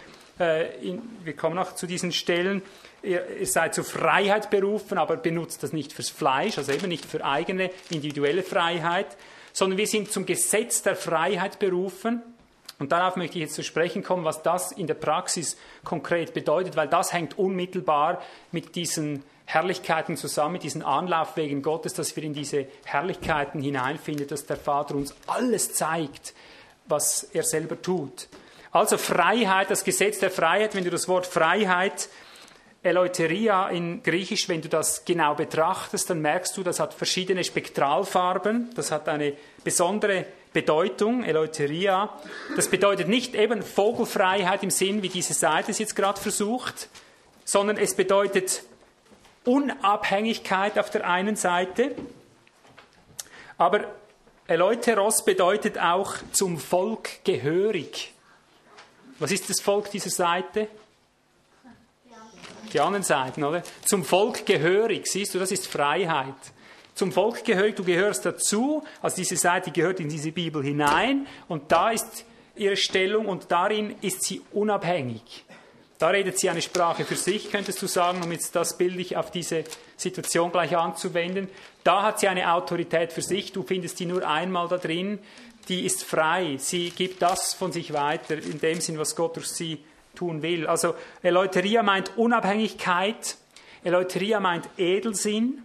in, 0.41 1.03
wir 1.25 1.35
kommen 1.35 1.57
noch 1.57 1.75
zu 1.75 1.87
diesen 1.87 2.13
Stellen, 2.13 2.63
ihr, 3.03 3.25
ihr 3.39 3.47
seid 3.47 3.75
zur 3.75 3.85
Freiheit 3.85 4.51
berufen, 4.51 4.99
aber 4.99 5.17
benutzt 5.17 5.63
das 5.63 5.73
nicht 5.73 5.93
fürs 5.93 6.11
Fleisch, 6.11 6.59
also 6.59 6.73
eben 6.73 6.89
nicht 6.89 7.05
für 7.05 7.25
eigene 7.25 7.71
individuelle 7.91 8.43
Freiheit, 8.43 9.17
sondern 9.53 9.79
wir 9.79 9.87
sind 9.87 10.11
zum 10.11 10.27
Gesetz 10.27 10.83
der 10.83 10.97
Freiheit 10.97 11.59
berufen. 11.59 12.23
Und 12.79 12.93
darauf 12.93 13.17
möchte 13.17 13.37
ich 13.39 13.43
jetzt 13.43 13.55
zu 13.55 13.63
sprechen 13.63 14.03
kommen, 14.03 14.25
was 14.25 14.43
das 14.43 14.73
in 14.73 14.87
der 14.87 14.95
Praxis 14.95 15.59
konkret 15.85 16.33
bedeutet, 16.33 16.77
weil 16.77 16.89
das 16.89 17.13
hängt 17.13 17.39
unmittelbar 17.39 18.23
mit 18.53 18.75
diesen 18.75 19.23
Herrlichkeiten 19.45 20.17
zusammen, 20.17 20.55
mit 20.55 20.63
diesen 20.63 20.83
Anlaufwegen 20.83 21.61
Gottes, 21.61 21.93
dass 21.93 22.17
wir 22.17 22.23
in 22.23 22.33
diese 22.33 22.67
Herrlichkeiten 22.85 23.61
hineinfinden, 23.61 24.29
dass 24.29 24.47
der 24.47 24.57
Vater 24.57 24.95
uns 24.95 25.15
alles 25.27 25.75
zeigt, 25.75 26.33
was 26.87 27.25
er 27.25 27.43
selber 27.43 27.83
tut. 27.83 28.29
Also 28.73 28.99
Freiheit, 28.99 29.71
das 29.71 29.83
Gesetz 29.83 30.21
der 30.21 30.31
Freiheit, 30.31 30.75
wenn 30.75 30.85
du 30.85 30.91
das 30.91 31.09
Wort 31.09 31.27
Freiheit, 31.27 32.09
Eleuteria 32.83 33.69
in 33.69 34.03
Griechisch, 34.03 34.49
wenn 34.49 34.63
du 34.63 34.69
das 34.69 35.05
genau 35.05 35.35
betrachtest, 35.35 36.09
dann 36.09 36.21
merkst 36.21 36.57
du, 36.57 36.63
das 36.63 36.81
hat 36.81 36.95
verschiedene 36.95 37.45
Spektralfarben, 37.45 38.71
das 38.75 38.91
hat 38.91 39.09
eine 39.09 39.35
besondere 39.65 40.25
Bedeutung, 40.53 41.25
Eleuteria. 41.25 42.11
Das 42.57 42.69
bedeutet 42.69 43.09
nicht 43.09 43.35
eben 43.35 43.63
Vogelfreiheit 43.63 44.63
im 44.63 44.71
Sinn, 44.71 45.03
wie 45.03 45.09
diese 45.09 45.35
Seite 45.35 45.73
es 45.73 45.79
jetzt 45.79 45.95
gerade 45.95 46.21
versucht, 46.21 46.89
sondern 47.45 47.77
es 47.77 47.95
bedeutet 47.95 48.63
Unabhängigkeit 49.45 50.79
auf 50.79 50.91
der 50.91 51.07
einen 51.09 51.37
Seite, 51.37 51.95
aber 53.59 53.85
Eleuteros 54.47 55.25
bedeutet 55.25 55.79
auch 55.79 56.15
zum 56.33 56.59
Volk 56.59 57.25
gehörig. 57.25 58.15
Was 59.21 59.31
ist 59.31 59.51
das 59.51 59.61
Volk 59.61 59.91
dieser 59.91 60.11
Seite? 60.11 60.67
Die 62.73 62.81
anderen 62.81 63.03
Seiten, 63.03 63.45
oder? 63.45 63.63
Zum 63.85 64.03
Volk 64.03 64.47
gehörig, 64.47 65.07
siehst 65.07 65.35
du, 65.35 65.39
das 65.39 65.53
ist 65.53 65.67
Freiheit. 65.67 66.35
Zum 66.95 67.13
Volk 67.13 67.45
gehörig, 67.45 67.77
du 67.77 67.85
gehörst 67.85 68.25
dazu, 68.25 68.83
also 69.03 69.17
diese 69.17 69.37
Seite 69.37 69.71
gehört 69.73 70.01
in 70.01 70.09
diese 70.09 70.33
Bibel 70.33 70.63
hinein 70.63 71.27
und 71.49 71.71
da 71.71 71.91
ist 71.91 72.25
ihre 72.57 72.77
Stellung 72.77 73.27
und 73.27 73.51
darin 73.51 73.97
ist 74.01 74.23
sie 74.25 74.41
unabhängig. 74.53 75.45
Da 75.99 76.09
redet 76.09 76.39
sie 76.39 76.49
eine 76.49 76.63
Sprache 76.63 77.05
für 77.05 77.17
sich, 77.17 77.51
könntest 77.51 77.83
du 77.83 77.87
sagen, 77.87 78.23
um 78.23 78.33
jetzt 78.33 78.57
das 78.57 78.79
bildlich 78.79 79.19
auf 79.19 79.31
diese 79.31 79.65
Situation 79.99 80.51
gleich 80.51 80.75
anzuwenden. 80.75 81.49
Da 81.85 82.03
hat 82.03 82.21
sie 82.21 82.29
eine 82.29 82.55
Autorität 82.55 83.13
für 83.13 83.21
sich, 83.21 83.53
du 83.53 83.65
findest 83.65 84.01
die 84.01 84.07
nur 84.07 84.27
einmal 84.27 84.69
da 84.69 84.79
drin, 84.79 85.19
die 85.71 85.87
ist 85.87 86.03
frei, 86.03 86.57
sie 86.59 86.91
gibt 86.91 87.23
das 87.23 87.55
von 87.55 87.71
sich 87.71 87.93
weiter, 87.93 88.37
in 88.37 88.59
dem 88.59 88.81
Sinn, 88.81 88.99
was 88.99 89.15
Gott 89.15 89.37
durch 89.37 89.47
sie 89.47 89.83
tun 90.17 90.43
will. 90.43 90.67
Also 90.67 90.97
Eleuteria 91.23 91.85
meint 91.85 92.17
Unabhängigkeit, 92.17 93.37
Eleuteria 93.85 94.41
meint 94.41 94.69
Edelsinn, 94.77 95.65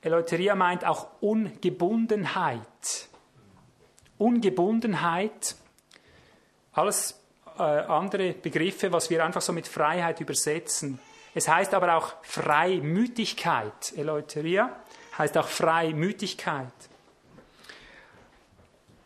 Eleuteria 0.00 0.54
meint 0.54 0.84
auch 0.84 1.08
Ungebundenheit. 1.20 2.60
Ungebundenheit, 4.16 5.56
alles 6.72 7.20
äh, 7.58 7.62
andere 7.62 8.32
Begriffe, 8.32 8.92
was 8.92 9.10
wir 9.10 9.24
einfach 9.24 9.42
so 9.42 9.52
mit 9.52 9.66
Freiheit 9.66 10.20
übersetzen. 10.20 11.00
Es 11.34 11.48
heißt 11.48 11.74
aber 11.74 11.96
auch 11.96 12.14
Freimütigkeit. 12.22 13.92
Eleuteria 13.96 14.76
heißt 15.18 15.36
auch 15.36 15.48
Freimütigkeit. 15.48 16.72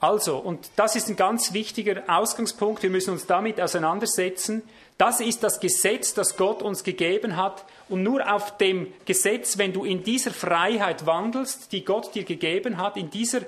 Also, 0.01 0.38
und 0.38 0.70
das 0.76 0.96
ist 0.96 1.09
ein 1.09 1.16
ganz 1.16 1.53
wichtiger 1.53 2.03
Ausgangspunkt, 2.09 2.82
wir 2.82 2.88
müssen 2.88 3.11
uns 3.11 3.26
damit 3.26 3.61
auseinandersetzen. 3.61 4.62
Das 4.96 5.20
ist 5.20 5.42
das 5.42 5.61
Gesetz, 5.61 6.14
das 6.14 6.38
Gott 6.38 6.62
uns 6.62 6.84
gegeben 6.84 7.36
hat. 7.36 7.66
Und 7.90 8.03
nur 8.03 8.32
auf 8.32 8.57
dem 8.57 8.92
Gesetz, 9.05 9.59
wenn 9.59 9.74
du 9.74 9.84
in 9.84 10.03
dieser 10.03 10.30
Freiheit 10.30 11.05
wandelst, 11.05 11.72
die 11.72 11.84
Gott 11.84 12.14
dir 12.14 12.24
gegeben 12.24 12.78
hat, 12.78 12.96
in 12.96 13.11
dieser, 13.11 13.40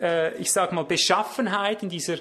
äh, 0.00 0.36
ich 0.38 0.50
sage 0.52 0.74
mal, 0.74 0.84
Beschaffenheit, 0.84 1.84
in 1.84 1.90
dieser 1.90 2.18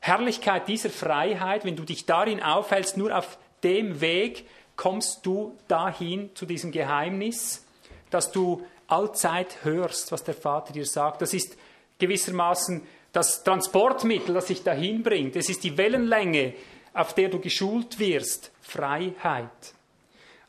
Herrlichkeit 0.00 0.68
dieser 0.68 0.90
Freiheit, 0.90 1.64
wenn 1.64 1.76
du 1.76 1.84
dich 1.84 2.04
darin 2.04 2.42
aufhältst, 2.42 2.98
nur 2.98 3.16
auf 3.16 3.38
dem 3.62 4.02
Weg 4.02 4.46
kommst 4.76 5.24
du 5.24 5.56
dahin 5.66 6.28
zu 6.34 6.44
diesem 6.44 6.72
Geheimnis, 6.72 7.64
dass 8.10 8.32
du 8.32 8.66
allzeit 8.86 9.64
hörst, 9.64 10.12
was 10.12 10.24
der 10.24 10.34
Vater 10.34 10.74
dir 10.74 10.84
sagt. 10.84 11.22
Das 11.22 11.32
ist 11.32 11.56
gewissermaßen 11.98 12.86
das 13.14 13.44
Transportmittel, 13.44 14.34
das 14.34 14.46
dich 14.46 14.64
dahin 14.64 15.02
bringt. 15.02 15.36
Es 15.36 15.48
ist 15.48 15.64
die 15.64 15.78
Wellenlänge, 15.78 16.52
auf 16.92 17.14
der 17.14 17.30
du 17.30 17.38
geschult 17.38 17.98
wirst. 17.98 18.50
Freiheit. 18.60 19.48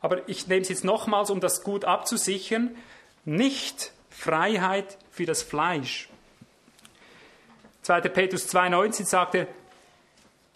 Aber 0.01 0.27
ich 0.27 0.47
nehme 0.47 0.61
es 0.61 0.69
jetzt 0.69 0.83
nochmals, 0.83 1.29
um 1.29 1.39
das 1.39 1.63
gut 1.63 1.85
abzusichern. 1.85 2.75
Nicht 3.23 3.93
Freiheit 4.09 4.97
für 5.11 5.25
das 5.25 5.43
Fleisch. 5.43 6.09
2. 7.83 8.01
Petrus 8.01 8.51
2,19 8.53 9.05
sagt 9.05 9.35
er, 9.35 9.47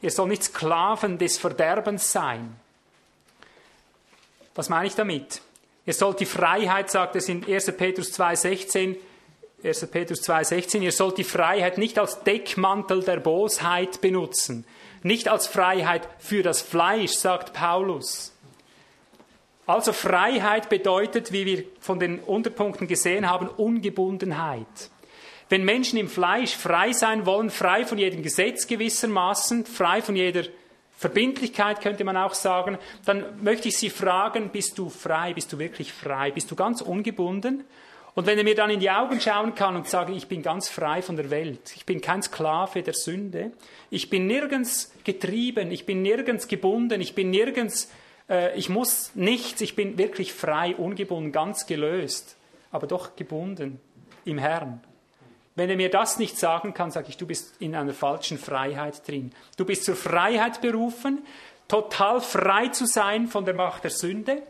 ihr 0.02 0.10
soll 0.10 0.30
nicht 0.30 0.44
Sklaven 0.44 1.20
des 1.20 1.38
Verderbens 1.38 2.12
sein. 2.12 2.56
Was 4.56 4.70
meine 4.70 4.88
ich 4.88 4.96
damit? 4.96 5.42
Ihr 5.86 5.94
sollt 5.94 6.20
die 6.20 6.26
Freiheit, 6.26 6.90
sagt 6.90 7.16
es 7.16 7.30
in 7.30 7.46
1. 7.46 7.78
Petrus 7.78 8.20
2,16, 8.20 8.98
1. 9.62 9.88
Petrus 9.88 10.22
2,16, 10.22 10.80
ihr 10.82 10.92
sollt 10.92 11.18
die 11.18 11.26
Freiheit 11.26 11.78
nicht 11.78 12.00
als 12.00 12.24
Deckmantel 12.24 13.04
der 13.04 13.18
Bosheit 13.18 14.00
benutzen, 14.00 14.66
nicht 15.04 15.28
als 15.28 15.48
Freiheit 15.48 16.08
für 16.18 16.44
das 16.44 16.62
Fleisch, 16.62 17.12
sagt 17.12 17.54
Paulus. 17.54 18.34
Also 19.66 19.92
Freiheit 19.92 20.70
bedeutet, 20.70 21.32
wie 21.32 21.46
wir 21.46 21.64
von 21.80 22.00
den 22.00 22.20
Unterpunkten 22.20 22.88
gesehen 22.88 23.30
haben, 23.30 23.50
Ungebundenheit. 23.50 24.66
Wenn 25.50 25.66
Menschen 25.66 26.00
im 26.00 26.08
Fleisch 26.08 26.56
frei 26.56 26.94
sein 26.94 27.26
wollen, 27.26 27.50
frei 27.50 27.86
von 27.86 27.98
jedem 27.98 28.24
Gesetz 28.24 28.66
gewissermaßen, 28.66 29.66
frei 29.66 30.02
von 30.02 30.16
jeder 30.16 30.44
Verbindlichkeit 30.98 31.82
könnte 31.82 32.04
man 32.04 32.18
auch 32.18 32.34
sagen, 32.34 32.78
dann 33.06 33.44
möchte 33.44 33.68
ich 33.68 33.78
Sie 33.78 33.90
fragen, 33.90 34.50
bist 34.50 34.78
du 34.78 34.90
frei, 34.90 35.34
bist 35.34 35.52
du 35.52 35.60
wirklich 35.60 35.92
frei, 35.92 36.32
bist 36.32 36.50
du 36.50 36.56
ganz 36.56 36.82
ungebunden? 36.82 37.66
Und 38.20 38.26
wenn 38.26 38.38
er 38.38 38.44
mir 38.44 38.54
dann 38.54 38.70
in 38.70 38.82
die 38.82 38.92
Augen 38.92 39.22
schauen 39.22 39.56
kann 39.56 39.78
und 39.78 39.88
sagen, 39.88 40.14
ich 40.14 40.28
bin 40.28 40.42
ganz 40.42 40.68
frei 40.68 41.02
von 41.02 41.16
der 41.16 41.30
Welt, 41.30 41.72
ich 41.78 41.86
bin 41.86 42.02
kein 42.02 42.22
Sklave 42.22 42.84
der 42.84 42.94
Sünde, 42.94 43.54
ich 43.92 44.10
bin 44.10 44.28
nirgends 44.28 44.92
getrieben, 45.06 45.72
ich 45.72 45.86
bin 45.86 46.02
nirgends 46.02 46.50
gebunden, 46.50 47.00
ich 47.00 47.16
bin 47.16 47.30
nirgends, 47.30 47.90
äh, 48.30 48.54
ich 48.58 48.68
muss 48.68 49.12
nichts, 49.16 49.62
ich 49.62 49.74
bin 49.74 49.98
wirklich 49.98 50.34
frei, 50.34 50.76
ungebunden, 50.76 51.32
ganz 51.32 51.66
gelöst, 51.66 52.36
aber 52.74 52.88
doch 52.88 53.16
gebunden 53.16 53.80
im 54.26 54.38
Herrn. 54.38 54.84
Wenn 55.56 55.70
er 55.70 55.78
mir 55.78 55.90
das 55.90 56.20
nicht 56.20 56.38
sagen 56.38 56.74
kann, 56.74 56.92
sage 56.92 57.08
ich, 57.08 57.16
du 57.16 57.26
bist 57.26 57.56
in 57.62 57.74
einer 57.74 57.94
falschen 57.94 58.38
Freiheit 58.38 59.08
drin. 59.08 59.32
Du 59.56 59.64
bist 59.64 59.86
zur 59.86 59.96
Freiheit 59.96 60.60
berufen, 60.60 61.26
total 61.70 62.20
frei 62.20 62.68
zu 62.68 62.86
sein 62.86 63.28
von 63.28 63.46
der 63.46 63.54
Macht 63.54 63.86
der 63.86 63.92
Sünde. 63.92 64.44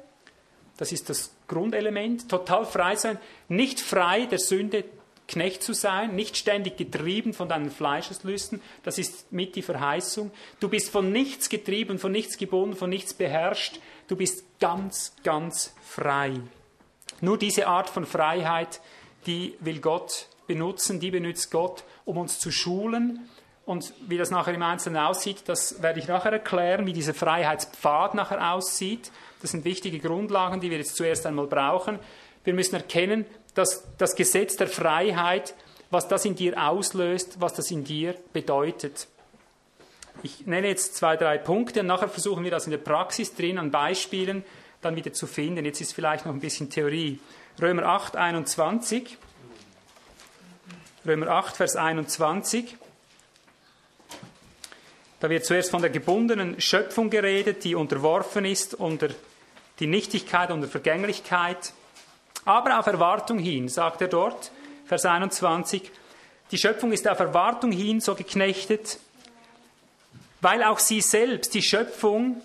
Das 0.79 0.93
ist 0.93 1.09
das 1.09 1.35
Grundelement. 1.49 2.29
Total 2.29 2.65
frei 2.65 2.95
sein, 2.95 3.19
nicht 3.49 3.81
frei 3.81 4.27
der 4.27 4.39
Sünde 4.39 4.85
Knecht 5.27 5.61
zu 5.61 5.73
sein, 5.73 6.15
nicht 6.15 6.37
ständig 6.37 6.77
getrieben 6.77 7.33
von 7.33 7.49
deinen 7.49 7.69
Fleischeslüsten. 7.69 8.61
Das 8.83 8.97
ist 8.97 9.29
mit 9.33 9.57
die 9.57 9.61
Verheißung. 9.61 10.31
Du 10.61 10.69
bist 10.69 10.89
von 10.89 11.11
nichts 11.11 11.49
getrieben, 11.49 11.99
von 11.99 12.13
nichts 12.13 12.37
gebunden, 12.37 12.77
von 12.77 12.89
nichts 12.89 13.13
beherrscht. 13.13 13.81
Du 14.07 14.15
bist 14.15 14.45
ganz, 14.61 15.13
ganz 15.25 15.75
frei. 15.83 16.39
Nur 17.19 17.37
diese 17.37 17.67
Art 17.67 17.89
von 17.89 18.05
Freiheit, 18.05 18.79
die 19.25 19.55
will 19.59 19.81
Gott 19.81 20.27
benutzen, 20.47 21.01
die 21.01 21.11
benutzt 21.11 21.51
Gott, 21.51 21.83
um 22.05 22.17
uns 22.17 22.39
zu 22.39 22.51
schulen. 22.51 23.29
Und 23.65 23.93
wie 24.07 24.17
das 24.17 24.31
nachher 24.31 24.53
im 24.53 24.63
Einzelnen 24.63 25.03
aussieht, 25.03 25.43
das 25.45 25.83
werde 25.83 25.99
ich 25.99 26.07
nachher 26.07 26.31
erklären, 26.31 26.85
wie 26.85 26.93
dieser 26.93 27.13
Freiheitspfad 27.13 28.15
nachher 28.15 28.53
aussieht. 28.53 29.11
Das 29.41 29.51
sind 29.51 29.65
wichtige 29.65 29.99
Grundlagen, 29.99 30.59
die 30.59 30.69
wir 30.69 30.77
jetzt 30.77 30.95
zuerst 30.95 31.25
einmal 31.25 31.47
brauchen. 31.47 31.99
Wir 32.43 32.53
müssen 32.53 32.75
erkennen, 32.75 33.25
dass 33.53 33.85
das 33.97 34.15
Gesetz 34.15 34.55
der 34.57 34.67
Freiheit, 34.67 35.53
was 35.89 36.07
das 36.07 36.25
in 36.25 36.35
dir 36.35 36.61
auslöst, 36.61 37.39
was 37.39 37.53
das 37.53 37.71
in 37.71 37.83
dir 37.83 38.15
bedeutet. 38.33 39.07
Ich 40.23 40.45
nenne 40.45 40.67
jetzt 40.67 40.95
zwei, 40.95 41.15
drei 41.15 41.37
Punkte 41.37 41.79
und 41.81 41.87
nachher 41.87 42.09
versuchen 42.09 42.43
wir 42.43 42.51
das 42.51 42.65
in 42.65 42.71
der 42.71 42.77
Praxis 42.77 43.33
drin 43.33 43.57
an 43.57 43.71
Beispielen 43.71 44.43
dann 44.81 44.95
wieder 44.95 45.13
zu 45.13 45.27
finden. 45.27 45.65
Jetzt 45.65 45.81
ist 45.81 45.93
vielleicht 45.93 46.25
noch 46.25 46.33
ein 46.33 46.39
bisschen 46.39 46.69
Theorie. 46.69 47.19
Römer 47.61 47.83
8, 47.83 48.15
21. 48.15 49.17
Römer 51.05 51.27
8, 51.27 51.55
Vers 51.55 51.75
21. 51.75 52.77
Da 55.19 55.29
wird 55.29 55.45
zuerst 55.45 55.71
von 55.71 55.81
der 55.81 55.89
gebundenen 55.89 56.61
Schöpfung 56.61 57.09
geredet, 57.09 57.63
die 57.65 57.75
unterworfen 57.75 58.45
ist 58.45 58.73
unter 58.73 59.09
die 59.79 59.87
Nichtigkeit, 59.87 60.51
unter 60.51 60.67
Vergänglichkeit. 60.67 61.73
Aber 62.45 62.79
auf 62.79 62.87
Erwartung 62.87 63.39
hin, 63.39 63.69
sagt 63.69 64.01
er 64.01 64.07
dort, 64.07 64.51
Vers 64.85 65.05
21, 65.05 65.91
die 66.51 66.57
Schöpfung 66.57 66.91
ist 66.91 67.07
auf 67.07 67.19
Erwartung 67.19 67.71
hin 67.71 67.99
so 68.01 68.15
geknechtet, 68.15 68.99
weil 70.41 70.63
auch 70.63 70.79
sie 70.79 71.01
selbst, 71.01 71.53
die 71.53 71.61
Schöpfung, 71.61 72.41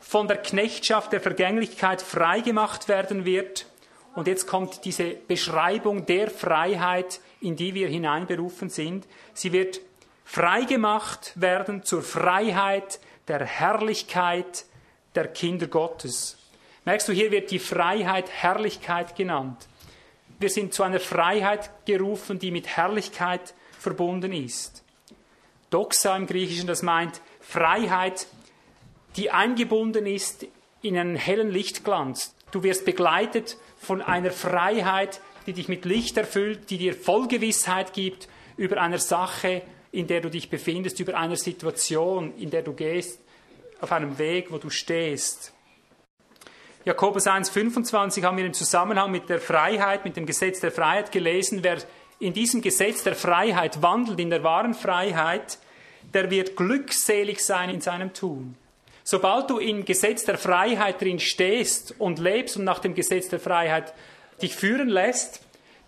von 0.00 0.28
der 0.28 0.36
Knechtschaft 0.36 1.12
der 1.12 1.20
Vergänglichkeit 1.20 2.02
freigemacht 2.02 2.88
werden 2.88 3.24
wird. 3.24 3.66
Und 4.14 4.26
jetzt 4.26 4.46
kommt 4.46 4.84
diese 4.84 5.10
Beschreibung 5.10 6.04
der 6.06 6.30
Freiheit, 6.30 7.20
in 7.40 7.56
die 7.56 7.74
wir 7.74 7.88
hineinberufen 7.88 8.68
sind. 8.68 9.06
Sie 9.32 9.52
wird 9.52 9.80
freigemacht 10.24 11.32
werden 11.40 11.84
zur 11.84 12.02
Freiheit 12.02 13.00
der 13.28 13.44
Herrlichkeit 13.44 14.66
der 15.14 15.28
Kinder 15.28 15.66
Gottes. 15.66 16.36
Merkst 16.84 17.08
du, 17.08 17.12
hier 17.12 17.30
wird 17.30 17.50
die 17.50 17.58
Freiheit 17.58 18.28
Herrlichkeit 18.30 19.16
genannt. 19.16 19.56
Wir 20.38 20.50
sind 20.50 20.74
zu 20.74 20.82
einer 20.82 21.00
Freiheit 21.00 21.70
gerufen, 21.86 22.38
die 22.38 22.50
mit 22.50 22.66
Herrlichkeit 22.66 23.54
verbunden 23.78 24.32
ist. 24.32 24.84
Doxa 25.70 26.14
im 26.14 26.26
Griechischen, 26.26 26.66
das 26.66 26.82
meint 26.82 27.22
Freiheit, 27.40 28.26
die 29.16 29.30
eingebunden 29.30 30.06
ist 30.06 30.46
in 30.82 30.98
einen 30.98 31.16
hellen 31.16 31.50
Lichtglanz. 31.50 32.34
Du 32.50 32.62
wirst 32.62 32.84
begleitet 32.84 33.56
von 33.78 34.02
einer 34.02 34.30
Freiheit, 34.30 35.22
die 35.46 35.54
dich 35.54 35.68
mit 35.68 35.86
Licht 35.86 36.18
erfüllt, 36.18 36.68
die 36.68 36.78
dir 36.78 36.94
Vollgewissheit 36.94 37.94
gibt 37.94 38.28
über 38.58 38.80
eine 38.80 38.98
Sache, 38.98 39.62
in 39.90 40.06
der 40.06 40.20
du 40.20 40.28
dich 40.28 40.50
befindest, 40.50 41.00
über 41.00 41.16
eine 41.16 41.36
Situation, 41.36 42.36
in 42.36 42.50
der 42.50 42.62
du 42.62 42.74
gehst, 42.74 43.20
auf 43.80 43.90
einem 43.90 44.18
Weg, 44.18 44.52
wo 44.52 44.58
du 44.58 44.68
stehst. 44.68 45.53
Jakobus 46.84 47.26
1,25 47.26 48.22
haben 48.24 48.36
wir 48.36 48.44
im 48.44 48.52
Zusammenhang 48.52 49.10
mit 49.10 49.30
der 49.30 49.40
Freiheit, 49.40 50.04
mit 50.04 50.18
dem 50.18 50.26
Gesetz 50.26 50.60
der 50.60 50.70
Freiheit 50.70 51.12
gelesen. 51.12 51.60
Wer 51.62 51.78
in 52.18 52.34
diesem 52.34 52.60
Gesetz 52.60 53.02
der 53.02 53.14
Freiheit 53.14 53.80
wandelt, 53.80 54.20
in 54.20 54.28
der 54.28 54.42
wahren 54.42 54.74
Freiheit, 54.74 55.58
der 56.12 56.30
wird 56.30 56.56
glückselig 56.56 57.42
sein 57.42 57.70
in 57.70 57.80
seinem 57.80 58.12
Tun. 58.12 58.54
Sobald 59.02 59.48
du 59.48 59.58
im 59.58 59.86
Gesetz 59.86 60.24
der 60.24 60.36
Freiheit 60.36 61.00
drin 61.00 61.20
stehst 61.20 61.94
und 61.98 62.18
lebst 62.18 62.58
und 62.58 62.64
nach 62.64 62.80
dem 62.80 62.94
Gesetz 62.94 63.30
der 63.30 63.40
Freiheit 63.40 63.94
dich 64.42 64.54
führen 64.54 64.90
lässt, 64.90 65.40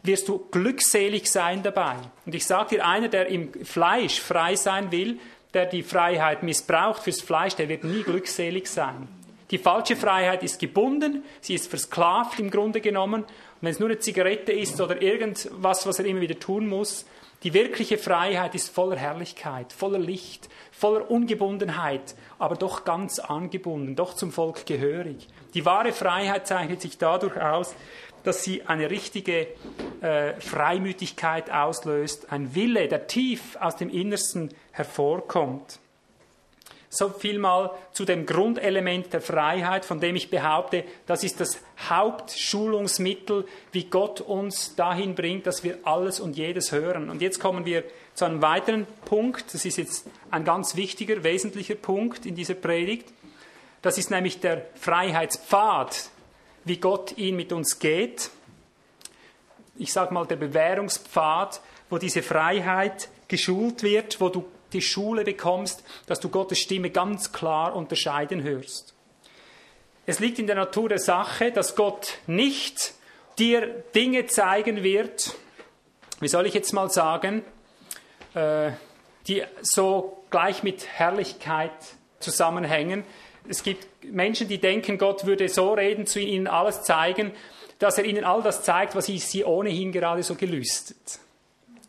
wirst 0.02 0.28
du 0.28 0.46
glückselig 0.50 1.30
sein 1.30 1.62
dabei. 1.62 1.96
Und 2.24 2.34
ich 2.34 2.46
sage 2.46 2.76
dir, 2.76 2.86
einer, 2.86 3.08
der 3.08 3.26
im 3.26 3.52
Fleisch 3.66 4.18
frei 4.18 4.56
sein 4.56 4.90
will, 4.92 5.18
der 5.52 5.66
die 5.66 5.82
Freiheit 5.82 6.42
missbraucht 6.42 7.02
fürs 7.02 7.20
Fleisch, 7.20 7.54
der 7.54 7.68
wird 7.68 7.84
nie 7.84 8.02
glückselig 8.02 8.66
sein. 8.66 9.08
Die 9.50 9.58
falsche 9.58 9.94
Freiheit 9.94 10.42
ist 10.42 10.58
gebunden, 10.58 11.24
sie 11.40 11.54
ist 11.54 11.68
versklavt 11.68 12.40
im 12.40 12.50
Grunde 12.50 12.80
genommen. 12.80 13.22
Und 13.22 13.30
wenn 13.60 13.70
es 13.70 13.78
nur 13.78 13.88
eine 13.88 13.98
Zigarette 13.98 14.52
ist 14.52 14.80
oder 14.80 15.00
irgendwas, 15.00 15.86
was 15.86 15.98
er 15.98 16.06
immer 16.06 16.20
wieder 16.20 16.38
tun 16.38 16.68
muss, 16.68 17.06
die 17.42 17.54
wirkliche 17.54 17.98
Freiheit 17.98 18.54
ist 18.54 18.74
voller 18.74 18.96
Herrlichkeit, 18.96 19.72
voller 19.72 19.98
Licht, 19.98 20.48
voller 20.72 21.08
Ungebundenheit, 21.10 22.16
aber 22.38 22.56
doch 22.56 22.84
ganz 22.84 23.18
angebunden, 23.18 23.94
doch 23.94 24.14
zum 24.14 24.32
Volk 24.32 24.66
gehörig. 24.66 25.28
Die 25.54 25.64
wahre 25.64 25.92
Freiheit 25.92 26.46
zeichnet 26.46 26.80
sich 26.80 26.98
dadurch 26.98 27.40
aus, 27.40 27.74
dass 28.24 28.42
sie 28.42 28.62
eine 28.62 28.90
richtige 28.90 29.46
äh, 30.00 30.32
Freimütigkeit 30.40 31.50
auslöst, 31.50 32.32
ein 32.32 32.54
Wille, 32.54 32.88
der 32.88 33.06
tief 33.06 33.56
aus 33.60 33.76
dem 33.76 33.90
Innersten 33.90 34.52
hervorkommt. 34.72 35.78
So 36.88 37.10
viel 37.10 37.38
mal 37.38 37.72
zu 37.92 38.04
dem 38.04 38.26
Grundelement 38.26 39.12
der 39.12 39.20
Freiheit, 39.20 39.84
von 39.84 40.00
dem 40.00 40.16
ich 40.16 40.30
behaupte, 40.30 40.84
das 41.06 41.24
ist 41.24 41.40
das 41.40 41.58
Hauptschulungsmittel, 41.88 43.46
wie 43.72 43.84
Gott 43.84 44.20
uns 44.20 44.76
dahin 44.76 45.14
bringt, 45.14 45.46
dass 45.46 45.64
wir 45.64 45.78
alles 45.84 46.20
und 46.20 46.36
jedes 46.36 46.72
hören. 46.72 47.10
Und 47.10 47.20
jetzt 47.22 47.40
kommen 47.40 47.64
wir 47.64 47.84
zu 48.14 48.24
einem 48.24 48.40
weiteren 48.40 48.86
Punkt, 49.04 49.52
das 49.52 49.64
ist 49.64 49.78
jetzt 49.78 50.06
ein 50.30 50.44
ganz 50.44 50.76
wichtiger, 50.76 51.22
wesentlicher 51.22 51.74
Punkt 51.74 52.24
in 52.24 52.34
dieser 52.34 52.54
Predigt. 52.54 53.08
Das 53.82 53.98
ist 53.98 54.10
nämlich 54.10 54.40
der 54.40 54.66
Freiheitspfad, 54.74 56.10
wie 56.64 56.78
Gott 56.78 57.16
ihn 57.18 57.36
mit 57.36 57.52
uns 57.52 57.78
geht. 57.78 58.30
Ich 59.76 59.92
sage 59.92 60.14
mal 60.14 60.26
der 60.26 60.36
Bewährungspfad, 60.36 61.60
wo 61.90 61.98
diese 61.98 62.22
Freiheit 62.22 63.08
geschult 63.28 63.82
wird, 63.82 64.20
wo 64.20 64.28
du 64.28 64.44
die 64.76 64.82
Schule 64.82 65.24
bekommst, 65.24 65.82
dass 66.06 66.20
du 66.20 66.28
Gottes 66.28 66.58
Stimme 66.58 66.90
ganz 66.90 67.32
klar 67.32 67.74
unterscheiden 67.74 68.42
hörst. 68.42 68.94
Es 70.04 70.20
liegt 70.20 70.38
in 70.38 70.46
der 70.46 70.56
Natur 70.56 70.88
der 70.88 70.98
Sache, 70.98 71.50
dass 71.50 71.74
Gott 71.74 72.18
nicht 72.26 72.92
dir 73.38 73.66
Dinge 73.94 74.26
zeigen 74.26 74.82
wird, 74.82 75.34
wie 76.20 76.28
soll 76.28 76.46
ich 76.46 76.54
jetzt 76.54 76.72
mal 76.72 76.90
sagen, 76.90 77.42
äh, 78.34 78.70
die 79.26 79.42
so 79.62 80.24
gleich 80.30 80.62
mit 80.62 80.86
Herrlichkeit 80.86 81.72
zusammenhängen. 82.20 83.04
Es 83.48 83.62
gibt 83.62 83.86
Menschen, 84.04 84.48
die 84.48 84.58
denken, 84.58 84.98
Gott 84.98 85.26
würde 85.26 85.48
so 85.48 85.72
reden, 85.72 86.06
zu 86.06 86.20
ihnen 86.20 86.46
alles 86.46 86.82
zeigen, 86.82 87.32
dass 87.78 87.98
er 87.98 88.04
ihnen 88.04 88.24
all 88.24 88.42
das 88.42 88.62
zeigt, 88.62 88.94
was 88.94 89.06
sie 89.06 89.44
ohnehin 89.44 89.92
gerade 89.92 90.22
so 90.22 90.34
gelüstet. 90.34 91.18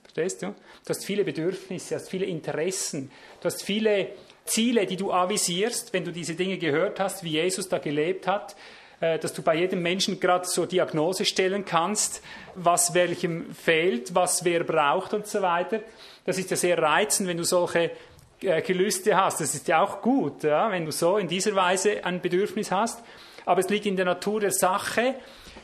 Verstehst 0.03 0.41
du? 0.41 0.55
Du 0.88 0.93
hast 0.93 1.03
viele 1.03 1.25
Bedürfnisse, 1.25 1.95
hast 1.95 2.09
viele 2.09 2.25
Interessen, 2.25 3.11
du 3.41 3.45
hast 3.47 3.61
viele 3.61 4.07
Ziele, 4.45 4.85
die 4.85 4.95
du 4.95 5.11
avisierst, 5.11 5.91
wenn 5.91 6.05
du 6.05 6.13
diese 6.13 6.33
Dinge 6.33 6.57
gehört 6.57 7.01
hast, 7.01 7.25
wie 7.25 7.31
Jesus 7.31 7.67
da 7.67 7.77
gelebt 7.77 8.25
hat, 8.25 8.55
äh, 9.01 9.19
dass 9.19 9.33
du 9.33 9.41
bei 9.41 9.55
jedem 9.55 9.81
Menschen 9.81 10.17
gerade 10.17 10.47
so 10.47 10.65
Diagnose 10.65 11.25
stellen 11.25 11.65
kannst, 11.65 12.21
was 12.55 12.93
welchem 12.93 13.53
fehlt, 13.53 14.15
was 14.15 14.45
wer 14.45 14.63
braucht 14.63 15.13
und 15.13 15.27
so 15.27 15.41
weiter. 15.41 15.81
Das 16.25 16.38
ist 16.38 16.51
ja 16.51 16.55
sehr 16.55 16.81
reizend, 16.81 17.27
wenn 17.27 17.35
du 17.35 17.43
solche 17.43 17.91
äh, 18.39 18.61
Gelüste 18.61 19.17
hast. 19.17 19.41
Das 19.41 19.53
ist 19.53 19.67
ja 19.67 19.81
auch 19.83 20.01
gut, 20.01 20.43
ja, 20.43 20.71
wenn 20.71 20.85
du 20.85 20.93
so 20.93 21.17
in 21.17 21.27
dieser 21.27 21.53
Weise 21.53 22.05
ein 22.05 22.21
Bedürfnis 22.21 22.71
hast. 22.71 23.03
Aber 23.45 23.59
es 23.59 23.67
liegt 23.67 23.88
in 23.88 23.97
der 23.97 24.05
Natur 24.05 24.39
der 24.39 24.51
Sache, 24.51 25.15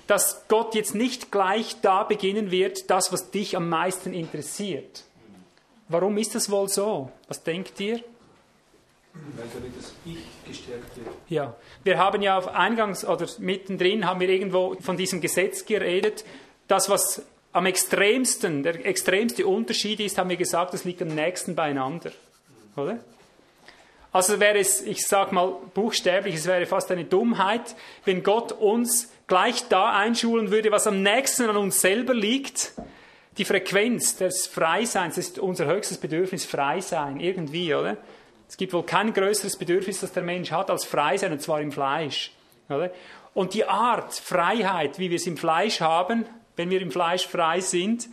dass 0.05 0.49
Gott 0.49 0.75
jetzt 0.75 0.95
nicht 0.95 1.31
gleich 1.31 1.77
da 1.81 2.03
beginnen 2.03 2.51
wird, 2.51 2.89
das, 2.89 3.13
was 3.13 3.31
dich 3.31 3.55
am 3.55 3.69
meisten 3.69 4.13
interessiert. 4.13 5.05
Warum 5.89 6.17
ist 6.17 6.35
das 6.35 6.49
wohl 6.49 6.69
so? 6.69 7.11
Was 7.27 7.43
denkt 7.43 7.79
ihr? 7.79 7.99
Weil 9.13 9.45
damit 9.53 9.77
das 9.77 9.93
Ich 10.05 10.17
gestärkt 10.47 10.95
wird. 10.97 11.07
Ja, 11.29 11.55
wir 11.83 11.97
haben 11.99 12.21
ja 12.21 12.37
auf 12.37 12.47
Eingangs- 12.47 13.05
oder 13.05 13.27
mittendrin 13.39 14.07
haben 14.07 14.19
wir 14.19 14.29
irgendwo 14.29 14.75
von 14.81 14.97
diesem 14.97 15.21
Gesetz 15.21 15.65
geredet. 15.65 16.25
Das, 16.67 16.89
was 16.89 17.21
am 17.51 17.67
extremsten, 17.67 18.63
der 18.63 18.85
extremste 18.85 19.45
Unterschied 19.45 19.99
ist, 19.99 20.17
haben 20.17 20.29
wir 20.29 20.37
gesagt, 20.37 20.73
das 20.73 20.83
liegt 20.83 21.01
am 21.01 21.09
nächsten 21.09 21.55
beieinander. 21.55 22.11
Oder? 22.75 22.99
Also 24.11 24.39
wäre 24.39 24.59
es, 24.59 24.81
ich 24.81 25.05
sage 25.07 25.33
mal 25.33 25.55
buchstäblich, 25.73 26.35
es 26.35 26.45
wäre 26.45 26.65
fast 26.65 26.91
eine 26.91 27.05
Dummheit, 27.05 27.75
wenn 28.05 28.23
Gott 28.23 28.51
uns 28.51 29.11
gleich 29.27 29.67
da 29.69 29.91
einschulen 29.91 30.51
würde, 30.51 30.71
was 30.71 30.85
am 30.85 31.01
nächsten 31.01 31.49
an 31.49 31.57
uns 31.57 31.81
selber 31.81 32.13
liegt, 32.13 32.73
die 33.37 33.45
Frequenz 33.45 34.15
des 34.17 34.47
Freiseins, 34.47 35.17
ist 35.17 35.39
unser 35.39 35.65
höchstes 35.65 35.97
Bedürfnis, 35.97 36.45
Freisein, 36.45 37.19
irgendwie, 37.19 37.73
oder? 37.73 37.97
Es 38.47 38.57
gibt 38.57 38.73
wohl 38.73 38.83
kein 38.83 39.13
größeres 39.13 39.57
Bedürfnis, 39.57 40.01
das 40.01 40.11
der 40.11 40.23
Mensch 40.23 40.51
hat, 40.51 40.69
als 40.69 40.85
Freisein, 40.85 41.31
und 41.31 41.41
zwar 41.41 41.61
im 41.61 41.71
Fleisch. 41.71 42.31
Oder? 42.69 42.91
Und 43.33 43.53
die 43.55 43.65
Art 43.65 44.13
Freiheit, 44.13 44.99
wie 44.99 45.09
wir 45.09 45.15
es 45.15 45.25
im 45.25 45.37
Fleisch 45.37 45.81
haben, 45.81 46.25
wenn 46.55 46.69
wir 46.69 46.81
im 46.81 46.91
Fleisch 46.91 47.27
frei 47.27 47.61
sind, 47.61 48.07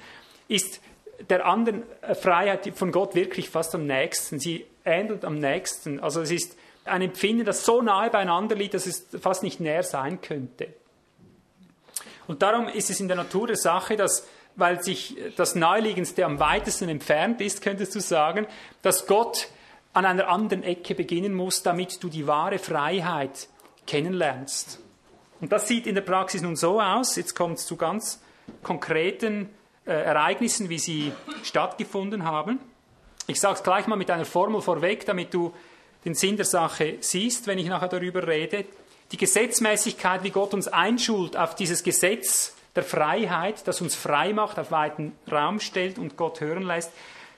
ist 0.48 0.80
der 1.28 1.44
anderen 1.44 1.82
Freiheit 2.18 2.72
von 2.74 2.90
Gott 2.90 3.14
wirklich 3.14 3.50
fast 3.50 3.74
am 3.74 3.86
nächsten. 3.86 4.40
Sie 4.40 4.64
ähnelt 4.84 5.24
am 5.24 5.38
nächsten. 5.38 6.00
Also 6.00 6.22
es 6.22 6.30
ist 6.30 6.56
ein 6.86 7.02
Empfinden, 7.02 7.44
das 7.44 7.66
so 7.66 7.82
nahe 7.82 8.08
beieinander 8.08 8.56
liegt, 8.56 8.72
dass 8.72 8.86
es 8.86 9.06
fast 9.20 9.42
nicht 9.42 9.60
näher 9.60 9.82
sein 9.82 10.22
könnte. 10.22 10.68
Und 12.26 12.42
darum 12.42 12.68
ist 12.68 12.88
es 12.88 13.00
in 13.00 13.08
der 13.08 13.16
Natur 13.18 13.48
der 13.48 13.56
Sache, 13.56 13.96
dass 13.96 14.26
weil 14.56 14.82
sich 14.82 15.16
das 15.36 15.54
Naheliegendste 15.54 16.24
am 16.24 16.38
weitesten 16.40 16.88
entfernt 16.88 17.40
ist, 17.40 17.62
könntest 17.62 17.94
du 17.94 18.00
sagen, 18.00 18.46
dass 18.82 19.06
Gott 19.06 19.48
an 19.92 20.04
einer 20.04 20.28
anderen 20.28 20.62
Ecke 20.62 20.94
beginnen 20.94 21.34
muss, 21.34 21.62
damit 21.62 22.02
du 22.02 22.08
die 22.08 22.26
wahre 22.26 22.58
Freiheit 22.58 23.48
kennenlernst. 23.86 24.80
Und 25.40 25.52
das 25.52 25.66
sieht 25.66 25.86
in 25.86 25.94
der 25.94 26.02
Praxis 26.02 26.42
nun 26.42 26.56
so 26.56 26.80
aus, 26.80 27.16
jetzt 27.16 27.34
kommt 27.34 27.58
es 27.58 27.66
zu 27.66 27.76
ganz 27.76 28.20
konkreten 28.62 29.48
äh, 29.86 29.92
Ereignissen, 29.92 30.68
wie 30.68 30.78
sie 30.78 31.12
stattgefunden 31.42 32.24
haben. 32.24 32.60
Ich 33.26 33.40
sage 33.40 33.54
es 33.54 33.62
gleich 33.62 33.86
mal 33.86 33.96
mit 33.96 34.10
einer 34.10 34.24
Formel 34.24 34.60
vorweg, 34.60 35.06
damit 35.06 35.32
du 35.32 35.54
den 36.04 36.14
Sinn 36.14 36.36
der 36.36 36.46
Sache 36.46 36.96
siehst, 37.00 37.46
wenn 37.46 37.58
ich 37.58 37.66
nachher 37.66 37.88
darüber 37.88 38.26
rede. 38.26 38.64
Die 39.12 39.16
Gesetzmäßigkeit, 39.16 40.22
wie 40.22 40.30
Gott 40.30 40.54
uns 40.54 40.68
einschult 40.68 41.36
auf 41.36 41.54
dieses 41.54 41.82
Gesetz, 41.82 42.54
der 42.76 42.84
Freiheit, 42.84 43.66
das 43.66 43.80
uns 43.80 43.94
frei 43.94 44.32
macht, 44.32 44.58
auf 44.58 44.70
weiten 44.70 45.12
Raum 45.30 45.60
stellt 45.60 45.98
und 45.98 46.16
Gott 46.16 46.40
hören 46.40 46.62
lässt, 46.62 46.92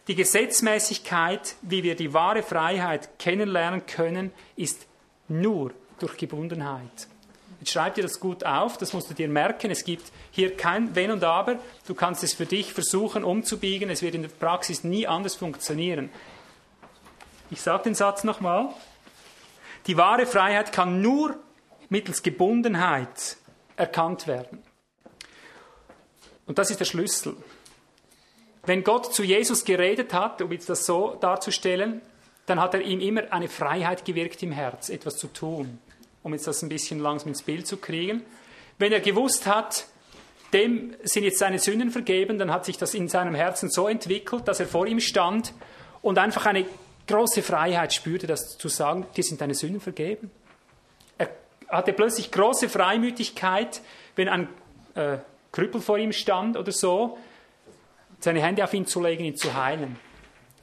die 0.09 0.15
Gesetzmäßigkeit, 0.15 1.55
wie 1.63 1.83
wir 1.83 1.95
die 1.95 2.13
wahre 2.13 2.43
Freiheit 2.43 3.19
kennenlernen 3.19 3.87
können, 3.87 4.33
ist 4.57 4.87
nur 5.29 5.73
durch 6.01 6.17
Gebundenheit. 6.17 7.07
Jetzt 7.61 7.71
schreib 7.71 7.95
dir 7.95 8.03
das 8.03 8.19
gut 8.19 8.45
auf, 8.45 8.77
das 8.77 8.93
musst 8.93 9.09
du 9.09 9.15
dir 9.15 9.29
merken. 9.29 9.71
Es 9.71 9.85
gibt 9.85 10.11
hier 10.33 10.57
kein 10.57 10.97
Wenn 10.97 11.13
und 11.13 11.23
Aber. 11.23 11.61
Du 11.87 11.95
kannst 11.95 12.25
es 12.25 12.35
für 12.35 12.47
dich 12.47 12.73
versuchen 12.73 13.23
umzubiegen. 13.23 13.89
Es 13.89 14.03
wird 14.03 14.17
in 14.17 14.23
der 14.23 14.31
Praxis 14.31 14.83
nie 14.83 15.07
anders 15.07 15.37
funktionieren. 15.37 16.11
Ich 17.51 17.61
sage 17.61 17.85
den 17.85 17.95
Satz 17.95 18.25
nochmal. 18.25 18.71
Die 19.87 19.97
wahre 19.97 20.27
Freiheit 20.27 20.73
kann 20.73 21.01
nur 21.01 21.37
mittels 21.89 22.25
Gebundenheit 22.25 23.37
erkannt 23.77 24.27
werden. 24.27 24.63
Und 26.47 26.59
das 26.59 26.71
ist 26.71 26.81
der 26.81 26.85
Schlüssel. 26.85 27.37
Wenn 28.65 28.85
Gott 28.85 29.13
zu 29.13 29.23
Jesus 29.23 29.65
geredet 29.65 30.13
hat, 30.13 30.41
um 30.43 30.53
jetzt 30.53 30.69
das 30.69 30.87
so 30.87 31.17
darzustellen, 31.21 32.01
dann 32.47 32.61
hat 32.61 32.75
er 32.75 32.83
ihm 32.83 33.01
immer 33.01 33.33
eine 33.33 33.49
Freiheit 33.49 34.05
gewirkt 34.05 34.43
im 34.43 34.53
Herz, 34.53 34.89
etwas 34.89 35.17
zu 35.17 35.29
tun 35.29 35.79
um 36.23 36.33
jetzt 36.33 36.47
das 36.47 36.63
ein 36.63 36.69
bisschen 36.69 37.01
langsam 37.01 37.29
ins 37.29 37.43
Bild 37.43 37.67
zu 37.67 37.77
kriegen. 37.77 38.23
Wenn 38.79 38.93
er 38.93 39.01
gewusst 39.01 39.47
hat, 39.47 39.87
dem 40.53 40.95
sind 41.03 41.25
jetzt 41.25 41.39
seine 41.39 41.59
Sünden 41.59 41.91
vergeben, 41.91 42.39
dann 42.39 42.53
hat 42.53 42.65
sich 42.65 42.77
das 42.77 42.95
in 42.95 43.09
seinem 43.09 43.35
Herzen 43.35 43.71
so 43.71 43.89
entwickelt, 43.89 44.47
dass 44.47 44.61
er 44.61 44.67
vor 44.67 44.87
ihm 44.87 45.01
stand 45.01 45.53
und 46.03 46.19
einfach 46.19 46.47
eine 46.47 46.67
große 47.09 47.43
Freiheit 47.43 47.93
spürte, 47.93 48.27
das 48.27 48.59
zu 48.59 48.69
sagen, 48.69 49.07
dir 49.17 49.25
sind 49.25 49.41
deine 49.41 49.55
Sünden 49.55 49.81
vergeben. 49.81 50.31
Er 51.19 51.31
hatte 51.69 51.93
plötzlich 51.93 52.31
große 52.31 52.69
Freimütigkeit, 52.69 53.81
wenn 54.15 54.29
ein 54.29 54.49
äh, 54.95 55.19
Krüppel 55.53 55.81
vor 55.81 55.99
ihm 55.99 56.13
stand 56.13 56.57
oder 56.57 56.73
so, 56.73 57.19
seine 58.19 58.43
Hände 58.43 58.65
auf 58.65 58.73
ihn 58.75 58.87
zu 58.87 59.03
legen, 59.03 59.25
ihn 59.25 59.37
zu 59.37 59.55
heilen. 59.55 59.99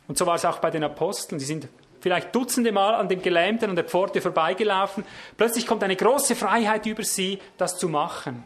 Und 0.07 0.17
so 0.17 0.25
war 0.25 0.35
es 0.35 0.45
auch 0.45 0.59
bei 0.59 0.71
den 0.71 0.83
Aposteln. 0.83 1.39
Sie 1.39 1.45
sind 1.45 1.67
vielleicht 2.01 2.33
dutzende 2.35 2.71
Mal 2.71 2.95
an 2.95 3.07
dem 3.07 3.21
Gelähmten 3.21 3.69
an 3.69 3.75
der 3.75 3.85
Pforte 3.85 4.21
vorbeigelaufen. 4.21 5.03
Plötzlich 5.37 5.67
kommt 5.67 5.83
eine 5.83 5.95
große 5.95 6.35
Freiheit 6.35 6.85
über 6.85 7.03
sie, 7.03 7.39
das 7.57 7.77
zu 7.77 7.87
machen. 7.89 8.43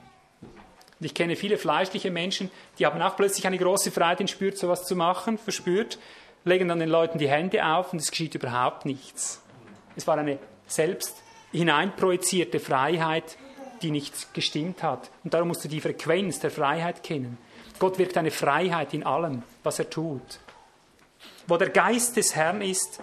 Und 0.99 1.05
ich 1.05 1.13
kenne 1.13 1.35
viele 1.35 1.57
fleischliche 1.57 2.11
Menschen, 2.11 2.49
die 2.79 2.85
haben 2.85 3.01
auch 3.01 3.15
plötzlich 3.15 3.45
eine 3.47 3.57
große 3.57 3.91
Freiheit 3.91 4.21
entspürt, 4.21 4.57
so 4.57 4.67
etwas 4.67 4.85
zu 4.85 4.95
machen, 4.95 5.37
verspürt, 5.37 5.99
legen 6.45 6.67
dann 6.67 6.79
den 6.79 6.89
Leuten 6.89 7.17
die 7.17 7.29
Hände 7.29 7.65
auf 7.65 7.93
und 7.93 7.99
es 7.99 8.09
geschieht 8.09 8.35
überhaupt 8.35 8.85
nichts. 8.85 9.41
Es 9.95 10.07
war 10.07 10.17
eine 10.17 10.39
selbst 10.65 11.21
hineinprojizierte 11.51 12.59
Freiheit, 12.59 13.37
die 13.83 13.91
nicht 13.91 14.33
gestimmt 14.33 14.81
hat. 14.81 15.11
Und 15.23 15.33
darum 15.33 15.49
musst 15.49 15.63
du 15.63 15.67
die 15.67 15.81
Frequenz 15.81 16.39
der 16.39 16.51
Freiheit 16.51 17.03
kennen. 17.03 17.37
Gott 17.79 17.99
wirkt 17.99 18.17
eine 18.17 18.31
Freiheit 18.31 18.93
in 18.93 19.03
allem, 19.03 19.43
was 19.63 19.79
er 19.79 19.89
tut. 19.89 20.39
Wo 21.47 21.57
der 21.57 21.69
Geist 21.69 22.15
des 22.15 22.35
Herrn 22.35 22.61
ist, 22.61 22.99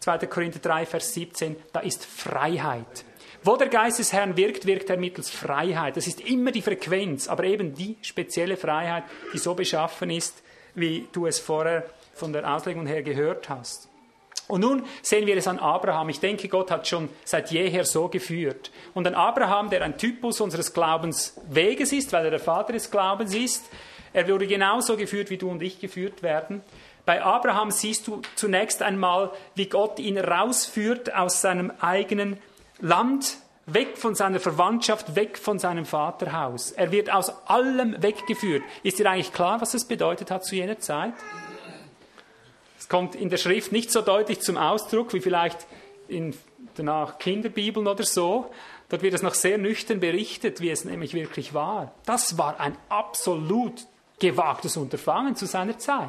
2. 0.00 0.18
Korinther 0.26 0.60
3, 0.60 0.86
Vers 0.86 1.14
17, 1.14 1.56
da 1.72 1.80
ist 1.80 2.04
Freiheit. 2.04 3.04
Wo 3.42 3.56
der 3.56 3.68
Geist 3.68 3.98
des 3.98 4.12
Herrn 4.12 4.36
wirkt, 4.36 4.66
wirkt 4.66 4.90
er 4.90 4.96
mittels 4.96 5.30
Freiheit. 5.30 5.96
Das 5.96 6.06
ist 6.06 6.20
immer 6.20 6.50
die 6.50 6.62
Frequenz, 6.62 7.28
aber 7.28 7.44
eben 7.44 7.74
die 7.74 7.96
spezielle 8.02 8.56
Freiheit, 8.56 9.04
die 9.32 9.38
so 9.38 9.54
beschaffen 9.54 10.10
ist, 10.10 10.42
wie 10.74 11.08
du 11.12 11.26
es 11.26 11.38
vorher 11.38 11.88
von 12.14 12.32
der 12.32 12.52
Auslegung 12.52 12.86
her 12.86 13.02
gehört 13.02 13.48
hast. 13.48 13.87
Und 14.48 14.62
nun 14.62 14.82
sehen 15.02 15.26
wir 15.26 15.36
es 15.36 15.46
an 15.46 15.58
Abraham. 15.58 16.08
Ich 16.08 16.20
denke, 16.20 16.48
Gott 16.48 16.70
hat 16.70 16.88
schon 16.88 17.08
seit 17.24 17.50
jeher 17.50 17.84
so 17.84 18.08
geführt. 18.08 18.70
Und 18.94 19.06
an 19.06 19.14
Abraham, 19.14 19.70
der 19.70 19.82
ein 19.82 19.98
Typus 19.98 20.40
unseres 20.40 20.72
Glaubensweges 20.72 21.92
ist, 21.92 22.12
weil 22.12 22.24
er 22.24 22.30
der 22.30 22.40
Vater 22.40 22.72
des 22.72 22.90
Glaubens 22.90 23.34
ist, 23.34 23.66
er 24.12 24.26
wurde 24.26 24.46
genauso 24.46 24.96
geführt, 24.96 25.28
wie 25.30 25.36
du 25.36 25.50
und 25.50 25.62
ich 25.62 25.80
geführt 25.80 26.22
werden. 26.22 26.62
Bei 27.04 27.22
Abraham 27.22 27.70
siehst 27.70 28.06
du 28.06 28.22
zunächst 28.34 28.82
einmal, 28.82 29.30
wie 29.54 29.66
Gott 29.66 29.98
ihn 29.98 30.18
rausführt 30.18 31.14
aus 31.14 31.40
seinem 31.40 31.72
eigenen 31.80 32.38
Land, 32.80 33.38
weg 33.66 33.98
von 33.98 34.14
seiner 34.14 34.40
Verwandtschaft, 34.40 35.14
weg 35.14 35.38
von 35.38 35.58
seinem 35.58 35.84
Vaterhaus. 35.84 36.72
Er 36.72 36.90
wird 36.90 37.12
aus 37.12 37.32
allem 37.46 38.02
weggeführt. 38.02 38.62
Ist 38.82 38.98
dir 38.98 39.10
eigentlich 39.10 39.32
klar, 39.32 39.60
was 39.60 39.74
es 39.74 39.84
bedeutet 39.84 40.30
hat 40.30 40.44
zu 40.44 40.54
jener 40.54 40.78
Zeit? 40.78 41.12
Es 42.88 42.90
kommt 42.90 43.16
in 43.16 43.28
der 43.28 43.36
Schrift 43.36 43.70
nicht 43.70 43.92
so 43.92 44.00
deutlich 44.00 44.40
zum 44.40 44.56
Ausdruck 44.56 45.12
wie 45.12 45.20
vielleicht 45.20 45.66
in 46.08 46.34
danach 46.74 47.18
Kinderbibeln 47.18 47.86
oder 47.86 48.02
so. 48.02 48.50
Dort 48.88 49.02
wird 49.02 49.12
es 49.12 49.20
noch 49.20 49.34
sehr 49.34 49.58
nüchtern 49.58 50.00
berichtet, 50.00 50.62
wie 50.62 50.70
es 50.70 50.86
nämlich 50.86 51.12
wirklich 51.12 51.52
war. 51.52 51.92
Das 52.06 52.38
war 52.38 52.58
ein 52.58 52.78
absolut 52.88 53.84
gewagtes 54.18 54.78
Unterfangen 54.78 55.36
zu 55.36 55.44
seiner 55.44 55.76
Zeit. 55.76 56.08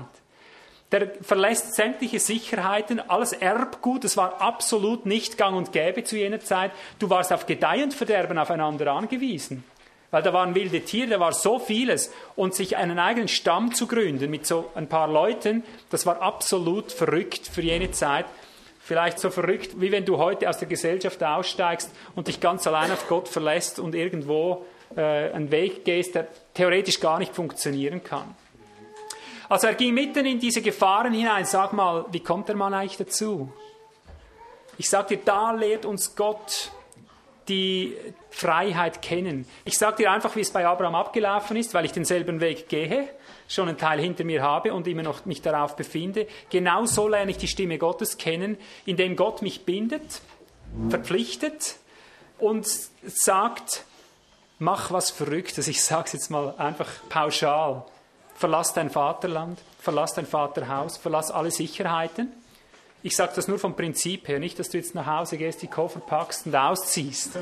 Der 0.94 1.12
verlässt 1.22 1.76
sämtliche 1.76 2.22
Sicherheiten, 2.22 3.02
alles 3.02 3.34
Erbgut, 3.34 4.06
es 4.06 4.16
war 4.16 4.42
absolut 4.42 5.06
nicht 5.06 5.38
gang 5.38 5.58
und 5.58 5.74
gäbe 5.74 6.06
zu 6.06 6.16
jener 6.16 6.40
Zeit. 6.40 6.72
Du 6.98 7.10
warst 7.10 7.34
auf 7.34 7.46
Gedeih 7.46 7.84
und 7.84 7.94
Verderben 7.94 8.38
aufeinander 8.38 8.94
angewiesen. 8.94 9.66
Weil 10.12 10.24
da 10.24 10.34
waren 10.34 10.56
wilde 10.56 10.82
Tiere, 10.82 11.10
da 11.10 11.20
war 11.20 11.34
so 11.34 11.60
vieles. 11.60 12.12
Und 12.36 12.56
sich 12.56 12.78
einen 12.78 12.98
eigenen 12.98 13.28
Stamm 13.28 13.74
zu 13.74 13.88
gründen 13.88 14.32
mit 14.32 14.46
so 14.46 14.72
ein 14.76 14.88
paar 14.88 15.08
Leuten, 15.08 15.64
das 15.90 16.06
war 16.06 16.22
absolut 16.22 16.92
verrückt 16.92 17.48
für 17.48 17.62
jene 17.62 17.92
Zeit. 17.92 18.26
Vielleicht 18.80 19.20
so 19.20 19.30
verrückt, 19.30 19.80
wie 19.80 19.92
wenn 19.92 20.06
du 20.06 20.18
heute 20.18 20.50
aus 20.50 20.58
der 20.58 20.68
Gesellschaft 20.68 21.24
aussteigst 21.24 21.92
und 22.16 22.28
dich 22.28 22.40
ganz 22.40 22.66
allein 22.66 22.92
auf 22.92 23.08
Gott 23.08 23.28
verlässt 23.28 23.78
und 23.78 23.94
irgendwo 23.94 24.66
äh, 24.96 25.32
einen 25.32 25.52
Weg 25.52 25.86
gehst, 25.86 26.16
der 26.16 26.28
theoretisch 26.56 27.00
gar 27.00 27.20
nicht 27.20 27.36
funktionieren 27.36 28.04
kann. 28.04 28.36
Also 29.48 29.68
er 29.68 29.76
ging 29.76 29.94
mitten 29.94 30.26
in 30.26 30.40
diese 30.40 30.62
Gefahren 30.62 31.14
hinein. 31.14 31.46
Sag 31.46 31.74
mal, 31.74 32.06
wie 32.12 32.20
kommt 32.20 32.48
der 32.48 32.56
Mann 32.56 32.74
eigentlich 32.74 32.98
dazu? 32.98 33.52
Ich 34.78 34.90
sage 34.90 35.18
dir, 35.18 35.22
da 35.26 35.52
lehrt 35.52 35.86
uns 35.86 36.16
Gott 36.16 36.72
die 37.50 37.96
Freiheit 38.30 39.02
kennen. 39.02 39.46
Ich 39.66 39.78
sage 39.78 39.98
dir 39.98 40.12
einfach, 40.12 40.36
wie 40.36 40.42
es 40.42 40.52
bei 40.52 40.66
Abraham 40.66 40.96
abgelaufen 40.96 41.58
ist, 41.58 41.74
weil 41.74 41.86
ich 41.86 41.92
denselben 41.92 42.40
Weg 42.40 42.70
gehe, 42.70 43.10
schon 43.48 43.68
einen 43.68 43.78
Teil 43.78 44.00
hinter 44.00 44.24
mir 44.24 44.42
habe 44.42 44.74
und 44.74 44.88
immer 44.88 45.04
noch 45.04 45.26
mich 45.26 45.42
darauf 45.42 45.76
befinde. 45.76 46.28
Genau 46.50 46.86
so 46.86 47.08
lerne 47.08 47.32
ich 47.32 47.38
die 47.38 47.48
Stimme 47.48 47.78
Gottes 47.78 48.18
kennen, 48.18 48.58
indem 48.86 49.16
Gott 49.16 49.42
mich 49.42 49.66
bindet, 49.66 50.22
verpflichtet 50.90 51.76
und 52.38 52.66
sagt, 52.68 53.84
mach 54.60 54.92
was 54.92 55.10
Verrücktes. 55.10 55.68
Ich 55.68 55.84
sage 55.84 56.06
es 56.06 56.14
jetzt 56.14 56.30
mal 56.30 56.54
einfach 56.58 56.88
pauschal 57.10 57.84
verlass 58.40 58.74
dein 58.74 58.90
Vaterland, 58.90 59.60
verlass 59.80 60.14
dein 60.14 60.26
Vaterhaus, 60.26 60.96
verlass 60.96 61.30
alle 61.30 61.52
Sicherheiten. 61.52 62.32
Ich 63.02 63.16
sage 63.16 63.32
das 63.34 63.48
nur 63.48 63.60
vom 63.60 63.78
Prinzip 63.78 64.28
her, 64.28 64.40
nicht, 64.40 64.60
dass 64.60 64.70
du 64.70 64.78
jetzt 64.78 64.94
nach 64.94 65.06
Hause 65.06 65.38
gehst, 65.38 65.62
die 65.62 65.68
Koffer 65.68 66.02
packst 66.02 66.46
und 66.46 66.56
ausziehst, 66.56 67.40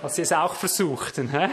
was 0.00 0.16
sie 0.16 0.22
es 0.22 0.32
auch 0.32 0.54
versuchten. 0.54 1.28
Hä? 1.28 1.50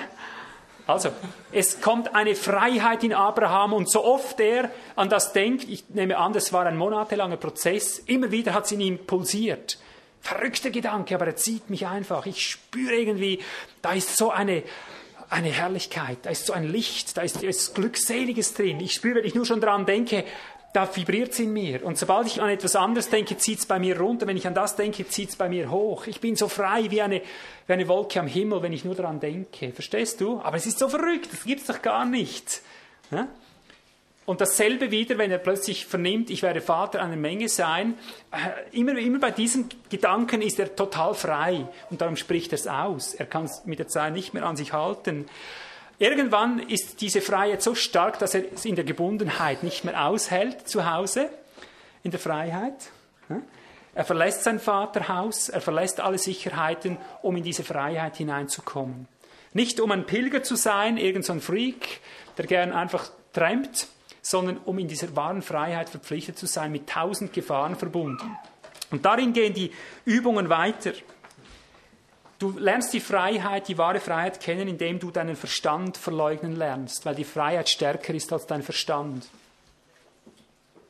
Also, 0.87 1.09
es 1.51 1.81
kommt 1.81 2.15
eine 2.15 2.35
Freiheit 2.35 3.03
in 3.03 3.13
Abraham 3.13 3.73
und 3.73 3.89
so 3.89 4.05
oft 4.05 4.39
er 4.39 4.71
an 4.95 5.09
das 5.09 5.33
denkt, 5.33 5.67
ich 5.67 5.89
nehme 5.89 6.17
an, 6.17 6.31
das 6.31 6.53
war 6.53 6.65
ein 6.65 6.77
monatelanger 6.77 7.37
Prozess, 7.37 7.99
immer 7.99 8.31
wieder 8.31 8.53
hat 8.53 8.65
es 8.65 8.71
in 8.71 8.79
ihm 8.79 9.05
pulsiert. 9.05 9.79
Verrückter 10.21 10.69
Gedanke, 10.69 11.15
aber 11.15 11.25
er 11.25 11.35
zieht 11.35 11.69
mich 11.69 11.87
einfach. 11.87 12.25
Ich 12.27 12.47
spüre 12.47 12.95
irgendwie, 12.95 13.39
da 13.81 13.93
ist 13.93 14.15
so 14.15 14.31
eine, 14.31 14.63
eine 15.29 15.49
Herrlichkeit, 15.49 16.19
da 16.23 16.29
ist 16.29 16.45
so 16.45 16.53
ein 16.53 16.71
Licht, 16.71 17.17
da 17.17 17.21
ist 17.21 17.43
etwas 17.43 17.73
Glückseliges 17.73 18.53
drin. 18.53 18.79
Ich 18.79 18.93
spüre, 18.93 19.15
wenn 19.15 19.25
ich 19.25 19.35
nur 19.35 19.45
schon 19.45 19.61
daran 19.61 19.85
denke, 19.85 20.23
da 20.75 20.93
vibriert 20.93 21.31
es 21.31 21.39
in 21.39 21.53
mir. 21.53 21.85
Und 21.85 21.97
sobald 21.97 22.27
ich 22.27 22.41
an 22.41 22.49
etwas 22.49 22.75
anderes 22.75 23.09
denke, 23.09 23.37
zieht 23.37 23.59
es 23.59 23.65
bei 23.65 23.79
mir 23.79 23.97
runter. 23.97 24.27
Wenn 24.27 24.35
ich 24.35 24.45
an 24.45 24.53
das 24.53 24.75
denke, 24.75 25.07
zieht 25.07 25.29
es 25.29 25.35
bei 25.37 25.47
mir 25.47 25.71
hoch. 25.71 26.05
Ich 26.07 26.19
bin 26.19 26.35
so 26.35 26.49
frei 26.49 26.91
wie 26.91 27.01
eine, 27.01 27.21
wie 27.67 27.73
eine 27.73 27.87
Wolke 27.87 28.19
am 28.19 28.27
Himmel, 28.27 28.61
wenn 28.61 28.73
ich 28.73 28.83
nur 28.83 28.93
daran 28.93 29.21
denke. 29.21 29.71
Verstehst 29.71 30.19
du? 30.19 30.41
Aber 30.41 30.57
es 30.57 30.65
ist 30.65 30.77
so 30.77 30.89
verrückt, 30.89 31.29
das 31.31 31.45
gibt 31.45 31.61
es 31.61 31.67
doch 31.67 31.81
gar 31.81 32.05
nicht. 32.05 32.61
Ja? 33.09 33.29
Und 34.25 34.41
dasselbe 34.41 34.91
wieder, 34.91 35.17
wenn 35.17 35.31
er 35.31 35.37
plötzlich 35.37 35.85
vernimmt, 35.85 36.29
ich 36.29 36.41
werde 36.41 36.59
Vater 36.59 37.01
einer 37.01 37.15
Menge 37.15 37.47
sein. 37.47 37.93
Äh, 38.31 38.77
immer, 38.77 38.97
immer 38.97 39.19
bei 39.19 39.31
diesem 39.31 39.69
Gedanken 39.89 40.41
ist 40.41 40.59
er 40.59 40.75
total 40.75 41.13
frei 41.13 41.67
und 41.89 42.01
darum 42.01 42.17
spricht 42.17 42.51
er 42.51 42.55
es 42.55 42.67
aus. 42.67 43.13
Er 43.13 43.27
kann 43.27 43.45
es 43.45 43.65
mit 43.65 43.79
der 43.79 43.87
Zeit 43.87 44.13
nicht 44.13 44.33
mehr 44.33 44.45
an 44.45 44.57
sich 44.57 44.73
halten. 44.73 45.27
Irgendwann 45.97 46.59
ist 46.59 47.01
diese 47.01 47.21
Freiheit 47.21 47.61
so 47.61 47.73
stark, 47.73 48.19
dass 48.19 48.35
er 48.35 48.51
es 48.53 48.65
in 48.65 48.75
der 48.75 48.83
Gebundenheit 48.83 49.63
nicht 49.63 49.85
mehr 49.85 50.05
aushält 50.05 50.67
zu 50.67 50.89
Hause, 50.91 51.29
in 52.03 52.11
der 52.11 52.19
Freiheit. 52.19 52.91
Er 53.93 54.03
verlässt 54.03 54.43
sein 54.43 54.59
Vaterhaus, 54.59 55.47
er 55.47 55.61
verlässt 55.61 56.01
alle 56.01 56.17
Sicherheiten, 56.17 56.97
um 57.21 57.37
in 57.37 57.43
diese 57.43 57.63
Freiheit 57.63 58.17
hineinzukommen. 58.17 59.07
Nicht 59.53 59.79
um 59.79 59.89
ein 59.91 60.05
Pilger 60.05 60.43
zu 60.43 60.55
sein, 60.55 60.97
irgendein 60.97 61.39
so 61.39 61.45
Freak, 61.45 62.01
der 62.37 62.45
gern 62.45 62.73
einfach 62.73 63.09
trampt, 63.31 63.87
sondern 64.21 64.57
um 64.57 64.77
in 64.79 64.89
dieser 64.89 65.15
wahren 65.15 65.41
Freiheit 65.41 65.89
verpflichtet 65.89 66.37
zu 66.37 66.45
sein, 66.45 66.73
mit 66.73 66.89
tausend 66.89 67.31
Gefahren 67.31 67.77
verbunden. 67.77 68.37
Und 68.91 69.05
darin 69.05 69.31
gehen 69.31 69.53
die 69.53 69.71
Übungen 70.03 70.49
weiter. 70.49 70.91
Du 72.37 72.51
lernst 72.57 72.93
die 72.93 72.99
Freiheit, 72.99 73.67
die 73.69 73.77
wahre 73.77 73.99
Freiheit 73.99 74.41
kennen, 74.41 74.67
indem 74.67 74.99
du 74.99 75.09
deinen 75.09 75.37
Verstand 75.37 75.97
verleugnen 75.97 76.55
lernst, 76.55 77.05
weil 77.05 77.15
die 77.15 77.23
Freiheit 77.23 77.69
stärker 77.69 78.13
ist 78.13 78.33
als 78.33 78.45
dein 78.45 78.61
Verstand. 78.61 79.25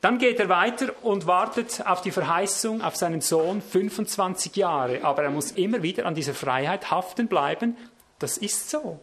Dann 0.00 0.18
geht 0.18 0.38
er 0.40 0.48
weiter 0.48 0.92
und 1.02 1.26
wartet 1.26 1.84
auf 1.86 2.00
die 2.00 2.10
Verheißung 2.10 2.82
auf 2.82 2.96
seinen 2.96 3.20
Sohn 3.20 3.62
25 3.62 4.54
Jahre. 4.56 5.04
Aber 5.04 5.22
er 5.22 5.30
muss 5.30 5.52
immer 5.52 5.82
wieder 5.82 6.06
an 6.06 6.14
dieser 6.14 6.34
Freiheit 6.34 6.90
haften 6.90 7.28
bleiben. 7.28 7.76
Das 8.18 8.36
ist 8.36 8.70
so. 8.70 9.00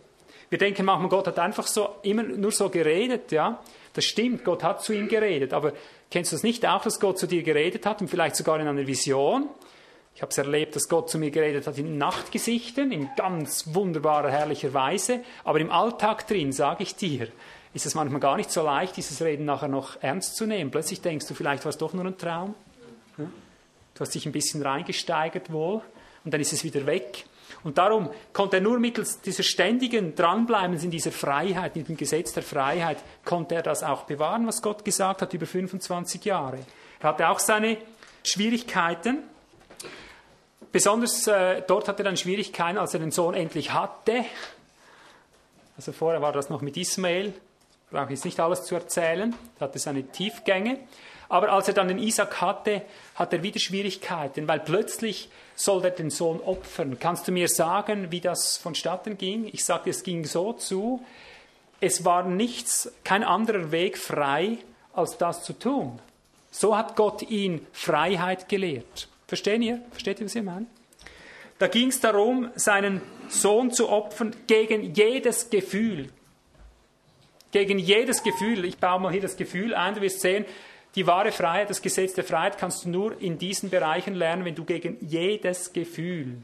Wir 0.50 0.60
denken 0.60 0.86
manchmal, 0.86 1.10
Gott 1.10 1.28
hat 1.28 1.40
einfach 1.40 1.68
so 1.68 1.96
immer 2.04 2.24
nur 2.24 2.52
so 2.52 2.70
geredet, 2.70 3.32
ja. 3.32 3.60
Das 3.94 4.06
stimmt, 4.06 4.44
Gott 4.44 4.64
hat 4.64 4.84
zu 4.84 4.94
ihm 4.94 5.08
geredet. 5.08 5.54
Aber 5.54 5.74
kennst 6.12 6.32
du 6.32 6.36
das 6.36 6.44
nicht 6.44 6.66
auch, 6.66 6.84
dass 6.84 7.00
Gott 7.00 7.18
zu 7.18 7.28
dir 7.28 7.44
geredet 7.44 7.86
hat 7.86 8.02
und 8.02 8.08
vielleicht 8.08 8.36
sogar 8.36 8.60
in 8.60 8.68
einer 8.68 8.86
Vision? 8.86 9.50
Ich 10.16 10.22
habe 10.22 10.30
es 10.30 10.38
erlebt, 10.38 10.76
dass 10.76 10.90
Gott 10.90 11.10
zu 11.10 11.18
mir 11.18 11.32
geredet 11.32 11.66
hat 11.66 11.78
in 11.78 11.98
Nachtgesichten, 11.98 12.92
in 12.92 13.10
ganz 13.16 13.74
wunderbarer, 13.74 14.30
herrlicher 14.30 14.74
Weise. 14.74 15.22
Aber 15.44 15.60
im 15.60 15.72
Alltag 15.72 16.28
drin, 16.28 16.52
sage 16.52 16.84
ich 16.84 16.96
dir, 16.96 17.30
ist 17.74 17.88
es 17.88 17.96
manchmal 17.96 18.20
gar 18.20 18.38
nicht 18.38 18.52
so 18.52 18.62
leicht, 18.64 18.96
dieses 18.96 19.22
Reden 19.22 19.46
nachher 19.46 19.68
noch 19.68 20.02
ernst 20.02 20.36
zu 20.36 20.46
nehmen. 20.46 20.70
Plötzlich 20.70 21.02
denkst 21.02 21.28
du, 21.28 21.34
vielleicht 21.34 21.66
war 21.66 21.72
es 21.72 21.78
doch 21.78 21.94
nur 21.94 22.06
ein 22.06 22.18
Traum. 22.18 22.54
Du 23.18 24.00
hast 24.00 24.14
dich 24.14 24.26
ein 24.26 24.32
bisschen 24.32 24.62
reingesteigert 24.62 25.52
wohl 25.52 25.82
und 26.24 26.34
dann 26.34 26.42
ist 26.42 26.54
es 26.54 26.64
wieder 26.64 26.86
weg. 26.86 27.26
Und 27.64 27.78
darum 27.78 28.10
konnte 28.34 28.58
er 28.58 28.62
nur 28.62 28.80
mittels 28.80 29.22
dieser 29.22 29.44
ständigen 29.44 30.16
Dranbleibens 30.16 30.84
in 30.84 30.92
dieser 30.92 31.12
Freiheit, 31.12 31.78
in 31.78 31.86
dem 31.86 31.98
Gesetz 31.98 32.34
der 32.34 32.44
Freiheit, 32.44 32.98
konnte 33.24 33.56
er 33.56 33.62
das 33.62 33.84
auch 33.84 34.04
bewahren, 34.04 34.46
was 34.48 34.62
Gott 34.62 34.84
gesagt 34.84 35.22
hat 35.22 35.34
über 35.34 35.46
25 35.46 36.26
Jahre. 36.26 36.60
Er 37.00 37.10
hatte 37.10 37.30
auch 37.30 37.40
seine 37.40 37.78
Schwierigkeiten. 38.24 39.20
Besonders 40.74 41.28
äh, 41.28 41.62
dort 41.68 41.88
hatte 41.88 42.02
er 42.02 42.06
dann 42.06 42.18
Schwierigkeiten, 42.18 42.80
als 42.80 42.96
er 42.96 43.00
den 43.00 43.12
Sohn 43.12 43.36
endlich 43.36 43.74
hatte. 43.74 44.26
Also 45.78 45.92
vorher 45.92 46.20
war 46.20 46.34
das 46.34 46.50
noch 46.50 46.62
mit 46.62 46.76
Ismael, 46.78 47.32
brauche 47.92 48.06
ich 48.06 48.10
jetzt 48.12 48.26
nicht 48.26 48.40
alles 48.40 48.64
zu 48.64 48.74
erzählen, 48.74 49.36
er 49.60 49.68
hatte 49.68 49.78
seine 49.78 50.04
Tiefgänge. 50.04 50.80
Aber 51.30 51.50
als 51.50 51.68
er 51.68 51.76
dann 51.76 51.90
den 51.90 52.00
Isaac 52.00 52.42
hatte, 52.42 52.82
hat 53.14 53.34
er 53.34 53.44
wieder 53.44 53.60
Schwierigkeiten, 53.60 54.48
weil 54.48 54.62
plötzlich 54.62 55.30
soll 55.56 55.86
er 55.86 55.92
den 55.92 56.10
Sohn 56.10 56.40
opfern. 56.42 56.98
Kannst 57.00 57.28
du 57.28 57.32
mir 57.32 57.50
sagen, 57.50 58.10
wie 58.10 58.22
das 58.22 58.58
vonstatten 58.58 59.16
ging? 59.20 59.48
Ich 59.52 59.64
sagte, 59.64 59.92
es 59.92 60.02
ging 60.02 60.26
so 60.26 60.54
zu, 60.54 61.06
es 61.82 62.04
war 62.04 62.24
nichts, 62.24 62.92
kein 63.04 63.24
anderer 63.24 63.72
Weg 63.72 64.00
frei, 64.00 64.58
als 64.92 65.20
das 65.20 65.44
zu 65.44 65.54
tun. 65.54 66.00
So 66.50 66.76
hat 66.76 66.96
Gott 66.96 67.22
ihn 67.22 67.68
Freiheit 67.74 68.50
gelehrt. 68.50 69.08
Verstehen 69.28 69.62
ihr? 69.62 69.82
Versteht 69.92 70.20
ihr, 70.20 70.26
was 70.26 70.36
ich 70.36 70.44
meine? 70.44 70.66
Da 71.60 71.68
ging 71.68 71.90
es 71.90 72.00
darum, 72.00 72.50
seinen 72.56 73.02
Sohn 73.30 73.72
zu 73.72 73.90
opfern 73.90 74.36
gegen 74.48 74.94
jedes 74.94 75.50
Gefühl. 75.50 76.10
Gegen 77.52 77.80
jedes 77.80 78.24
Gefühl. 78.24 78.66
Ich 78.66 78.78
baue 78.78 79.00
mal 79.00 79.12
hier 79.12 79.22
das 79.22 79.38
Gefühl 79.38 79.74
ein, 79.74 79.96
du 79.96 80.02
wirst 80.02 80.22
sehen, 80.22 80.46
die 80.96 81.08
wahre 81.08 81.32
Freiheit, 81.32 81.70
das 81.70 81.82
Gesetz 81.82 82.14
der 82.14 82.24
Freiheit 82.24 82.58
kannst 82.58 82.86
du 82.86 82.90
nur 82.90 83.20
in 83.20 83.38
diesen 83.38 83.70
Bereichen 83.70 84.14
lernen, 84.14 84.46
wenn 84.46 84.56
du 84.56 84.64
gegen 84.64 84.98
jedes 85.02 85.74
Gefühl 85.74 86.44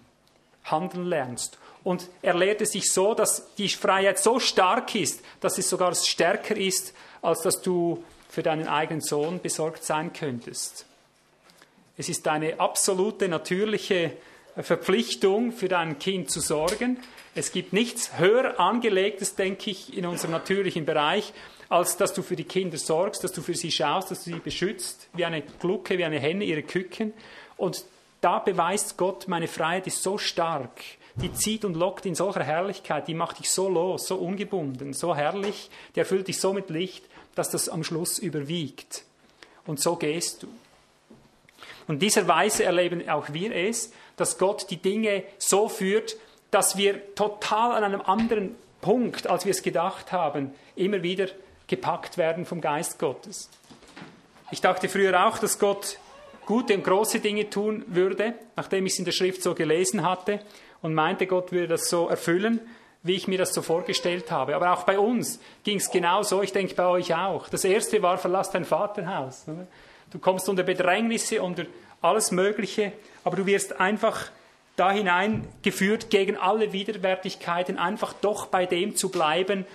handeln 0.63 1.05
lernst. 1.05 1.57
Und 1.83 2.09
er 2.21 2.35
lehrte 2.35 2.65
sich 2.65 2.91
so, 2.91 3.13
dass 3.13 3.53
die 3.55 3.69
Freiheit 3.69 4.19
so 4.19 4.39
stark 4.39 4.95
ist, 4.95 5.23
dass 5.39 5.57
es 5.57 5.69
sogar 5.69 5.93
stärker 5.95 6.57
ist, 6.57 6.93
als 7.21 7.41
dass 7.41 7.61
du 7.61 8.03
für 8.27 8.43
deinen 8.43 8.67
eigenen 8.67 9.01
Sohn 9.01 9.39
besorgt 9.41 9.83
sein 9.83 10.13
könntest. 10.13 10.85
Es 11.99 12.07
ist 12.07 12.25
eine 12.29 12.61
absolute 12.61 13.27
natürliche 13.27 14.13
Verpflichtung, 14.55 15.51
für 15.51 15.67
dein 15.67 15.99
Kind 15.99 16.31
zu 16.31 16.39
sorgen. 16.39 16.97
Es 17.35 17.51
gibt 17.51 17.73
nichts 17.73 18.17
höher 18.17 18.57
angelegtes, 18.57 19.35
denke 19.35 19.71
ich, 19.71 19.97
in 19.97 20.05
unserem 20.05 20.31
natürlichen 20.31 20.85
Bereich, 20.85 21.33
als 21.67 21.97
dass 21.97 22.13
du 22.13 22.21
für 22.21 22.37
die 22.37 22.45
Kinder 22.45 22.77
sorgst, 22.77 23.25
dass 23.25 23.33
du 23.33 23.41
für 23.41 23.53
sie 23.53 23.69
schaust, 23.69 24.11
dass 24.11 24.23
du 24.23 24.31
sie 24.31 24.39
beschützt, 24.39 25.09
wie 25.11 25.25
eine 25.25 25.41
Glucke, 25.41 25.97
wie 25.97 26.05
eine 26.05 26.21
Henne 26.21 26.45
ihre 26.45 26.63
Küken. 26.63 27.11
Und 27.57 27.83
da 28.21 28.39
beweist 28.39 28.95
Gott, 28.95 29.27
meine 29.27 29.49
Freiheit 29.49 29.85
ist 29.85 30.01
so 30.01 30.17
stark, 30.17 30.79
die 31.15 31.33
zieht 31.33 31.65
und 31.65 31.75
lockt 31.75 32.05
in 32.05 32.15
solcher 32.15 32.45
Herrlichkeit, 32.45 33.09
die 33.09 33.13
macht 33.13 33.39
dich 33.39 33.51
so 33.51 33.67
los, 33.67 34.07
so 34.07 34.15
ungebunden, 34.15 34.93
so 34.93 35.17
herrlich, 35.17 35.69
die 35.95 35.99
erfüllt 35.99 36.29
dich 36.29 36.39
so 36.39 36.53
mit 36.53 36.69
Licht, 36.69 37.03
dass 37.35 37.49
das 37.49 37.67
am 37.67 37.83
Schluss 37.83 38.19
überwiegt. 38.19 39.03
Und 39.65 39.81
so 39.81 39.97
gehst 39.97 40.43
du. 40.43 40.47
Und 41.89 41.95
in 41.95 41.99
dieser 42.01 42.27
Weise 42.27 42.65
erleben 42.65 43.09
auch 43.09 43.33
wir 43.33 43.51
es, 43.53 43.91
dass 44.15 44.37
Gott 44.37 44.69
die 44.69 44.77
Dinge 44.77 45.23
so 45.39 45.67
führt, 45.67 46.17
dass 46.51 46.77
wir 46.77 47.15
total 47.15 47.71
an 47.71 47.83
einem 47.83 48.01
anderen 48.01 48.55
Punkt, 48.79 49.25
als 49.25 49.43
wir 49.43 49.49
es 49.49 49.63
gedacht 49.63 50.11
haben, 50.11 50.53
immer 50.75 51.01
wieder 51.01 51.25
gepackt 51.65 52.19
werden 52.19 52.45
vom 52.45 52.61
Geist 52.61 52.99
Gottes. 52.99 53.49
Ich 54.51 54.61
dachte 54.61 54.87
früher 54.87 55.25
auch, 55.25 55.39
dass 55.39 55.57
Gott 55.57 55.97
gute 56.45 56.75
und 56.75 56.83
große 56.83 57.21
Dinge 57.21 57.49
tun 57.49 57.83
würde, 57.87 58.35
nachdem 58.55 58.85
ich 58.85 58.93
es 58.93 58.99
in 58.99 59.05
der 59.05 59.11
Schrift 59.11 59.41
so 59.41 59.55
gelesen 59.55 60.07
hatte 60.07 60.41
und 60.83 60.93
meinte, 60.93 61.25
Gott 61.25 61.51
würde 61.51 61.69
das 61.69 61.89
so 61.89 62.07
erfüllen, 62.07 62.59
wie 63.01 63.15
ich 63.15 63.27
mir 63.27 63.39
das 63.39 63.51
so 63.51 63.63
vorgestellt 63.63 64.29
habe. 64.29 64.55
Aber 64.55 64.73
auch 64.73 64.83
bei 64.83 64.99
uns 64.99 65.39
ging 65.63 65.77
es 65.77 65.89
genau 65.89 66.21
so, 66.21 66.43
ich 66.43 66.53
denke 66.53 66.75
bei 66.75 66.85
euch 66.85 67.15
auch. 67.15 67.49
Das 67.49 67.63
erste 67.63 67.99
war, 68.03 68.19
verlass 68.19 68.51
dein 68.51 68.65
Vaterhaus. 68.65 69.45
Du 70.11 70.19
kommst 70.19 70.49
unter 70.49 70.63
Bedrängnisse, 70.63 71.41
unter 71.41 71.65
alles 72.01 72.31
Mögliche, 72.31 72.91
aber 73.23 73.37
du 73.37 73.45
wirst 73.45 73.79
einfach 73.79 74.31
da 74.75 74.91
hineingeführt, 74.91 76.09
gegen 76.09 76.37
alle 76.37 76.71
Widerwärtigkeiten, 76.71 77.77
einfach 77.77 78.13
doch 78.13 78.47
bei 78.47 78.65
dem 78.65 78.95
zu 78.95 79.09
bleiben, 79.09 79.65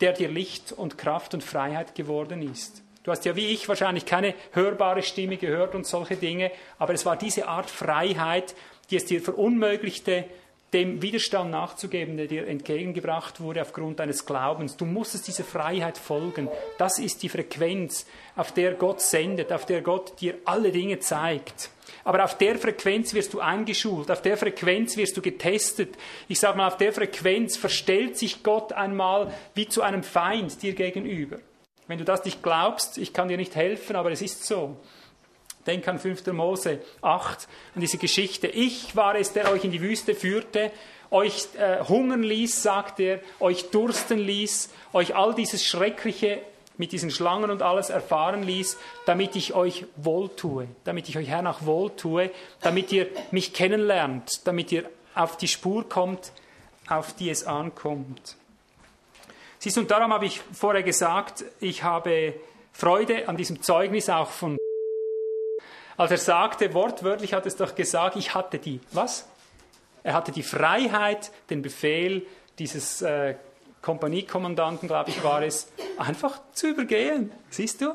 der 0.00 0.12
dir 0.12 0.28
Licht 0.28 0.72
und 0.72 0.98
Kraft 0.98 1.34
und 1.34 1.44
Freiheit 1.44 1.94
geworden 1.94 2.42
ist. 2.42 2.82
Du 3.04 3.12
hast 3.12 3.24
ja 3.24 3.36
wie 3.36 3.46
ich 3.46 3.68
wahrscheinlich 3.68 4.04
keine 4.04 4.34
hörbare 4.52 5.02
Stimme 5.02 5.36
gehört 5.36 5.74
und 5.74 5.86
solche 5.86 6.16
Dinge, 6.16 6.50
aber 6.78 6.92
es 6.92 7.06
war 7.06 7.16
diese 7.16 7.48
Art 7.48 7.70
Freiheit, 7.70 8.54
die 8.90 8.96
es 8.96 9.06
dir 9.06 9.22
verunmöglichte, 9.22 10.24
dem 10.72 11.00
Widerstand 11.00 11.50
nachzugeben, 11.50 12.16
der 12.16 12.26
dir 12.26 12.46
entgegengebracht 12.46 13.40
wurde 13.40 13.62
aufgrund 13.62 14.00
deines 14.00 14.26
Glaubens. 14.26 14.76
Du 14.76 14.84
musstest 14.84 15.26
dieser 15.26 15.44
Freiheit 15.44 15.96
folgen. 15.96 16.48
Das 16.76 16.98
ist 16.98 17.22
die 17.22 17.30
Frequenz, 17.30 18.06
auf 18.36 18.52
der 18.52 18.74
Gott 18.74 19.00
sendet, 19.00 19.52
auf 19.52 19.64
der 19.64 19.80
Gott 19.80 20.20
dir 20.20 20.34
alle 20.44 20.70
Dinge 20.70 20.98
zeigt. 20.98 21.70
Aber 22.04 22.24
auf 22.24 22.36
der 22.36 22.58
Frequenz 22.58 23.14
wirst 23.14 23.32
du 23.32 23.40
eingeschult, 23.40 24.10
auf 24.10 24.22
der 24.22 24.36
Frequenz 24.36 24.96
wirst 24.96 25.16
du 25.16 25.22
getestet. 25.22 25.96
Ich 26.28 26.38
sage 26.38 26.56
mal, 26.56 26.68
auf 26.68 26.76
der 26.76 26.92
Frequenz 26.92 27.56
verstellt 27.56 28.18
sich 28.18 28.42
Gott 28.42 28.72
einmal 28.72 29.32
wie 29.54 29.68
zu 29.68 29.82
einem 29.82 30.02
Feind 30.02 30.62
dir 30.62 30.74
gegenüber. 30.74 31.38
Wenn 31.86 31.98
du 31.98 32.04
das 32.04 32.24
nicht 32.24 32.42
glaubst, 32.42 32.98
ich 32.98 33.14
kann 33.14 33.28
dir 33.28 33.38
nicht 33.38 33.56
helfen, 33.56 33.96
aber 33.96 34.12
es 34.12 34.20
ist 34.20 34.44
so. 34.44 34.76
Denk 35.68 35.86
an 35.86 35.98
5. 35.98 36.26
Mose 36.28 36.80
8 37.02 37.46
und 37.74 37.82
diese 37.82 37.98
Geschichte. 37.98 38.46
Ich 38.46 38.96
war 38.96 39.14
es, 39.16 39.34
der 39.34 39.52
euch 39.52 39.64
in 39.64 39.70
die 39.70 39.82
Wüste 39.82 40.14
führte, 40.14 40.72
euch 41.10 41.46
äh, 41.58 41.84
hungern 41.84 42.22
ließ, 42.22 42.62
sagt 42.62 43.00
er, 43.00 43.20
euch 43.38 43.68
dursten 43.68 44.18
ließ, 44.18 44.70
euch 44.94 45.14
all 45.14 45.34
dieses 45.34 45.62
Schreckliche 45.66 46.40
mit 46.78 46.92
diesen 46.92 47.10
Schlangen 47.10 47.50
und 47.50 47.60
alles 47.60 47.90
erfahren 47.90 48.44
ließ, 48.44 48.78
damit 49.04 49.36
ich 49.36 49.52
euch 49.52 49.84
wohltue, 49.96 50.68
damit 50.84 51.10
ich 51.10 51.18
euch 51.18 51.28
hernach 51.28 51.66
wohltue, 51.66 52.30
damit 52.62 52.90
ihr 52.90 53.08
mich 53.30 53.52
kennenlernt, 53.52 54.46
damit 54.46 54.72
ihr 54.72 54.88
auf 55.14 55.36
die 55.36 55.48
Spur 55.48 55.86
kommt, 55.86 56.32
auf 56.88 57.14
die 57.14 57.28
es 57.28 57.44
ankommt. 57.44 58.36
Siehst 59.58 59.76
du, 59.76 59.82
und 59.82 59.90
darum 59.90 60.14
habe 60.14 60.24
ich 60.24 60.40
vorher 60.52 60.82
gesagt, 60.82 61.44
ich 61.60 61.82
habe 61.82 62.32
Freude 62.72 63.28
an 63.28 63.36
diesem 63.36 63.60
Zeugnis 63.60 64.08
auch 64.08 64.30
von 64.30 64.56
als 65.98 66.12
er 66.12 66.18
sagte, 66.18 66.72
wortwörtlich 66.72 67.34
hat 67.34 67.44
es 67.44 67.56
doch 67.56 67.74
gesagt, 67.74 68.16
ich 68.16 68.34
hatte 68.34 68.58
die, 68.58 68.80
was? 68.92 69.26
Er 70.04 70.14
hatte 70.14 70.30
die 70.32 70.44
Freiheit, 70.44 71.32
den 71.50 71.60
Befehl 71.60 72.24
dieses 72.58 73.02
äh, 73.02 73.34
Kompaniekommandanten, 73.82 74.88
glaube 74.88 75.10
ich, 75.10 75.22
war 75.24 75.42
es, 75.42 75.70
einfach 75.98 76.40
zu 76.52 76.68
übergehen. 76.68 77.32
Siehst 77.50 77.80
du? 77.80 77.94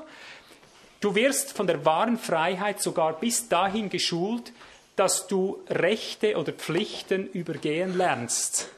Du 0.99 1.15
wirst 1.15 1.53
von 1.53 1.65
der 1.65 1.85
wahren 1.85 2.17
Freiheit 2.17 2.81
sogar 2.81 3.13
bis 3.13 3.47
dahin 3.47 3.89
geschult, 3.89 4.51
dass 4.97 5.27
du 5.27 5.61
Rechte 5.69 6.37
oder 6.37 6.51
Pflichten 6.51 7.27
übergehen 7.27 7.97
lernst. 7.97 8.69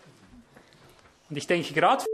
Und 1.30 1.38
ich 1.38 1.48
denke, 1.48 1.74
gerade 1.74 2.06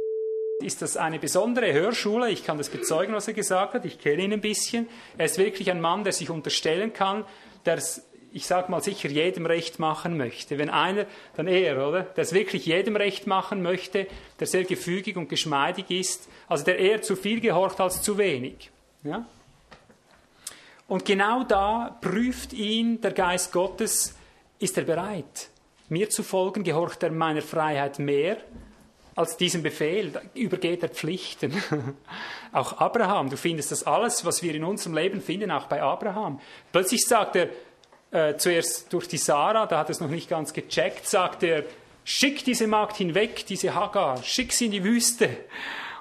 ist 0.61 0.81
das 0.81 0.97
eine 0.97 1.19
besondere 1.19 1.73
Hörschule. 1.73 2.29
Ich 2.29 2.43
kann 2.43 2.57
das 2.57 2.69
bezeugen, 2.69 3.13
was 3.13 3.27
er 3.27 3.33
gesagt 3.33 3.73
hat. 3.73 3.85
Ich 3.85 3.99
kenne 3.99 4.23
ihn 4.23 4.33
ein 4.33 4.41
bisschen. 4.41 4.87
Er 5.17 5.25
ist 5.25 5.37
wirklich 5.37 5.71
ein 5.71 5.81
Mann, 5.81 6.03
der 6.03 6.13
sich 6.13 6.29
unterstellen 6.29 6.93
kann, 6.93 7.25
der 7.65 7.75
es, 7.75 8.07
ich 8.31 8.45
sage 8.45 8.71
mal, 8.71 8.81
sicher 8.81 9.09
jedem 9.09 9.45
recht 9.45 9.79
machen 9.79 10.17
möchte. 10.17 10.57
Wenn 10.57 10.69
einer, 10.69 11.05
dann 11.35 11.47
er, 11.47 11.87
oder? 11.87 12.03
Der 12.03 12.23
es 12.23 12.33
wirklich 12.33 12.65
jedem 12.65 12.95
recht 12.95 13.27
machen 13.27 13.61
möchte, 13.61 14.07
der 14.39 14.47
sehr 14.47 14.63
gefügig 14.63 15.17
und 15.17 15.29
geschmeidig 15.29 15.89
ist, 15.89 16.29
also 16.47 16.63
der 16.63 16.79
eher 16.79 17.01
zu 17.01 17.15
viel 17.15 17.39
gehorcht 17.39 17.79
als 17.79 18.01
zu 18.01 18.17
wenig. 18.17 18.71
Ja? 19.03 19.25
Und 20.87 21.05
genau 21.05 21.43
da 21.43 21.97
prüft 22.01 22.53
ihn 22.53 22.99
der 23.01 23.11
Geist 23.11 23.51
Gottes, 23.51 24.15
ist 24.59 24.77
er 24.77 24.83
bereit, 24.83 25.49
mir 25.89 26.09
zu 26.09 26.21
folgen, 26.21 26.63
gehorcht 26.63 27.01
er 27.03 27.11
meiner 27.11 27.41
Freiheit 27.41 27.97
mehr 27.97 28.37
als 29.15 29.37
diesen 29.37 29.63
Befehl. 29.63 30.13
Übergeht 30.33 30.83
er 30.83 30.89
Pflichten. 30.89 31.61
auch 32.51 32.77
Abraham, 32.79 33.29
du 33.29 33.37
findest 33.37 33.71
das 33.71 33.83
alles, 33.83 34.25
was 34.25 34.41
wir 34.41 34.55
in 34.55 34.63
unserem 34.63 34.95
Leben 34.95 35.21
finden, 35.21 35.51
auch 35.51 35.65
bei 35.65 35.81
Abraham. 35.81 36.39
Plötzlich 36.71 37.05
sagt 37.05 37.35
er, 37.35 37.49
äh, 38.11 38.37
zuerst 38.37 38.91
durch 38.91 39.07
die 39.07 39.17
Sarah, 39.17 39.65
da 39.65 39.79
hat 39.79 39.87
er 39.87 39.91
es 39.91 39.99
noch 39.99 40.09
nicht 40.09 40.29
ganz 40.29 40.53
gecheckt, 40.53 41.07
sagt 41.07 41.43
er, 41.43 41.63
schick 42.03 42.43
diese 42.43 42.67
Magd 42.67 42.97
hinweg, 42.97 43.45
diese 43.45 43.73
Hagar, 43.73 44.21
schick 44.23 44.53
sie 44.53 44.65
in 44.65 44.71
die 44.71 44.83
Wüste. 44.83 45.29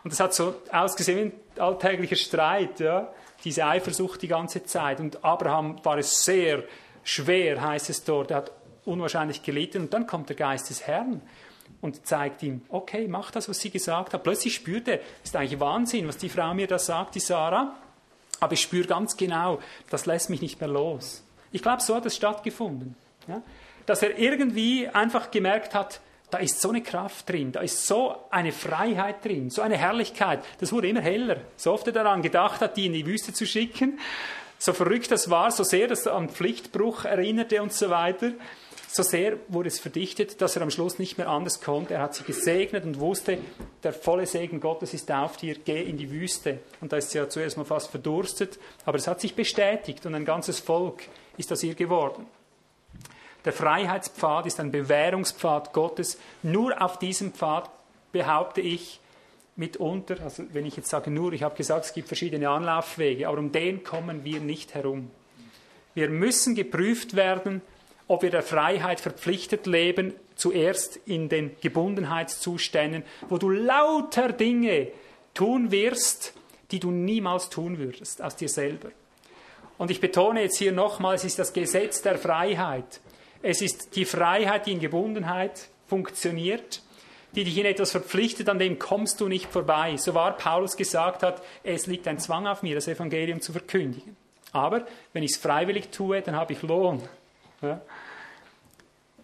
Und 0.03 0.13
das 0.13 0.21
hat 0.21 0.35
so 0.35 0.55
ausgesehen 0.73 1.19
wie 1.19 1.23
ein 1.23 1.33
alltäglicher 1.63 2.17
Streit, 2.17 2.81
ja? 2.81 3.13
diese 3.45 3.65
Eifersucht 3.65 4.23
die 4.23 4.29
ganze 4.29 4.65
Zeit. 4.65 5.01
Und 5.01 5.25
Abraham 5.25 5.85
war 5.85 5.99
es 5.99 6.25
sehr 6.25 6.65
schwer, 7.03 7.61
heißt 7.61 7.91
es 7.91 8.05
dort, 8.05 8.31
er 8.31 8.39
hat 8.39 8.53
unwahrscheinlich 8.85 9.43
gelitten. 9.43 9.83
Und 9.83 9.95
dann 9.95 10.07
kommt 10.07 10.29
der 10.29 10.37
Geist 10.37 10.71
des 10.71 10.87
Herrn 10.87 11.23
und 11.81 12.07
zeigt 12.07 12.43
ihm, 12.43 12.63
okay, 12.69 13.09
mach 13.09 13.31
das, 13.31 13.49
was 13.49 13.61
sie 13.61 13.71
gesagt 13.71 14.15
hat. 14.15 14.23
Plötzlich 14.23 14.55
spürt 14.55 14.89
er, 14.89 15.01
ist 15.25 15.35
eigentlich 15.35 15.61
Wahnsinn, 15.61 16.07
was 16.09 16.19
die 16.19 16.29
Frau 16.29 16.53
mir 16.55 16.67
da 16.67 16.79
sagt, 16.79 17.15
die 17.15 17.21
Sarah. 17.21 17.75
Aber 18.39 18.53
ich 18.53 18.61
spüre 18.61 18.87
ganz 18.87 19.17
genau, 19.17 19.61
das 19.91 20.07
lässt 20.07 20.31
mich 20.31 20.41
nicht 20.41 20.61
mehr 20.61 20.69
los. 20.69 21.23
Ich 21.53 21.63
glaube, 21.63 21.83
so 21.83 21.95
hat 21.95 22.07
es 22.07 22.17
stattgefunden. 22.17 22.95
Ja? 23.29 23.43
Dass 23.87 24.03
er 24.03 24.19
irgendwie 24.19 24.89
einfach 24.89 25.31
gemerkt 25.31 25.75
hat, 25.75 26.01
da 26.31 26.39
ist 26.39 26.61
so 26.61 26.69
eine 26.69 26.83
Kraft 26.83 27.29
drin, 27.29 27.53
da 27.53 27.61
ist 27.61 27.87
so 27.87 28.15
eine 28.31 28.53
Freiheit 28.53 29.25
drin, 29.25 29.51
so 29.51 29.63
eine 29.63 29.77
Herrlichkeit. 29.77 30.45
Das 30.61 30.73
wurde 30.73 30.89
immer 30.89 31.01
heller. 31.01 31.39
So 31.57 31.73
oft 31.73 31.87
er 31.89 31.93
daran 31.93 32.23
gedacht 32.23 32.61
hat, 32.61 32.77
die 32.77 32.87
in 32.87 32.93
die 32.93 33.05
Wüste 33.05 33.33
zu 33.33 33.47
schicken, 33.47 33.99
so 34.59 34.73
verrückt 34.73 35.11
das 35.11 35.31
war, 35.31 35.51
so 35.51 35.65
sehr 35.65 35.89
das 35.89 36.07
an 36.07 36.29
Pflichtbruch 36.29 37.05
erinnerte 37.05 37.63
und 37.63 37.73
so 37.73 37.91
weiter, 37.91 38.33
so 38.93 39.03
sehr 39.05 39.37
wurde 39.49 39.69
es 39.69 39.79
verdichtet, 39.79 40.41
dass 40.41 40.57
er 40.57 40.63
am 40.63 40.71
Schluss 40.71 40.99
nicht 40.99 41.17
mehr 41.17 41.29
anders 41.29 41.61
konnte. 41.61 41.95
Er 41.95 42.03
hat 42.03 42.15
sie 42.15 42.25
gesegnet 42.25 42.85
und 42.85 42.99
wusste, 42.99 43.39
der 43.85 43.93
volle 43.93 44.27
Segen 44.27 44.61
Gottes 44.61 44.95
ist 44.95 45.11
auf 45.13 45.37
dir, 45.37 45.57
geh 45.65 45.83
in 45.83 45.97
die 45.97 46.11
Wüste. 46.11 46.59
Und 46.81 46.93
da 46.93 46.97
ist 46.97 47.11
sie 47.11 47.19
ja 47.19 47.29
zuerst 47.29 47.57
mal 47.57 47.65
fast 47.65 47.91
verdurstet, 47.91 48.59
aber 48.85 48.99
es 48.99 49.07
hat 49.07 49.21
sich 49.21 49.35
bestätigt 49.35 50.05
und 50.07 50.15
ein 50.15 50.25
ganzes 50.25 50.59
Volk 50.59 51.05
ist 51.37 51.53
aus 51.53 51.63
ihr 51.63 51.75
geworden. 51.75 52.27
Der 53.45 53.53
Freiheitspfad 53.53 54.47
ist 54.47 54.59
ein 54.59 54.73
Bewährungspfad 54.73 55.73
Gottes. 55.73 56.19
Nur 56.43 56.83
auf 56.83 56.99
diesem 56.99 57.33
Pfad 57.33 57.71
behaupte 58.13 58.61
ich 58.61 59.01
mitunter, 59.57 60.17
also 60.23 60.43
wenn 60.53 60.67
ich 60.67 60.77
jetzt 60.77 60.89
sage 60.89 61.11
nur, 61.11 61.33
ich 61.33 61.43
habe 61.43 61.57
gesagt, 61.57 61.85
es 61.85 61.93
gibt 61.93 62.09
verschiedene 62.09 62.49
Anlaufwege, 62.49 63.29
aber 63.29 63.39
um 63.39 63.53
den 63.53 63.85
kommen 63.85 64.25
wir 64.25 64.41
nicht 64.41 64.75
herum. 64.75 65.11
Wir 65.95 66.09
müssen 66.09 66.55
geprüft 66.55 67.15
werden, 67.15 67.63
ob 68.11 68.23
wir 68.23 68.31
der 68.31 68.43
Freiheit 68.43 68.99
verpflichtet 68.99 69.69
leben, 69.69 70.15
zuerst 70.35 70.97
in 71.07 71.29
den 71.29 71.53
Gebundenheitszuständen, 71.61 73.05
wo 73.29 73.39
du 73.39 73.51
lauter 73.51 74.33
Dinge 74.33 74.89
tun 75.33 75.71
wirst, 75.71 76.35
die 76.73 76.81
du 76.81 76.91
niemals 76.91 77.51
tun 77.51 77.79
würdest 77.79 78.21
aus 78.21 78.35
dir 78.35 78.49
selber. 78.49 78.91
Und 79.79 79.93
ich 79.93 80.01
betone 80.01 80.43
jetzt 80.43 80.59
hier 80.59 80.73
nochmal, 80.73 81.15
es 81.15 81.25
ist 81.25 81.39
das 81.39 81.53
Gesetz 81.53 82.03
der 82.03 82.19
Freiheit. 82.19 83.01
Es 83.43 83.63
ist 83.63 83.95
die 83.95 84.05
Freiheit, 84.05 84.67
die 84.67 84.73
in 84.73 84.81
Gebundenheit 84.81 85.69
funktioniert, 85.87 86.83
die 87.37 87.45
dich 87.45 87.59
in 87.59 87.65
etwas 87.65 87.93
verpflichtet, 87.93 88.49
an 88.49 88.59
dem 88.59 88.81
kommst 88.81 89.21
du 89.21 89.29
nicht 89.29 89.47
vorbei. 89.47 89.97
So 89.99 90.15
war 90.15 90.37
Paulus 90.37 90.77
gesagt 90.77 91.23
hat, 91.23 91.45
es 91.63 91.87
liegt 91.87 92.09
ein 92.09 92.19
Zwang 92.19 92.49
auf 92.49 92.65
mir, 92.65 92.75
das 92.75 92.89
Evangelium 92.89 93.41
zu 93.41 93.53
verkündigen. 93.53 94.17
Aber 94.51 94.85
wenn 95.13 95.23
ich 95.23 95.31
es 95.31 95.37
freiwillig 95.37 95.91
tue, 95.91 96.23
dann 96.23 96.35
habe 96.35 96.55
ich 96.55 96.63
Lohn. 96.63 97.01
Ja? 97.63 97.81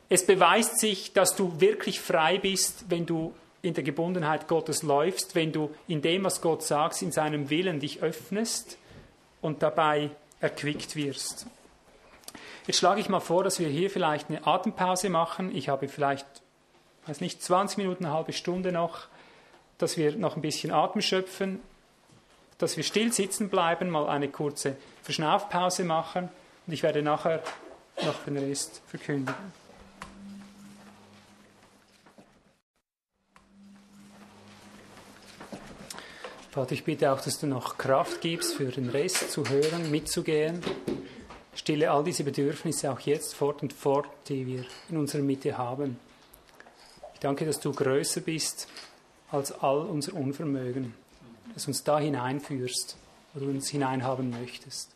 Es 0.08 0.24
beweist 0.24 0.78
sich, 0.78 1.12
dass 1.12 1.34
du 1.34 1.60
wirklich 1.60 2.00
frei 2.00 2.38
bist, 2.38 2.84
wenn 2.88 3.06
du 3.06 3.34
in 3.62 3.74
der 3.74 3.82
Gebundenheit 3.82 4.46
Gottes 4.46 4.82
läufst, 4.82 5.34
wenn 5.34 5.52
du 5.52 5.74
in 5.88 6.00
dem, 6.00 6.24
was 6.24 6.40
Gott 6.40 6.62
sagt, 6.62 7.02
in 7.02 7.10
seinem 7.10 7.50
Willen 7.50 7.80
dich 7.80 8.02
öffnest 8.02 8.78
und 9.40 9.62
dabei 9.62 10.10
erquickt 10.40 10.94
wirst. 10.94 11.46
Jetzt 12.66 12.78
schlage 12.78 13.00
ich 13.00 13.08
mal 13.08 13.20
vor, 13.20 13.44
dass 13.44 13.58
wir 13.58 13.68
hier 13.68 13.90
vielleicht 13.90 14.28
eine 14.28 14.46
Atempause 14.46 15.08
machen. 15.08 15.54
Ich 15.54 15.68
habe 15.68 15.88
vielleicht, 15.88 16.26
weiß 17.06 17.20
nicht, 17.20 17.42
20 17.42 17.78
Minuten, 17.78 18.04
eine 18.04 18.14
halbe 18.14 18.32
Stunde 18.32 18.72
noch, 18.72 19.06
dass 19.78 19.96
wir 19.96 20.16
noch 20.16 20.36
ein 20.36 20.42
bisschen 20.42 20.72
Atem 20.72 21.00
schöpfen, 21.00 21.60
dass 22.58 22.76
wir 22.76 22.84
still 22.84 23.12
sitzen 23.12 23.50
bleiben, 23.50 23.90
mal 23.90 24.08
eine 24.08 24.28
kurze 24.28 24.76
Verschnaufpause 25.02 25.84
machen 25.84 26.28
und 26.66 26.72
ich 26.72 26.82
werde 26.82 27.02
nachher 27.02 27.42
noch 28.04 28.24
den 28.24 28.38
Rest 28.38 28.82
verkündigen. 28.86 29.34
Vater, 36.50 36.72
ich 36.72 36.84
bitte 36.84 37.12
auch, 37.12 37.20
dass 37.20 37.38
du 37.38 37.46
noch 37.46 37.76
Kraft 37.76 38.22
gibst, 38.22 38.54
für 38.54 38.70
den 38.70 38.88
Rest 38.88 39.30
zu 39.30 39.46
hören, 39.46 39.90
mitzugehen. 39.90 40.62
Stille 41.54 41.90
all 41.90 42.02
diese 42.02 42.24
Bedürfnisse 42.24 42.90
auch 42.90 43.00
jetzt 43.00 43.34
fort 43.34 43.60
und 43.60 43.74
fort, 43.74 44.08
die 44.28 44.46
wir 44.46 44.64
in 44.88 44.96
unserer 44.96 45.20
Mitte 45.20 45.58
haben. 45.58 45.98
Ich 47.12 47.20
danke, 47.20 47.44
dass 47.44 47.60
du 47.60 47.72
größer 47.72 48.22
bist 48.22 48.68
als 49.30 49.52
all 49.52 49.80
unser 49.80 50.14
Unvermögen, 50.14 50.94
dass 51.52 51.64
du 51.64 51.70
uns 51.72 51.84
da 51.84 51.98
hineinführst, 51.98 52.96
wo 53.34 53.40
du 53.40 53.50
uns 53.50 53.68
hineinhaben 53.68 54.30
möchtest. 54.30 54.90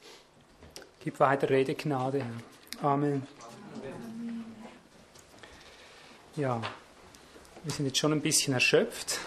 Gib 1.04 1.20
weiter 1.20 1.50
Redegnade, 1.50 2.20
Herr. 2.20 2.49
Amen. 2.82 3.26
Ja, 6.34 6.62
wir 7.62 7.72
sind 7.72 7.84
jetzt 7.84 7.98
schon 7.98 8.12
ein 8.12 8.22
bisschen 8.22 8.54
erschöpft. 8.54 9.18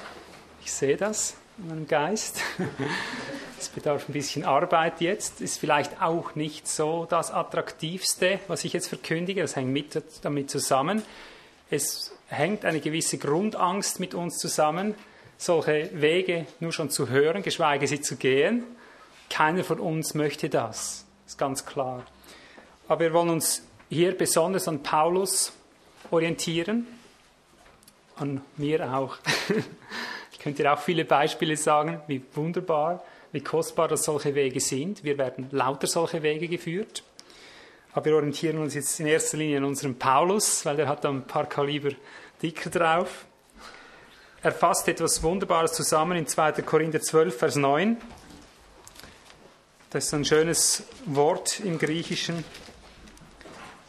Ich 0.63 0.71
sehe 0.71 0.97
das 0.97 1.35
in 1.59 1.67
meinem 1.67 1.87
Geist. 1.87 2.41
Es 3.59 3.69
bedarf 3.69 4.09
ein 4.09 4.11
bisschen 4.11 4.43
Arbeit 4.43 4.99
jetzt. 4.99 5.39
Ist 5.39 5.57
vielleicht 5.57 6.01
auch 6.01 6.35
nicht 6.35 6.67
so 6.67 7.07
das 7.09 7.31
Attraktivste, 7.31 8.41
was 8.49 8.65
ich 8.65 8.73
jetzt 8.73 8.89
verkündige. 8.89 9.41
Das 9.41 9.55
hängt 9.55 9.71
mit 9.71 10.03
damit 10.21 10.49
zusammen. 10.49 11.01
Es 11.69 12.11
hängt 12.27 12.65
eine 12.65 12.81
gewisse 12.81 13.17
Grundangst 13.17 14.01
mit 14.01 14.15
uns 14.15 14.37
zusammen, 14.37 14.95
solche 15.37 15.89
Wege 15.93 16.45
nur 16.59 16.73
schon 16.73 16.89
zu 16.89 17.07
hören, 17.07 17.41
geschweige 17.41 17.87
sie 17.87 18.01
zu 18.01 18.17
gehen. 18.17 18.65
Keiner 19.29 19.63
von 19.63 19.79
uns 19.79 20.13
möchte 20.13 20.49
das. 20.49 21.05
Ist 21.25 21.37
ganz 21.37 21.65
klar. 21.65 22.03
Aber 22.87 22.99
wir 23.01 23.13
wollen 23.13 23.29
uns 23.29 23.63
hier 23.89 24.17
besonders 24.17 24.67
an 24.67 24.83
Paulus 24.83 25.53
orientieren. 26.11 26.87
An 28.15 28.41
mir 28.57 28.93
auch. 28.93 29.17
könnt 30.43 30.59
ihr 30.59 30.71
auch 30.71 30.79
viele 30.79 31.05
Beispiele 31.05 31.55
sagen, 31.55 32.01
wie 32.07 32.21
wunderbar, 32.33 33.01
wie 33.31 33.39
kostbar 33.39 33.87
das 33.87 34.03
solche 34.03 34.35
Wege 34.35 34.59
sind. 34.59 35.03
Wir 35.03 35.17
werden 35.17 35.47
lauter 35.51 35.87
solche 35.87 36.21
Wege 36.21 36.49
geführt. 36.49 37.03
Aber 37.93 38.05
wir 38.05 38.15
orientieren 38.15 38.57
uns 38.57 38.73
jetzt 38.73 38.99
in 38.99 39.07
erster 39.07 39.37
Linie 39.37 39.59
an 39.59 39.63
unserem 39.63 39.95
Paulus, 39.95 40.65
weil 40.65 40.75
der 40.75 40.89
hat 40.89 41.05
ein 41.05 41.23
paar 41.23 41.45
Kaliber 41.45 41.91
dicker 42.41 42.69
drauf. 42.69 43.25
Er 44.41 44.51
fasst 44.51 44.89
etwas 44.89 45.23
Wunderbares 45.23 45.71
zusammen 45.71 46.17
in 46.17 46.27
2. 46.27 46.51
Korinther 46.63 46.99
12, 46.99 47.37
Vers 47.37 47.55
9. 47.55 47.95
Das 49.91 50.05
ist 50.05 50.13
ein 50.13 50.25
schönes 50.25 50.83
Wort 51.05 51.61
im 51.61 51.79
Griechischen. 51.79 52.43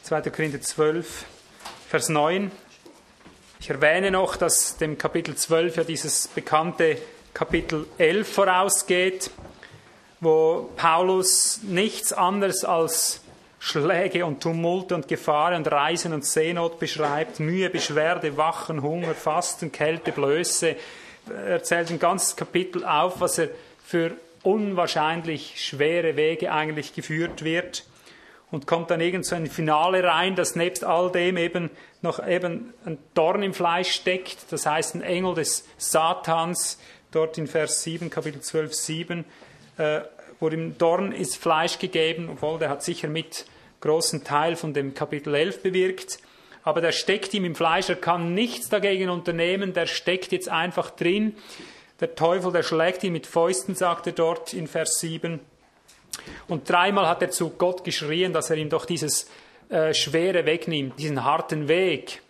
2. 0.04 0.20
Korinther 0.20 0.60
12, 0.60 1.24
Vers 1.88 2.10
9. 2.10 2.50
Ich 3.58 3.70
erwähne 3.70 4.10
noch, 4.10 4.36
dass 4.36 4.76
dem 4.76 4.98
Kapitel 4.98 5.34
12 5.34 5.76
ja 5.76 5.84
dieses 5.84 6.28
bekannte 6.28 6.98
Kapitel 7.32 7.86
11 7.96 8.30
vorausgeht, 8.30 9.30
wo 10.20 10.68
Paulus 10.76 11.60
nichts 11.62 12.12
anderes 12.12 12.66
als 12.66 13.22
Schläge 13.58 14.26
und 14.26 14.42
Tumulte 14.42 14.94
und 14.94 15.08
Gefahren 15.08 15.54
und 15.54 15.72
Reisen 15.72 16.12
und 16.12 16.26
Seenot 16.26 16.78
beschreibt, 16.78 17.40
Mühe, 17.40 17.70
Beschwerde, 17.70 18.36
Wachen, 18.36 18.82
Hunger, 18.82 19.14
Fasten, 19.14 19.72
Kälte, 19.72 20.12
Blöße. 20.12 20.76
Er 21.30 21.62
zählt 21.62 21.90
ein 21.90 21.98
ganzes 21.98 22.36
Kapitel 22.36 22.84
auf, 22.84 23.22
was 23.22 23.38
er 23.38 23.48
für 23.82 24.10
unwahrscheinlich 24.42 25.64
schwere 25.64 26.14
Wege 26.16 26.52
eigentlich 26.52 26.92
geführt 26.92 27.42
wird 27.42 27.84
und 28.54 28.68
kommt 28.68 28.90
dann 28.90 29.00
irgend 29.00 29.26
so 29.26 29.34
ein 29.34 29.48
Finale 29.48 30.04
rein, 30.04 30.36
das 30.36 30.54
nebst 30.54 30.84
all 30.84 31.10
dem 31.10 31.36
eben 31.36 31.70
noch 32.02 32.24
eben 32.24 32.72
ein 32.86 32.98
Dorn 33.14 33.42
im 33.42 33.52
Fleisch 33.52 33.90
steckt, 33.90 34.52
das 34.52 34.64
heißt 34.64 34.94
ein 34.94 35.02
Engel 35.02 35.34
des 35.34 35.66
Satans, 35.76 36.78
dort 37.10 37.36
in 37.36 37.48
Vers 37.48 37.82
7, 37.82 38.10
Kapitel 38.10 38.40
12, 38.40 38.72
7, 38.72 39.24
äh, 39.76 40.00
wo 40.38 40.48
dem 40.48 40.78
Dorn 40.78 41.10
ist 41.10 41.36
Fleisch 41.36 41.80
gegeben, 41.80 42.28
obwohl 42.30 42.60
der 42.60 42.68
hat 42.70 42.84
sicher 42.84 43.08
mit 43.08 43.44
großen 43.80 44.22
Teil 44.22 44.54
von 44.54 44.72
dem 44.72 44.94
Kapitel 44.94 45.34
11 45.34 45.62
bewirkt, 45.62 46.20
aber 46.62 46.80
der 46.80 46.92
steckt 46.92 47.34
ihm 47.34 47.44
im 47.44 47.56
Fleisch, 47.56 47.88
er 47.88 47.96
kann 47.96 48.34
nichts 48.34 48.68
dagegen 48.68 49.10
unternehmen, 49.10 49.74
der 49.74 49.86
steckt 49.86 50.30
jetzt 50.30 50.48
einfach 50.48 50.90
drin. 50.90 51.34
Der 52.00 52.14
Teufel, 52.14 52.52
der 52.52 52.62
schlägt 52.62 53.02
ihn 53.02 53.12
mit 53.12 53.26
Fäusten, 53.26 53.74
sagt 53.74 54.06
er 54.06 54.12
dort 54.12 54.54
in 54.54 54.68
Vers 54.68 55.00
7. 55.00 55.40
Und 56.48 56.68
dreimal 56.68 57.08
hat 57.08 57.22
er 57.22 57.30
zu 57.30 57.50
Gott 57.50 57.84
geschrien, 57.84 58.32
dass 58.32 58.50
er 58.50 58.56
ihm 58.56 58.70
doch 58.70 58.84
dieses 58.84 59.28
äh, 59.68 59.94
Schwere 59.94 60.46
wegnimmt, 60.46 60.98
diesen 60.98 61.24
harten 61.24 61.68
Weg. 61.68 62.22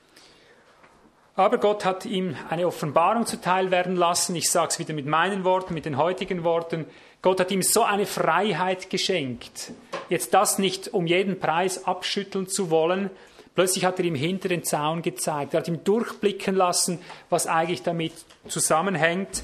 Aber 1.37 1.59
Gott 1.59 1.85
hat 1.85 2.05
ihm 2.05 2.37
eine 2.49 2.67
Offenbarung 2.67 3.27
zuteil 3.27 3.73
werden 3.73 3.97
lassen. 3.97 4.37
Ich 4.37 4.51
sage 4.51 4.69
es 4.69 4.79
wieder 4.79 4.95
mit 4.95 5.07
meinen 5.07 5.43
Worten, 5.43 5.75
mit 5.75 5.85
den 5.85 5.97
heutigen 5.97 6.45
Worten. 6.45 6.87
Gott 7.23 7.41
hat 7.41 7.51
ihm 7.51 7.63
so 7.63 7.83
eine 7.83 8.07
Freiheit 8.07 8.89
geschenkt, 8.89 9.73
jetzt 10.09 10.33
das 10.33 10.59
nicht 10.59 10.95
um 10.95 11.07
jeden 11.07 11.41
Preis 11.41 11.87
abschütteln 11.87 12.47
zu 12.47 12.71
wollen. 12.71 13.11
Plötzlich 13.55 13.85
hat 13.85 13.99
er 13.99 14.05
ihm 14.05 14.15
hinter 14.15 14.49
den 14.49 14.65
Zaun 14.65 15.03
gezeigt. 15.03 15.55
Er 15.55 15.61
hat 15.61 15.69
ihm 15.69 15.83
durchblicken 15.83 16.55
lassen, 16.55 17.01
was 17.31 17.47
eigentlich 17.47 17.83
damit 17.83 18.13
zusammenhängt. 18.47 19.43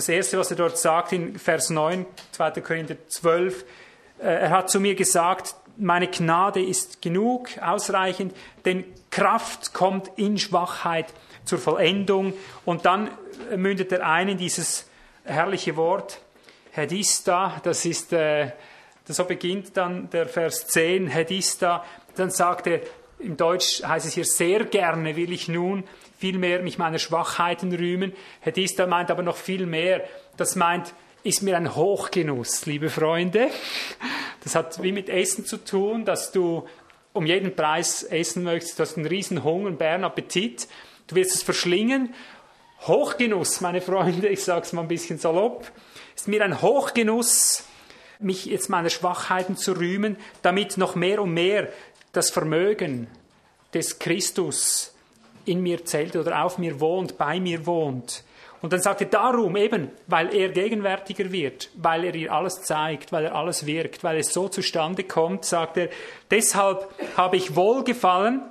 Das 0.00 0.08
Erste, 0.08 0.38
was 0.38 0.50
er 0.50 0.56
dort 0.56 0.78
sagt 0.78 1.12
in 1.12 1.38
Vers 1.38 1.68
9, 1.68 2.06
2. 2.32 2.50
Korinther 2.62 2.96
12, 3.06 3.66
äh, 4.18 4.24
er 4.24 4.48
hat 4.48 4.70
zu 4.70 4.80
mir 4.80 4.94
gesagt, 4.94 5.54
meine 5.76 6.08
Gnade 6.08 6.62
ist 6.62 7.02
genug, 7.02 7.50
ausreichend, 7.60 8.34
denn 8.64 8.84
Kraft 9.10 9.74
kommt 9.74 10.10
in 10.16 10.38
Schwachheit 10.38 11.12
zur 11.44 11.58
Vollendung. 11.58 12.32
Und 12.64 12.86
dann 12.86 13.10
mündet 13.54 13.92
er 13.92 14.06
ein 14.06 14.30
in 14.30 14.38
dieses 14.38 14.88
herrliche 15.24 15.76
Wort, 15.76 16.22
Hedista, 16.70 17.60
das 17.62 17.84
ist, 17.84 18.14
äh, 18.14 18.52
so 19.04 19.26
beginnt 19.26 19.76
dann 19.76 20.08
der 20.08 20.26
Vers 20.26 20.66
10, 20.68 21.08
Hedista, 21.08 21.84
dann 22.16 22.30
sagt 22.30 22.68
er, 22.68 22.80
im 23.18 23.36
Deutsch 23.36 23.82
heißt 23.82 24.06
es 24.06 24.14
hier, 24.14 24.24
sehr 24.24 24.64
gerne 24.64 25.14
will 25.14 25.30
ich 25.30 25.48
nun 25.48 25.84
vielmehr 26.20 26.60
mich 26.60 26.76
meiner 26.76 26.98
Schwachheiten 26.98 27.74
rühmen. 27.74 28.12
Hedista 28.40 28.86
meint 28.86 29.10
aber 29.10 29.22
noch 29.22 29.38
viel 29.38 29.64
mehr. 29.64 30.04
Das 30.36 30.54
meint, 30.54 30.92
ist 31.22 31.42
mir 31.42 31.56
ein 31.56 31.74
Hochgenuss, 31.74 32.66
liebe 32.66 32.90
Freunde. 32.90 33.48
Das 34.44 34.54
hat 34.54 34.82
wie 34.82 34.92
mit 34.92 35.08
Essen 35.08 35.46
zu 35.46 35.56
tun, 35.56 36.04
dass 36.04 36.30
du 36.30 36.68
um 37.14 37.24
jeden 37.24 37.56
Preis 37.56 38.02
essen 38.02 38.42
möchtest. 38.42 38.78
Du 38.78 38.82
hast 38.82 38.98
einen 38.98 39.06
riesen 39.06 39.44
Hunger, 39.44 39.68
einen 39.68 39.78
Bärenappetit. 39.78 40.68
Du 41.06 41.14
wirst 41.14 41.34
es 41.34 41.42
verschlingen. 41.42 42.14
Hochgenuss, 42.86 43.62
meine 43.62 43.80
Freunde, 43.80 44.28
ich 44.28 44.44
sage 44.44 44.66
es 44.66 44.74
mal 44.74 44.82
ein 44.82 44.88
bisschen 44.88 45.18
salopp, 45.18 45.72
ist 46.14 46.28
mir 46.28 46.44
ein 46.44 46.60
Hochgenuss, 46.60 47.64
mich 48.18 48.44
jetzt 48.44 48.68
meiner 48.68 48.90
Schwachheiten 48.90 49.56
zu 49.56 49.72
rühmen, 49.72 50.16
damit 50.42 50.76
noch 50.76 50.94
mehr 50.94 51.22
und 51.22 51.32
mehr 51.32 51.70
das 52.12 52.30
Vermögen 52.30 53.06
des 53.72 53.98
Christus 53.98 54.94
in 55.44 55.62
mir 55.62 55.84
zählt 55.84 56.16
oder 56.16 56.44
auf 56.44 56.58
mir 56.58 56.80
wohnt, 56.80 57.18
bei 57.18 57.40
mir 57.40 57.66
wohnt. 57.66 58.24
Und 58.62 58.72
dann 58.72 58.80
sagt 58.80 59.00
er 59.00 59.06
darum 59.06 59.56
eben, 59.56 59.90
weil 60.06 60.34
er 60.34 60.50
gegenwärtiger 60.50 61.32
wird, 61.32 61.70
weil 61.76 62.04
er 62.04 62.14
ihr 62.14 62.32
alles 62.32 62.62
zeigt, 62.62 63.10
weil 63.10 63.24
er 63.24 63.34
alles 63.34 63.64
wirkt, 63.64 64.04
weil 64.04 64.18
es 64.18 64.32
so 64.32 64.48
zustande 64.48 65.04
kommt, 65.04 65.46
sagt 65.46 65.78
er, 65.78 65.88
deshalb 66.30 66.88
habe 67.16 67.36
ich 67.36 67.56
Wohlgefallen 67.56 68.42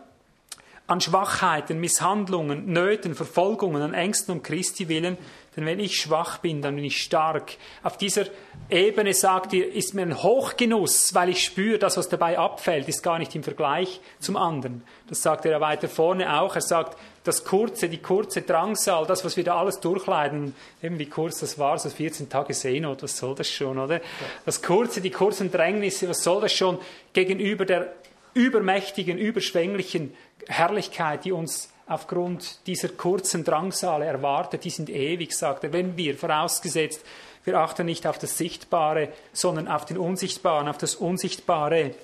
an 0.88 1.02
Schwachheiten, 1.02 1.80
Misshandlungen, 1.80 2.66
Nöten, 2.66 3.14
Verfolgungen, 3.14 3.84
an 3.84 3.94
Ängsten 3.94 4.34
um 4.34 4.42
Christi 4.42 4.90
willen, 4.90 5.18
denn 5.60 5.66
wenn 5.66 5.80
ich 5.82 5.98
schwach 5.98 6.38
bin, 6.38 6.62
dann 6.62 6.76
bin 6.76 6.86
ich 6.86 7.02
stark. 7.02 7.58
Auf 7.84 7.98
dieser 7.98 8.28
Ebene 8.70 9.14
sagt 9.14 9.52
ihr, 9.52 9.74
ist 9.74 9.94
mir 9.94 10.04
ein 10.04 10.24
Hochgenuss, 10.24 11.14
weil 11.14 11.28
ich 11.28 11.44
spüre, 11.44 11.78
das, 11.78 11.98
was 11.98 12.08
dabei 12.08 12.38
abfällt, 12.38 12.88
ist 12.88 13.04
gar 13.04 13.20
nicht 13.20 13.36
im 13.36 13.44
Vergleich 13.44 14.00
zum 14.20 14.38
anderen. 14.38 14.84
Das 15.10 15.22
sagt 15.22 15.44
er 15.44 15.52
ja 15.52 15.60
weiter 15.60 15.90
vorne 15.90 16.40
auch. 16.40 16.56
Er 16.56 16.62
sagt, 16.62 16.98
das 17.26 17.44
kurze, 17.44 17.90
die 17.90 17.98
kurze 17.98 18.42
Drangsal, 18.42 19.06
das, 19.06 19.26
was 19.26 19.36
wir 19.36 19.44
da 19.44 19.58
alles 19.58 19.82
durchleiden, 19.82 20.56
eben 20.82 20.98
wie 20.98 21.08
kurz 21.08 21.42
das 21.42 21.60
war, 21.60 21.78
so 21.78 21.90
14 21.90 22.30
Tage 22.30 22.54
Seenot, 22.54 23.04
was 23.04 23.18
soll 23.18 23.36
das 23.36 23.50
schon, 23.50 23.78
oder? 23.78 24.00
Das 24.46 24.62
kurze, 24.62 25.02
die 25.02 25.12
kurzen 25.12 25.52
Drängnisse, 25.52 26.08
was 26.08 26.24
soll 26.24 26.40
das 26.40 26.54
schon 26.54 26.78
gegenüber 27.12 27.66
der 27.66 27.92
übermächtigen, 28.34 29.18
überschwänglichen 29.18 30.16
Herrlichkeit, 30.48 31.26
die 31.26 31.34
uns 31.34 31.74
aufgrund 31.90 32.66
dieser 32.68 32.90
kurzen 32.90 33.44
Drangsale 33.44 34.06
erwartet, 34.06 34.64
die 34.64 34.70
sind 34.70 34.90
ewig, 34.90 35.36
sagt 35.36 35.64
er. 35.64 35.74
Wenn 35.74 35.98
wir, 35.98 36.16
vorausgesetzt, 36.16 37.04
wir 37.44 37.58
achten 37.58 37.88
nicht 37.88 38.06
auf 38.06 38.20
das 38.20 38.38
Sichtbare, 38.38 39.10
sondern 39.34 39.68
auf 39.68 39.86
den 39.86 39.98
Unsichtbaren, 39.98 40.68
auf 40.68 40.78
das 40.78 40.96
Unsichtbare. 40.96 41.96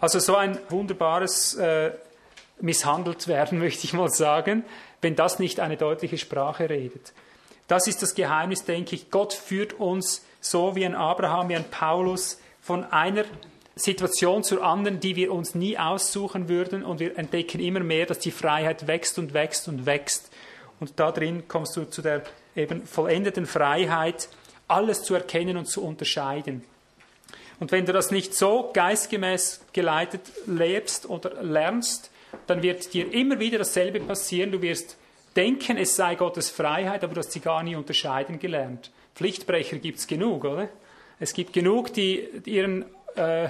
Also 0.00 0.18
so 0.18 0.34
ein 0.34 0.58
wunderbares 0.70 1.54
äh, 1.54 1.92
misshandelt 2.60 3.28
werden, 3.28 3.58
möchte 3.60 3.84
ich 3.84 3.92
mal 3.92 4.10
sagen, 4.10 4.64
wenn 5.00 5.14
das 5.14 5.38
nicht 5.38 5.60
eine 5.60 5.76
deutliche 5.76 6.18
Sprache 6.18 6.68
redet. 6.68 7.12
Das 7.68 7.86
ist 7.86 8.02
das 8.02 8.16
Geheimnis, 8.16 8.64
denke 8.64 8.96
ich. 8.96 9.10
Gott 9.12 9.32
führt 9.32 9.74
uns 9.74 10.24
so 10.40 10.74
wie 10.74 10.84
ein 10.84 10.96
Abraham, 10.96 11.48
wie 11.48 11.56
ein 11.56 11.70
Paulus 11.70 12.40
von 12.60 12.84
einer 12.84 13.24
Situation 13.80 14.44
zur 14.44 14.62
anderen, 14.62 15.00
die 15.00 15.16
wir 15.16 15.32
uns 15.32 15.54
nie 15.54 15.78
aussuchen 15.78 16.48
würden 16.48 16.84
und 16.84 17.00
wir 17.00 17.18
entdecken 17.18 17.60
immer 17.60 17.80
mehr, 17.80 18.06
dass 18.06 18.18
die 18.18 18.30
Freiheit 18.30 18.86
wächst 18.86 19.18
und 19.18 19.32
wächst 19.32 19.68
und 19.68 19.86
wächst. 19.86 20.30
Und 20.80 20.98
da 21.00 21.12
drin 21.12 21.48
kommst 21.48 21.76
du 21.76 21.84
zu 21.84 22.02
der 22.02 22.22
eben 22.56 22.86
vollendeten 22.86 23.46
Freiheit, 23.46 24.28
alles 24.68 25.02
zu 25.02 25.14
erkennen 25.14 25.56
und 25.56 25.66
zu 25.66 25.82
unterscheiden. 25.84 26.62
Und 27.58 27.72
wenn 27.72 27.84
du 27.84 27.92
das 27.92 28.10
nicht 28.10 28.34
so 28.34 28.70
geistgemäß 28.72 29.60
geleitet 29.72 30.22
lebst 30.46 31.08
oder 31.08 31.42
lernst, 31.42 32.10
dann 32.46 32.62
wird 32.62 32.92
dir 32.94 33.12
immer 33.12 33.38
wieder 33.38 33.58
dasselbe 33.58 34.00
passieren. 34.00 34.52
Du 34.52 34.62
wirst 34.62 34.96
denken, 35.36 35.76
es 35.76 35.96
sei 35.96 36.14
Gottes 36.14 36.50
Freiheit, 36.50 37.04
aber 37.04 37.14
du 37.14 37.20
hast 37.20 37.32
sie 37.32 37.40
gar 37.40 37.62
nie 37.62 37.76
unterscheiden 37.76 38.38
gelernt. 38.38 38.90
Pflichtbrecher 39.14 39.76
gibt 39.76 39.98
es 39.98 40.06
genug, 40.06 40.44
oder? 40.44 40.68
Es 41.18 41.34
gibt 41.34 41.52
genug, 41.52 41.92
die 41.92 42.26
ihren 42.46 42.86
äh, 43.16 43.48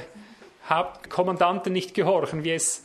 Hauptkommandanten 0.68 1.72
nicht 1.72 1.94
gehorchen, 1.94 2.44
wie 2.44 2.52
es 2.52 2.84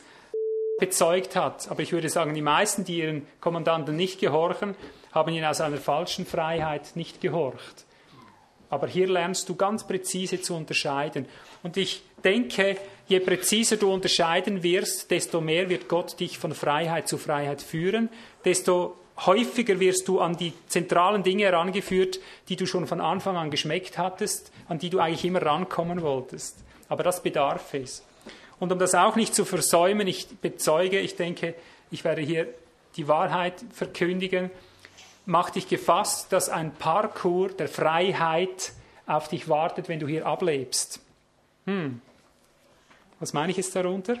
bezeugt 0.78 1.36
hat. 1.36 1.70
Aber 1.70 1.82
ich 1.82 1.92
würde 1.92 2.08
sagen, 2.08 2.34
die 2.34 2.42
meisten, 2.42 2.84
die 2.84 2.98
ihren 2.98 3.26
Kommandanten 3.40 3.96
nicht 3.96 4.20
gehorchen, 4.20 4.74
haben 5.12 5.32
ihn 5.32 5.44
aus 5.44 5.60
einer 5.60 5.78
falschen 5.78 6.26
Freiheit 6.26 6.96
nicht 6.96 7.20
gehorcht. 7.20 7.84
Aber 8.68 8.88
hier 8.88 9.06
lernst 9.06 9.48
du 9.48 9.54
ganz 9.54 9.86
präzise 9.86 10.40
zu 10.40 10.54
unterscheiden. 10.54 11.26
Und 11.62 11.76
ich 11.76 12.02
denke, 12.24 12.76
je 13.06 13.20
präziser 13.20 13.76
du 13.76 13.92
unterscheiden 13.92 14.62
wirst, 14.62 15.10
desto 15.10 15.40
mehr 15.40 15.68
wird 15.68 15.88
Gott 15.88 16.18
dich 16.18 16.38
von 16.38 16.52
Freiheit 16.52 17.08
zu 17.08 17.16
Freiheit 17.16 17.62
führen, 17.62 18.10
desto 18.44 18.96
häufiger 19.24 19.80
wirst 19.80 20.08
du 20.08 20.20
an 20.20 20.36
die 20.36 20.52
zentralen 20.66 21.22
Dinge 21.22 21.44
herangeführt, 21.44 22.18
die 22.48 22.56
du 22.56 22.66
schon 22.66 22.86
von 22.86 23.00
Anfang 23.00 23.36
an 23.36 23.50
geschmeckt 23.50 23.96
hattest, 23.96 24.52
an 24.68 24.78
die 24.78 24.90
du 24.90 24.98
eigentlich 24.98 25.24
immer 25.24 25.42
rankommen 25.42 26.02
wolltest. 26.02 26.65
Aber 26.88 27.02
das 27.02 27.22
bedarf 27.22 27.74
es. 27.74 28.04
Und 28.58 28.72
um 28.72 28.78
das 28.78 28.94
auch 28.94 29.16
nicht 29.16 29.34
zu 29.34 29.44
versäumen, 29.44 30.06
ich 30.06 30.28
bezeuge, 30.40 31.00
ich 31.00 31.16
denke, 31.16 31.54
ich 31.90 32.04
werde 32.04 32.22
hier 32.22 32.48
die 32.96 33.08
Wahrheit 33.08 33.54
verkündigen, 33.72 34.50
mach 35.26 35.50
dich 35.50 35.68
gefasst, 35.68 36.32
dass 36.32 36.48
ein 36.48 36.74
Parcours 36.74 37.56
der 37.56 37.68
Freiheit 37.68 38.72
auf 39.06 39.28
dich 39.28 39.48
wartet, 39.48 39.88
wenn 39.88 40.00
du 40.00 40.06
hier 40.06 40.26
ablebst. 40.26 41.00
Hm. 41.66 42.00
Was 43.20 43.32
meine 43.32 43.50
ich 43.50 43.56
jetzt 43.56 43.74
darunter? 43.76 44.16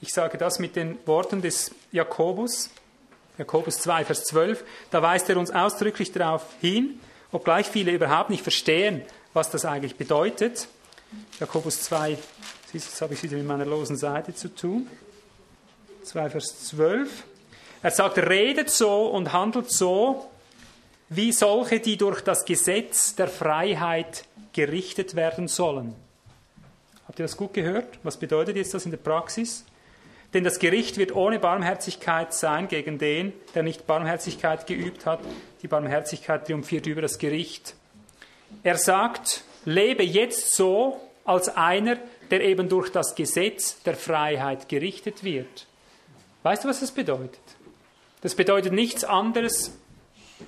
Ich 0.00 0.12
sage 0.12 0.38
das 0.38 0.58
mit 0.58 0.76
den 0.76 0.98
Worten 1.06 1.42
des 1.42 1.74
Jakobus, 1.92 2.70
Jakobus 3.36 3.78
2, 3.78 4.04
Vers 4.04 4.24
12. 4.24 4.64
Da 4.90 5.02
weist 5.02 5.28
er 5.28 5.36
uns 5.36 5.50
ausdrücklich 5.50 6.12
darauf 6.12 6.44
hin, 6.60 7.00
obgleich 7.32 7.66
viele 7.66 7.92
überhaupt 7.92 8.30
nicht 8.30 8.42
verstehen, 8.42 9.02
was 9.32 9.50
das 9.50 9.64
eigentlich 9.64 9.96
bedeutet. 9.96 10.68
Jakobus 11.40 11.82
2, 11.82 12.18
jetzt 12.72 13.00
habe 13.00 13.14
ich 13.14 13.22
wieder 13.22 13.36
mit 13.36 13.46
meiner 13.46 13.64
losen 13.64 13.96
Seite 13.96 14.34
zu 14.34 14.54
tun. 14.54 14.86
2, 16.02 16.30
Vers 16.30 16.66
12. 16.68 17.24
Er 17.82 17.90
sagt, 17.90 18.18
redet 18.18 18.70
so 18.70 19.06
und 19.06 19.32
handelt 19.32 19.70
so, 19.70 20.28
wie 21.08 21.32
solche, 21.32 21.80
die 21.80 21.96
durch 21.96 22.20
das 22.20 22.44
Gesetz 22.44 23.14
der 23.14 23.28
Freiheit 23.28 24.24
gerichtet 24.52 25.14
werden 25.14 25.48
sollen. 25.48 25.94
Habt 27.06 27.18
ihr 27.18 27.24
das 27.24 27.36
gut 27.36 27.54
gehört? 27.54 27.98
Was 28.02 28.18
bedeutet 28.18 28.56
jetzt 28.56 28.74
das 28.74 28.84
in 28.84 28.90
der 28.90 28.98
Praxis? 28.98 29.64
Denn 30.34 30.44
das 30.44 30.58
Gericht 30.58 30.98
wird 30.98 31.14
ohne 31.14 31.38
Barmherzigkeit 31.38 32.34
sein 32.34 32.68
gegen 32.68 32.98
den, 32.98 33.32
der 33.54 33.62
nicht 33.62 33.86
Barmherzigkeit 33.86 34.66
geübt 34.66 35.06
hat. 35.06 35.20
Die 35.62 35.68
Barmherzigkeit 35.68 36.46
triumphiert 36.46 36.86
über 36.86 37.00
das 37.00 37.18
Gericht. 37.18 37.74
Er 38.62 38.76
sagt, 38.76 39.44
lebe 39.68 40.02
jetzt 40.02 40.54
so 40.54 40.98
als 41.24 41.54
einer, 41.54 41.98
der 42.30 42.42
eben 42.42 42.68
durch 42.68 42.90
das 42.90 43.14
Gesetz 43.14 43.82
der 43.82 43.94
Freiheit 43.94 44.68
gerichtet 44.68 45.22
wird. 45.24 45.66
Weißt 46.42 46.64
du, 46.64 46.68
was 46.68 46.80
das 46.80 46.90
bedeutet? 46.90 47.40
Das 48.22 48.34
bedeutet 48.34 48.72
nichts 48.72 49.04
anderes. 49.04 49.76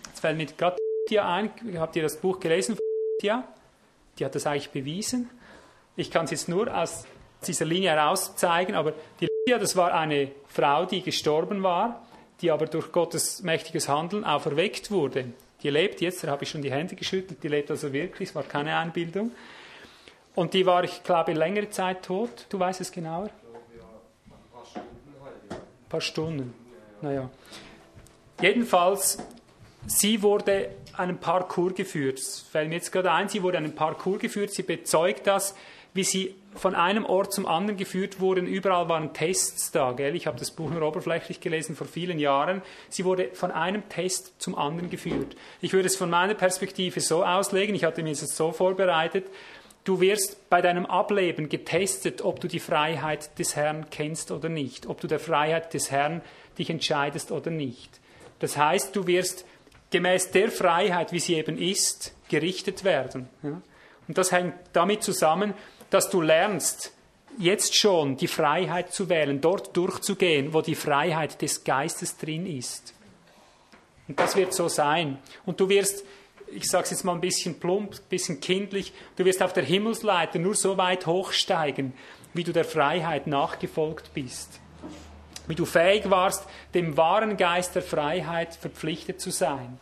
Jetzt 0.07 0.21
fällt 0.21 0.39
mir 0.39 0.47
gerade 0.47 0.79
ein, 1.23 1.51
habt 1.77 1.97
ihr 1.97 2.03
das 2.03 2.17
Buch 2.17 2.41
gelesen? 2.41 2.79
Ja, 3.21 3.47
die 4.19 4.25
hat 4.25 4.35
das 4.35 4.47
eigentlich 4.47 4.71
bewiesen. 4.71 5.29
Ich 5.97 6.11
kann 6.11 6.25
es 6.25 6.31
jetzt 6.31 6.49
nur 6.49 6.75
aus 6.75 7.05
dieser 7.47 7.65
Linie 7.65 7.91
heraus 7.91 8.37
zeigen, 8.37 8.75
aber 8.75 8.95
die 9.21 9.27
Lydia, 9.27 9.59
das 9.59 9.77
war 9.77 9.93
eine 9.93 10.31
Frau, 10.49 10.87
die 10.87 11.03
gestorben 11.03 11.63
war, 11.63 12.07
die 12.41 12.51
aber 12.51 12.67
durch 12.67 12.93
Gottes 12.93 13.43
mächtiges 13.43 13.89
Handeln 13.89 14.25
auferweckt 14.25 14.91
wurde. 14.91 15.33
Die 15.63 15.71
lebt 15.71 16.01
jetzt, 16.01 16.25
da 16.25 16.29
habe 16.29 16.45
ich 16.45 16.51
schon 16.51 16.63
die 16.63 16.71
Hände 16.71 16.95
geschüttelt, 16.95 17.43
die 17.43 17.49
lebt 17.49 17.71
also 17.71 17.93
wirklich, 17.93 18.31
es 18.31 18.35
war 18.35 18.43
keine 18.43 18.77
Einbildung. 18.77 19.33
Und 20.35 20.55
die 20.55 20.65
war, 20.65 20.85
ich 20.85 21.03
glaube, 21.03 21.33
längere 21.33 21.71
Zeit 21.71 22.05
tot. 22.05 22.47
Du 22.49 22.59
weißt 22.59 22.81
es 22.81 22.93
genauer? 22.93 23.31
Ein 24.75 25.89
paar 25.89 26.01
Stunden 26.01 26.55
halt. 27.01 27.03
Naja. 27.03 27.31
Jedenfalls, 28.41 29.19
sie 29.87 30.23
wurde 30.23 30.71
einen 30.97 31.19
Parcours 31.19 31.75
geführt. 31.75 32.19
Es 32.19 32.41
fällt 32.41 32.69
mir 32.69 32.77
jetzt 32.77 32.93
gerade 32.93 33.11
ein, 33.11 33.29
sie 33.29 33.43
wurde 33.43 33.59
einen 33.59 33.75
Parcours 33.75 34.21
geführt. 34.21 34.53
Sie 34.53 34.63
bezeugt 34.63 35.27
das, 35.27 35.55
wie 35.93 36.05
sie 36.05 36.35
von 36.55 36.75
einem 36.75 37.07
Ort 37.07 37.33
zum 37.33 37.47
anderen 37.47 37.77
geführt 37.77 38.21
wurden. 38.21 38.47
Überall 38.47 38.89
waren 38.89 39.13
Tests 39.13 39.71
da. 39.71 39.93
Gell? 39.93 40.17
Ich 40.17 40.27
habe 40.27 40.39
das 40.39 40.51
Buch 40.51 40.71
nur 40.71 40.83
oberflächlich 40.83 41.41
gelesen 41.41 41.77
vor 41.77 41.87
vielen 41.87 42.19
Jahren. 42.19 42.63
Sie 42.89 43.05
wurde 43.05 43.31
von 43.35 43.51
einem 43.51 43.89
Test 43.89 44.35
zum 44.39 44.57
anderen 44.57 44.91
geführt. 44.91 45.37
Ich 45.61 45.73
würde 45.73 45.87
es 45.87 45.97
von 45.97 46.11
meiner 46.11 46.35
Perspektive 46.35 47.01
so 47.01 47.25
auslegen, 47.25 47.75
ich 47.75 47.85
hatte 47.85 48.03
mir 48.03 48.11
das 48.11 48.37
so 48.37 48.53
vorbereitet, 48.53 49.27
du 49.85 50.01
wirst 50.01 50.51
bei 50.51 50.61
deinem 50.61 50.87
Ableben 50.87 51.49
getestet, 51.49 52.23
ob 52.23 52.41
du 52.41 52.49
die 52.49 52.61
Freiheit 52.61 53.39
des 53.39 53.57
Herrn 53.57 53.87
kennst 53.91 54.31
oder 54.31 54.49
nicht, 54.49 54.87
ob 54.87 55.01
du 55.01 55.07
der 55.07 55.21
Freiheit 55.21 55.73
des 55.73 55.91
Herrn 55.91 56.21
dich 56.59 56.69
entscheidest 56.69 57.31
oder 57.31 57.51
nicht. 57.51 58.01
Das 58.41 58.57
heißt, 58.57 58.95
du 58.97 59.07
wirst 59.07 59.47
gemäß 59.91 60.31
der 60.31 60.51
Freiheit, 60.51 61.13
wie 61.13 61.21
sie 61.21 61.35
eben 61.35 61.59
ist, 61.59 62.15
gerichtet 62.29 62.85
werden. 62.85 63.29
Und 63.43 64.19
das 64.19 64.33
hängt 64.33 64.55
damit 64.73 65.03
zusammen, 65.03 65.55
dass 65.91 66.09
du 66.11 66.21
lernst, 66.21 66.93
jetzt 67.39 67.77
schon 67.77 68.17
die 68.17 68.29
Freiheit 68.29 68.93
zu 68.93 69.09
wählen, 69.09 69.41
dort 69.41 69.77
durchzugehen, 69.77 70.53
wo 70.53 70.63
die 70.63 70.75
Freiheit 70.75 71.41
des 71.43 71.65
Geistes 71.65 72.17
drin 72.17 72.47
ist. 72.47 72.95
Und 74.09 74.19
das 74.19 74.37
wird 74.37 74.53
so 74.53 74.69
sein. 74.69 75.19
Und 75.47 75.61
du 75.61 75.69
wirst, 75.69 76.05
ich 76.53 76.69
sage 76.69 76.85
es 76.85 76.91
jetzt 76.91 77.05
mal 77.05 77.15
ein 77.15 77.21
bisschen 77.21 77.61
plump, 77.61 77.95
ein 77.95 78.09
bisschen 78.09 78.41
kindlich, 78.41 78.93
du 79.17 79.25
wirst 79.25 79.43
auf 79.43 79.53
der 79.53 79.65
Himmelsleiter 79.65 80.39
nur 80.39 80.55
so 80.55 80.77
weit 80.77 81.07
hochsteigen, 81.07 81.93
wie 82.35 82.45
du 82.45 82.53
der 82.53 82.65
Freiheit 82.65 83.27
nachgefolgt 83.27 84.13
bist. 84.15 84.61
Wie 85.47 85.55
du 85.55 85.65
fähig 85.65 86.11
warst, 86.11 86.45
dem 86.75 86.97
wahren 86.97 87.37
Geist 87.37 87.75
der 87.75 87.83
Freiheit 87.83 88.55
verpflichtet 88.55 89.21
zu 89.21 89.31
sein. 89.31 89.79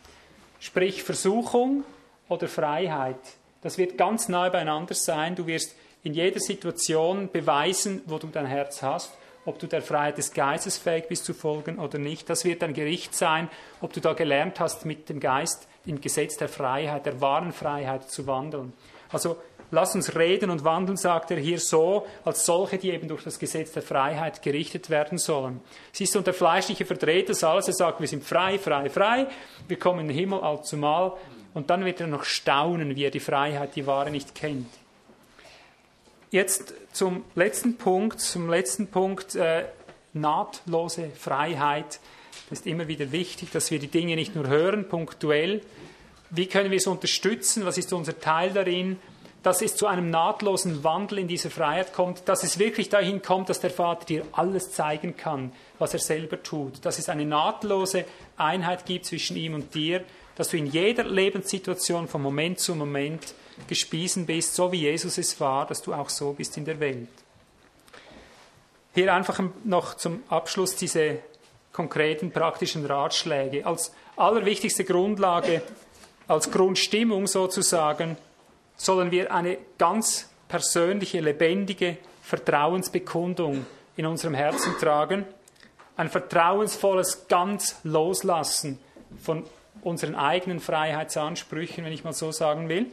Sprich 0.59 1.03
Versuchung 1.03 1.83
oder 2.27 2.47
Freiheit. 2.47 3.19
Das 3.61 3.77
wird 3.77 3.97
ganz 3.97 4.29
nahe 4.29 4.51
beieinander 4.51 4.95
sein. 4.95 5.35
Du 5.35 5.47
wirst 5.47 5.75
in 6.03 6.13
jeder 6.13 6.39
Situation 6.39 7.29
beweisen, 7.31 8.01
wo 8.05 8.17
du 8.17 8.27
dein 8.27 8.45
Herz 8.45 8.81
hast, 8.81 9.11
ob 9.45 9.59
du 9.59 9.67
der 9.67 9.81
Freiheit 9.81 10.17
des 10.17 10.33
Geistes 10.33 10.77
fähig 10.77 11.07
bist 11.07 11.25
zu 11.25 11.33
folgen 11.33 11.79
oder 11.79 11.97
nicht. 11.97 12.29
Das 12.29 12.45
wird 12.45 12.63
ein 12.63 12.73
Gericht 12.73 13.15
sein, 13.15 13.49
ob 13.81 13.93
du 13.93 13.99
da 13.99 14.13
gelernt 14.13 14.59
hast, 14.59 14.85
mit 14.85 15.09
dem 15.09 15.19
Geist 15.19 15.67
im 15.85 16.01
Gesetz 16.01 16.37
der 16.37 16.49
Freiheit, 16.49 17.05
der 17.05 17.19
wahren 17.19 17.51
Freiheit 17.51 18.09
zu 18.09 18.27
wandeln. 18.27 18.73
Also 19.11 19.37
lass 19.71 19.95
uns 19.95 20.15
reden 20.15 20.49
und 20.49 20.63
wandeln, 20.63 20.97
sagt 20.97 21.31
er 21.31 21.37
hier 21.37 21.59
so, 21.59 22.05
als 22.23 22.45
solche, 22.45 22.77
die 22.77 22.91
eben 22.91 23.07
durch 23.07 23.23
das 23.23 23.39
Gesetz 23.39 23.71
der 23.71 23.81
Freiheit 23.81 24.41
gerichtet 24.41 24.89
werden 24.89 25.17
sollen. 25.17 25.61
Siehst 25.91 26.13
du, 26.13 26.19
und 26.19 26.27
der 26.27 26.33
Fleischliche 26.33 26.85
verdreht 26.85 27.29
das 27.29 27.43
alles, 27.43 27.67
er 27.67 27.73
sagt, 27.73 27.99
wir 27.99 28.07
sind 28.07 28.23
frei, 28.23 28.59
frei, 28.59 28.89
frei, 28.89 29.27
wir 29.67 29.79
kommen 29.79 30.01
in 30.01 30.07
den 30.09 30.17
Himmel 30.17 30.41
allzumal, 30.41 31.13
und 31.53 31.71
dann 31.71 31.83
wird 31.83 31.99
er 31.99 32.07
noch 32.07 32.23
staunen, 32.23 32.95
wie 32.95 33.05
er 33.05 33.11
die 33.11 33.19
Freiheit, 33.19 33.75
die 33.75 33.87
wahre 33.87 34.11
nicht 34.11 34.35
kennt. 34.35 34.67
Jetzt 36.31 36.75
zum 36.93 37.23
letzten 37.33 37.77
Punkt, 37.77 38.19
zum 38.19 38.51
letzten 38.51 38.85
Punkt 38.85 39.33
äh, 39.33 39.65
nahtlose 40.13 41.09
Freiheit. 41.09 41.99
Es 42.51 42.59
ist 42.59 42.67
immer 42.67 42.87
wieder 42.87 43.11
wichtig, 43.11 43.49
dass 43.51 43.71
wir 43.71 43.79
die 43.79 43.87
Dinge 43.87 44.15
nicht 44.15 44.35
nur 44.35 44.47
hören, 44.47 44.87
punktuell. 44.87 45.61
Wie 46.29 46.45
können 46.45 46.69
wir 46.69 46.77
es 46.77 46.85
unterstützen? 46.85 47.65
Was 47.65 47.79
ist 47.79 47.91
unser 47.93 48.19
Teil 48.19 48.51
darin? 48.51 48.99
Dass 49.41 49.63
es 49.63 49.75
zu 49.75 49.87
einem 49.87 50.11
nahtlosen 50.11 50.83
Wandel 50.83 51.17
in 51.17 51.27
dieser 51.27 51.49
Freiheit 51.49 51.93
kommt, 51.93 52.21
dass 52.27 52.43
es 52.43 52.59
wirklich 52.59 52.89
dahin 52.89 53.23
kommt, 53.23 53.49
dass 53.49 53.59
der 53.59 53.71
Vater 53.71 54.05
dir 54.05 54.23
alles 54.31 54.71
zeigen 54.71 55.17
kann, 55.17 55.51
was 55.79 55.93
er 55.93 55.99
selber 55.99 56.43
tut. 56.43 56.85
Dass 56.85 56.99
es 56.99 57.09
eine 57.09 57.25
nahtlose 57.25 58.05
Einheit 58.37 58.85
gibt 58.85 59.05
zwischen 59.05 59.35
ihm 59.35 59.55
und 59.55 59.73
dir, 59.73 60.03
dass 60.35 60.49
du 60.49 60.57
in 60.57 60.67
jeder 60.67 61.05
Lebenssituation 61.05 62.07
von 62.07 62.21
Moment 62.21 62.59
zu 62.59 62.75
Moment 62.75 63.33
gespiesen 63.67 64.25
bist, 64.25 64.55
so 64.55 64.71
wie 64.71 64.81
Jesus 64.81 65.17
es 65.17 65.39
war, 65.39 65.65
dass 65.65 65.81
du 65.81 65.93
auch 65.93 66.09
so 66.09 66.33
bist 66.33 66.57
in 66.57 66.65
der 66.65 66.79
Welt. 66.79 67.07
Hier 68.93 69.13
einfach 69.13 69.41
noch 69.63 69.95
zum 69.95 70.23
Abschluss 70.29 70.75
diese 70.75 71.19
konkreten 71.71 72.31
praktischen 72.31 72.85
Ratschläge. 72.85 73.65
Als 73.65 73.93
allerwichtigste 74.17 74.83
Grundlage, 74.83 75.61
als 76.27 76.51
Grundstimmung 76.51 77.27
sozusagen, 77.27 78.17
sollen 78.75 79.11
wir 79.11 79.33
eine 79.33 79.57
ganz 79.77 80.29
persönliche, 80.47 81.19
lebendige 81.19 81.97
Vertrauensbekundung 82.23 83.65
in 83.95 84.05
unserem 84.05 84.33
Herzen 84.33 84.73
tragen. 84.79 85.25
Ein 85.95 86.09
vertrauensvolles 86.09 87.27
ganz 87.27 87.75
Loslassen 87.83 88.79
von 89.21 89.45
unseren 89.81 90.15
eigenen 90.15 90.59
Freiheitsansprüchen, 90.59 91.83
wenn 91.83 91.93
ich 91.93 92.03
mal 92.03 92.13
so 92.13 92.31
sagen 92.31 92.69
will. 92.69 92.87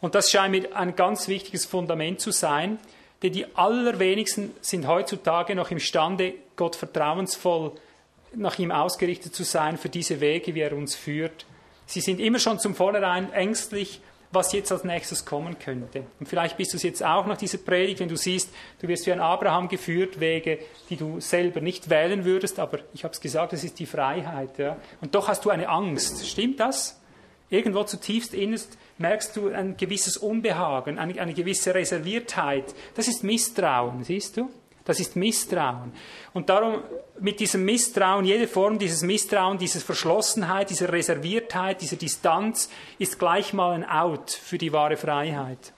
Und 0.00 0.14
das 0.14 0.30
scheint 0.30 0.52
mir 0.52 0.76
ein 0.76 0.94
ganz 0.94 1.28
wichtiges 1.28 1.66
Fundament 1.66 2.20
zu 2.20 2.30
sein, 2.30 2.78
denn 3.22 3.32
die 3.32 3.46
allerwenigsten 3.56 4.52
sind 4.60 4.86
heutzutage 4.86 5.54
noch 5.54 5.70
imstande, 5.70 6.34
Gott 6.56 6.76
vertrauensvoll 6.76 7.72
nach 8.34 8.58
ihm 8.58 8.70
ausgerichtet 8.70 9.34
zu 9.34 9.42
sein 9.44 9.78
für 9.78 9.88
diese 9.88 10.20
Wege, 10.20 10.54
wie 10.54 10.60
er 10.60 10.76
uns 10.76 10.94
führt. 10.94 11.46
Sie 11.86 12.00
sind 12.00 12.20
immer 12.20 12.38
schon 12.38 12.58
zum 12.58 12.74
Vornherein 12.74 13.32
ängstlich, 13.32 14.00
was 14.32 14.52
jetzt 14.52 14.72
als 14.72 14.84
nächstes 14.84 15.24
kommen 15.24 15.58
könnte. 15.58 16.04
Und 16.18 16.28
vielleicht 16.28 16.56
bist 16.56 16.72
du 16.72 16.76
es 16.76 16.82
jetzt 16.82 17.02
auch 17.02 17.26
nach 17.26 17.36
dieser 17.36 17.58
Predigt, 17.58 18.00
wenn 18.00 18.08
du 18.08 18.16
siehst, 18.16 18.50
du 18.80 18.88
wirst 18.88 19.06
wie 19.06 19.12
ein 19.12 19.20
Abraham 19.20 19.68
geführt, 19.68 20.20
Wege, 20.20 20.58
die 20.90 20.96
du 20.96 21.20
selber 21.20 21.60
nicht 21.60 21.88
wählen 21.88 22.24
würdest, 22.24 22.58
aber 22.58 22.80
ich 22.92 23.04
habe 23.04 23.14
es 23.14 23.20
gesagt, 23.20 23.52
das 23.52 23.64
ist 23.64 23.78
die 23.78 23.86
Freiheit. 23.86 24.58
Ja? 24.58 24.76
Und 25.00 25.14
doch 25.14 25.28
hast 25.28 25.44
du 25.44 25.50
eine 25.50 25.68
Angst. 25.68 26.26
Stimmt 26.26 26.60
das? 26.60 27.00
Irgendwo 27.48 27.84
zutiefst 27.84 28.34
innerst 28.34 28.76
merkst 28.98 29.36
du 29.36 29.48
ein 29.48 29.76
gewisses 29.76 30.16
Unbehagen, 30.16 30.98
eine, 30.98 31.20
eine 31.20 31.34
gewisse 31.34 31.74
Reserviertheit. 31.74 32.74
Das 32.94 33.08
ist 33.08 33.22
Misstrauen, 33.22 34.02
siehst 34.04 34.36
du? 34.36 34.50
Das 34.84 35.00
ist 35.00 35.16
Misstrauen. 35.16 35.92
Und 36.32 36.48
darum 36.48 36.82
mit 37.18 37.40
diesem 37.40 37.64
Misstrauen, 37.64 38.24
jede 38.24 38.46
Form 38.46 38.78
dieses 38.78 39.02
Misstrauen, 39.02 39.58
dieser 39.58 39.80
Verschlossenheit, 39.80 40.70
dieser 40.70 40.92
Reserviertheit, 40.92 41.82
dieser 41.82 41.96
Distanz 41.96 42.70
ist 42.98 43.18
gleich 43.18 43.52
mal 43.52 43.72
ein 43.72 43.88
Out 43.88 44.30
für 44.30 44.58
die 44.58 44.72
wahre 44.72 44.96
Freiheit. 44.96 45.72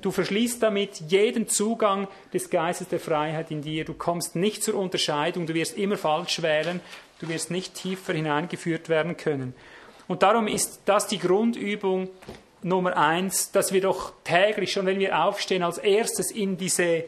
Du 0.00 0.10
verschließt 0.10 0.62
damit 0.62 1.02
jeden 1.08 1.48
Zugang 1.48 2.08
des 2.32 2.50
Geistes 2.50 2.88
der 2.88 3.00
Freiheit 3.00 3.50
in 3.50 3.62
dir. 3.62 3.84
Du 3.84 3.94
kommst 3.94 4.36
nicht 4.36 4.62
zur 4.62 4.74
Unterscheidung, 4.74 5.46
du 5.46 5.54
wirst 5.54 5.76
immer 5.76 5.96
falsch 5.96 6.42
wählen, 6.42 6.80
du 7.18 7.28
wirst 7.28 7.50
nicht 7.50 7.74
tiefer 7.74 8.12
hineingeführt 8.12 8.88
werden 8.88 9.16
können. 9.16 9.54
Und 10.08 10.22
darum 10.22 10.46
ist 10.46 10.80
das 10.84 11.06
die 11.06 11.18
Grundübung 11.18 12.08
Nummer 12.62 12.96
eins, 12.96 13.52
dass 13.52 13.72
wir 13.72 13.80
doch 13.80 14.12
täglich, 14.24 14.72
schon 14.72 14.86
wenn 14.86 14.98
wir 14.98 15.24
aufstehen, 15.24 15.62
als 15.62 15.78
erstes 15.78 16.30
in 16.30 16.56
diese 16.56 17.04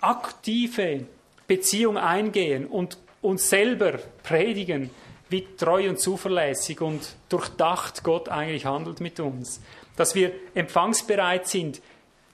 aktive 0.00 1.06
Beziehung 1.46 1.96
eingehen 1.96 2.66
und 2.66 2.98
uns 3.22 3.48
selber 3.48 3.98
predigen, 4.22 4.90
wie 5.28 5.46
treu 5.56 5.88
und 5.88 6.00
zuverlässig 6.00 6.80
und 6.80 7.16
durchdacht 7.28 8.04
Gott 8.04 8.28
eigentlich 8.28 8.64
handelt 8.64 9.00
mit 9.00 9.18
uns. 9.20 9.60
Dass 9.96 10.14
wir 10.14 10.32
empfangsbereit 10.54 11.48
sind, 11.48 11.80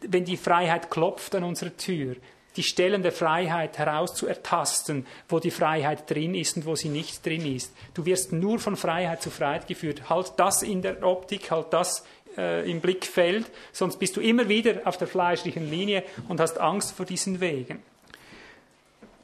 wenn 0.00 0.24
die 0.24 0.36
Freiheit 0.36 0.90
klopft 0.90 1.34
an 1.34 1.44
unserer 1.44 1.76
Tür, 1.76 2.16
die 2.56 2.62
Stellen 2.62 3.02
der 3.02 3.12
Freiheit 3.12 3.78
herauszuertasten, 3.78 5.06
wo 5.28 5.38
die 5.38 5.50
Freiheit 5.50 6.08
drin 6.10 6.34
ist 6.34 6.56
und 6.56 6.66
wo 6.66 6.74
sie 6.76 6.88
nicht 6.88 7.24
drin 7.24 7.54
ist. 7.54 7.72
Du 7.94 8.04
wirst 8.04 8.32
nur 8.32 8.58
von 8.58 8.76
Freiheit 8.76 9.22
zu 9.22 9.30
Freiheit 9.30 9.66
geführt. 9.66 10.10
Halt 10.10 10.32
das 10.36 10.62
in 10.62 10.82
der 10.82 11.02
Optik, 11.02 11.50
halt 11.50 11.72
das 11.72 12.04
äh, 12.36 12.70
im 12.70 12.80
Blickfeld, 12.80 13.50
sonst 13.72 13.98
bist 13.98 14.16
du 14.16 14.20
immer 14.20 14.48
wieder 14.48 14.82
auf 14.84 14.96
der 14.96 15.08
fleischlichen 15.08 15.70
Linie 15.70 16.04
und 16.28 16.40
hast 16.40 16.58
Angst 16.58 16.92
vor 16.92 17.06
diesen 17.06 17.40
Wegen. 17.40 17.82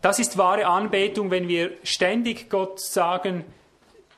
Das 0.01 0.19
ist 0.19 0.39
wahre 0.39 0.67
Anbetung, 0.67 1.31
wenn 1.31 1.49
wir 1.49 1.73
ständig 1.83 2.49
Gott 2.51 2.81
sagen, 2.81 3.45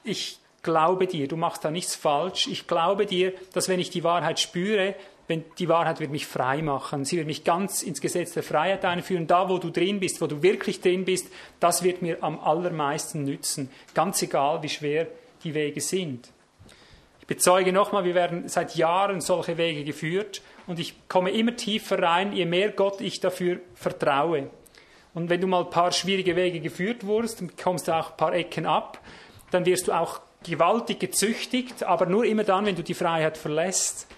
ich 0.05 0.39
glaube 0.63 1.07
dir, 1.07 1.27
du 1.27 1.37
machst 1.37 1.65
da 1.65 1.71
nichts 1.71 1.95
falsch, 1.95 2.47
ich 2.47 2.67
glaube 2.67 3.07
dir, 3.07 3.33
dass 3.55 3.69
wenn 3.69 3.81
ich 3.81 3.91
die 3.91 4.05
Wahrheit 4.05 4.41
spüre, 4.41 4.95
wenn 5.31 5.45
die 5.59 5.69
Wahrheit 5.69 6.01
wird 6.01 6.11
mich 6.11 6.27
frei 6.27 6.61
machen, 6.61 7.07
sie 7.07 7.17
wird 7.17 7.27
mich 7.27 7.45
ganz 7.45 7.83
ins 7.83 8.03
Gesetz 8.03 8.33
der 8.33 8.43
Freiheit 8.43 8.85
einführen, 8.85 9.27
da 9.27 9.49
wo 9.49 9.57
du 9.57 9.71
drin 9.71 10.01
bist, 10.01 10.21
wo 10.21 10.27
du 10.27 10.43
wirklich 10.43 10.83
drin 10.83 11.07
bist, 11.07 11.29
das 11.59 11.83
wird 11.83 12.03
mir 12.03 12.23
am 12.23 12.39
allermeisten 12.39 13.25
nützen, 13.25 13.71
ganz 13.95 14.21
egal 14.21 14.63
wie 14.63 14.69
schwer 14.69 15.07
die 15.43 15.55
Wege 15.55 15.81
sind 15.81 16.31
bezeuge 17.31 17.73
nochmal, 17.73 18.03
wir 18.03 18.17
werden 18.17 18.49
seit 18.49 18.75
Jahren 18.75 19.21
solche 19.21 19.57
Wege 19.57 19.85
geführt 19.85 20.43
und 20.67 20.81
ich 20.81 20.97
komme 21.09 21.31
immer 21.31 21.55
tiefer 21.55 22.03
rein, 22.03 22.33
je 22.33 22.45
mehr 22.45 22.73
Gott 22.73 23.01
ich 23.01 23.21
dafür 23.21 23.61
vertraue. 23.77 24.51
Und 25.15 25.31
wenn 25.31 25.41
du 25.41 25.47
mal 25.47 25.63
ein 25.63 25.71
paar 25.71 25.93
schwierige 25.93 26.35
Wege 26.35 26.59
geführt 26.59 27.07
wurdest, 27.07 27.41
dann 27.41 27.53
kommst 27.55 27.87
du 27.87 27.93
auch 27.93 28.11
ein 28.11 28.17
paar 28.17 28.35
Ecken 28.35 28.67
ab, 28.67 28.99
dann 29.53 29.65
wirst 29.65 29.87
du 29.87 29.93
auch 29.93 30.21
gewaltig 30.43 30.99
gezüchtigt, 30.99 31.85
aber 31.85 32.07
nur 32.07 32.25
immer 32.25 32.43
dann, 32.43 32.67
wenn 32.67 32.75
du 32.75 32.83
die 32.83 32.95
Freiheit 32.95 33.39
verlässt. 33.39 34.09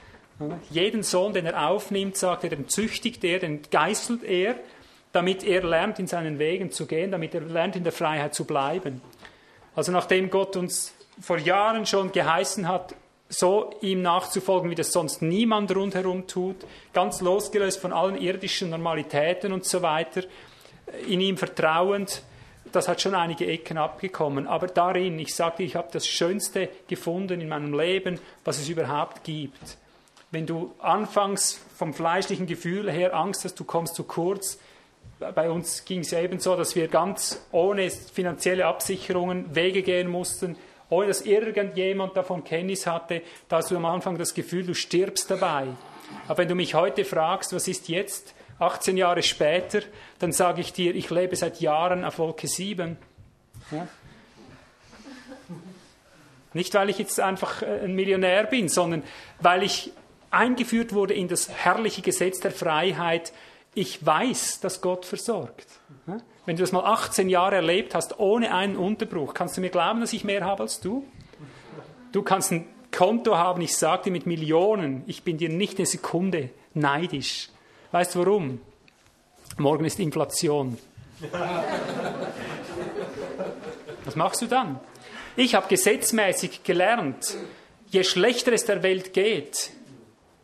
Jeden 0.70 1.02
Sohn, 1.02 1.32
den 1.32 1.46
er 1.46 1.68
aufnimmt, 1.68 2.16
sagt 2.16 2.44
er, 2.44 2.50
den 2.50 2.68
züchtigt 2.68 3.22
er, 3.24 3.38
den 3.38 3.62
geißelt 3.70 4.24
er, 4.24 4.56
damit 5.12 5.44
er 5.44 5.62
lernt, 5.62 5.98
in 5.98 6.06
seinen 6.06 6.38
Wegen 6.38 6.70
zu 6.70 6.86
gehen, 6.86 7.10
damit 7.10 7.34
er 7.34 7.42
lernt, 7.42 7.76
in 7.76 7.84
der 7.84 7.92
Freiheit 7.92 8.34
zu 8.34 8.44
bleiben. 8.44 9.02
Also 9.74 9.92
nachdem 9.92 10.30
Gott 10.30 10.56
uns 10.56 10.94
vor 11.20 11.38
Jahren 11.38 11.86
schon 11.86 12.12
geheißen 12.12 12.66
hat, 12.66 12.94
so 13.28 13.70
ihm 13.80 14.02
nachzufolgen, 14.02 14.70
wie 14.70 14.74
das 14.74 14.92
sonst 14.92 15.22
niemand 15.22 15.74
rundherum 15.74 16.26
tut, 16.26 16.56
ganz 16.92 17.20
losgelöst 17.20 17.80
von 17.80 17.92
allen 17.92 18.20
irdischen 18.20 18.70
Normalitäten 18.70 19.52
und 19.52 19.64
so 19.64 19.80
weiter, 19.80 20.22
in 21.08 21.20
ihm 21.20 21.38
vertrauend, 21.38 22.22
das 22.72 22.88
hat 22.88 23.00
schon 23.00 23.14
einige 23.14 23.46
Ecken 23.46 23.78
abgekommen. 23.78 24.46
Aber 24.46 24.66
darin, 24.66 25.18
ich 25.18 25.34
sagte, 25.34 25.62
ich 25.62 25.76
habe 25.76 25.88
das 25.92 26.06
Schönste 26.06 26.68
gefunden 26.88 27.40
in 27.40 27.48
meinem 27.48 27.78
Leben, 27.78 28.18
was 28.44 28.58
es 28.58 28.68
überhaupt 28.68 29.24
gibt. 29.24 29.78
Wenn 30.32 30.46
du 30.46 30.74
anfangs 30.78 31.60
vom 31.76 31.92
fleischlichen 31.92 32.46
Gefühl 32.46 32.90
her 32.90 33.14
Angst 33.14 33.44
hast, 33.44 33.60
du 33.60 33.64
kommst 33.64 33.94
zu 33.94 34.04
kurz, 34.04 34.58
bei 35.18 35.50
uns 35.50 35.84
ging 35.84 36.00
es 36.00 36.10
ja 36.10 36.20
eben 36.20 36.40
so, 36.40 36.56
dass 36.56 36.74
wir 36.74 36.88
ganz 36.88 37.38
ohne 37.52 37.90
finanzielle 37.90 38.64
Absicherungen 38.64 39.54
Wege 39.54 39.82
gehen 39.82 40.08
mussten, 40.08 40.56
ohne 40.88 41.08
dass 41.08 41.20
irgendjemand 41.20 42.16
davon 42.16 42.44
Kenntnis 42.44 42.86
hatte, 42.86 43.20
da 43.50 43.58
hast 43.58 43.70
du 43.70 43.76
am 43.76 43.84
Anfang 43.84 44.16
das 44.16 44.32
Gefühl, 44.32 44.64
du 44.64 44.74
stirbst 44.74 45.30
dabei. 45.30 45.66
Aber 46.26 46.38
wenn 46.38 46.48
du 46.48 46.54
mich 46.54 46.74
heute 46.74 47.04
fragst, 47.04 47.54
was 47.54 47.68
ist 47.68 47.90
jetzt, 47.90 48.34
18 48.58 48.96
Jahre 48.96 49.22
später, 49.22 49.80
dann 50.18 50.32
sage 50.32 50.62
ich 50.62 50.72
dir, 50.72 50.94
ich 50.94 51.10
lebe 51.10 51.36
seit 51.36 51.60
Jahren 51.60 52.06
auf 52.06 52.18
Wolke 52.18 52.48
7. 52.48 52.96
Ja? 53.70 53.86
Nicht, 56.54 56.74
weil 56.74 56.90
ich 56.90 56.98
jetzt 56.98 57.20
einfach 57.20 57.62
äh, 57.62 57.80
ein 57.84 57.94
Millionär 57.94 58.44
bin, 58.44 58.68
sondern 58.68 59.02
weil 59.40 59.62
ich 59.62 59.92
eingeführt 60.32 60.92
wurde 60.92 61.14
in 61.14 61.28
das 61.28 61.48
herrliche 61.48 62.02
Gesetz 62.02 62.40
der 62.40 62.50
Freiheit. 62.50 63.32
Ich 63.74 64.04
weiß, 64.04 64.60
dass 64.60 64.80
Gott 64.80 65.06
versorgt. 65.06 65.66
Wenn 66.44 66.56
du 66.56 66.62
das 66.62 66.72
mal 66.72 66.84
18 66.84 67.28
Jahre 67.28 67.56
erlebt 67.56 67.94
hast, 67.94 68.18
ohne 68.18 68.52
einen 68.52 68.76
Unterbruch, 68.76 69.32
kannst 69.32 69.56
du 69.56 69.60
mir 69.60 69.70
glauben, 69.70 70.00
dass 70.00 70.12
ich 70.12 70.24
mehr 70.24 70.44
habe 70.44 70.64
als 70.64 70.80
du? 70.80 71.04
Du 72.10 72.22
kannst 72.22 72.50
ein 72.50 72.66
Konto 72.90 73.36
haben, 73.36 73.62
ich 73.62 73.76
sage 73.76 74.04
dir 74.04 74.10
mit 74.10 74.26
Millionen, 74.26 75.04
ich 75.06 75.22
bin 75.22 75.38
dir 75.38 75.48
nicht 75.48 75.78
eine 75.78 75.86
Sekunde 75.86 76.50
neidisch. 76.74 77.48
Weißt 77.92 78.14
du 78.14 78.20
warum? 78.20 78.60
Morgen 79.56 79.84
ist 79.84 80.00
Inflation. 80.00 80.76
Was 84.04 84.16
machst 84.16 84.42
du 84.42 84.46
dann? 84.46 84.80
Ich 85.36 85.54
habe 85.54 85.68
gesetzmäßig 85.68 86.64
gelernt, 86.64 87.36
je 87.88 88.02
schlechter 88.04 88.52
es 88.52 88.64
der 88.64 88.82
Welt 88.82 89.12
geht, 89.12 89.70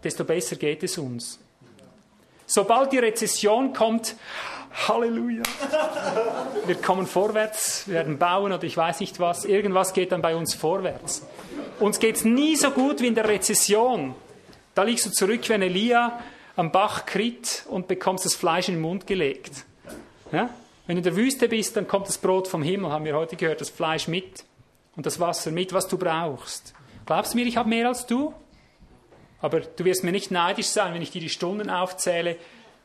desto 0.02 0.24
besser 0.24 0.56
geht 0.56 0.82
es 0.82 0.98
uns. 0.98 1.38
Sobald 2.46 2.92
die 2.92 2.98
Rezession 2.98 3.72
kommt, 3.72 4.16
Halleluja. 4.86 5.42
Wir 6.66 6.74
kommen 6.76 7.06
vorwärts, 7.06 7.86
wir 7.86 7.94
werden 7.94 8.18
bauen 8.18 8.52
oder 8.52 8.64
ich 8.64 8.76
weiß 8.76 9.00
nicht 9.00 9.18
was. 9.20 9.44
Irgendwas 9.44 9.92
geht 9.92 10.12
dann 10.12 10.22
bei 10.22 10.36
uns 10.36 10.54
vorwärts. 10.54 11.26
Uns 11.80 11.98
geht 11.98 12.16
es 12.16 12.24
nie 12.24 12.56
so 12.56 12.70
gut 12.70 13.00
wie 13.00 13.06
in 13.06 13.14
der 13.14 13.28
Rezession. 13.28 14.14
Da 14.74 14.82
liegst 14.82 15.06
du 15.06 15.10
zurück 15.10 15.48
wie 15.48 15.54
ein 15.54 15.62
Elia 15.62 16.20
am 16.56 16.72
Bach 16.72 17.06
Krit 17.06 17.64
und 17.68 17.88
bekommst 17.88 18.24
das 18.24 18.34
Fleisch 18.34 18.68
in 18.68 18.74
den 18.74 18.80
Mund 18.80 19.06
gelegt. 19.06 19.64
Ja? 20.32 20.50
Wenn 20.86 20.96
du 20.96 21.00
in 21.00 21.04
der 21.04 21.16
Wüste 21.16 21.48
bist, 21.48 21.76
dann 21.76 21.86
kommt 21.86 22.08
das 22.08 22.18
Brot 22.18 22.48
vom 22.48 22.62
Himmel, 22.62 22.90
haben 22.90 23.04
wir 23.04 23.14
heute 23.14 23.36
gehört, 23.36 23.60
das 23.60 23.70
Fleisch 23.70 24.08
mit 24.08 24.44
und 24.96 25.06
das 25.06 25.20
Wasser 25.20 25.50
mit, 25.50 25.72
was 25.72 25.86
du 25.86 25.98
brauchst. 25.98 26.74
Glaubst 27.06 27.34
du 27.34 27.38
mir, 27.38 27.46
ich 27.46 27.56
habe 27.56 27.68
mehr 27.68 27.88
als 27.88 28.06
du? 28.06 28.32
Aber 29.40 29.60
du 29.60 29.84
wirst 29.84 30.04
mir 30.04 30.12
nicht 30.12 30.30
neidisch 30.30 30.66
sein, 30.66 30.94
wenn 30.94 31.02
ich 31.02 31.10
dir 31.10 31.20
die 31.20 31.28
Stunden 31.28 31.70
aufzähle, 31.70 32.36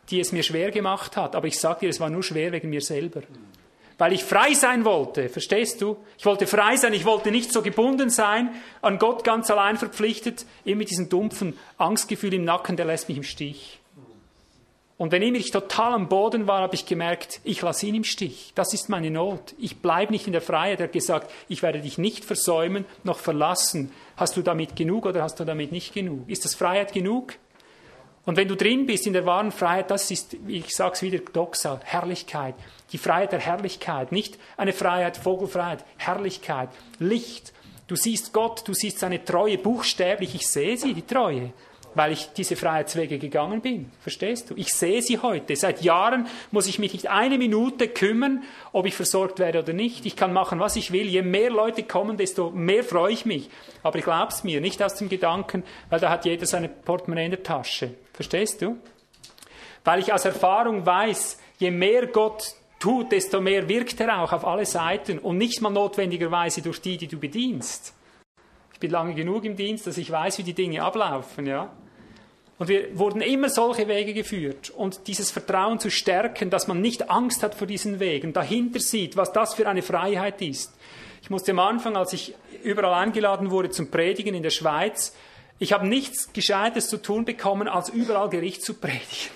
die 0.09 0.19
es 0.19 0.31
mir 0.31 0.43
schwer 0.43 0.71
gemacht 0.71 1.17
hat. 1.17 1.35
Aber 1.35 1.47
ich 1.47 1.59
sage 1.59 1.81
dir, 1.81 1.89
es 1.89 1.99
war 1.99 2.09
nur 2.09 2.23
schwer 2.23 2.51
wegen 2.51 2.69
mir 2.69 2.81
selber 2.81 3.21
weil 3.97 4.13
ich 4.13 4.23
frei 4.23 4.53
sein 4.53 4.85
wollte. 4.85 5.30
Verstehst 5.30 5.81
du? 5.81 5.97
Ich 6.17 6.25
wollte 6.25 6.47
frei 6.47 6.75
sein, 6.75 6.93
ich 6.93 7.05
wollte 7.05 7.31
nicht 7.31 7.51
so 7.51 7.61
gebunden 7.61 8.09
sein, 8.09 8.53
an 8.81 8.99
Gott 8.99 9.23
ganz 9.23 9.49
allein 9.49 9.77
verpflichtet, 9.77 10.45
immer 10.65 10.80
mit 10.80 10.89
diesem 10.89 11.09
dumpfen 11.09 11.57
Angstgefühl 11.77 12.34
im 12.34 12.43
Nacken, 12.43 12.75
der 12.75 12.85
lässt 12.85 13.07
mich 13.07 13.17
im 13.17 13.23
Stich. 13.23 13.80
Und 14.97 15.11
wenn 15.11 15.21
ich 15.21 15.51
total 15.51 15.93
am 15.93 16.07
Boden 16.07 16.47
war, 16.47 16.61
habe 16.61 16.75
ich 16.75 16.85
gemerkt, 16.85 17.41
ich 17.43 17.61
lasse 17.61 17.88
ihn 17.88 17.95
im 17.95 18.03
Stich. 18.03 18.51
Das 18.55 18.73
ist 18.73 18.89
meine 18.89 19.09
Not. 19.09 19.53
Ich 19.57 19.77
bleibe 19.77 20.11
nicht 20.11 20.27
in 20.27 20.34
der 20.34 20.41
Freiheit. 20.41 20.80
Er 20.80 20.85
hat 20.85 20.93
gesagt, 20.93 21.31
ich 21.49 21.63
werde 21.63 21.81
dich 21.81 21.97
nicht 21.97 22.23
versäumen 22.23 22.85
noch 23.03 23.17
verlassen. 23.17 23.91
Hast 24.24 24.38
du 24.38 24.41
damit 24.41 24.78
genug 24.78 25.06
oder 25.06 25.22
hast 25.22 25.38
du 25.41 25.44
damit 25.44 25.74
nicht 25.74 25.94
genug? 25.94 26.30
Ist 26.30 26.45
das 26.45 26.56
Freiheit 26.56 26.94
genug? 26.94 27.34
Und 28.26 28.38
wenn 28.38 28.48
du 28.48 28.56
drin 28.56 28.86
bist 28.86 29.06
in 29.06 29.12
der 29.12 29.26
wahren 29.26 29.52
Freiheit, 29.52 29.91
das 29.91 30.10
ist, 30.12 30.38
ich 30.48 30.74
sage 30.74 30.94
es 30.94 31.02
wieder, 31.02 31.18
Doxa, 31.18 31.82
Herrlichkeit. 31.84 32.56
Die 32.94 32.98
Freiheit 32.98 33.34
der 33.34 33.41
Herrlichkeit. 33.41 34.14
Nicht 34.14 34.40
eine 34.56 34.72
Freiheit, 34.72 35.18
Vogelfreiheit, 35.18 35.84
Herrlichkeit, 35.98 36.70
Licht. 37.00 37.52
Du 37.88 37.98
siehst 37.98 38.32
Gott, 38.32 38.66
du 38.66 38.74
siehst 38.74 39.00
seine 39.00 39.26
Treue 39.26 39.58
buchstäblich. 39.58 40.36
Ich 40.36 40.48
sehe 40.48 40.78
sie, 40.78 40.94
die 40.94 41.06
Treue, 41.06 41.52
weil 41.95 42.11
ich 42.11 42.30
diese 42.36 42.56
Freiheitswege 42.56 43.20
gegangen 43.20 43.61
bin. 43.61 43.91
Verstehst 44.02 44.49
du? 44.49 44.56
Ich 44.56 44.74
sehe 44.74 45.02
sie 45.02 45.20
heute. 45.20 45.56
Seit 45.56 45.82
Jahren 45.82 46.28
muss 46.52 46.68
ich 46.68 46.80
mich 46.80 46.94
nicht 46.94 47.10
eine 47.10 47.38
Minute 47.38 47.88
kümmern, 47.88 48.44
ob 48.72 48.86
ich 48.86 48.95
versorgt 48.95 49.40
werde 49.40 49.60
oder 49.60 49.74
nicht. 49.74 50.06
Ich 50.06 50.15
kann 50.15 50.34
machen, 50.34 50.60
was 50.60 50.76
ich 50.76 50.91
will. 50.91 51.07
Je 51.07 51.22
mehr 51.22 51.49
Leute 51.49 51.84
kommen, 51.84 52.18
desto 52.18 52.49
mehr 52.52 52.84
freue 52.84 53.14
ich 53.14 53.26
mich. 53.26 53.49
Aber 53.84 53.98
ich 53.98 54.03
glaub's 54.03 54.44
mir, 54.44 54.61
nicht 54.61 54.82
aus 54.82 54.95
dem 54.95 55.10
Gedanken, 55.10 55.64
weil 55.90 55.99
da 55.99 56.10
hat 56.10 56.26
jeder 56.26 56.45
seine 56.45 56.70
Portemonnaie 56.70 57.26
in 57.26 57.32
der 57.32 57.44
Tasche. 57.44 57.95
Verstehst 58.14 58.61
du? 58.61 58.78
Weil 59.84 59.99
ich 59.99 60.14
aus 60.14 60.26
Erfahrung 60.26 60.86
weiß, 60.86 61.40
je 61.57 61.72
mehr 61.72 62.07
Gott 62.07 62.56
tut, 62.80 63.11
desto 63.11 63.40
mehr 63.40 63.68
wirkt 63.70 63.99
er 64.02 64.22
auch 64.22 64.34
auf 64.34 64.45
alle 64.45 64.65
Seiten 64.65 65.20
und 65.20 65.38
nicht 65.38 65.61
mal 65.61 65.70
notwendigerweise 65.70 66.61
durch 66.61 66.82
die, 66.82 66.98
die 66.98 67.07
du 67.07 67.18
bedienst. 67.18 67.94
Ich 68.74 68.80
bin 68.80 68.91
lange 68.91 69.14
genug 69.14 69.45
im 69.45 69.56
Dienst, 69.56 69.88
dass 69.88 69.98
ich 69.98 70.11
weiß, 70.11 70.40
wie 70.40 70.44
die 70.44 70.53
Dinge 70.53 70.84
ablaufen, 70.84 71.45
ja. 71.45 71.72
Und 72.59 72.67
wir 72.67 72.97
wurden 72.97 73.21
immer 73.21 73.49
solche 73.49 73.88
Wege 73.88 74.13
geführt. 74.13 74.69
Und 74.69 75.07
dieses 75.07 75.31
Vertrauen 75.31 75.80
zu 75.80 75.89
stärken, 75.89 76.49
dass 76.49 76.67
man 76.67 76.81
nicht 76.81 77.09
Angst 77.09 77.43
hat 77.43 77.55
vor 77.55 77.67
diesen 77.67 77.99
Wegen, 77.99 78.34
dahinter 78.34 78.80
sieht, 78.80 79.17
was 79.17 79.34
das 79.34 79.55
für 79.55 79.67
eine 79.67 79.81
Freiheit 79.81 80.41
ist. 80.41 80.71
Ich 81.21 81.30
musste 81.30 81.51
am 81.51 81.59
Anfang, 81.59 81.95
als 81.95 82.13
ich 82.13 82.35
überall 82.63 82.93
eingeladen 82.93 83.49
wurde 83.49 83.69
zum 83.69 83.89
Predigen 83.89 84.35
in 84.35 84.43
der 84.43 84.49
Schweiz, 84.49 85.13
ich 85.59 85.71
habe 85.71 85.88
nichts 85.88 86.34
Gescheites 86.34 86.89
zu 86.89 86.97
tun 86.97 87.25
bekommen, 87.25 87.67
als 87.67 87.89
überall 87.89 88.30
Gericht 88.30 88.63
zu 88.63 88.73
predigen. 88.80 89.31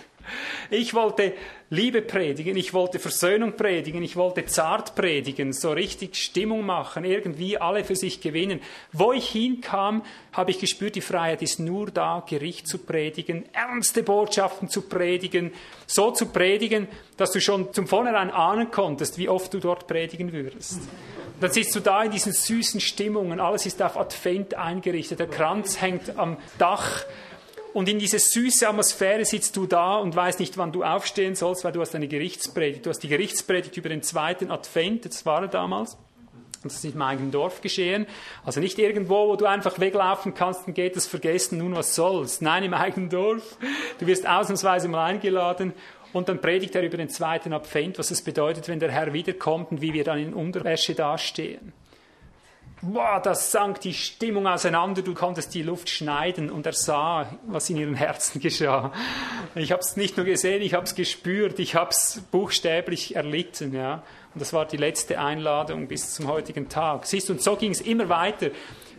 Ich 0.70 0.94
wollte 0.94 1.34
Liebe 1.70 2.02
predigen, 2.02 2.56
ich 2.56 2.74
wollte 2.74 2.98
Versöhnung 2.98 3.58
predigen, 3.58 4.02
ich 4.02 4.16
wollte 4.16 4.46
zart 4.46 4.96
predigen, 4.96 5.52
so 5.52 5.74
richtig 5.74 6.16
Stimmung 6.16 6.66
machen, 6.66 7.04
irgendwie 7.04 7.58
alle 7.58 7.84
für 7.84 7.98
sich 7.98 8.22
gewinnen. 8.22 8.62
Wo 8.94 9.12
ich 9.12 9.28
hinkam, 9.28 10.02
habe 10.32 10.52
ich 10.52 10.60
gespürt, 10.60 10.96
die 10.96 11.02
Freiheit 11.02 11.42
ist 11.42 11.60
nur 11.60 11.92
da, 11.92 12.24
Gericht 12.26 12.70
zu 12.70 12.78
predigen, 12.78 13.44
ernste 13.52 14.02
Botschaften 14.02 14.70
zu 14.70 14.84
predigen, 14.84 15.52
so 15.88 16.12
zu 16.12 16.28
predigen, 16.28 16.88
dass 17.18 17.34
du 17.34 17.42
schon 17.42 17.74
zum 17.74 17.86
Vornherein 17.86 18.32
ahnen 18.32 18.72
konntest, 18.72 19.18
wie 19.18 19.28
oft 19.28 19.54
du 19.54 19.60
dort 19.60 19.88
predigen 19.88 20.32
würdest. 20.32 20.80
Dann 21.42 21.52
sitzt 21.52 21.76
du 21.76 21.82
da 21.82 22.02
in 22.02 22.12
diesen 22.12 22.32
süßen 22.32 22.80
Stimmungen, 22.80 23.42
alles 23.42 23.66
ist 23.66 23.82
auf 23.82 23.98
Advent 23.98 24.54
eingerichtet, 24.54 25.20
der 25.20 25.28
Kranz 25.28 25.82
hängt 25.82 26.18
am 26.18 26.38
Dach 26.58 27.04
und 27.74 27.90
in 27.90 28.00
dieser 28.00 28.20
süße 28.20 28.68
Atmosphäre 28.68 29.26
sitzt 29.26 29.56
du 29.56 29.66
da 29.66 29.98
und 29.98 30.16
weißt 30.16 30.40
nicht, 30.40 30.58
wann 30.58 30.72
du 30.72 30.84
aufstehen 30.84 31.36
sollst, 31.36 31.64
weil 31.64 31.72
du 31.72 31.82
hast 31.82 31.96
eine 31.96 32.08
Gerichtspredigt. 32.08 32.86
Du 32.86 32.90
hast 32.90 33.00
die 33.00 33.08
Gerichtspredigt 33.08 33.78
über 33.78 33.90
den 33.90 34.04
zweiten 34.04 34.52
Advent, 34.52 35.06
das 35.06 35.26
war 35.26 35.42
er 35.42 35.48
damals. 35.48 35.98
Und 36.64 36.72
das 36.72 36.84
ist 36.84 36.92
in 36.92 36.98
meinem 36.98 37.32
Dorf 37.32 37.62
geschehen. 37.62 38.08
Also 38.44 38.60
nicht 38.60 38.80
irgendwo, 38.80 39.28
wo 39.28 39.36
du 39.36 39.46
einfach 39.46 39.80
weglaufen 39.80 40.34
kannst 40.34 40.68
und 40.68 40.74
geht 40.74 40.98
es 40.98 41.06
vergessen, 41.06 41.60
nun 41.60 41.76
was 41.76 41.94
soll's. 41.94 42.42
Nein, 42.42 42.64
im 42.64 42.74
eigenen 42.74 43.10
Dorf. 43.10 43.58
Du 44.00 44.08
wirst 44.08 44.28
ausnahmsweise 44.28 44.88
mal 44.88 45.06
eingeladen 45.06 45.74
und 46.14 46.30
dann 46.30 46.42
predigt 46.42 46.76
er 46.76 46.84
über 46.84 46.98
den 46.98 47.10
zweiten 47.10 47.54
Advent, 47.54 48.00
was 48.00 48.10
es 48.10 48.24
bedeutet, 48.24 48.68
wenn 48.68 48.80
der 48.80 48.92
Herr 48.92 49.14
wiederkommt 49.14 49.72
und 49.72 49.82
wie 49.82 49.94
wir 49.94 50.04
dann 50.04 50.18
in 50.18 50.34
Unterwäsche 50.34 50.96
dastehen. 50.96 51.74
Boah, 52.82 53.20
das 53.20 53.52
sank 53.52 53.82
die 53.82 53.94
Stimmung 53.94 54.46
auseinander, 54.46 55.02
du 55.02 55.16
konntest 55.16 55.56
die 55.56 55.64
Luft 55.64 55.90
schneiden 55.90 56.52
und 56.52 56.68
er 56.68 56.74
sah, 56.74 57.28
was 57.48 57.72
in 57.72 57.78
ihren 57.78 57.96
Herzen 57.96 58.40
geschah. 58.40 58.94
Ich 59.56 59.72
habe 59.72 59.82
es 59.82 59.98
nicht 59.98 60.16
nur 60.16 60.28
gesehen, 60.28 60.62
ich 60.62 60.76
habe 60.76 60.86
es 60.86 60.94
gespürt, 60.94 61.58
ich 61.58 61.74
habe 61.74 61.90
es 61.90 62.22
buchstäblich 62.32 63.16
erlitten. 63.16 63.74
Ja. 63.74 64.04
Und 64.36 64.42
das 64.42 64.54
war 64.54 64.66
die 64.66 64.78
letzte 64.78 65.20
Einladung 65.20 65.88
bis 65.88 66.14
zum 66.14 66.28
heutigen 66.28 66.70
Tag. 66.70 67.08
Siehst 67.08 67.30
du, 67.30 67.34
und 67.34 67.42
so 67.42 67.56
ging 67.56 67.72
es 67.72 67.82
immer 67.82 68.10
weiter. 68.10 68.52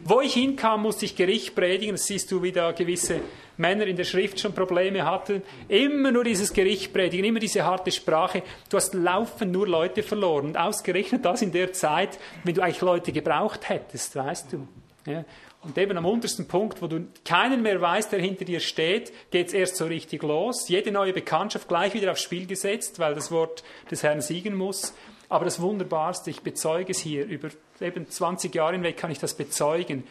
Wo 0.05 0.21
ich 0.21 0.35
hinkam, 0.35 0.83
musste 0.83 1.05
ich 1.05 1.17
Gericht 1.17 1.55
predigen. 1.55 1.95
Das 1.95 2.07
siehst 2.07 2.31
du, 2.31 2.43
wie 2.43 2.53
da 2.53 2.73
gewisse 2.73 3.21
Männer 3.57 3.87
in 3.87 3.97
der 3.97 4.05
Schrift 4.05 4.41
schon 4.41 4.55
Probleme 4.55 5.05
hatten. 5.05 5.43
Immer 5.69 6.13
nur 6.13 6.25
dieses 6.25 6.53
Gericht 6.53 6.93
predigen, 6.93 7.25
immer 7.25 7.41
diese 7.41 7.65
harte 7.65 7.91
Sprache. 7.91 8.43
Du 8.71 8.77
hast 8.77 8.95
laufend 8.95 9.53
nur 9.53 9.67
Leute 9.67 10.03
verloren. 10.03 10.47
Und 10.47 10.57
ausgerechnet 10.57 11.25
das 11.25 11.43
in 11.43 11.53
der 11.53 11.73
Zeit, 11.73 12.19
wenn 12.45 12.55
du 12.55 12.63
eigentlich 12.63 12.81
Leute 12.81 13.13
gebraucht 13.13 13.69
hättest, 13.69 14.17
weißt 14.17 14.53
du. 14.53 14.69
Ja. 15.07 15.25
Und 15.63 15.77
eben 15.77 15.99
am 15.99 16.07
untersten 16.07 16.47
Punkt, 16.47 16.81
wo 16.81 16.87
du 16.87 17.09
keinen 17.25 17.63
mehr 17.63 17.81
weißt, 17.81 18.13
der 18.13 18.21
hinter 18.21 18.45
dir 18.45 18.61
steht, 18.61 19.13
geht 19.31 19.49
es 19.49 19.53
erst 19.53 19.77
so 19.77 19.87
richtig 19.87 20.23
los. 20.23 20.69
Jede 20.69 20.93
neue 20.93 21.13
Bekanntschaft 21.13 21.67
gleich 21.67 21.95
wieder 21.95 22.13
aufs 22.13 22.23
Spiel 22.23 22.47
gesetzt, 22.47 23.01
weil 23.01 23.15
das 23.15 23.33
Wort 23.33 23.65
des 23.91 24.05
Herrn 24.05 24.21
siegen 24.21 24.57
muss. 24.57 24.95
Aber 25.29 25.45
das 25.45 25.61
Wunderbarste, 25.61 26.31
ich 26.31 26.43
bezeuge 26.43 26.93
es 26.93 27.01
hier 27.01 27.27
über 27.27 27.49
eben 27.81 28.09
20 28.09 28.55
Jahre 28.55 28.73
hinweg 28.75 28.97
kann 28.97 29.11
ich 29.11 29.19
das 29.19 29.35
bezeugen. 29.35 30.05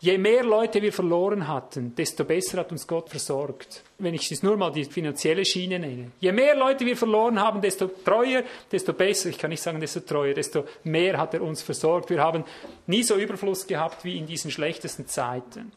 Je 0.00 0.18
mehr 0.18 0.42
Leute 0.42 0.82
wir 0.82 0.92
verloren 0.92 1.46
hatten, 1.46 1.94
desto 1.94 2.24
besser 2.24 2.58
hat 2.58 2.72
uns 2.72 2.88
Gott 2.88 3.08
versorgt. 3.08 3.84
Wenn 3.98 4.14
ich 4.14 4.32
es 4.32 4.42
nur 4.42 4.56
mal 4.56 4.72
die 4.72 4.84
finanzielle 4.84 5.44
Schiene 5.44 5.78
nenne. 5.78 6.10
Je 6.18 6.32
mehr 6.32 6.56
Leute 6.56 6.84
wir 6.84 6.96
verloren 6.96 7.38
haben, 7.38 7.60
desto 7.60 7.86
treuer, 7.86 8.42
desto 8.72 8.94
besser, 8.94 9.28
ich 9.28 9.38
kann 9.38 9.50
nicht 9.50 9.62
sagen 9.62 9.78
desto 9.78 10.00
treuer, 10.00 10.34
desto 10.34 10.64
mehr 10.82 11.18
hat 11.18 11.34
er 11.34 11.42
uns 11.42 11.62
versorgt. 11.62 12.10
Wir 12.10 12.20
haben 12.20 12.42
nie 12.88 13.04
so 13.04 13.14
Überfluss 13.14 13.64
gehabt 13.64 14.04
wie 14.04 14.18
in 14.18 14.26
diesen 14.26 14.50
schlechtesten 14.50 15.06
Zeiten 15.06 15.70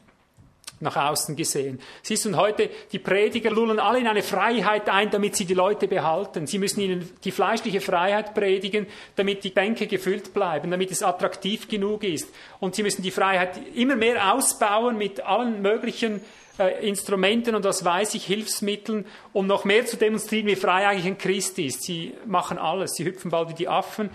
nach 0.80 0.96
außen 0.96 1.36
gesehen. 1.36 1.80
Siehst 2.02 2.24
du, 2.24 2.30
und 2.30 2.36
heute, 2.36 2.68
die 2.92 2.98
Prediger 2.98 3.50
lullen 3.50 3.80
alle 3.80 3.98
in 3.98 4.06
eine 4.06 4.22
Freiheit 4.22 4.88
ein, 4.88 5.10
damit 5.10 5.36
sie 5.36 5.46
die 5.46 5.54
Leute 5.54 5.88
behalten. 5.88 6.46
Sie 6.46 6.58
müssen 6.58 6.80
ihnen 6.80 7.10
die 7.24 7.30
fleischliche 7.30 7.80
Freiheit 7.80 8.34
predigen, 8.34 8.86
damit 9.14 9.44
die 9.44 9.50
Bänke 9.50 9.86
gefüllt 9.86 10.34
bleiben, 10.34 10.70
damit 10.70 10.90
es 10.90 11.02
attraktiv 11.02 11.68
genug 11.68 12.04
ist. 12.04 12.28
Und 12.60 12.74
sie 12.74 12.82
müssen 12.82 13.02
die 13.02 13.10
Freiheit 13.10 13.58
immer 13.74 13.96
mehr 13.96 14.34
ausbauen 14.34 14.98
mit 14.98 15.20
allen 15.20 15.62
möglichen 15.62 16.20
äh, 16.58 16.86
Instrumenten 16.86 17.54
und 17.54 17.64
was 17.64 17.84
weiß 17.84 18.14
ich, 18.14 18.24
Hilfsmitteln, 18.26 19.06
um 19.32 19.46
noch 19.46 19.64
mehr 19.64 19.86
zu 19.86 19.96
demonstrieren, 19.96 20.46
wie 20.46 20.56
frei 20.56 20.86
eigentlich 20.86 21.06
ein 21.06 21.18
Christ 21.18 21.58
ist. 21.58 21.82
Sie 21.82 22.14
machen 22.26 22.58
alles. 22.58 22.94
Sie 22.94 23.04
hüpfen 23.04 23.30
bald 23.30 23.50
wie 23.50 23.54
die 23.54 23.68
Affen 23.68 24.10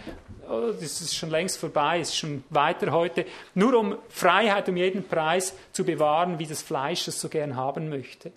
Oh, 0.52 0.74
das 0.74 1.00
ist 1.00 1.16
schon 1.16 1.30
längst 1.30 1.58
vorbei, 1.58 2.02
ist 2.02 2.18
schon 2.18 2.44
weiter 2.50 2.92
heute, 2.92 3.26
nur 3.56 3.74
um 3.74 3.96
Freiheit 4.10 4.68
um 4.68 4.76
jeden 4.76 5.08
Preis 5.08 5.56
zu 5.72 5.86
bewahren, 5.86 6.40
wie 6.40 6.46
das 6.46 6.62
Fleisch 6.62 7.08
es 7.08 7.22
so 7.22 7.30
gern 7.30 7.56
haben 7.56 7.88
möchte. 7.88 8.34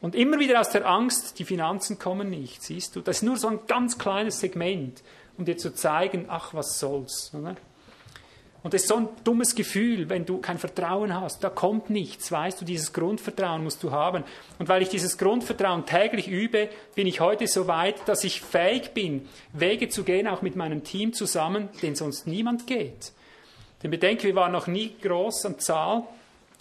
Und 0.00 0.14
immer 0.14 0.38
wieder 0.38 0.60
aus 0.60 0.70
der 0.70 0.86
Angst, 0.86 1.40
die 1.40 1.44
Finanzen 1.44 1.98
kommen 1.98 2.30
nicht, 2.30 2.62
siehst 2.62 2.94
du, 2.94 3.00
das 3.00 3.16
ist 3.16 3.22
nur 3.22 3.36
so 3.36 3.48
ein 3.48 3.58
ganz 3.66 3.98
kleines 3.98 4.38
Segment, 4.38 5.02
um 5.36 5.44
dir 5.44 5.56
zu 5.56 5.74
zeigen, 5.74 6.26
ach, 6.28 6.54
was 6.54 6.78
soll's. 6.78 7.32
Oder? 7.34 7.56
Und 8.62 8.74
das 8.74 8.82
ist 8.82 8.88
so 8.88 8.96
ein 8.96 9.08
dummes 9.24 9.54
Gefühl, 9.54 10.10
wenn 10.10 10.26
du 10.26 10.38
kein 10.38 10.58
Vertrauen 10.58 11.18
hast. 11.18 11.42
Da 11.42 11.48
kommt 11.48 11.88
nichts, 11.88 12.30
weißt 12.30 12.60
du, 12.60 12.64
dieses 12.66 12.92
Grundvertrauen 12.92 13.64
musst 13.64 13.82
du 13.82 13.90
haben. 13.90 14.22
Und 14.58 14.68
weil 14.68 14.82
ich 14.82 14.90
dieses 14.90 15.16
Grundvertrauen 15.16 15.86
täglich 15.86 16.28
übe, 16.28 16.68
bin 16.94 17.06
ich 17.06 17.20
heute 17.20 17.46
so 17.46 17.66
weit, 17.68 17.96
dass 18.06 18.22
ich 18.22 18.42
fähig 18.42 18.92
bin, 18.92 19.26
Wege 19.54 19.88
zu 19.88 20.04
gehen, 20.04 20.28
auch 20.28 20.42
mit 20.42 20.56
meinem 20.56 20.84
Team 20.84 21.14
zusammen, 21.14 21.70
den 21.80 21.94
sonst 21.94 22.26
niemand 22.26 22.66
geht. 22.66 23.12
Denn 23.82 23.90
bedenke, 23.90 24.24
wir 24.24 24.34
waren 24.34 24.52
noch 24.52 24.66
nie 24.66 24.94
groß 25.00 25.46
an 25.46 25.58
Zahl. 25.58 26.02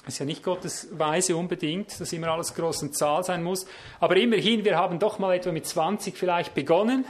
Das 0.05 0.13
ist 0.15 0.19
ja 0.19 0.25
nicht 0.25 0.41
Gottes 0.41 0.87
Weise 0.91 1.35
unbedingt, 1.35 1.99
dass 1.99 2.13
immer 2.13 2.29
alles 2.29 2.55
groß 2.55 2.83
an 2.83 2.93
Zahl 2.93 3.25
sein 3.25 3.43
muss. 3.43 3.65
Aber 3.99 4.15
immerhin, 4.15 4.63
wir 4.63 4.77
haben 4.77 4.99
doch 4.99 5.19
mal 5.19 5.35
etwa 5.35 5.51
mit 5.51 5.65
20 5.65 6.17
vielleicht 6.17 6.55
begonnen 6.55 7.03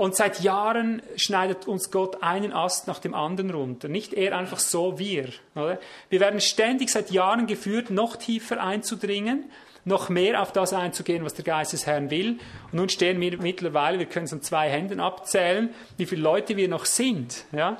und 0.00 0.16
seit 0.16 0.40
Jahren 0.40 1.02
schneidet 1.16 1.68
uns 1.68 1.90
Gott 1.90 2.22
einen 2.22 2.54
Ast 2.54 2.86
nach 2.86 3.00
dem 3.00 3.12
anderen 3.12 3.50
runter. 3.50 3.86
Nicht 3.86 4.14
er 4.14 4.34
einfach 4.34 4.58
so, 4.58 4.98
wir. 4.98 5.28
Oder? 5.54 5.78
Wir 6.08 6.20
werden 6.20 6.40
ständig 6.40 6.88
seit 6.88 7.10
Jahren 7.10 7.46
geführt, 7.46 7.90
noch 7.90 8.16
tiefer 8.16 8.62
einzudringen, 8.62 9.50
noch 9.84 10.08
mehr 10.08 10.40
auf 10.40 10.52
das 10.52 10.72
einzugehen, 10.72 11.22
was 11.22 11.34
der 11.34 11.44
Geist 11.44 11.74
des 11.74 11.84
Herrn 11.84 12.10
will. 12.10 12.38
Und 12.72 12.72
nun 12.72 12.88
stehen 12.88 13.20
wir 13.20 13.36
mittlerweile, 13.42 13.98
wir 13.98 14.06
können 14.06 14.24
es 14.24 14.32
an 14.32 14.40
zwei 14.40 14.70
Händen 14.70 15.00
abzählen, 15.00 15.68
wie 15.98 16.06
viele 16.06 16.22
Leute 16.22 16.56
wir 16.56 16.68
noch 16.68 16.86
sind. 16.86 17.44
Ja? 17.52 17.76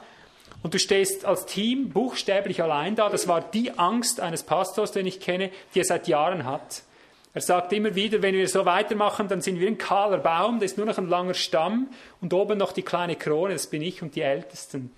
Und 0.62 0.74
du 0.74 0.78
stehst 0.78 1.24
als 1.24 1.46
Team 1.46 1.88
buchstäblich 1.88 2.62
allein 2.62 2.96
da. 2.96 3.08
Das 3.08 3.28
war 3.28 3.40
die 3.40 3.78
Angst 3.78 4.20
eines 4.20 4.42
Pastors, 4.42 4.92
den 4.92 5.06
ich 5.06 5.20
kenne, 5.20 5.50
die 5.74 5.78
er 5.80 5.86
seit 5.86 6.06
Jahren 6.06 6.44
hat. 6.44 6.82
Er 7.32 7.40
sagt 7.40 7.72
immer 7.72 7.94
wieder, 7.94 8.22
wenn 8.22 8.34
wir 8.34 8.48
so 8.48 8.64
weitermachen, 8.64 9.28
dann 9.28 9.40
sind 9.40 9.60
wir 9.60 9.68
ein 9.68 9.78
kahler 9.78 10.18
Baum, 10.18 10.58
da 10.58 10.64
ist 10.64 10.76
nur 10.76 10.86
noch 10.86 10.98
ein 10.98 11.08
langer 11.08 11.34
Stamm 11.34 11.88
und 12.20 12.34
oben 12.34 12.58
noch 12.58 12.72
die 12.72 12.82
kleine 12.82 13.14
Krone, 13.14 13.52
das 13.52 13.68
bin 13.68 13.82
ich 13.82 14.02
und 14.02 14.16
die 14.16 14.22
Ältesten. 14.22 14.90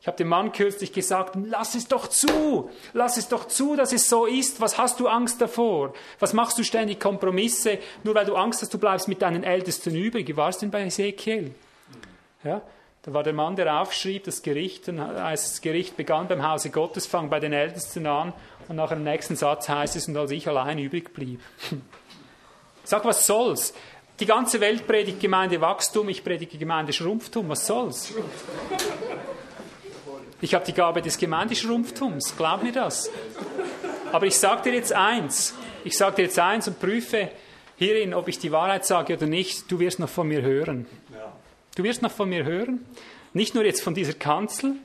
Ich 0.00 0.06
habe 0.06 0.16
dem 0.16 0.28
Mann 0.28 0.52
kürzlich 0.52 0.92
gesagt, 0.92 1.36
lass 1.46 1.76
es 1.76 1.86
doch 1.86 2.08
zu, 2.08 2.70
lass 2.92 3.16
es 3.16 3.28
doch 3.28 3.46
zu, 3.46 3.76
dass 3.76 3.92
es 3.92 4.08
so 4.08 4.26
ist. 4.26 4.60
Was 4.60 4.78
hast 4.78 4.98
du 4.98 5.06
Angst 5.06 5.40
davor? 5.40 5.94
Was 6.18 6.32
machst 6.32 6.58
du 6.58 6.64
ständig 6.64 6.98
Kompromisse, 6.98 7.78
nur 8.02 8.16
weil 8.16 8.26
du 8.26 8.34
Angst 8.34 8.62
hast, 8.62 8.74
du 8.74 8.78
bleibst 8.78 9.06
mit 9.06 9.22
deinen 9.22 9.44
Ältesten 9.44 9.94
übrig? 9.94 10.26
Wie 10.26 10.36
war 10.36 10.48
es 10.48 10.58
denn 10.58 10.70
bei 10.70 10.84
Ezekiel? 10.84 11.54
Ja, 12.42 12.62
da 13.02 13.12
war 13.12 13.22
der 13.22 13.32
Mann, 13.32 13.54
der 13.54 13.80
aufschrieb, 13.80 14.24
das 14.24 14.42
Gericht, 14.42 14.88
als 14.88 15.50
das 15.50 15.60
Gericht 15.60 15.96
begann 15.96 16.26
beim 16.26 16.46
Hause 16.46 16.70
Gottes, 16.70 17.06
fang 17.06 17.30
bei 17.30 17.38
den 17.38 17.52
Ältesten 17.52 18.06
an 18.06 18.32
und 18.68 18.76
nach 18.76 18.90
dem 18.90 19.04
nächsten 19.04 19.36
Satz 19.36 19.68
heißt 19.68 19.96
es, 19.96 20.08
und 20.08 20.16
als 20.16 20.30
ich 20.30 20.48
allein 20.48 20.78
übrig 20.78 21.12
blieb. 21.12 21.40
Sag, 22.84 23.04
was 23.04 23.26
soll's? 23.26 23.74
Die 24.20 24.26
ganze 24.26 24.60
Welt 24.60 24.86
predigt 24.86 25.20
Gemeinde 25.20 25.60
Wachstum, 25.60 26.08
ich 26.08 26.22
predige 26.22 26.56
Gemeinde 26.56 26.92
Schrumpftum, 26.92 27.48
was 27.48 27.66
soll's? 27.66 28.12
Ich 30.40 30.54
habe 30.54 30.64
die 30.64 30.74
Gabe 30.74 31.00
des 31.00 31.16
Gemeindeschrumpftums, 31.16 32.36
glaub 32.36 32.62
mir 32.62 32.72
das. 32.72 33.10
Aber 34.12 34.26
ich 34.26 34.36
sage 34.36 34.62
dir 34.64 34.74
jetzt 34.74 34.92
eins, 34.92 35.54
ich 35.84 35.96
sage 35.96 36.16
dir 36.16 36.22
jetzt 36.24 36.38
eins 36.38 36.68
und 36.68 36.78
prüfe 36.78 37.30
hierin, 37.76 38.12
ob 38.14 38.28
ich 38.28 38.38
die 38.38 38.52
Wahrheit 38.52 38.84
sage 38.84 39.16
oder 39.16 39.26
nicht, 39.26 39.70
du 39.72 39.80
wirst 39.80 39.98
noch 39.98 40.08
von 40.08 40.28
mir 40.28 40.42
hören. 40.42 40.86
Du 41.76 41.82
wirst 41.82 42.02
noch 42.02 42.12
von 42.12 42.28
mir 42.28 42.44
hören, 42.44 42.84
nicht 43.32 43.54
nur 43.54 43.64
jetzt 43.64 43.82
von 43.82 43.94
dieser 43.94 44.12
Kanzel, 44.12 44.76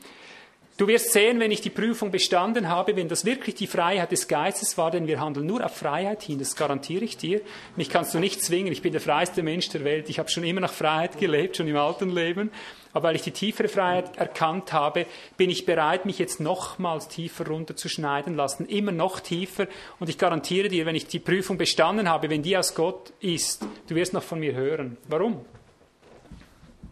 Du 0.80 0.88
wirst 0.88 1.12
sehen, 1.12 1.42
wenn 1.42 1.52
ich 1.52 1.60
die 1.60 1.70
Prüfung 1.70 2.10
bestanden 2.10 2.70
habe, 2.70 2.96
wenn 2.96 3.10
das 3.10 3.26
wirklich 3.26 3.54
die 3.56 3.68
Freiheit 3.68 4.14
des 4.14 4.30
Geistes 4.30 4.78
war, 4.78 4.92
denn 4.92 5.08
wir 5.08 5.20
handeln 5.20 5.46
nur 5.46 5.62
auf 5.62 5.76
Freiheit 5.76 6.24
hin, 6.24 6.40
das 6.40 6.56
garantiere 6.56 7.04
ich 7.04 7.18
dir. 7.18 7.42
Mich 7.76 7.90
kannst 7.90 8.14
du 8.14 8.20
nicht 8.20 8.42
zwingen, 8.42 8.72
ich 8.72 8.82
bin 8.82 8.94
der 8.94 9.02
freiste 9.02 9.44
Mensch 9.44 9.68
der 9.68 9.84
Welt, 9.84 10.10
ich 10.10 10.20
habe 10.20 10.30
schon 10.30 10.46
immer 10.46 10.62
nach 10.62 10.72
Freiheit 10.72 11.18
gelebt, 11.18 11.58
schon 11.58 11.68
im 11.68 11.76
alten 11.76 12.10
Leben, 12.10 12.50
aber 12.94 13.10
weil 13.10 13.18
ich 13.18 13.24
die 13.24 13.32
tiefere 13.32 13.68
Freiheit 13.68 14.16
erkannt 14.16 14.72
habe, 14.72 15.06
bin 15.36 15.50
ich 15.50 15.66
bereit, 15.66 16.06
mich 16.06 16.18
jetzt 16.18 16.40
nochmals 16.40 17.10
tiefer 17.10 17.48
runterzuschneiden 17.48 18.38
lassen, 18.38 18.66
immer 18.66 18.94
noch 18.94 19.20
tiefer 19.20 19.68
und 20.00 20.08
ich 20.08 20.18
garantiere 20.18 20.70
dir, 20.70 20.86
wenn 20.86 20.96
ich 20.96 21.08
die 21.08 21.20
Prüfung 21.20 21.58
bestanden 21.58 22.08
habe, 22.08 22.30
wenn 22.30 22.42
die 22.42 22.56
aus 22.56 22.74
Gott 22.74 23.12
ist, 23.20 23.66
du 23.90 23.96
wirst 23.96 24.14
noch 24.14 24.24
von 24.24 24.40
mir 24.40 24.54
hören. 24.54 24.96
Warum? 25.10 25.46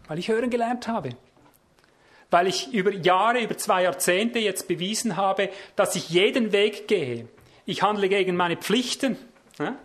Weil 0.10 0.20
ich 0.20 0.28
hören 0.28 0.50
gelernt 0.50 0.90
habe 0.90 1.12
weil 2.30 2.48
ich 2.48 2.74
über 2.74 2.94
Jahre, 2.94 3.40
über 3.40 3.58
zwei 3.58 3.84
Jahrzehnte 3.84 4.40
jetzt 4.40 4.68
bewiesen 4.68 5.16
habe, 5.16 5.50
dass 5.76 5.96
ich 5.96 6.10
jeden 6.10 6.52
Weg 6.52 6.88
gehe. 6.88 7.28
Ich 7.66 7.82
handle 7.82 8.10
gegen 8.10 8.36
meine 8.36 8.58
Pflichten. 8.58 9.18
Ja? 9.60 9.76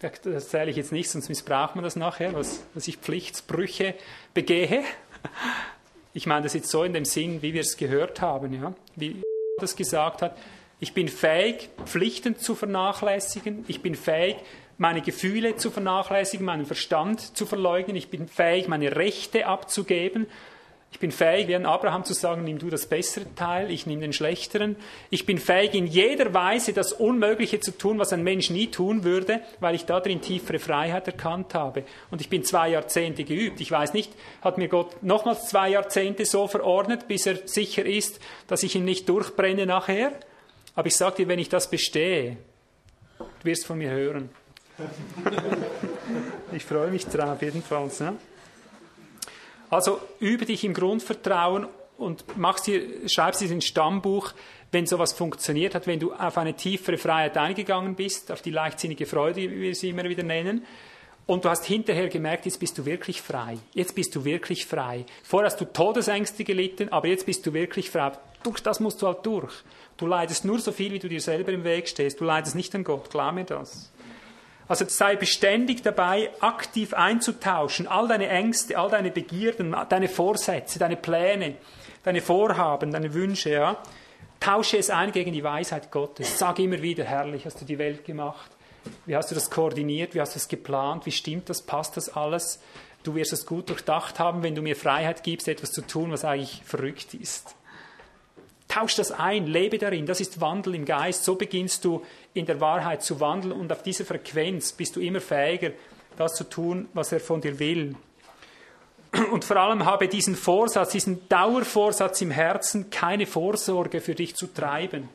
Das 0.00 0.26
erzähle 0.26 0.70
ich 0.70 0.76
jetzt 0.76 0.90
nicht, 0.90 1.08
sonst 1.08 1.28
missbraucht 1.28 1.76
man 1.76 1.84
das 1.84 1.96
nachher, 1.96 2.32
was, 2.34 2.64
was 2.74 2.88
ich 2.88 2.96
Pflichtsbrüche 2.96 3.94
begehe. 4.34 4.82
Ich 6.14 6.26
meine 6.26 6.42
das 6.42 6.54
jetzt 6.54 6.68
so 6.68 6.84
in 6.84 6.92
dem 6.92 7.04
Sinn, 7.04 7.40
wie 7.40 7.54
wir 7.54 7.62
es 7.62 7.76
gehört 7.76 8.20
haben, 8.20 8.52
ja? 8.52 8.74
wie 8.96 9.22
das 9.58 9.76
gesagt 9.76 10.20
hat. 10.20 10.36
Ich 10.78 10.92
bin 10.92 11.08
fähig, 11.08 11.70
Pflichten 11.86 12.36
zu 12.36 12.54
vernachlässigen. 12.54 13.64
Ich 13.68 13.80
bin 13.80 13.94
fähig, 13.94 14.36
meine 14.78 15.00
Gefühle 15.00 15.56
zu 15.56 15.70
vernachlässigen, 15.70 16.44
meinen 16.44 16.66
Verstand 16.66 17.36
zu 17.36 17.46
verleugnen. 17.46 17.96
Ich 17.96 18.10
bin 18.10 18.26
fähig, 18.26 18.66
meine 18.66 18.96
Rechte 18.96 19.46
abzugeben. 19.46 20.26
Ich 20.92 20.98
bin 20.98 21.10
fähig, 21.10 21.48
wie 21.48 21.56
ein 21.56 21.64
Abraham 21.64 22.04
zu 22.04 22.12
sagen, 22.12 22.44
nimm 22.44 22.58
du 22.58 22.68
das 22.68 22.86
bessere 22.86 23.24
Teil, 23.34 23.70
ich 23.70 23.86
nehme 23.86 24.02
den 24.02 24.12
schlechteren. 24.12 24.76
Ich 25.08 25.24
bin 25.24 25.38
fähig, 25.38 25.74
in 25.74 25.86
jeder 25.86 26.34
Weise 26.34 26.74
das 26.74 26.92
Unmögliche 26.92 27.60
zu 27.60 27.76
tun, 27.76 27.98
was 27.98 28.12
ein 28.12 28.22
Mensch 28.22 28.50
nie 28.50 28.70
tun 28.70 29.02
würde, 29.02 29.40
weil 29.58 29.74
ich 29.74 29.86
darin 29.86 30.20
tiefere 30.20 30.58
Freiheit 30.58 31.06
erkannt 31.06 31.54
habe. 31.54 31.84
Und 32.10 32.20
ich 32.20 32.28
bin 32.28 32.44
zwei 32.44 32.68
Jahrzehnte 32.68 33.24
geübt. 33.24 33.62
Ich 33.62 33.70
weiß 33.70 33.94
nicht, 33.94 34.12
hat 34.42 34.58
mir 34.58 34.68
Gott 34.68 35.02
nochmals 35.02 35.48
zwei 35.48 35.70
Jahrzehnte 35.70 36.26
so 36.26 36.46
verordnet, 36.46 37.08
bis 37.08 37.26
er 37.26 37.48
sicher 37.48 37.86
ist, 37.86 38.20
dass 38.46 38.62
ich 38.62 38.76
ihn 38.76 38.84
nicht 38.84 39.08
durchbrenne 39.08 39.64
nachher? 39.64 40.12
Aber 40.74 40.86
ich 40.86 40.96
sage 40.96 41.16
dir, 41.16 41.28
wenn 41.28 41.38
ich 41.38 41.48
das 41.48 41.70
bestehe, 41.70 42.36
du 43.18 43.44
wirst 43.44 43.64
von 43.64 43.78
mir 43.78 43.90
hören. 43.90 44.28
ich 46.52 46.64
freue 46.64 46.90
mich 46.90 47.06
drauf, 47.06 47.40
jedenfalls. 47.40 48.00
Ne? 48.00 48.14
Also 49.72 50.02
übe 50.20 50.44
dich 50.44 50.64
im 50.64 50.74
Grundvertrauen 50.74 51.66
und 51.96 52.24
mach's 52.36 52.64
dir 52.64 53.04
ins 53.04 53.64
Stammbuch, 53.64 54.34
wenn 54.70 54.84
sowas 54.84 55.14
funktioniert 55.14 55.74
hat, 55.74 55.86
wenn 55.86 55.98
du 55.98 56.12
auf 56.12 56.36
eine 56.36 56.52
tiefere 56.52 56.98
Freiheit 56.98 57.38
eingegangen 57.38 57.94
bist, 57.94 58.30
auf 58.30 58.42
die 58.42 58.50
leichtsinnige 58.50 59.06
Freude, 59.06 59.40
wie 59.40 59.62
wir 59.62 59.74
sie 59.74 59.88
immer 59.88 60.04
wieder 60.04 60.24
nennen, 60.24 60.66
und 61.24 61.46
du 61.46 61.48
hast 61.48 61.64
hinterher 61.64 62.08
gemerkt, 62.08 62.44
jetzt 62.44 62.60
bist 62.60 62.76
du 62.76 62.84
wirklich 62.84 63.22
frei. 63.22 63.56
Jetzt 63.72 63.94
bist 63.94 64.14
du 64.14 64.26
wirklich 64.26 64.66
frei. 64.66 65.06
Vorher 65.22 65.50
hast 65.50 65.60
du 65.60 65.64
Todesängste 65.64 66.44
gelitten, 66.44 66.90
aber 66.90 67.06
jetzt 67.06 67.24
bist 67.24 67.46
du 67.46 67.54
wirklich 67.54 67.90
frei. 67.90 68.12
Durch 68.42 68.60
das 68.60 68.78
musst 68.78 69.00
du 69.00 69.06
halt 69.06 69.24
durch. 69.24 69.54
Du 69.96 70.06
leidest 70.06 70.44
nur 70.44 70.58
so 70.58 70.72
viel, 70.72 70.92
wie 70.92 70.98
du 70.98 71.08
dir 71.08 71.20
selber 71.20 71.50
im 71.52 71.64
Weg 71.64 71.88
stehst. 71.88 72.20
Du 72.20 72.24
leidest 72.24 72.56
nicht 72.56 72.74
an 72.74 72.84
Gott, 72.84 73.08
glaub 73.08 73.32
mir 73.32 73.44
das. 73.44 73.90
Also 74.72 74.86
sei 74.88 75.16
beständig 75.16 75.82
dabei, 75.82 76.30
aktiv 76.40 76.94
einzutauschen, 76.94 77.86
all 77.86 78.08
deine 78.08 78.28
Ängste, 78.28 78.78
all 78.78 78.88
deine 78.88 79.10
Begierden, 79.10 79.76
deine 79.90 80.08
Vorsätze, 80.08 80.78
deine 80.78 80.96
Pläne, 80.96 81.56
deine 82.04 82.22
Vorhaben, 82.22 82.90
deine 82.90 83.12
Wünsche, 83.12 83.50
ja. 83.50 83.76
Tausche 84.40 84.78
es 84.78 84.88
ein 84.88 85.12
gegen 85.12 85.34
die 85.34 85.44
Weisheit 85.44 85.90
Gottes. 85.90 86.38
Sag 86.38 86.58
immer 86.58 86.80
wieder, 86.80 87.04
herrlich, 87.04 87.44
hast 87.44 87.60
du 87.60 87.66
die 87.66 87.76
Welt 87.76 88.06
gemacht. 88.06 88.50
Wie 89.04 89.14
hast 89.14 89.30
du 89.30 89.34
das 89.34 89.50
koordiniert? 89.50 90.14
Wie 90.14 90.22
hast 90.22 90.36
du 90.36 90.38
es 90.38 90.48
geplant? 90.48 91.04
Wie 91.04 91.12
stimmt 91.12 91.50
das? 91.50 91.60
Passt 91.60 91.98
das 91.98 92.08
alles? 92.16 92.58
du 93.02 93.14
wirst 93.14 93.32
es 93.32 93.46
gut 93.46 93.68
durchdacht 93.68 94.18
haben, 94.18 94.42
wenn 94.42 94.54
du 94.54 94.62
mir 94.62 94.76
Freiheit 94.76 95.22
gibst, 95.22 95.48
etwas 95.48 95.72
zu 95.72 95.82
tun, 95.82 96.12
was 96.12 96.24
eigentlich 96.24 96.62
verrückt 96.64 97.14
ist. 97.14 97.56
Tausch 98.68 98.94
das 98.94 99.12
ein, 99.12 99.46
lebe 99.46 99.76
darin, 99.76 100.06
das 100.06 100.20
ist 100.20 100.40
Wandel 100.40 100.74
im 100.74 100.86
Geist. 100.86 101.24
So 101.24 101.34
beginnst 101.34 101.84
du 101.84 102.02
in 102.34 102.46
der 102.46 102.60
Wahrheit 102.60 103.02
zu 103.02 103.20
wandeln 103.20 103.52
und 103.52 103.70
auf 103.72 103.82
dieser 103.82 104.04
Frequenz 104.04 104.72
bist 104.72 104.96
du 104.96 105.00
immer 105.00 105.20
fähiger, 105.20 105.72
das 106.16 106.34
zu 106.34 106.44
tun, 106.44 106.88
was 106.94 107.12
er 107.12 107.20
von 107.20 107.40
dir 107.40 107.58
will. 107.58 107.94
Und 109.30 109.44
vor 109.44 109.56
allem 109.56 109.84
habe 109.84 110.08
diesen 110.08 110.36
Vorsatz, 110.36 110.92
diesen 110.92 111.28
Dauervorsatz 111.28 112.22
im 112.22 112.30
Herzen, 112.30 112.88
keine 112.88 113.26
Vorsorge 113.26 114.00
für 114.00 114.14
dich 114.14 114.34
zu 114.34 114.46
treiben. 114.46 115.08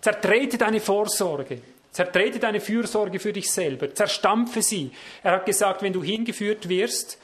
Zertrete 0.00 0.56
deine 0.56 0.80
Vorsorge. 0.80 1.60
Zertrete 1.90 2.38
deine 2.38 2.60
Fürsorge 2.60 3.20
für 3.20 3.34
dich 3.34 3.50
selber. 3.50 3.94
Zerstampfe 3.94 4.62
sie. 4.62 4.90
Er 5.22 5.32
hat 5.32 5.46
gesagt, 5.46 5.82
wenn 5.82 5.92
du 5.92 6.02
hingeführt 6.02 6.70
wirst, 6.70 7.18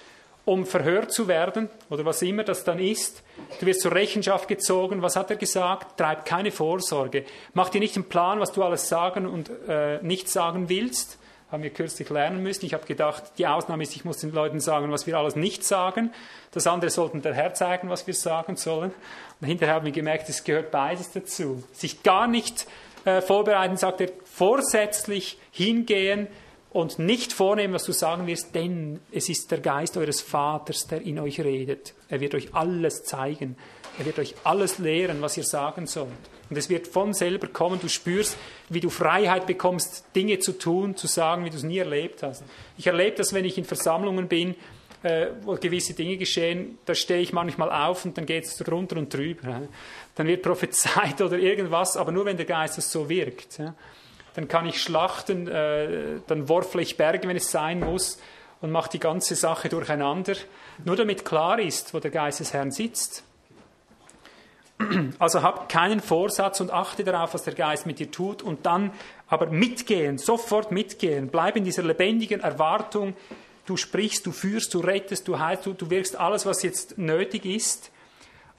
um 0.48 0.64
verhört 0.64 1.12
zu 1.12 1.28
werden, 1.28 1.68
oder 1.90 2.06
was 2.06 2.22
immer 2.22 2.42
das 2.42 2.64
dann 2.64 2.78
ist, 2.78 3.22
du 3.60 3.66
wirst 3.66 3.82
zur 3.82 3.92
Rechenschaft 3.92 4.48
gezogen. 4.48 5.02
Was 5.02 5.14
hat 5.14 5.30
er 5.30 5.36
gesagt? 5.36 5.98
Treib 5.98 6.24
keine 6.24 6.50
Vorsorge. 6.50 7.24
Mach 7.52 7.68
dir 7.68 7.80
nicht 7.80 7.96
einen 7.96 8.08
Plan, 8.08 8.40
was 8.40 8.52
du 8.52 8.64
alles 8.64 8.88
sagen 8.88 9.26
und 9.26 9.50
äh, 9.68 10.02
nicht 10.02 10.30
sagen 10.30 10.70
willst. 10.70 11.18
Haben 11.52 11.62
wir 11.62 11.70
kürzlich 11.70 12.08
lernen 12.08 12.42
müssen. 12.42 12.64
Ich 12.64 12.72
habe 12.72 12.86
gedacht, 12.86 13.24
die 13.36 13.46
Ausnahme 13.46 13.82
ist, 13.82 13.94
ich 13.94 14.06
muss 14.06 14.18
den 14.18 14.32
Leuten 14.32 14.60
sagen, 14.60 14.90
was 14.90 15.06
wir 15.06 15.18
alles 15.18 15.36
nicht 15.36 15.64
sagen. 15.64 16.12
Das 16.52 16.66
andere 16.66 16.90
sollten 16.90 17.20
der 17.20 17.34
Herr 17.34 17.52
zeigen, 17.52 17.90
was 17.90 18.06
wir 18.06 18.14
sagen 18.14 18.56
sollen. 18.56 18.92
Und 19.40 19.46
hinterher 19.46 19.74
haben 19.74 19.84
wir 19.84 19.92
gemerkt, 19.92 20.30
es 20.30 20.44
gehört 20.44 20.70
beides 20.70 21.10
dazu. 21.12 21.62
Sich 21.72 22.02
gar 22.02 22.26
nicht 22.26 22.66
äh, 23.04 23.20
vorbereiten, 23.20 23.76
sagt 23.76 24.00
er, 24.00 24.08
vorsätzlich 24.24 25.38
hingehen 25.50 26.26
und 26.70 26.98
nicht 26.98 27.32
vornehmen, 27.32 27.74
was 27.74 27.84
du 27.84 27.92
sagen 27.92 28.26
wirst, 28.26 28.54
denn 28.54 29.00
es 29.10 29.28
ist 29.28 29.50
der 29.50 29.60
Geist 29.60 29.96
eures 29.96 30.20
Vaters, 30.20 30.86
der 30.86 31.02
in 31.02 31.18
euch 31.18 31.40
redet. 31.40 31.94
Er 32.08 32.20
wird 32.20 32.34
euch 32.34 32.54
alles 32.54 33.04
zeigen. 33.04 33.56
Er 33.98 34.04
wird 34.04 34.18
euch 34.18 34.34
alles 34.44 34.78
lehren, 34.78 35.20
was 35.22 35.36
ihr 35.36 35.44
sagen 35.44 35.86
sollt. 35.86 36.08
Und 36.50 36.56
es 36.56 36.68
wird 36.68 36.86
von 36.86 37.14
selber 37.14 37.48
kommen. 37.48 37.80
Du 37.80 37.88
spürst, 37.88 38.36
wie 38.68 38.80
du 38.80 38.90
Freiheit 38.90 39.46
bekommst, 39.46 40.04
Dinge 40.14 40.38
zu 40.38 40.52
tun, 40.52 40.96
zu 40.96 41.06
sagen, 41.06 41.44
wie 41.44 41.50
du 41.50 41.56
es 41.56 41.62
nie 41.62 41.78
erlebt 41.78 42.22
hast. 42.22 42.44
Ich 42.76 42.86
erlebe 42.86 43.16
das, 43.16 43.32
wenn 43.32 43.44
ich 43.44 43.58
in 43.58 43.64
Versammlungen 43.64 44.28
bin, 44.28 44.54
äh, 45.02 45.28
wo 45.42 45.54
gewisse 45.54 45.94
Dinge 45.94 46.16
geschehen, 46.16 46.78
da 46.84 46.94
stehe 46.94 47.20
ich 47.20 47.32
manchmal 47.32 47.70
auf 47.70 48.04
und 48.04 48.16
dann 48.18 48.26
geht 48.26 48.44
es 48.44 48.56
drunter 48.56 48.96
und 48.96 49.12
drüber. 49.12 49.62
Dann 50.14 50.26
wird 50.26 50.42
prophezeit 50.42 51.20
oder 51.22 51.38
irgendwas, 51.38 51.96
aber 51.96 52.12
nur 52.12 52.24
wenn 52.24 52.36
der 52.36 52.46
Geist 52.46 52.78
es 52.78 52.90
so 52.90 53.08
wirkt. 53.08 53.60
Dann 54.38 54.46
kann 54.46 54.66
ich 54.66 54.80
schlachten, 54.80 55.48
äh, 55.48 56.20
dann 56.28 56.48
worfle 56.48 56.80
ich 56.80 56.96
Berge, 56.96 57.26
wenn 57.26 57.36
es 57.36 57.50
sein 57.50 57.80
muss, 57.80 58.20
und 58.60 58.70
mache 58.70 58.88
die 58.88 59.00
ganze 59.00 59.34
Sache 59.34 59.68
durcheinander, 59.68 60.34
nur 60.84 60.94
damit 60.94 61.24
klar 61.24 61.58
ist, 61.58 61.92
wo 61.92 61.98
der 61.98 62.12
Geist 62.12 62.38
des 62.38 62.52
Herrn 62.52 62.70
sitzt. 62.70 63.24
Also 65.18 65.42
hab 65.42 65.68
keinen 65.68 65.98
Vorsatz 65.98 66.60
und 66.60 66.70
achte 66.70 67.02
darauf, 67.02 67.34
was 67.34 67.42
der 67.42 67.54
Geist 67.54 67.84
mit 67.84 67.98
dir 67.98 68.12
tut 68.12 68.40
und 68.40 68.64
dann 68.64 68.92
aber 69.26 69.46
mitgehen, 69.46 70.18
sofort 70.18 70.70
mitgehen. 70.70 71.30
Bleib 71.30 71.56
in 71.56 71.64
dieser 71.64 71.82
lebendigen 71.82 72.38
Erwartung, 72.38 73.16
du 73.66 73.76
sprichst, 73.76 74.24
du 74.24 74.30
führst, 74.30 74.72
du 74.72 74.78
rettest, 74.78 75.26
du 75.26 75.40
heilst, 75.40 75.66
du, 75.66 75.72
du 75.72 75.90
wirkst 75.90 76.14
alles, 76.14 76.46
was 76.46 76.62
jetzt 76.62 76.96
nötig 76.96 77.44
ist. 77.44 77.90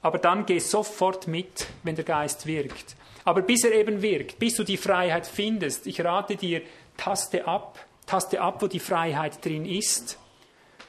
Aber 0.02 0.18
dann 0.18 0.44
geh 0.44 0.58
sofort 0.58 1.26
mit, 1.26 1.68
wenn 1.84 1.96
der 1.96 2.04
Geist 2.04 2.44
wirkt. 2.44 2.96
Aber 3.24 3.42
bis 3.42 3.64
er 3.64 3.72
eben 3.72 4.02
wirkt, 4.02 4.38
bis 4.38 4.54
du 4.54 4.64
die 4.64 4.76
Freiheit 4.76 5.26
findest, 5.26 5.86
ich 5.86 6.02
rate 6.02 6.36
dir, 6.36 6.62
taste 6.96 7.46
ab, 7.46 7.78
taste 8.06 8.40
ab, 8.40 8.62
wo 8.62 8.66
die 8.66 8.80
Freiheit 8.80 9.44
drin 9.44 9.66
ist. 9.66 10.18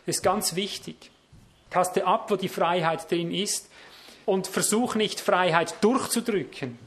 Das 0.05 0.17
ist 0.17 0.23
ganz 0.23 0.55
wichtig. 0.55 0.95
Taste 1.69 2.05
ab, 2.05 2.31
wo 2.31 2.35
die 2.35 2.49
Freiheit 2.49 3.09
drin 3.11 3.33
ist 3.33 3.69
und 4.25 4.47
versuch 4.47 4.95
nicht 4.95 5.19
Freiheit 5.19 5.75
durchzudrücken. 5.81 6.77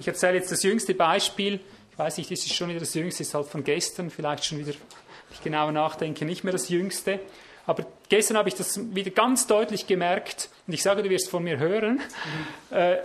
Ich 0.00 0.06
erzähle 0.06 0.38
jetzt 0.38 0.52
das 0.52 0.62
jüngste 0.62 0.94
Beispiel. 0.94 1.60
Ich 1.92 1.98
weiß 1.98 2.18
nicht, 2.18 2.30
das 2.30 2.40
ist 2.40 2.54
schon 2.54 2.68
wieder 2.68 2.80
das 2.80 2.94
jüngste, 2.94 3.22
ist 3.22 3.34
halt 3.34 3.46
von 3.46 3.64
gestern, 3.64 4.10
vielleicht 4.10 4.44
schon 4.44 4.58
wieder 4.58 4.72
ich 5.32 5.42
genauer 5.42 5.72
nachdenke, 5.72 6.24
nicht 6.24 6.44
mehr 6.44 6.52
das 6.52 6.68
Jüngste. 6.68 7.20
Aber 7.66 7.86
gestern 8.08 8.36
habe 8.36 8.48
ich 8.48 8.54
das 8.54 8.94
wieder 8.94 9.10
ganz 9.10 9.46
deutlich 9.46 9.86
gemerkt 9.86 10.48
und 10.66 10.74
ich 10.74 10.82
sage, 10.82 11.02
du 11.02 11.10
wirst 11.10 11.28
von 11.28 11.44
mir 11.44 11.58
hören. 11.58 12.00
Mhm. 12.70 12.76
Äh, 12.76 12.98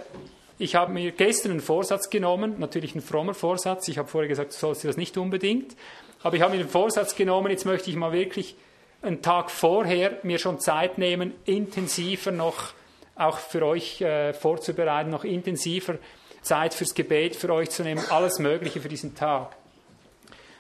ich 0.58 0.76
habe 0.76 0.92
mir 0.94 1.12
gestern 1.12 1.52
einen 1.52 1.62
Vorsatz 1.62 2.10
genommen, 2.10 2.56
natürlich 2.60 2.96
ein 2.96 3.02
frommer 3.02 3.34
Vorsatz. 3.34 3.88
Ich 3.88 3.98
habe 3.98 4.08
vorher 4.08 4.30
gesagt, 4.30 4.54
du 4.54 4.58
sollst 4.58 4.86
das 4.86 4.98
nicht 4.98 5.18
unbedingt. 5.18 5.76
Aber 6.24 6.36
ich 6.36 6.42
habe 6.42 6.54
mir 6.54 6.64
den 6.64 6.70
Vorsatz 6.70 7.16
genommen, 7.16 7.52
jetzt 7.52 7.66
möchte 7.66 7.90
ich 7.90 7.96
mal 7.96 8.14
wirklich 8.14 8.56
einen 9.02 9.22
Tag 9.22 9.52
vorher 9.52 10.18
mir 10.24 10.40
schon 10.40 10.60
Zeit 10.60 10.98
nehmen, 10.98 11.34
intensiver 11.46 12.32
noch 12.32 12.74
auch 13.16 13.38
für 13.38 13.66
euch 13.66 14.02
äh, 14.02 14.34
vorzubereiten, 14.34 15.10
noch 15.10 15.24
intensiver 15.24 15.98
Zeit 16.42 16.74
fürs 16.74 16.94
Gebet 16.94 17.36
für 17.36 17.52
euch 17.52 17.70
zu 17.70 17.84
nehmen, 17.84 18.04
alles 18.10 18.40
Mögliche 18.40 18.80
für 18.80 18.90
diesen 18.90 19.16
Tag. 19.16 19.56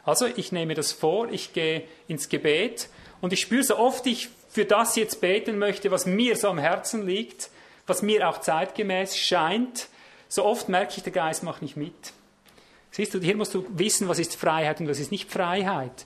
Also 0.03 0.27
ich 0.35 0.51
nehme 0.51 0.73
das 0.73 0.91
vor, 0.91 1.29
ich 1.29 1.53
gehe 1.53 1.83
ins 2.07 2.29
Gebet 2.29 2.89
und 3.21 3.33
ich 3.33 3.41
spüre 3.41 3.63
so 3.63 3.77
oft 3.77 4.05
ich 4.07 4.29
für 4.49 4.65
das 4.65 4.95
jetzt 4.95 5.19
beten 5.19 5.57
möchte, 5.57 5.91
was 5.91 6.05
mir 6.05 6.35
so 6.37 6.47
am 6.47 6.59
Herzen 6.59 7.05
liegt, 7.05 7.49
was 7.87 8.01
mir 8.01 8.27
auch 8.27 8.39
zeitgemäß 8.39 9.17
scheint, 9.17 9.89
so 10.27 10.43
oft 10.43 10.69
merke 10.69 10.93
ich, 10.97 11.03
der 11.03 11.13
Geist 11.13 11.43
macht 11.43 11.61
nicht 11.61 11.77
mit. 11.77 12.13
Siehst 12.91 13.13
du, 13.13 13.19
hier 13.19 13.35
musst 13.35 13.53
du 13.53 13.65
wissen, 13.69 14.07
was 14.07 14.19
ist 14.19 14.35
Freiheit 14.35 14.79
und 14.79 14.87
was 14.87 14.99
ist 14.99 15.11
nicht 15.11 15.29
Freiheit. 15.29 16.05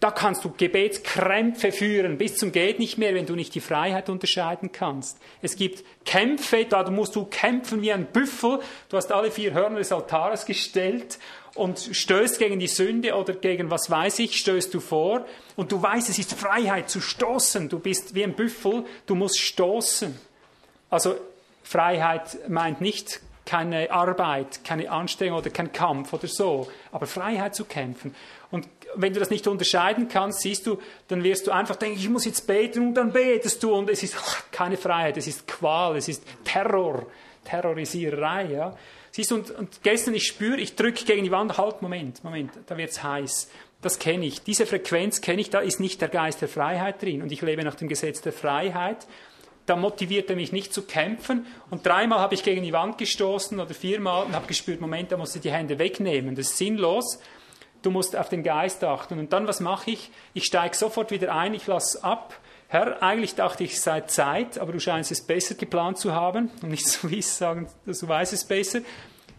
Da 0.00 0.10
kannst 0.10 0.44
du 0.44 0.52
Gebetskrämpfe 0.54 1.72
führen, 1.72 2.18
bis 2.18 2.36
zum 2.36 2.52
geht 2.52 2.78
nicht 2.78 2.98
mehr, 2.98 3.14
wenn 3.14 3.24
du 3.24 3.34
nicht 3.34 3.54
die 3.54 3.60
Freiheit 3.60 4.10
unterscheiden 4.10 4.70
kannst. 4.70 5.18
Es 5.40 5.56
gibt 5.56 5.82
Kämpfe, 6.04 6.66
da 6.68 6.90
musst 6.90 7.16
du 7.16 7.24
kämpfen 7.24 7.80
wie 7.80 7.90
ein 7.90 8.04
Büffel. 8.04 8.60
Du 8.90 8.98
hast 8.98 9.10
alle 9.12 9.30
vier 9.30 9.54
Hörner 9.54 9.78
des 9.78 9.92
Altares 9.92 10.44
gestellt 10.44 11.18
und 11.54 11.78
stößt 11.78 12.38
gegen 12.38 12.58
die 12.58 12.66
Sünde 12.66 13.14
oder 13.14 13.32
gegen 13.32 13.70
was 13.70 13.90
weiß 13.90 14.18
ich, 14.18 14.36
stößt 14.36 14.74
du 14.74 14.80
vor. 14.80 15.24
Und 15.56 15.72
du 15.72 15.80
weißt, 15.80 16.10
es 16.10 16.18
ist 16.18 16.34
Freiheit 16.34 16.90
zu 16.90 17.00
stoßen. 17.00 17.70
Du 17.70 17.78
bist 17.78 18.14
wie 18.14 18.24
ein 18.24 18.34
Büffel, 18.34 18.84
du 19.06 19.14
musst 19.14 19.40
stoßen. 19.40 20.18
Also 20.94 21.16
Freiheit 21.64 22.48
meint 22.48 22.80
nicht 22.80 23.20
keine 23.44 23.90
Arbeit, 23.90 24.64
keine 24.64 24.90
Anstrengung 24.90 25.38
oder 25.38 25.50
kein 25.50 25.72
Kampf 25.72 26.12
oder 26.12 26.28
so, 26.28 26.68
aber 26.92 27.06
Freiheit 27.06 27.56
zu 27.56 27.64
kämpfen. 27.64 28.14
Und 28.52 28.68
wenn 28.94 29.12
du 29.12 29.18
das 29.18 29.28
nicht 29.28 29.48
unterscheiden 29.48 30.08
kannst, 30.08 30.42
siehst 30.42 30.68
du, 30.68 30.80
dann 31.08 31.24
wirst 31.24 31.48
du 31.48 31.50
einfach 31.50 31.74
denken, 31.74 31.98
ich 31.98 32.08
muss 32.08 32.24
jetzt 32.24 32.46
beten 32.46 32.88
und 32.88 32.94
dann 32.94 33.12
betest 33.12 33.60
du 33.64 33.74
und 33.74 33.90
es 33.90 34.04
ist 34.04 34.16
keine 34.52 34.76
Freiheit, 34.76 35.16
es 35.16 35.26
ist 35.26 35.48
Qual, 35.48 35.96
es 35.96 36.06
ist 36.06 36.22
Terror, 36.44 37.06
Terrorisiererei. 37.44 38.52
Ja? 38.52 38.76
Siehst 39.10 39.32
du, 39.32 39.34
und, 39.34 39.50
und 39.50 39.82
gestern 39.82 40.14
ich 40.14 40.28
spüre, 40.28 40.60
ich 40.60 40.76
drücke 40.76 41.04
gegen 41.04 41.24
die 41.24 41.32
Wand, 41.32 41.58
halt, 41.58 41.82
Moment, 41.82 42.22
Moment, 42.22 42.52
da 42.66 42.76
wird 42.76 42.90
es 42.90 43.02
heiß. 43.02 43.50
Das 43.82 43.98
kenne 43.98 44.26
ich. 44.26 44.42
Diese 44.42 44.64
Frequenz 44.64 45.20
kenne 45.20 45.40
ich, 45.40 45.50
da 45.50 45.58
ist 45.58 45.80
nicht 45.80 46.00
der 46.00 46.08
Geist 46.08 46.40
der 46.40 46.48
Freiheit 46.48 47.02
drin 47.02 47.20
und 47.20 47.32
ich 47.32 47.42
lebe 47.42 47.64
nach 47.64 47.74
dem 47.74 47.88
Gesetz 47.88 48.20
der 48.20 48.32
Freiheit 48.32 49.06
da 49.66 49.76
motiviert 49.76 50.28
er 50.30 50.36
mich 50.36 50.52
nicht 50.52 50.74
zu 50.74 50.82
kämpfen. 50.82 51.46
Und 51.70 51.86
dreimal 51.86 52.18
habe 52.18 52.34
ich 52.34 52.42
gegen 52.42 52.62
die 52.62 52.72
Wand 52.72 52.98
gestoßen 52.98 53.58
oder 53.58 53.74
viermal 53.74 54.24
und 54.24 54.34
habe 54.34 54.46
gespürt, 54.46 54.80
Moment, 54.80 55.12
da 55.12 55.16
musst 55.16 55.34
du 55.34 55.40
die 55.40 55.52
Hände 55.52 55.78
wegnehmen. 55.78 56.34
Das 56.34 56.50
ist 56.50 56.58
sinnlos. 56.58 57.18
Du 57.82 57.90
musst 57.90 58.16
auf 58.16 58.28
den 58.28 58.42
Geist 58.42 58.84
achten. 58.84 59.18
Und 59.18 59.32
dann, 59.32 59.46
was 59.46 59.60
mache 59.60 59.90
ich? 59.90 60.10
Ich 60.32 60.44
steige 60.44 60.76
sofort 60.76 61.10
wieder 61.10 61.34
ein, 61.34 61.54
ich 61.54 61.66
lasse 61.66 62.02
ab. 62.02 62.38
Herr, 62.68 63.02
eigentlich 63.02 63.34
dachte 63.34 63.64
ich, 63.64 63.74
es 63.74 63.82
sei 63.82 64.00
Zeit, 64.02 64.58
aber 64.58 64.72
du 64.72 64.80
scheinst 64.80 65.12
es 65.12 65.20
besser 65.20 65.54
geplant 65.54 65.98
zu 65.98 66.12
haben 66.12 66.50
und 66.62 66.70
nicht 66.70 66.86
so 66.88 67.10
wie 67.10 67.18
es 67.18 67.38
sagen, 67.38 67.68
du 67.86 68.08
weißt 68.08 68.32
es 68.32 68.44
besser. 68.46 68.80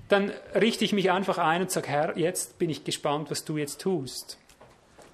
Dann 0.07 0.31
richte 0.53 0.85
ich 0.85 0.93
mich 0.93 1.11
einfach 1.11 1.39
ein 1.39 1.61
und 1.61 1.71
sage, 1.71 1.87
Herr, 1.87 2.17
jetzt 2.17 2.59
bin 2.59 2.69
ich 2.69 2.83
gespannt, 2.83 3.31
was 3.31 3.43
du 3.43 3.57
jetzt 3.57 3.81
tust. 3.81 4.37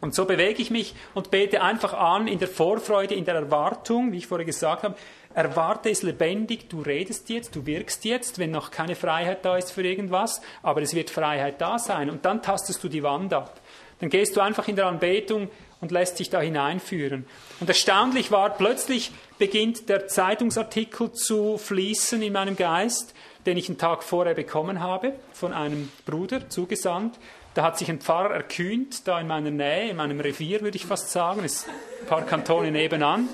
Und 0.02 0.16
so 0.16 0.26
bewege 0.26 0.62
ich 0.62 0.72
mich 0.72 0.96
und 1.14 1.30
bete 1.30 1.62
einfach 1.62 1.94
an 1.94 2.28
in 2.28 2.40
der 2.40 2.48
Vorfreude, 2.48 3.14
in 3.14 3.24
der 3.24 3.36
Erwartung, 3.36 4.12
wie 4.12 4.18
ich 4.18 4.28
vorher 4.28 4.46
gesagt 4.46 4.84
habe. 4.84 4.96
Erwarte 5.34 5.90
es 5.90 6.02
lebendig, 6.02 6.68
du 6.70 6.82
redest 6.82 7.30
jetzt, 7.30 7.56
du 7.56 7.66
wirkst 7.66 8.04
jetzt, 8.04 8.40
wenn 8.40 8.52
noch 8.52 8.72
keine 8.72 8.96
Freiheit 8.96 9.46
da 9.46 9.56
ist 9.56 9.72
für 9.72 9.84
irgendwas, 9.84 10.42
aber 10.62 10.82
es 10.82 10.94
wird 10.94 11.10
Freiheit 11.10 11.62
da 11.62 11.80
sein. 11.80 12.10
Und 12.10 12.26
dann 12.26 12.42
tastest 12.42 12.84
du 12.84 12.90
die 12.90 13.04
Wand 13.04 13.34
ab. 13.34 13.62
Dann 14.00 14.10
gehst 14.10 14.36
du 14.36 14.42
einfach 14.42 14.68
in 14.68 14.76
der 14.76 14.88
Anbetung 14.88 15.50
und 15.80 15.92
lässt 15.92 16.20
dich 16.20 16.30
da 16.30 16.42
hineinführen. 16.42 17.26
Und 17.60 17.70
erstaunlich 17.70 18.32
war, 18.32 18.50
plötzlich 18.50 19.12
beginnt 19.38 19.88
der 19.88 20.08
Zeitungsartikel 20.08 21.12
zu 21.14 21.58
fließen 21.58 22.22
in 22.22 22.34
meinem 22.34 22.56
Geist, 22.56 23.14
den 23.46 23.58
ich 23.58 23.70
einen 23.70 23.78
Tag 23.78 24.04
vorher 24.04 24.34
bekommen 24.34 24.80
habe, 24.80 25.14
von 25.34 25.54
einem 25.54 25.92
Bruder 26.06 26.50
zugesandt. 26.50 27.18
Da 27.54 27.64
hat 27.64 27.78
sich 27.78 27.90
ein 27.90 28.00
Pfarrer 28.00 28.34
erkühnt, 28.34 29.08
da 29.08 29.20
in 29.20 29.28
meiner 29.28 29.52
Nähe, 29.52 29.90
in 29.90 29.98
meinem 29.98 30.22
Revier 30.22 30.62
würde 30.62 30.78
ich 30.78 30.86
fast 30.86 31.12
sagen, 31.12 31.44
ist 31.44 31.68
ein 31.68 32.08
paar 32.08 32.26
Kantone 32.26 32.72
nebenan. 32.72 33.28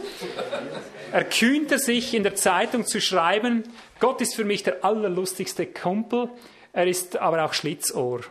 Erkühnt 1.11 1.71
er 1.71 1.77
sich 1.77 2.15
in 2.15 2.23
der 2.23 2.33
Zeitung 2.35 2.85
zu 2.85 2.99
schreiben, 2.99 3.63
Gott 3.99 4.19
ist 4.21 4.35
für 4.35 4.43
mich 4.43 4.63
der 4.63 4.83
allerlustigste 4.83 5.67
Kumpel, 5.67 6.29
er 6.73 6.87
ist 6.87 7.17
aber 7.17 7.45
auch 7.45 7.53
Schlitzohr. 7.53 8.21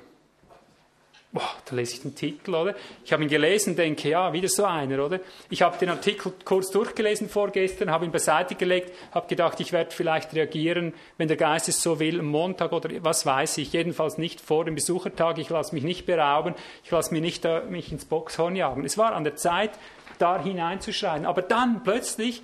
Boah, 1.37 1.51
da 1.67 1.77
lese 1.77 1.93
ich 1.93 2.01
den 2.01 2.15
Titel, 2.15 2.55
oder? 2.55 2.75
Ich 3.05 3.13
habe 3.13 3.23
ihn 3.23 3.29
gelesen, 3.29 3.77
denke, 3.77 4.09
ja, 4.09 4.33
wieder 4.33 4.49
so 4.49 4.65
einer, 4.65 5.05
oder? 5.05 5.21
Ich 5.51 5.61
habe 5.61 5.77
den 5.77 5.91
Artikel 5.91 6.33
kurz 6.47 6.71
durchgelesen 6.71 7.29
vorgestern, 7.29 7.91
habe 7.91 8.07
ihn 8.07 8.11
beiseite 8.11 8.55
gelegt, 8.55 8.91
habe 9.13 9.29
gedacht, 9.29 9.61
ich 9.61 9.71
werde 9.71 9.91
vielleicht 9.91 10.33
reagieren, 10.35 10.95
wenn 11.19 11.29
der 11.29 11.37
Geist 11.37 11.69
es 11.69 11.83
so 11.83 12.01
will, 12.01 12.23
Montag 12.23 12.73
oder 12.73 12.89
was 13.03 13.27
weiß 13.27 13.59
ich, 13.59 13.75
jedenfalls 13.75 14.17
nicht 14.17 14.41
vor 14.41 14.65
dem 14.65 14.77
Besuchertag, 14.77 15.37
ich 15.37 15.51
lasse 15.51 15.75
mich 15.75 15.85
nicht 15.85 16.07
berauben, 16.07 16.55
ich 16.83 16.91
lasse 16.91 17.13
mich 17.13 17.21
nicht 17.21 17.45
da, 17.45 17.61
mich 17.61 17.93
ins 17.93 18.07
Boxhorn 18.07 18.57
jagen. 18.57 18.87
Es 18.87 18.97
war 18.97 19.15
an 19.15 19.25
der 19.25 19.37
Zeit, 19.37 19.73
da 20.19 20.43
hineinzuschreien. 20.43 21.27
Aber 21.27 21.43
dann 21.43 21.83
plötzlich, 21.83 22.43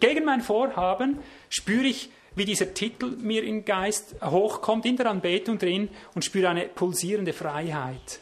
gegen 0.00 0.26
mein 0.26 0.42
Vorhaben, 0.42 1.20
spüre 1.48 1.86
ich, 1.86 2.10
wie 2.34 2.44
dieser 2.44 2.74
Titel 2.74 3.16
mir 3.16 3.44
im 3.44 3.64
Geist 3.64 4.16
hochkommt, 4.22 4.84
in 4.84 4.98
der 4.98 5.06
Anbetung 5.06 5.56
drin 5.56 5.88
und 6.14 6.22
spüre 6.22 6.50
eine 6.50 6.66
pulsierende 6.66 7.32
Freiheit 7.32 8.20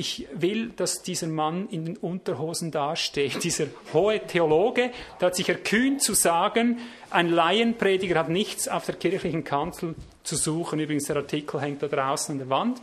ich 0.00 0.26
will, 0.32 0.70
dass 0.70 1.02
dieser 1.02 1.26
Mann 1.26 1.68
in 1.68 1.84
den 1.84 1.96
Unterhosen 1.98 2.70
dasteht, 2.70 3.44
dieser 3.44 3.66
hohe 3.92 4.18
Theologe, 4.26 4.90
der 5.20 5.26
hat 5.26 5.36
sich 5.36 5.48
erkühnt 5.48 6.02
zu 6.02 6.14
sagen, 6.14 6.78
ein 7.10 7.28
Laienprediger 7.28 8.18
hat 8.18 8.30
nichts 8.30 8.66
auf 8.66 8.86
der 8.86 8.96
kirchlichen 8.96 9.44
Kanzel 9.44 9.94
zu 10.24 10.36
suchen. 10.36 10.80
Übrigens, 10.80 11.04
der 11.04 11.16
Artikel 11.16 11.60
hängt 11.60 11.82
da 11.82 11.88
draußen 11.88 12.32
an 12.32 12.38
der 12.38 12.48
Wand. 12.48 12.80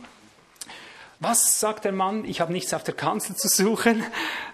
Was 1.20 1.58
sagt 1.58 1.84
der 1.84 1.90
Mann? 1.90 2.24
Ich 2.24 2.40
habe 2.40 2.52
nichts 2.52 2.72
auf 2.72 2.84
der 2.84 2.94
Kanzel 2.94 3.34
zu 3.34 3.48
suchen. 3.48 4.04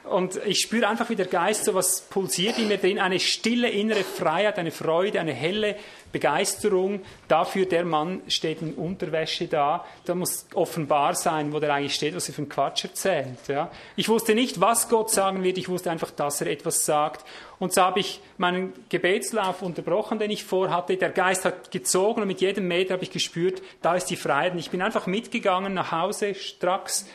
Und 0.05 0.41
ich 0.47 0.61
spüre 0.61 0.89
einfach, 0.89 1.11
wie 1.11 1.17
der 1.17 1.27
Geist 1.27 1.67
so 1.67 1.75
was 1.75 2.01
pulsiert 2.01 2.59
in 2.59 2.69
mir 2.69 2.79
drin. 2.79 2.99
Eine 2.99 3.21
stille 3.21 3.69
innere 3.69 4.03
Freiheit, 4.03 4.59
eine 4.59 4.71
Freude, 4.71 5.21
eine 5.21 5.35
helle 5.35 5.77
Begeisterung 6.15 7.01
dafür, 7.27 7.67
der 7.67 7.85
Mann 7.85 8.23
steht 8.29 8.63
in 8.63 8.75
Unterwäsche 8.75 9.49
da. 9.49 9.85
Da 10.05 10.15
muss 10.15 10.47
offenbar 10.55 11.15
sein, 11.15 11.53
wo 11.53 11.59
der 11.59 11.75
eigentlich 11.75 11.97
steht, 11.97 12.15
was 12.15 12.29
er 12.29 12.35
für 12.35 12.43
einen 12.43 12.49
Quatsch 12.49 12.85
erzählt. 12.85 13.49
Ja. 13.49 13.69
Ich 13.97 14.09
wusste 14.09 14.35
nicht, 14.35 14.61
was 14.61 14.89
Gott 14.89 15.11
sagen 15.11 15.43
wird. 15.43 15.59
Ich 15.59 15.69
wusste 15.69 15.91
einfach, 15.91 16.13
dass 16.13 16.41
er 16.41 16.47
etwas 16.47 16.85
sagt. 16.85 17.27
Und 17.59 17.75
so 17.75 17.83
habe 17.83 17.99
ich 17.99 18.21
meinen 18.39 18.73
Gebetslauf 18.89 19.61
unterbrochen, 19.61 20.21
den 20.21 20.31
ich 20.31 20.45
vorhatte. 20.45 20.97
Der 20.97 21.11
Geist 21.11 21.45
hat 21.45 21.73
gezogen 21.73 22.23
und 22.23 22.29
mit 22.29 22.41
jedem 22.41 22.69
Meter 22.69 22.95
habe 22.95 23.03
ich 23.03 23.11
gespürt, 23.11 23.61
da 23.83 23.97
ist 23.97 24.07
die 24.07 24.17
Freiheit. 24.17 24.53
Und 24.53 24.61
ich 24.61 24.71
bin 24.71 24.83
einfach 24.83 25.09
mitgegangen 25.09 25.75
nach 25.75 25.91
Hause, 25.91 26.37
stracks 26.37 27.07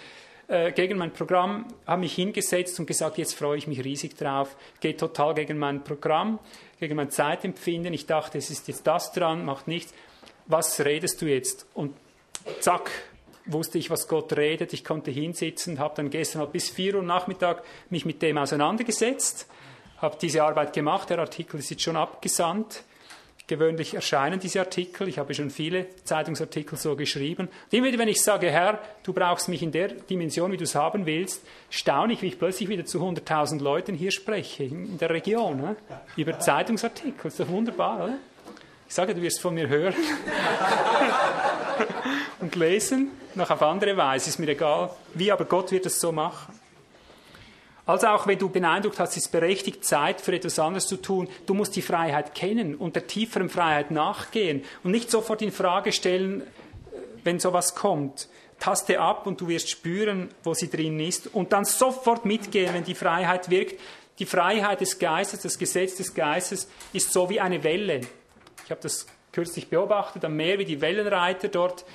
äh, 0.49 0.73
gegen 0.73 0.97
mein 0.97 1.11
Programm, 1.11 1.67
habe 1.87 2.01
mich 2.01 2.15
hingesetzt 2.15 2.79
und 2.79 2.85
gesagt, 2.85 3.17
jetzt 3.17 3.33
freue 3.33 3.57
ich 3.57 3.67
mich 3.67 3.83
riesig 3.83 4.17
drauf. 4.17 4.57
Geht 4.81 4.99
total 4.99 5.35
gegen 5.35 5.57
mein 5.57 5.83
Programm 5.85 6.39
gegen 6.79 6.95
mein 6.95 7.09
Zeitempfinden. 7.09 7.93
Ich 7.93 8.05
dachte, 8.05 8.37
es 8.37 8.49
ist 8.49 8.67
jetzt 8.67 8.87
das 8.87 9.11
dran, 9.11 9.45
macht 9.45 9.67
nichts. 9.67 9.93
Was 10.47 10.79
redest 10.79 11.21
du 11.21 11.27
jetzt? 11.27 11.67
Und 11.73 11.95
zack, 12.59 12.89
wusste 13.45 13.77
ich, 13.77 13.89
was 13.89 14.07
Gott 14.07 14.33
redet. 14.33 14.73
Ich 14.73 14.83
konnte 14.83 15.11
hinsitzen, 15.11 15.79
habe 15.79 15.95
dann 15.95 16.09
gestern 16.09 16.49
bis 16.51 16.69
4 16.69 16.95
Uhr 16.95 17.03
Nachmittag 17.03 17.63
mich 17.89 18.05
mit 18.05 18.21
dem 18.21 18.37
auseinandergesetzt, 18.37 19.47
habe 19.97 20.17
diese 20.21 20.43
Arbeit 20.43 20.73
gemacht. 20.73 21.09
Der 21.09 21.19
Artikel 21.19 21.59
ist 21.59 21.69
jetzt 21.69 21.83
schon 21.83 21.97
abgesandt. 21.97 22.83
Gewöhnlich 23.49 23.95
erscheinen 23.95 24.39
diese 24.39 24.59
Artikel. 24.59 25.07
Ich 25.07 25.17
habe 25.17 25.33
schon 25.33 25.49
viele 25.49 25.87
Zeitungsartikel 26.03 26.77
so 26.77 26.95
geschrieben. 26.95 27.47
Und 27.47 27.73
immer 27.73 27.87
wieder, 27.87 27.97
wenn 27.97 28.07
ich 28.07 28.21
sage, 28.21 28.51
Herr, 28.51 28.77
du 29.01 29.11
brauchst 29.11 29.49
mich 29.49 29.63
in 29.63 29.71
der 29.71 29.87
Dimension, 29.87 30.51
wie 30.51 30.57
du 30.57 30.65
es 30.65 30.75
haben 30.75 31.07
willst, 31.07 31.43
staune 31.71 32.13
ich, 32.13 32.21
wie 32.21 32.27
ich 32.27 32.37
plötzlich 32.37 32.69
wieder 32.69 32.85
zu 32.85 32.99
100.000 32.99 33.59
Leuten 33.59 33.95
hier 33.95 34.11
spreche, 34.11 34.65
in 34.65 34.99
der 34.99 35.09
Region, 35.09 35.57
ne? 35.57 35.75
über 36.15 36.37
Zeitungsartikel. 36.37 37.29
Ist 37.29 37.39
doch 37.39 37.47
wunderbar, 37.47 38.03
oder? 38.03 38.17
Ich 38.87 38.93
sage, 38.93 39.15
du 39.15 39.21
wirst 39.23 39.39
von 39.39 39.55
mir 39.55 39.67
hören 39.67 39.95
und 42.39 42.55
lesen, 42.55 43.09
noch 43.33 43.49
auf 43.49 43.63
andere 43.63 43.97
Weise, 43.97 44.29
ist 44.29 44.37
mir 44.37 44.49
egal. 44.49 44.91
Wie, 45.15 45.31
aber 45.31 45.45
Gott 45.45 45.71
wird 45.71 45.87
es 45.87 45.99
so 45.99 46.11
machen. 46.11 46.53
Also 47.89 48.05
auch 48.05 48.27
wenn 48.27 48.37
du 48.37 48.49
beeindruckt 48.49 48.99
hast, 48.99 49.17
es 49.17 49.25
ist 49.25 49.31
berechtigt, 49.31 49.83
Zeit 49.83 50.21
für 50.21 50.31
etwas 50.31 50.59
anderes 50.59 50.85
zu 50.85 50.97
tun. 50.97 51.27
Du 51.47 51.55
musst 51.55 51.75
die 51.75 51.81
Freiheit 51.81 52.35
kennen 52.35 52.75
und 52.75 52.95
der 52.95 53.07
tieferen 53.07 53.49
Freiheit 53.49 53.89
nachgehen 53.89 54.63
und 54.83 54.91
nicht 54.91 55.09
sofort 55.09 55.41
in 55.41 55.51
Frage 55.51 55.91
stellen, 55.91 56.41
äh, 56.41 56.45
wenn 57.23 57.39
sowas 57.39 57.73
kommt. 57.73 58.29
Taste 58.59 58.99
ab 58.99 59.25
und 59.25 59.41
du 59.41 59.47
wirst 59.47 59.71
spüren, 59.71 60.29
wo 60.43 60.53
sie 60.53 60.69
drin 60.69 60.99
ist 60.99 61.33
und 61.33 61.51
dann 61.51 61.65
sofort 61.65 62.25
mitgehen, 62.25 62.75
wenn 62.75 62.83
die 62.83 62.93
Freiheit 62.93 63.49
wirkt. 63.49 63.81
Die 64.19 64.27
Freiheit 64.27 64.81
des 64.81 64.99
Geistes, 64.99 65.39
das 65.39 65.57
Gesetz 65.57 65.95
des 65.95 66.13
Geistes 66.13 66.69
ist 66.93 67.11
so 67.11 67.27
wie 67.31 67.39
eine 67.39 67.63
Welle. 67.63 68.01
Ich 68.65 68.69
habe 68.69 68.81
das 68.81 69.07
kürzlich 69.31 69.67
beobachtet 69.67 70.23
am 70.25 70.35
Meer, 70.35 70.59
wie 70.59 70.65
die 70.65 70.81
Wellenreiter 70.81 71.47
dort 71.47 71.85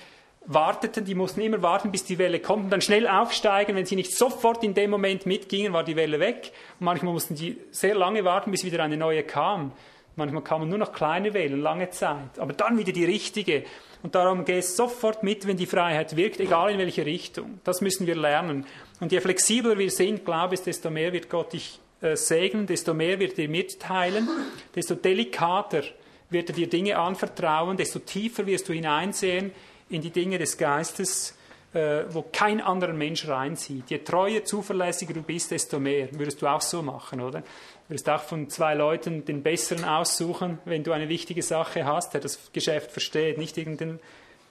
warteten, 0.47 1.05
die 1.05 1.15
mussten 1.15 1.41
immer 1.41 1.63
warten, 1.63 1.91
bis 1.91 2.05
die 2.05 2.19
Welle 2.19 2.41
kommt 2.41 2.65
und 2.65 2.71
dann 2.71 2.81
schnell 2.81 3.09
aufsteigen. 3.09 3.77
Wenn 3.77 3.87
sie 3.87 3.97
nicht 3.97 4.17
sofort 4.17 4.63
in 4.63 4.75
dem 4.75 4.91
Moment 4.91 5.27
mitgingen, 5.27 5.73
war 5.73 5.85
die 5.85 5.97
Welle 5.97 6.21
weg. 6.21 6.53
Manchmal 6.81 7.13
mussten 7.13 7.37
sie 7.37 7.59
sehr 7.71 7.95
lange 7.95 8.25
warten, 8.25 8.51
bis 8.51 8.65
wieder 8.65 8.83
eine 8.83 8.97
neue 8.97 9.23
kam. 9.23 9.73
Manchmal 10.17 10.43
kamen 10.43 10.69
nur 10.69 10.79
noch 10.79 10.93
kleine 10.93 11.35
Wellen, 11.35 11.61
lange 11.61 11.91
Zeit. 11.91 12.39
Aber 12.39 12.53
dann 12.53 12.79
wieder 12.79 12.93
die 12.93 13.05
richtige. 13.05 13.65
Und 14.03 14.15
darum 14.15 14.45
geh 14.45 14.61
sofort 14.61 15.23
mit, 15.23 15.47
wenn 15.47 15.57
die 15.57 15.67
Freiheit 15.67 16.15
wirkt, 16.15 16.39
egal 16.39 16.71
in 16.71 16.79
welche 16.79 17.07
Richtung. 17.07 17.59
Das 17.65 17.81
müssen 17.81 18.07
wir 18.07 18.15
lernen. 18.15 18.67
Und 19.01 19.13
je 19.13 19.21
flexibler 19.21 19.79
wir 19.79 19.91
sind, 19.91 20.25
glaube 20.25 20.55
ich, 20.55 20.61
desto 20.61 20.91
mehr 20.91 21.13
wird 21.13 21.31
Gott 21.31 21.55
dich 21.55 21.81
äh, 22.01 22.17
segnen, 22.17 22.67
desto 22.67 22.93
mehr 22.95 23.19
wird 23.19 23.33
er 23.33 23.47
dir 23.47 23.49
mitteilen, 23.49 24.29
desto 24.75 24.95
delikater 24.95 25.83
wird 26.31 26.51
er 26.51 26.55
dir 26.55 26.69
Dinge 26.69 26.99
anvertrauen, 26.99 27.77
desto 27.77 27.99
tiefer 27.99 28.47
wirst 28.47 28.69
du 28.69 28.73
hineinsehen 28.73 29.53
in 29.89 30.03
die 30.03 30.11
Dinge 30.11 30.39
des 30.39 30.57
Geistes, 30.57 31.37
äh, 31.73 32.05
wo 32.09 32.23
kein 32.23 32.61
anderer 32.61 32.93
Mensch 32.93 33.27
reinzieht. 33.27 33.91
Je 33.91 33.99
treuer, 33.99 34.45
zuverlässiger 34.45 35.15
du 35.15 35.23
bist, 35.23 35.51
desto 35.51 35.79
mehr. 35.79 36.09
Würdest 36.13 36.41
du 36.41 36.47
auch 36.47 36.61
so 36.61 36.83
machen, 36.83 37.21
oder? 37.21 37.43
Würdest 37.89 38.09
auch 38.09 38.23
von 38.23 38.49
zwei 38.49 38.75
Leuten 38.75 39.25
den 39.25 39.43
Besseren 39.43 39.85
aussuchen, 39.85 40.59
wenn 40.65 40.85
du 40.85 40.93
eine 40.93 41.09
wichtige 41.09 41.43
Sache 41.43 41.85
hast, 41.85 42.15
der 42.15 42.21
das 42.21 42.53
Geschäft 42.53 42.93
versteht, 42.93 43.39
nicht 43.39 43.59
irgendeinen 43.59 44.01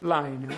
Laien. 0.01 0.53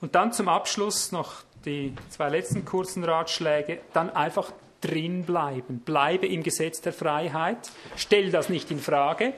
Und 0.00 0.14
dann 0.14 0.32
zum 0.32 0.48
Abschluss 0.48 1.12
noch 1.12 1.42
die 1.64 1.92
zwei 2.08 2.28
letzten 2.28 2.64
kurzen 2.64 3.04
Ratschläge. 3.04 3.80
Dann 3.92 4.10
einfach 4.10 4.52
drin 4.80 5.24
bleiben. 5.24 5.80
Bleibe 5.80 6.26
im 6.26 6.42
Gesetz 6.42 6.80
der 6.80 6.92
Freiheit. 6.92 7.70
Stell 7.96 8.30
das 8.30 8.48
nicht 8.48 8.70
in 8.70 8.78
Frage. 8.78 9.34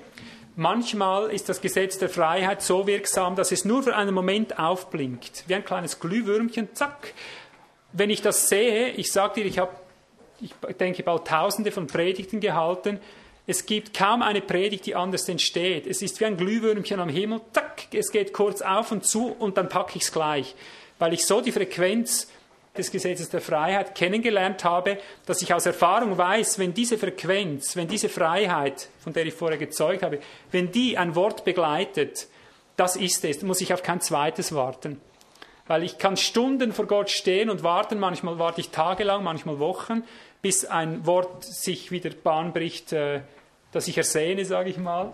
Manchmal 0.61 1.31
ist 1.31 1.49
das 1.49 1.61
Gesetz 1.61 1.99
der 1.99 2.09
Freiheit 2.09 2.63
so 2.63 2.89
wirksam, 2.89 3.37
dass 3.37 3.53
es 3.53 3.65
nur 3.65 3.85
für 3.85 3.95
einen 3.95 4.13
Moment 4.13 4.59
aufblinkt, 4.59 5.45
wie 5.47 5.55
ein 5.55 5.65
kleines 5.65 6.01
Glühwürmchen, 6.01 6.75
zack. 6.75 7.15
Wenn 7.93 8.11
ich 8.11 8.23
das 8.23 8.49
sehe, 8.49 8.89
ich 8.89 9.13
sage 9.13 9.35
dir, 9.35 9.47
ich 9.47 9.61
habe, 9.61 9.71
ich 10.41 10.53
denke, 10.81 11.05
bald 11.05 11.29
Tausende 11.29 11.71
von 11.71 11.87
Predigten 11.87 12.41
gehalten. 12.41 12.99
Es 13.47 13.67
gibt 13.67 13.97
kaum 13.97 14.21
eine 14.21 14.41
Predigt, 14.41 14.87
die 14.87 14.97
anders 14.97 15.29
entsteht. 15.29 15.87
Es 15.87 16.03
ist 16.03 16.19
wie 16.19 16.25
ein 16.25 16.37
Glühwürmchen 16.37 16.99
am 16.99 17.09
Himmel, 17.09 17.41
zack, 17.53 17.87
es 17.95 18.11
geht 18.11 18.33
kurz 18.33 18.61
auf 18.61 18.91
und 18.91 19.07
zu 19.07 19.29
und 19.29 19.59
dann 19.59 19.69
packe 19.69 19.93
ich 19.95 20.03
es 20.03 20.13
gleich, 20.13 20.57
weil 20.99 21.13
ich 21.13 21.25
so 21.25 21.41
die 21.41 21.53
Frequenz 21.53 22.27
des 22.79 22.91
Gesetzes 22.91 23.29
der 23.29 23.41
Freiheit 23.41 23.95
kennengelernt 23.95 24.65
habe, 24.65 24.99
dass 25.27 25.43
ich 25.43 25.53
aus 25.53 25.67
Erfahrung 25.67 26.17
weiß, 26.17 26.59
wenn 26.59 26.73
diese 26.73 26.97
Frequenz, 26.97 27.77
wenn 27.77 27.89
diese 27.89 28.09
Freiheit, 28.09 28.89
von 29.01 29.13
der 29.13 29.27
ich 29.27 29.35
vorher 29.35 29.59
gezeugt 29.59 30.03
habe, 30.03 30.21
wenn 30.51 30.71
die 30.71 30.97
ein 30.97 31.15
Wort 31.15 31.45
begleitet, 31.45 32.29
das 32.77 32.97
ist 32.97 33.25
es, 33.25 33.43
muss 33.43 33.61
ich 33.61 33.75
auf 33.75 33.83
kein 33.83 34.01
zweites 34.01 34.55
warten. 34.55 35.01
Weil 35.67 35.83
ich 35.83 35.99
kann 35.99 36.17
Stunden 36.17 36.73
vor 36.73 36.87
Gott 36.87 37.11
stehen 37.11 37.51
und 37.51 37.63
warten, 37.63 37.99
manchmal 37.99 38.39
warte 38.39 38.61
ich 38.61 38.71
tagelang, 38.71 39.23
manchmal 39.23 39.59
Wochen, 39.59 40.05
bis 40.41 40.65
ein 40.65 41.05
Wort 41.05 41.45
sich 41.45 41.91
wieder 41.91 42.11
Bahn 42.11 42.53
bricht, 42.53 42.93
äh, 42.93 43.21
das 43.73 43.89
ich 43.89 43.99
ersehne, 43.99 44.45
sage 44.45 44.71
ich 44.71 44.79
mal. 44.79 45.13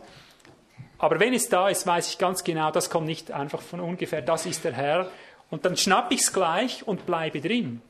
Aber 0.98 1.18
wenn 1.18 1.34
es 1.34 1.48
da 1.48 1.68
ist, 1.68 1.86
weiß 1.86 2.08
ich 2.08 2.18
ganz 2.18 2.44
genau, 2.44 2.70
das 2.70 2.88
kommt 2.88 3.06
nicht 3.06 3.32
einfach 3.32 3.60
von 3.60 3.80
ungefähr, 3.80 4.22
das 4.22 4.46
ist 4.46 4.64
der 4.64 4.72
Herr 4.72 5.10
und 5.50 5.64
dann 5.64 5.76
schnapp 5.76 6.10
ich 6.12 6.20
es 6.20 6.32
gleich 6.32 6.86
und 6.86 7.06
bleibe 7.06 7.40
drin. 7.40 7.80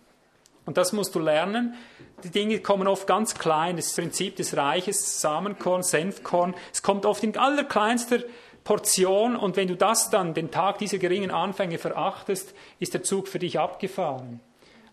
Und 0.66 0.76
das 0.76 0.92
musst 0.92 1.14
du 1.14 1.18
lernen. 1.18 1.74
Die 2.22 2.30
Dinge 2.30 2.58
kommen 2.60 2.86
oft 2.86 3.06
ganz 3.06 3.34
klein. 3.34 3.76
Das 3.76 3.92
Prinzip 3.92 4.36
des 4.36 4.56
Reiches, 4.56 5.20
Samenkorn, 5.20 5.82
Senfkorn. 5.82 6.54
Es 6.72 6.82
kommt 6.82 7.04
oft 7.04 7.22
in 7.22 7.36
allerkleinster 7.36 8.20
Portion. 8.64 9.36
Und 9.36 9.56
wenn 9.56 9.68
du 9.68 9.76
das 9.76 10.10
dann, 10.10 10.32
den 10.32 10.50
Tag 10.50 10.78
dieser 10.78 10.98
geringen 10.98 11.30
Anfänge 11.30 11.78
verachtest, 11.78 12.54
ist 12.78 12.94
der 12.94 13.02
Zug 13.02 13.28
für 13.28 13.38
dich 13.38 13.58
abgefahren. 13.58 14.40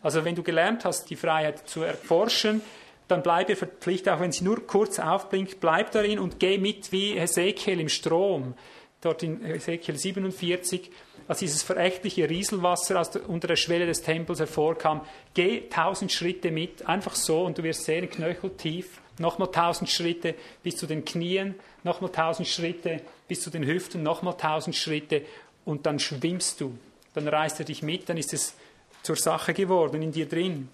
Also 0.02 0.26
wenn 0.26 0.36
du 0.36 0.44
gelernt 0.44 0.84
hast, 0.84 1.10
die 1.10 1.16
Freiheit 1.16 1.68
zu 1.70 1.84
erforschen, 1.84 2.62
dann 3.08 3.24
bleibe 3.24 3.56
verpflichtet, 3.56 4.14
auch 4.14 4.20
wenn 4.20 4.32
sie 4.32 4.44
nur 4.44 4.66
kurz 4.66 4.98
aufblinkt, 5.00 5.60
bleib 5.60 5.92
darin 5.92 6.18
und 6.18 6.40
geh 6.40 6.58
mit 6.58 6.92
wie 6.92 7.20
Hesekiel 7.20 7.80
im 7.80 7.90
Strom. 7.90 8.56
Dort 9.02 9.24
in 9.24 9.44
Hesekiel 9.44 9.98
47 9.98 10.92
als 11.32 11.40
dieses 11.40 11.64
verächtliche 11.64 12.30
Rieselwasser 12.30 13.00
aus 13.00 13.12
der, 13.12 13.30
unter 13.30 13.48
der 13.48 13.56
Schwelle 13.56 13.86
des 13.86 14.02
Tempels 14.02 14.40
hervorkam, 14.40 15.00
geh 15.34 15.62
tausend 15.70 16.12
Schritte 16.12 16.52
mit, 16.52 16.86
einfach 16.86 17.16
so, 17.16 17.46
und 17.46 17.58
du 17.58 17.64
wirst 17.64 17.86
sehen, 17.86 18.10
knöcheltief, 18.10 19.00
nochmal 19.18 19.50
tausend 19.50 19.90
Schritte 19.90 20.36
bis 20.62 20.76
zu 20.76 20.88
den 20.88 21.06
Knien, 21.06 21.56
nochmal 21.86 22.12
tausend 22.12 22.50
Schritte 22.50 23.00
bis 23.30 23.40
zu 23.40 23.50
den 23.50 23.66
Hüften, 23.66 24.04
nochmal 24.04 24.36
tausend 24.36 24.76
Schritte, 24.76 25.22
und 25.64 25.86
dann 25.86 26.00
schwimmst 26.00 26.60
du. 26.60 26.78
Dann 27.14 27.30
reißt 27.30 27.60
er 27.60 27.66
dich 27.66 27.82
mit, 27.82 28.10
dann 28.10 28.18
ist 28.18 28.34
es 28.34 28.54
zur 29.02 29.16
Sache 29.16 29.54
geworden 29.54 30.02
in 30.02 30.12
dir 30.12 30.28
drin. 30.28 30.68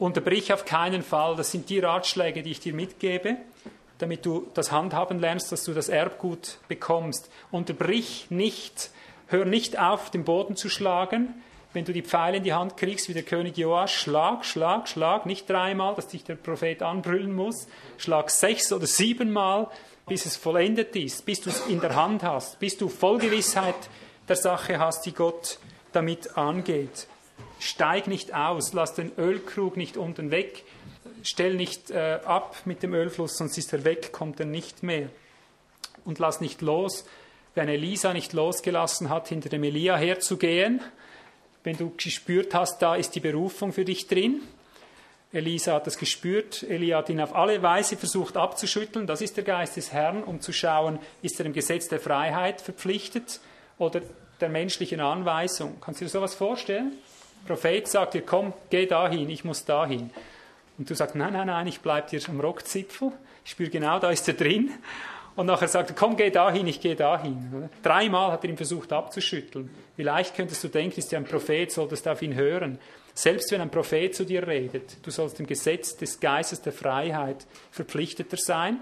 Unterbrich 0.00 0.52
auf 0.52 0.64
keinen 0.64 1.04
Fall. 1.04 1.36
Das 1.36 1.52
sind 1.52 1.70
die 1.70 1.78
Ratschläge, 1.78 2.42
die 2.42 2.50
ich 2.50 2.60
dir 2.60 2.74
mitgebe, 2.74 3.36
damit 3.98 4.26
du 4.26 4.48
das 4.54 4.72
Handhaben 4.72 5.20
lernst, 5.20 5.52
dass 5.52 5.62
du 5.62 5.74
das 5.74 5.88
Erbgut 5.88 6.58
bekommst. 6.66 7.30
Unterbrich 7.52 8.26
nicht. 8.30 8.90
Hör 9.30 9.44
nicht 9.44 9.78
auf, 9.78 10.10
den 10.10 10.24
Boden 10.24 10.56
zu 10.56 10.70
schlagen. 10.70 11.34
Wenn 11.74 11.84
du 11.84 11.92
die 11.92 12.02
Pfeile 12.02 12.38
in 12.38 12.44
die 12.44 12.54
Hand 12.54 12.78
kriegst, 12.78 13.10
wie 13.10 13.12
der 13.12 13.22
König 13.22 13.58
Joas, 13.58 13.92
schlag, 13.92 14.46
schlag, 14.46 14.88
schlag, 14.88 15.26
nicht 15.26 15.50
dreimal, 15.50 15.94
dass 15.94 16.08
dich 16.08 16.24
der 16.24 16.36
Prophet 16.36 16.82
anbrüllen 16.82 17.34
muss, 17.34 17.68
schlag 17.98 18.30
sechs 18.30 18.72
oder 18.72 18.86
siebenmal, 18.86 19.68
bis 20.06 20.24
es 20.24 20.38
vollendet 20.38 20.96
ist, 20.96 21.26
bis 21.26 21.42
du 21.42 21.50
es 21.50 21.66
in 21.66 21.80
der 21.80 21.94
Hand 21.94 22.22
hast, 22.22 22.58
bis 22.58 22.78
du 22.78 22.88
Vollgewissheit 22.88 23.74
der 24.26 24.36
Sache 24.36 24.78
hast, 24.78 25.04
die 25.04 25.12
Gott 25.12 25.58
damit 25.92 26.38
angeht. 26.38 27.06
Steig 27.60 28.06
nicht 28.06 28.34
aus, 28.34 28.72
lass 28.72 28.94
den 28.94 29.12
Ölkrug 29.18 29.76
nicht 29.76 29.98
unten 29.98 30.30
weg, 30.30 30.64
stell 31.22 31.54
nicht 31.54 31.90
äh, 31.90 32.20
ab 32.24 32.56
mit 32.64 32.82
dem 32.82 32.94
Ölfluss, 32.94 33.36
sonst 33.36 33.58
ist 33.58 33.74
er 33.74 33.84
weg, 33.84 34.10
kommt 34.10 34.40
er 34.40 34.46
nicht 34.46 34.82
mehr. 34.82 35.10
Und 36.06 36.18
lass 36.18 36.40
nicht 36.40 36.62
los, 36.62 37.04
wenn 37.58 37.68
Elisa 37.68 38.12
nicht 38.12 38.32
losgelassen 38.32 39.10
hat, 39.10 39.28
hinter 39.28 39.48
dem 39.48 39.64
Elia 39.64 39.96
herzugehen, 39.96 40.80
wenn 41.64 41.76
du 41.76 41.92
gespürt 41.96 42.54
hast, 42.54 42.80
da 42.80 42.94
ist 42.94 43.16
die 43.16 43.20
Berufung 43.20 43.72
für 43.72 43.84
dich 43.84 44.06
drin. 44.06 44.42
Elisa 45.32 45.74
hat 45.74 45.86
das 45.88 45.98
gespürt, 45.98 46.62
Elia 46.62 46.98
hat 46.98 47.10
ihn 47.10 47.20
auf 47.20 47.34
alle 47.34 47.60
Weise 47.60 47.96
versucht 47.96 48.36
abzuschütteln, 48.36 49.08
das 49.08 49.20
ist 49.20 49.36
der 49.36 49.44
Geist 49.44 49.76
des 49.76 49.92
Herrn, 49.92 50.22
um 50.22 50.40
zu 50.40 50.52
schauen, 50.52 51.00
ist 51.20 51.38
er 51.40 51.44
dem 51.44 51.52
Gesetz 51.52 51.88
der 51.88 51.98
Freiheit 51.98 52.60
verpflichtet 52.60 53.40
oder 53.76 54.00
der 54.40 54.48
menschlichen 54.48 55.00
Anweisung. 55.00 55.78
Kannst 55.80 56.00
du 56.00 56.04
dir 56.04 56.10
sowas 56.10 56.36
vorstellen? 56.36 56.92
Prophet 57.44 57.88
sagt 57.88 58.14
dir, 58.14 58.22
komm, 58.22 58.52
geh 58.70 58.86
dahin, 58.86 59.28
ich 59.28 59.44
muss 59.44 59.64
dahin. 59.64 60.10
Und 60.78 60.88
du 60.88 60.94
sagst, 60.94 61.16
nein, 61.16 61.32
nein, 61.32 61.48
nein, 61.48 61.66
ich 61.66 61.80
bleibe 61.80 62.08
dir 62.08 62.20
am 62.28 62.40
Rockzipfel. 62.40 63.10
Ich 63.44 63.50
spüre 63.50 63.68
genau, 63.68 63.98
da 63.98 64.10
ist 64.10 64.28
er 64.28 64.34
drin. 64.34 64.70
Und 65.38 65.46
nachher 65.46 65.68
sagt 65.68 65.90
er, 65.90 65.94
komm, 65.94 66.16
geh 66.16 66.30
dahin, 66.30 66.66
ich 66.66 66.80
gehe 66.80 66.96
dahin. 66.96 67.70
Dreimal 67.84 68.32
hat 68.32 68.42
er 68.42 68.50
ihn 68.50 68.56
versucht 68.56 68.92
abzuschütteln. 68.92 69.70
Wie 69.96 70.02
leicht 70.02 70.34
könntest 70.34 70.64
du 70.64 70.68
denken, 70.68 70.98
ist 70.98 71.12
ja 71.12 71.18
ein 71.20 71.26
Prophet, 71.26 71.70
solltest 71.70 72.08
auf 72.08 72.22
ihn 72.22 72.34
hören. 72.34 72.80
Selbst 73.14 73.52
wenn 73.52 73.60
ein 73.60 73.70
Prophet 73.70 74.16
zu 74.16 74.24
dir 74.24 74.48
redet, 74.48 74.96
du 75.00 75.12
sollst 75.12 75.38
dem 75.38 75.46
Gesetz 75.46 75.96
des 75.96 76.18
Geistes 76.18 76.60
der 76.62 76.72
Freiheit 76.72 77.46
verpflichteter 77.70 78.36
sein. 78.36 78.80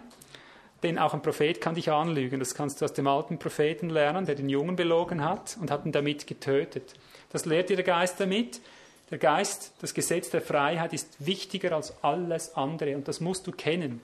Denn 0.82 0.98
auch 0.98 1.12
ein 1.12 1.20
Prophet 1.20 1.60
kann 1.60 1.74
dich 1.74 1.90
anlügen. 1.90 2.40
Das 2.40 2.54
kannst 2.54 2.80
du 2.80 2.86
aus 2.86 2.94
dem 2.94 3.06
alten 3.06 3.38
Propheten 3.38 3.90
lernen, 3.90 4.24
der 4.24 4.34
den 4.34 4.48
Jungen 4.48 4.76
belogen 4.76 5.22
hat 5.22 5.58
und 5.60 5.70
hat 5.70 5.84
ihn 5.84 5.92
damit 5.92 6.26
getötet. 6.26 6.94
Das 7.32 7.44
lehrt 7.44 7.68
dir 7.68 7.76
der 7.76 7.84
Geist 7.84 8.18
damit. 8.18 8.62
Der 9.10 9.18
Geist, 9.18 9.74
das 9.82 9.92
Gesetz 9.92 10.30
der 10.30 10.40
Freiheit 10.40 10.94
ist 10.94 11.16
wichtiger 11.18 11.72
als 11.72 12.02
alles 12.02 12.54
andere 12.56 12.96
und 12.96 13.08
das 13.08 13.20
musst 13.20 13.46
du 13.46 13.52
kennen. 13.52 14.00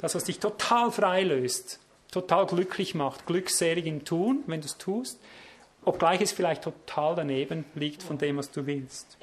Das, 0.00 0.16
was 0.16 0.24
dich 0.24 0.40
total 0.40 0.90
frei 0.90 1.22
löst, 1.22 1.78
total 2.14 2.46
glücklich 2.46 2.94
macht, 2.94 3.26
glückselig 3.26 3.86
im 3.86 4.04
Tun, 4.04 4.42
wenn 4.46 4.60
du 4.60 4.66
es 4.66 4.78
tust, 4.78 5.20
obgleich 5.84 6.20
es 6.20 6.32
vielleicht 6.32 6.62
total 6.62 7.14
daneben 7.14 7.64
liegt 7.74 8.02
von 8.02 8.18
dem, 8.18 8.36
was 8.36 8.50
du 8.50 8.66
willst. 8.66 9.18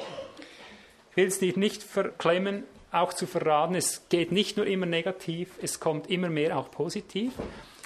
Ich 1.12 1.18
will 1.18 1.28
es 1.28 1.40
dir 1.40 1.58
nicht 1.58 1.84
verklemmen, 1.84 2.64
auch 2.92 3.14
zu 3.14 3.26
verraten, 3.26 3.76
es 3.76 4.08
geht 4.10 4.32
nicht 4.32 4.58
nur 4.58 4.68
immer 4.68 4.86
negativ, 4.86 5.58
es 5.62 5.80
kommt 5.80 6.10
immer 6.10 6.30
mehr 6.30 6.58
auch 6.58 6.70
positiv. 6.72 7.32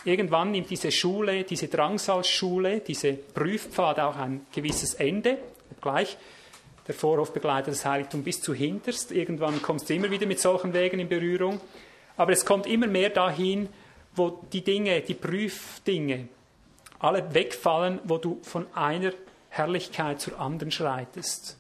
Irgendwann 0.03 0.51
nimmt 0.51 0.69
diese 0.69 0.91
Schule, 0.91 1.43
diese 1.43 1.67
Drangsalsschule, 1.67 2.79
diese 2.79 3.13
Prüfpfad 3.13 3.99
auch 3.99 4.15
ein 4.17 4.45
gewisses 4.51 4.95
Ende, 4.95 5.37
obgleich 5.71 6.17
der 6.87 6.93
Vorhof 6.93 7.33
begleitet 7.33 7.73
das 7.73 7.85
Heiligtum 7.85 8.23
bis 8.23 8.41
zu 8.41 8.53
hinterst. 8.53 9.11
Irgendwann 9.11 9.61
kommst 9.61 9.89
du 9.89 9.95
immer 9.95 10.11
wieder 10.11 10.27
mit 10.27 10.39
solchen 10.39 10.73
Wegen 10.73 10.99
in 10.99 11.09
Berührung. 11.09 11.59
Aber 12.17 12.31
es 12.31 12.45
kommt 12.45 12.67
immer 12.67 12.87
mehr 12.87 13.09
dahin, 13.09 13.69
wo 14.15 14.41
die 14.51 14.63
Dinge, 14.63 15.01
die 15.01 15.13
Prüfdinge, 15.13 16.27
alle 16.99 17.33
wegfallen, 17.33 17.99
wo 18.03 18.17
du 18.17 18.39
von 18.43 18.67
einer 18.73 19.11
Herrlichkeit 19.49 20.19
zur 20.19 20.39
anderen 20.39 20.71
schreitest. 20.71 21.57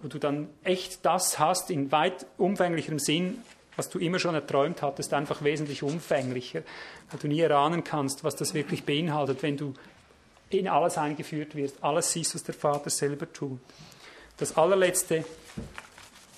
Wo 0.00 0.08
du 0.08 0.18
dann 0.18 0.48
echt 0.62 1.04
das 1.04 1.38
hast 1.38 1.70
in 1.70 1.90
weit 1.92 2.26
umfänglicherem 2.36 2.98
Sinn, 2.98 3.38
was 3.76 3.88
du 3.88 3.98
immer 3.98 4.18
schon 4.18 4.34
erträumt 4.34 4.82
hattest, 4.82 5.14
einfach 5.14 5.42
wesentlich 5.42 5.82
umfänglicher, 5.82 6.62
weil 7.10 7.20
du 7.20 7.28
nie 7.28 7.40
erahnen 7.40 7.84
kannst, 7.84 8.24
was 8.24 8.36
das 8.36 8.54
wirklich 8.54 8.84
beinhaltet, 8.84 9.42
wenn 9.42 9.56
du 9.56 9.74
in 10.50 10.68
alles 10.68 10.98
eingeführt 10.98 11.54
wirst, 11.54 11.82
alles 11.82 12.12
siehst, 12.12 12.34
was 12.34 12.42
der 12.42 12.54
Vater 12.54 12.90
selber 12.90 13.32
tut. 13.32 13.60
Das 14.36 14.56
allerletzte, 14.56 15.24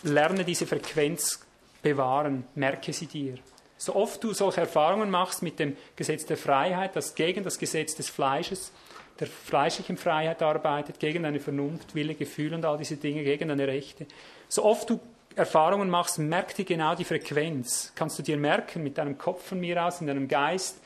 lerne 0.03 0.45
diese 0.45 0.67
Frequenz 0.67 1.41
bewahren, 1.83 2.45
merke 2.55 2.93
sie 2.93 3.07
dir. 3.07 3.39
So 3.81 3.95
oft 3.95 4.23
du 4.23 4.35
solche 4.35 4.61
Erfahrungen 4.61 5.09
machst 5.09 5.43
mit 5.43 5.59
dem 5.59 5.75
Gesetz 5.97 6.27
der 6.27 6.37
Freiheit, 6.37 6.95
das 6.97 7.15
gegen 7.15 7.45
das 7.45 7.59
Gesetz 7.59 7.95
des 7.95 8.11
Fleisches, 8.11 8.73
der 9.19 9.27
fleischlichen 9.27 9.97
Freiheit 9.97 10.43
arbeitet, 10.43 11.01
gegen 11.01 11.23
deine 11.23 11.41
Vernunft, 11.41 11.95
Wille, 11.95 12.15
Gefühl 12.15 12.53
und 12.53 12.67
all 12.67 12.77
diese 12.77 12.99
Dinge, 12.99 13.25
gegen 13.25 13.49
deine 13.49 13.67
Rechte. 13.67 14.05
So 14.51 14.67
oft 14.67 14.91
du 14.91 15.01
Erfahrungen 15.35 15.89
machst, 15.89 16.19
merk 16.19 16.55
dir 16.55 16.67
genau 16.67 16.95
die 16.95 17.07
Frequenz. 17.07 17.93
Kannst 17.95 18.19
du 18.19 18.23
dir 18.23 18.37
merken 18.37 18.83
mit 18.83 18.99
deinem 18.99 19.17
Kopf 19.17 19.49
von 19.49 19.59
mir 19.59 19.83
aus, 19.83 20.03
in 20.03 20.09
deinem 20.09 20.29
Geist, 20.29 20.77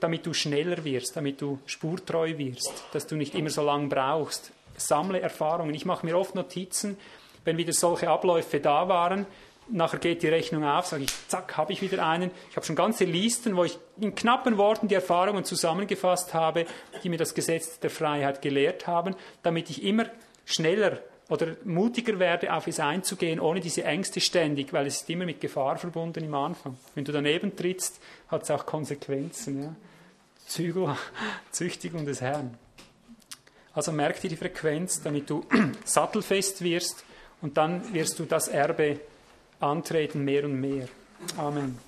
damit 0.00 0.24
du 0.24 0.32
schneller 0.32 0.82
wirst, 0.82 1.14
damit 1.16 1.42
du 1.42 1.58
spurtreu 1.66 2.38
wirst, 2.38 2.84
dass 2.92 3.06
du 3.06 3.16
nicht 3.16 3.34
immer 3.34 3.50
so 3.50 3.62
lange 3.62 3.88
brauchst. 3.88 4.50
Sammle 4.78 5.20
Erfahrungen. 5.20 5.74
Ich 5.74 5.84
mache 5.84 6.06
mir 6.06 6.16
oft 6.16 6.34
Notizen, 6.34 6.96
wenn 7.44 7.58
wieder 7.58 7.74
solche 7.74 8.08
Abläufe 8.08 8.60
da 8.60 8.88
waren. 8.88 9.26
Nachher 9.68 9.98
geht 9.98 10.22
die 10.22 10.28
Rechnung 10.28 10.64
auf, 10.64 10.86
sage 10.86 11.04
ich, 11.04 11.28
zack, 11.28 11.56
habe 11.56 11.72
ich 11.72 11.80
wieder 11.80 12.06
einen. 12.06 12.30
Ich 12.50 12.56
habe 12.56 12.66
schon 12.66 12.76
ganze 12.76 13.04
Listen, 13.04 13.56
wo 13.56 13.64
ich 13.64 13.78
in 13.98 14.14
knappen 14.14 14.58
Worten 14.58 14.88
die 14.88 14.94
Erfahrungen 14.94 15.44
zusammengefasst 15.44 16.34
habe, 16.34 16.66
die 17.02 17.08
mir 17.08 17.16
das 17.16 17.34
Gesetz 17.34 17.80
der 17.80 17.90
Freiheit 17.90 18.42
gelehrt 18.42 18.86
haben, 18.86 19.16
damit 19.42 19.70
ich 19.70 19.82
immer 19.82 20.06
schneller 20.44 20.98
oder 21.30 21.56
mutiger 21.64 22.18
werde, 22.18 22.52
auf 22.52 22.66
es 22.66 22.78
einzugehen, 22.78 23.40
ohne 23.40 23.60
diese 23.60 23.84
Ängste 23.84 24.20
ständig, 24.20 24.72
weil 24.72 24.86
es 24.86 24.96
ist 24.96 25.10
immer 25.10 25.24
mit 25.24 25.40
Gefahr 25.40 25.78
verbunden 25.78 26.22
im 26.22 26.34
Anfang. 26.34 26.76
Wenn 26.94 27.04
du 27.04 27.12
daneben 27.12 27.56
trittst, 27.56 28.00
hat 28.28 28.42
es 28.42 28.50
auch 28.50 28.66
Konsequenzen. 28.66 29.62
Ja? 29.62 29.74
Zügel, 30.46 30.94
Züchtigung 31.50 32.04
des 32.04 32.20
Herrn. 32.20 32.58
Also 33.72 33.90
merk 33.90 34.20
dir 34.20 34.28
die 34.28 34.36
Frequenz, 34.36 35.02
damit 35.02 35.30
du 35.30 35.44
sattelfest 35.84 36.62
wirst 36.62 37.04
und 37.40 37.56
dann 37.56 37.92
wirst 37.94 38.18
du 38.18 38.24
das 38.24 38.48
Erbe 38.48 39.00
antreten 39.64 40.24
mehr 40.24 40.44
und 40.44 40.60
mehr. 40.60 40.88
Amen. 41.36 41.78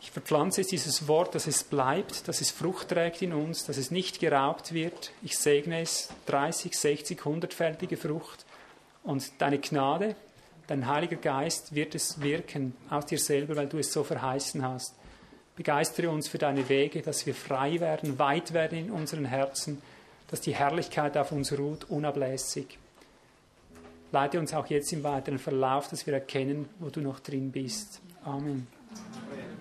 Ich 0.00 0.10
verpflanze 0.10 0.60
jetzt 0.60 0.72
dieses 0.72 1.08
Wort, 1.08 1.34
dass 1.34 1.46
es 1.46 1.62
bleibt, 1.62 2.26
dass 2.26 2.40
es 2.40 2.50
Frucht 2.50 2.88
trägt 2.88 3.22
in 3.22 3.32
uns, 3.32 3.64
dass 3.64 3.76
es 3.76 3.90
nicht 3.90 4.18
geraubt 4.18 4.72
wird. 4.72 5.12
Ich 5.22 5.38
segne 5.38 5.82
es 5.82 6.08
30, 6.26 6.74
60, 6.76 7.20
100-fältige 7.20 7.96
Frucht. 7.96 8.44
Und 9.02 9.30
deine 9.38 9.58
Gnade, 9.58 10.16
dein 10.66 10.86
Heiliger 10.86 11.16
Geist 11.16 11.74
wird 11.74 11.94
es 11.94 12.20
wirken 12.20 12.74
aus 12.90 13.06
dir 13.06 13.18
selber, 13.18 13.56
weil 13.56 13.68
du 13.68 13.78
es 13.78 13.92
so 13.92 14.04
verheißen 14.04 14.66
hast. 14.66 14.94
Begeistere 15.56 16.10
uns 16.10 16.28
für 16.28 16.38
deine 16.38 16.68
Wege, 16.68 17.02
dass 17.02 17.24
wir 17.24 17.34
frei 17.34 17.80
werden, 17.80 18.18
weit 18.18 18.52
werden 18.52 18.78
in 18.78 18.90
unseren 18.90 19.26
Herzen, 19.26 19.80
dass 20.28 20.40
die 20.40 20.54
Herrlichkeit 20.54 21.16
auf 21.16 21.32
uns 21.32 21.56
ruht, 21.56 21.84
unablässig. 21.88 22.78
Leite 24.12 24.38
uns 24.38 24.52
auch 24.54 24.66
jetzt 24.66 24.92
im 24.92 25.02
weiteren 25.04 25.38
Verlauf, 25.38 25.88
dass 25.88 26.06
wir 26.06 26.14
erkennen, 26.14 26.68
wo 26.78 26.90
du 26.90 27.00
noch 27.00 27.20
drin 27.20 27.52
bist. 27.52 28.00
Amen. 28.24 28.66
Amen. 29.14 29.59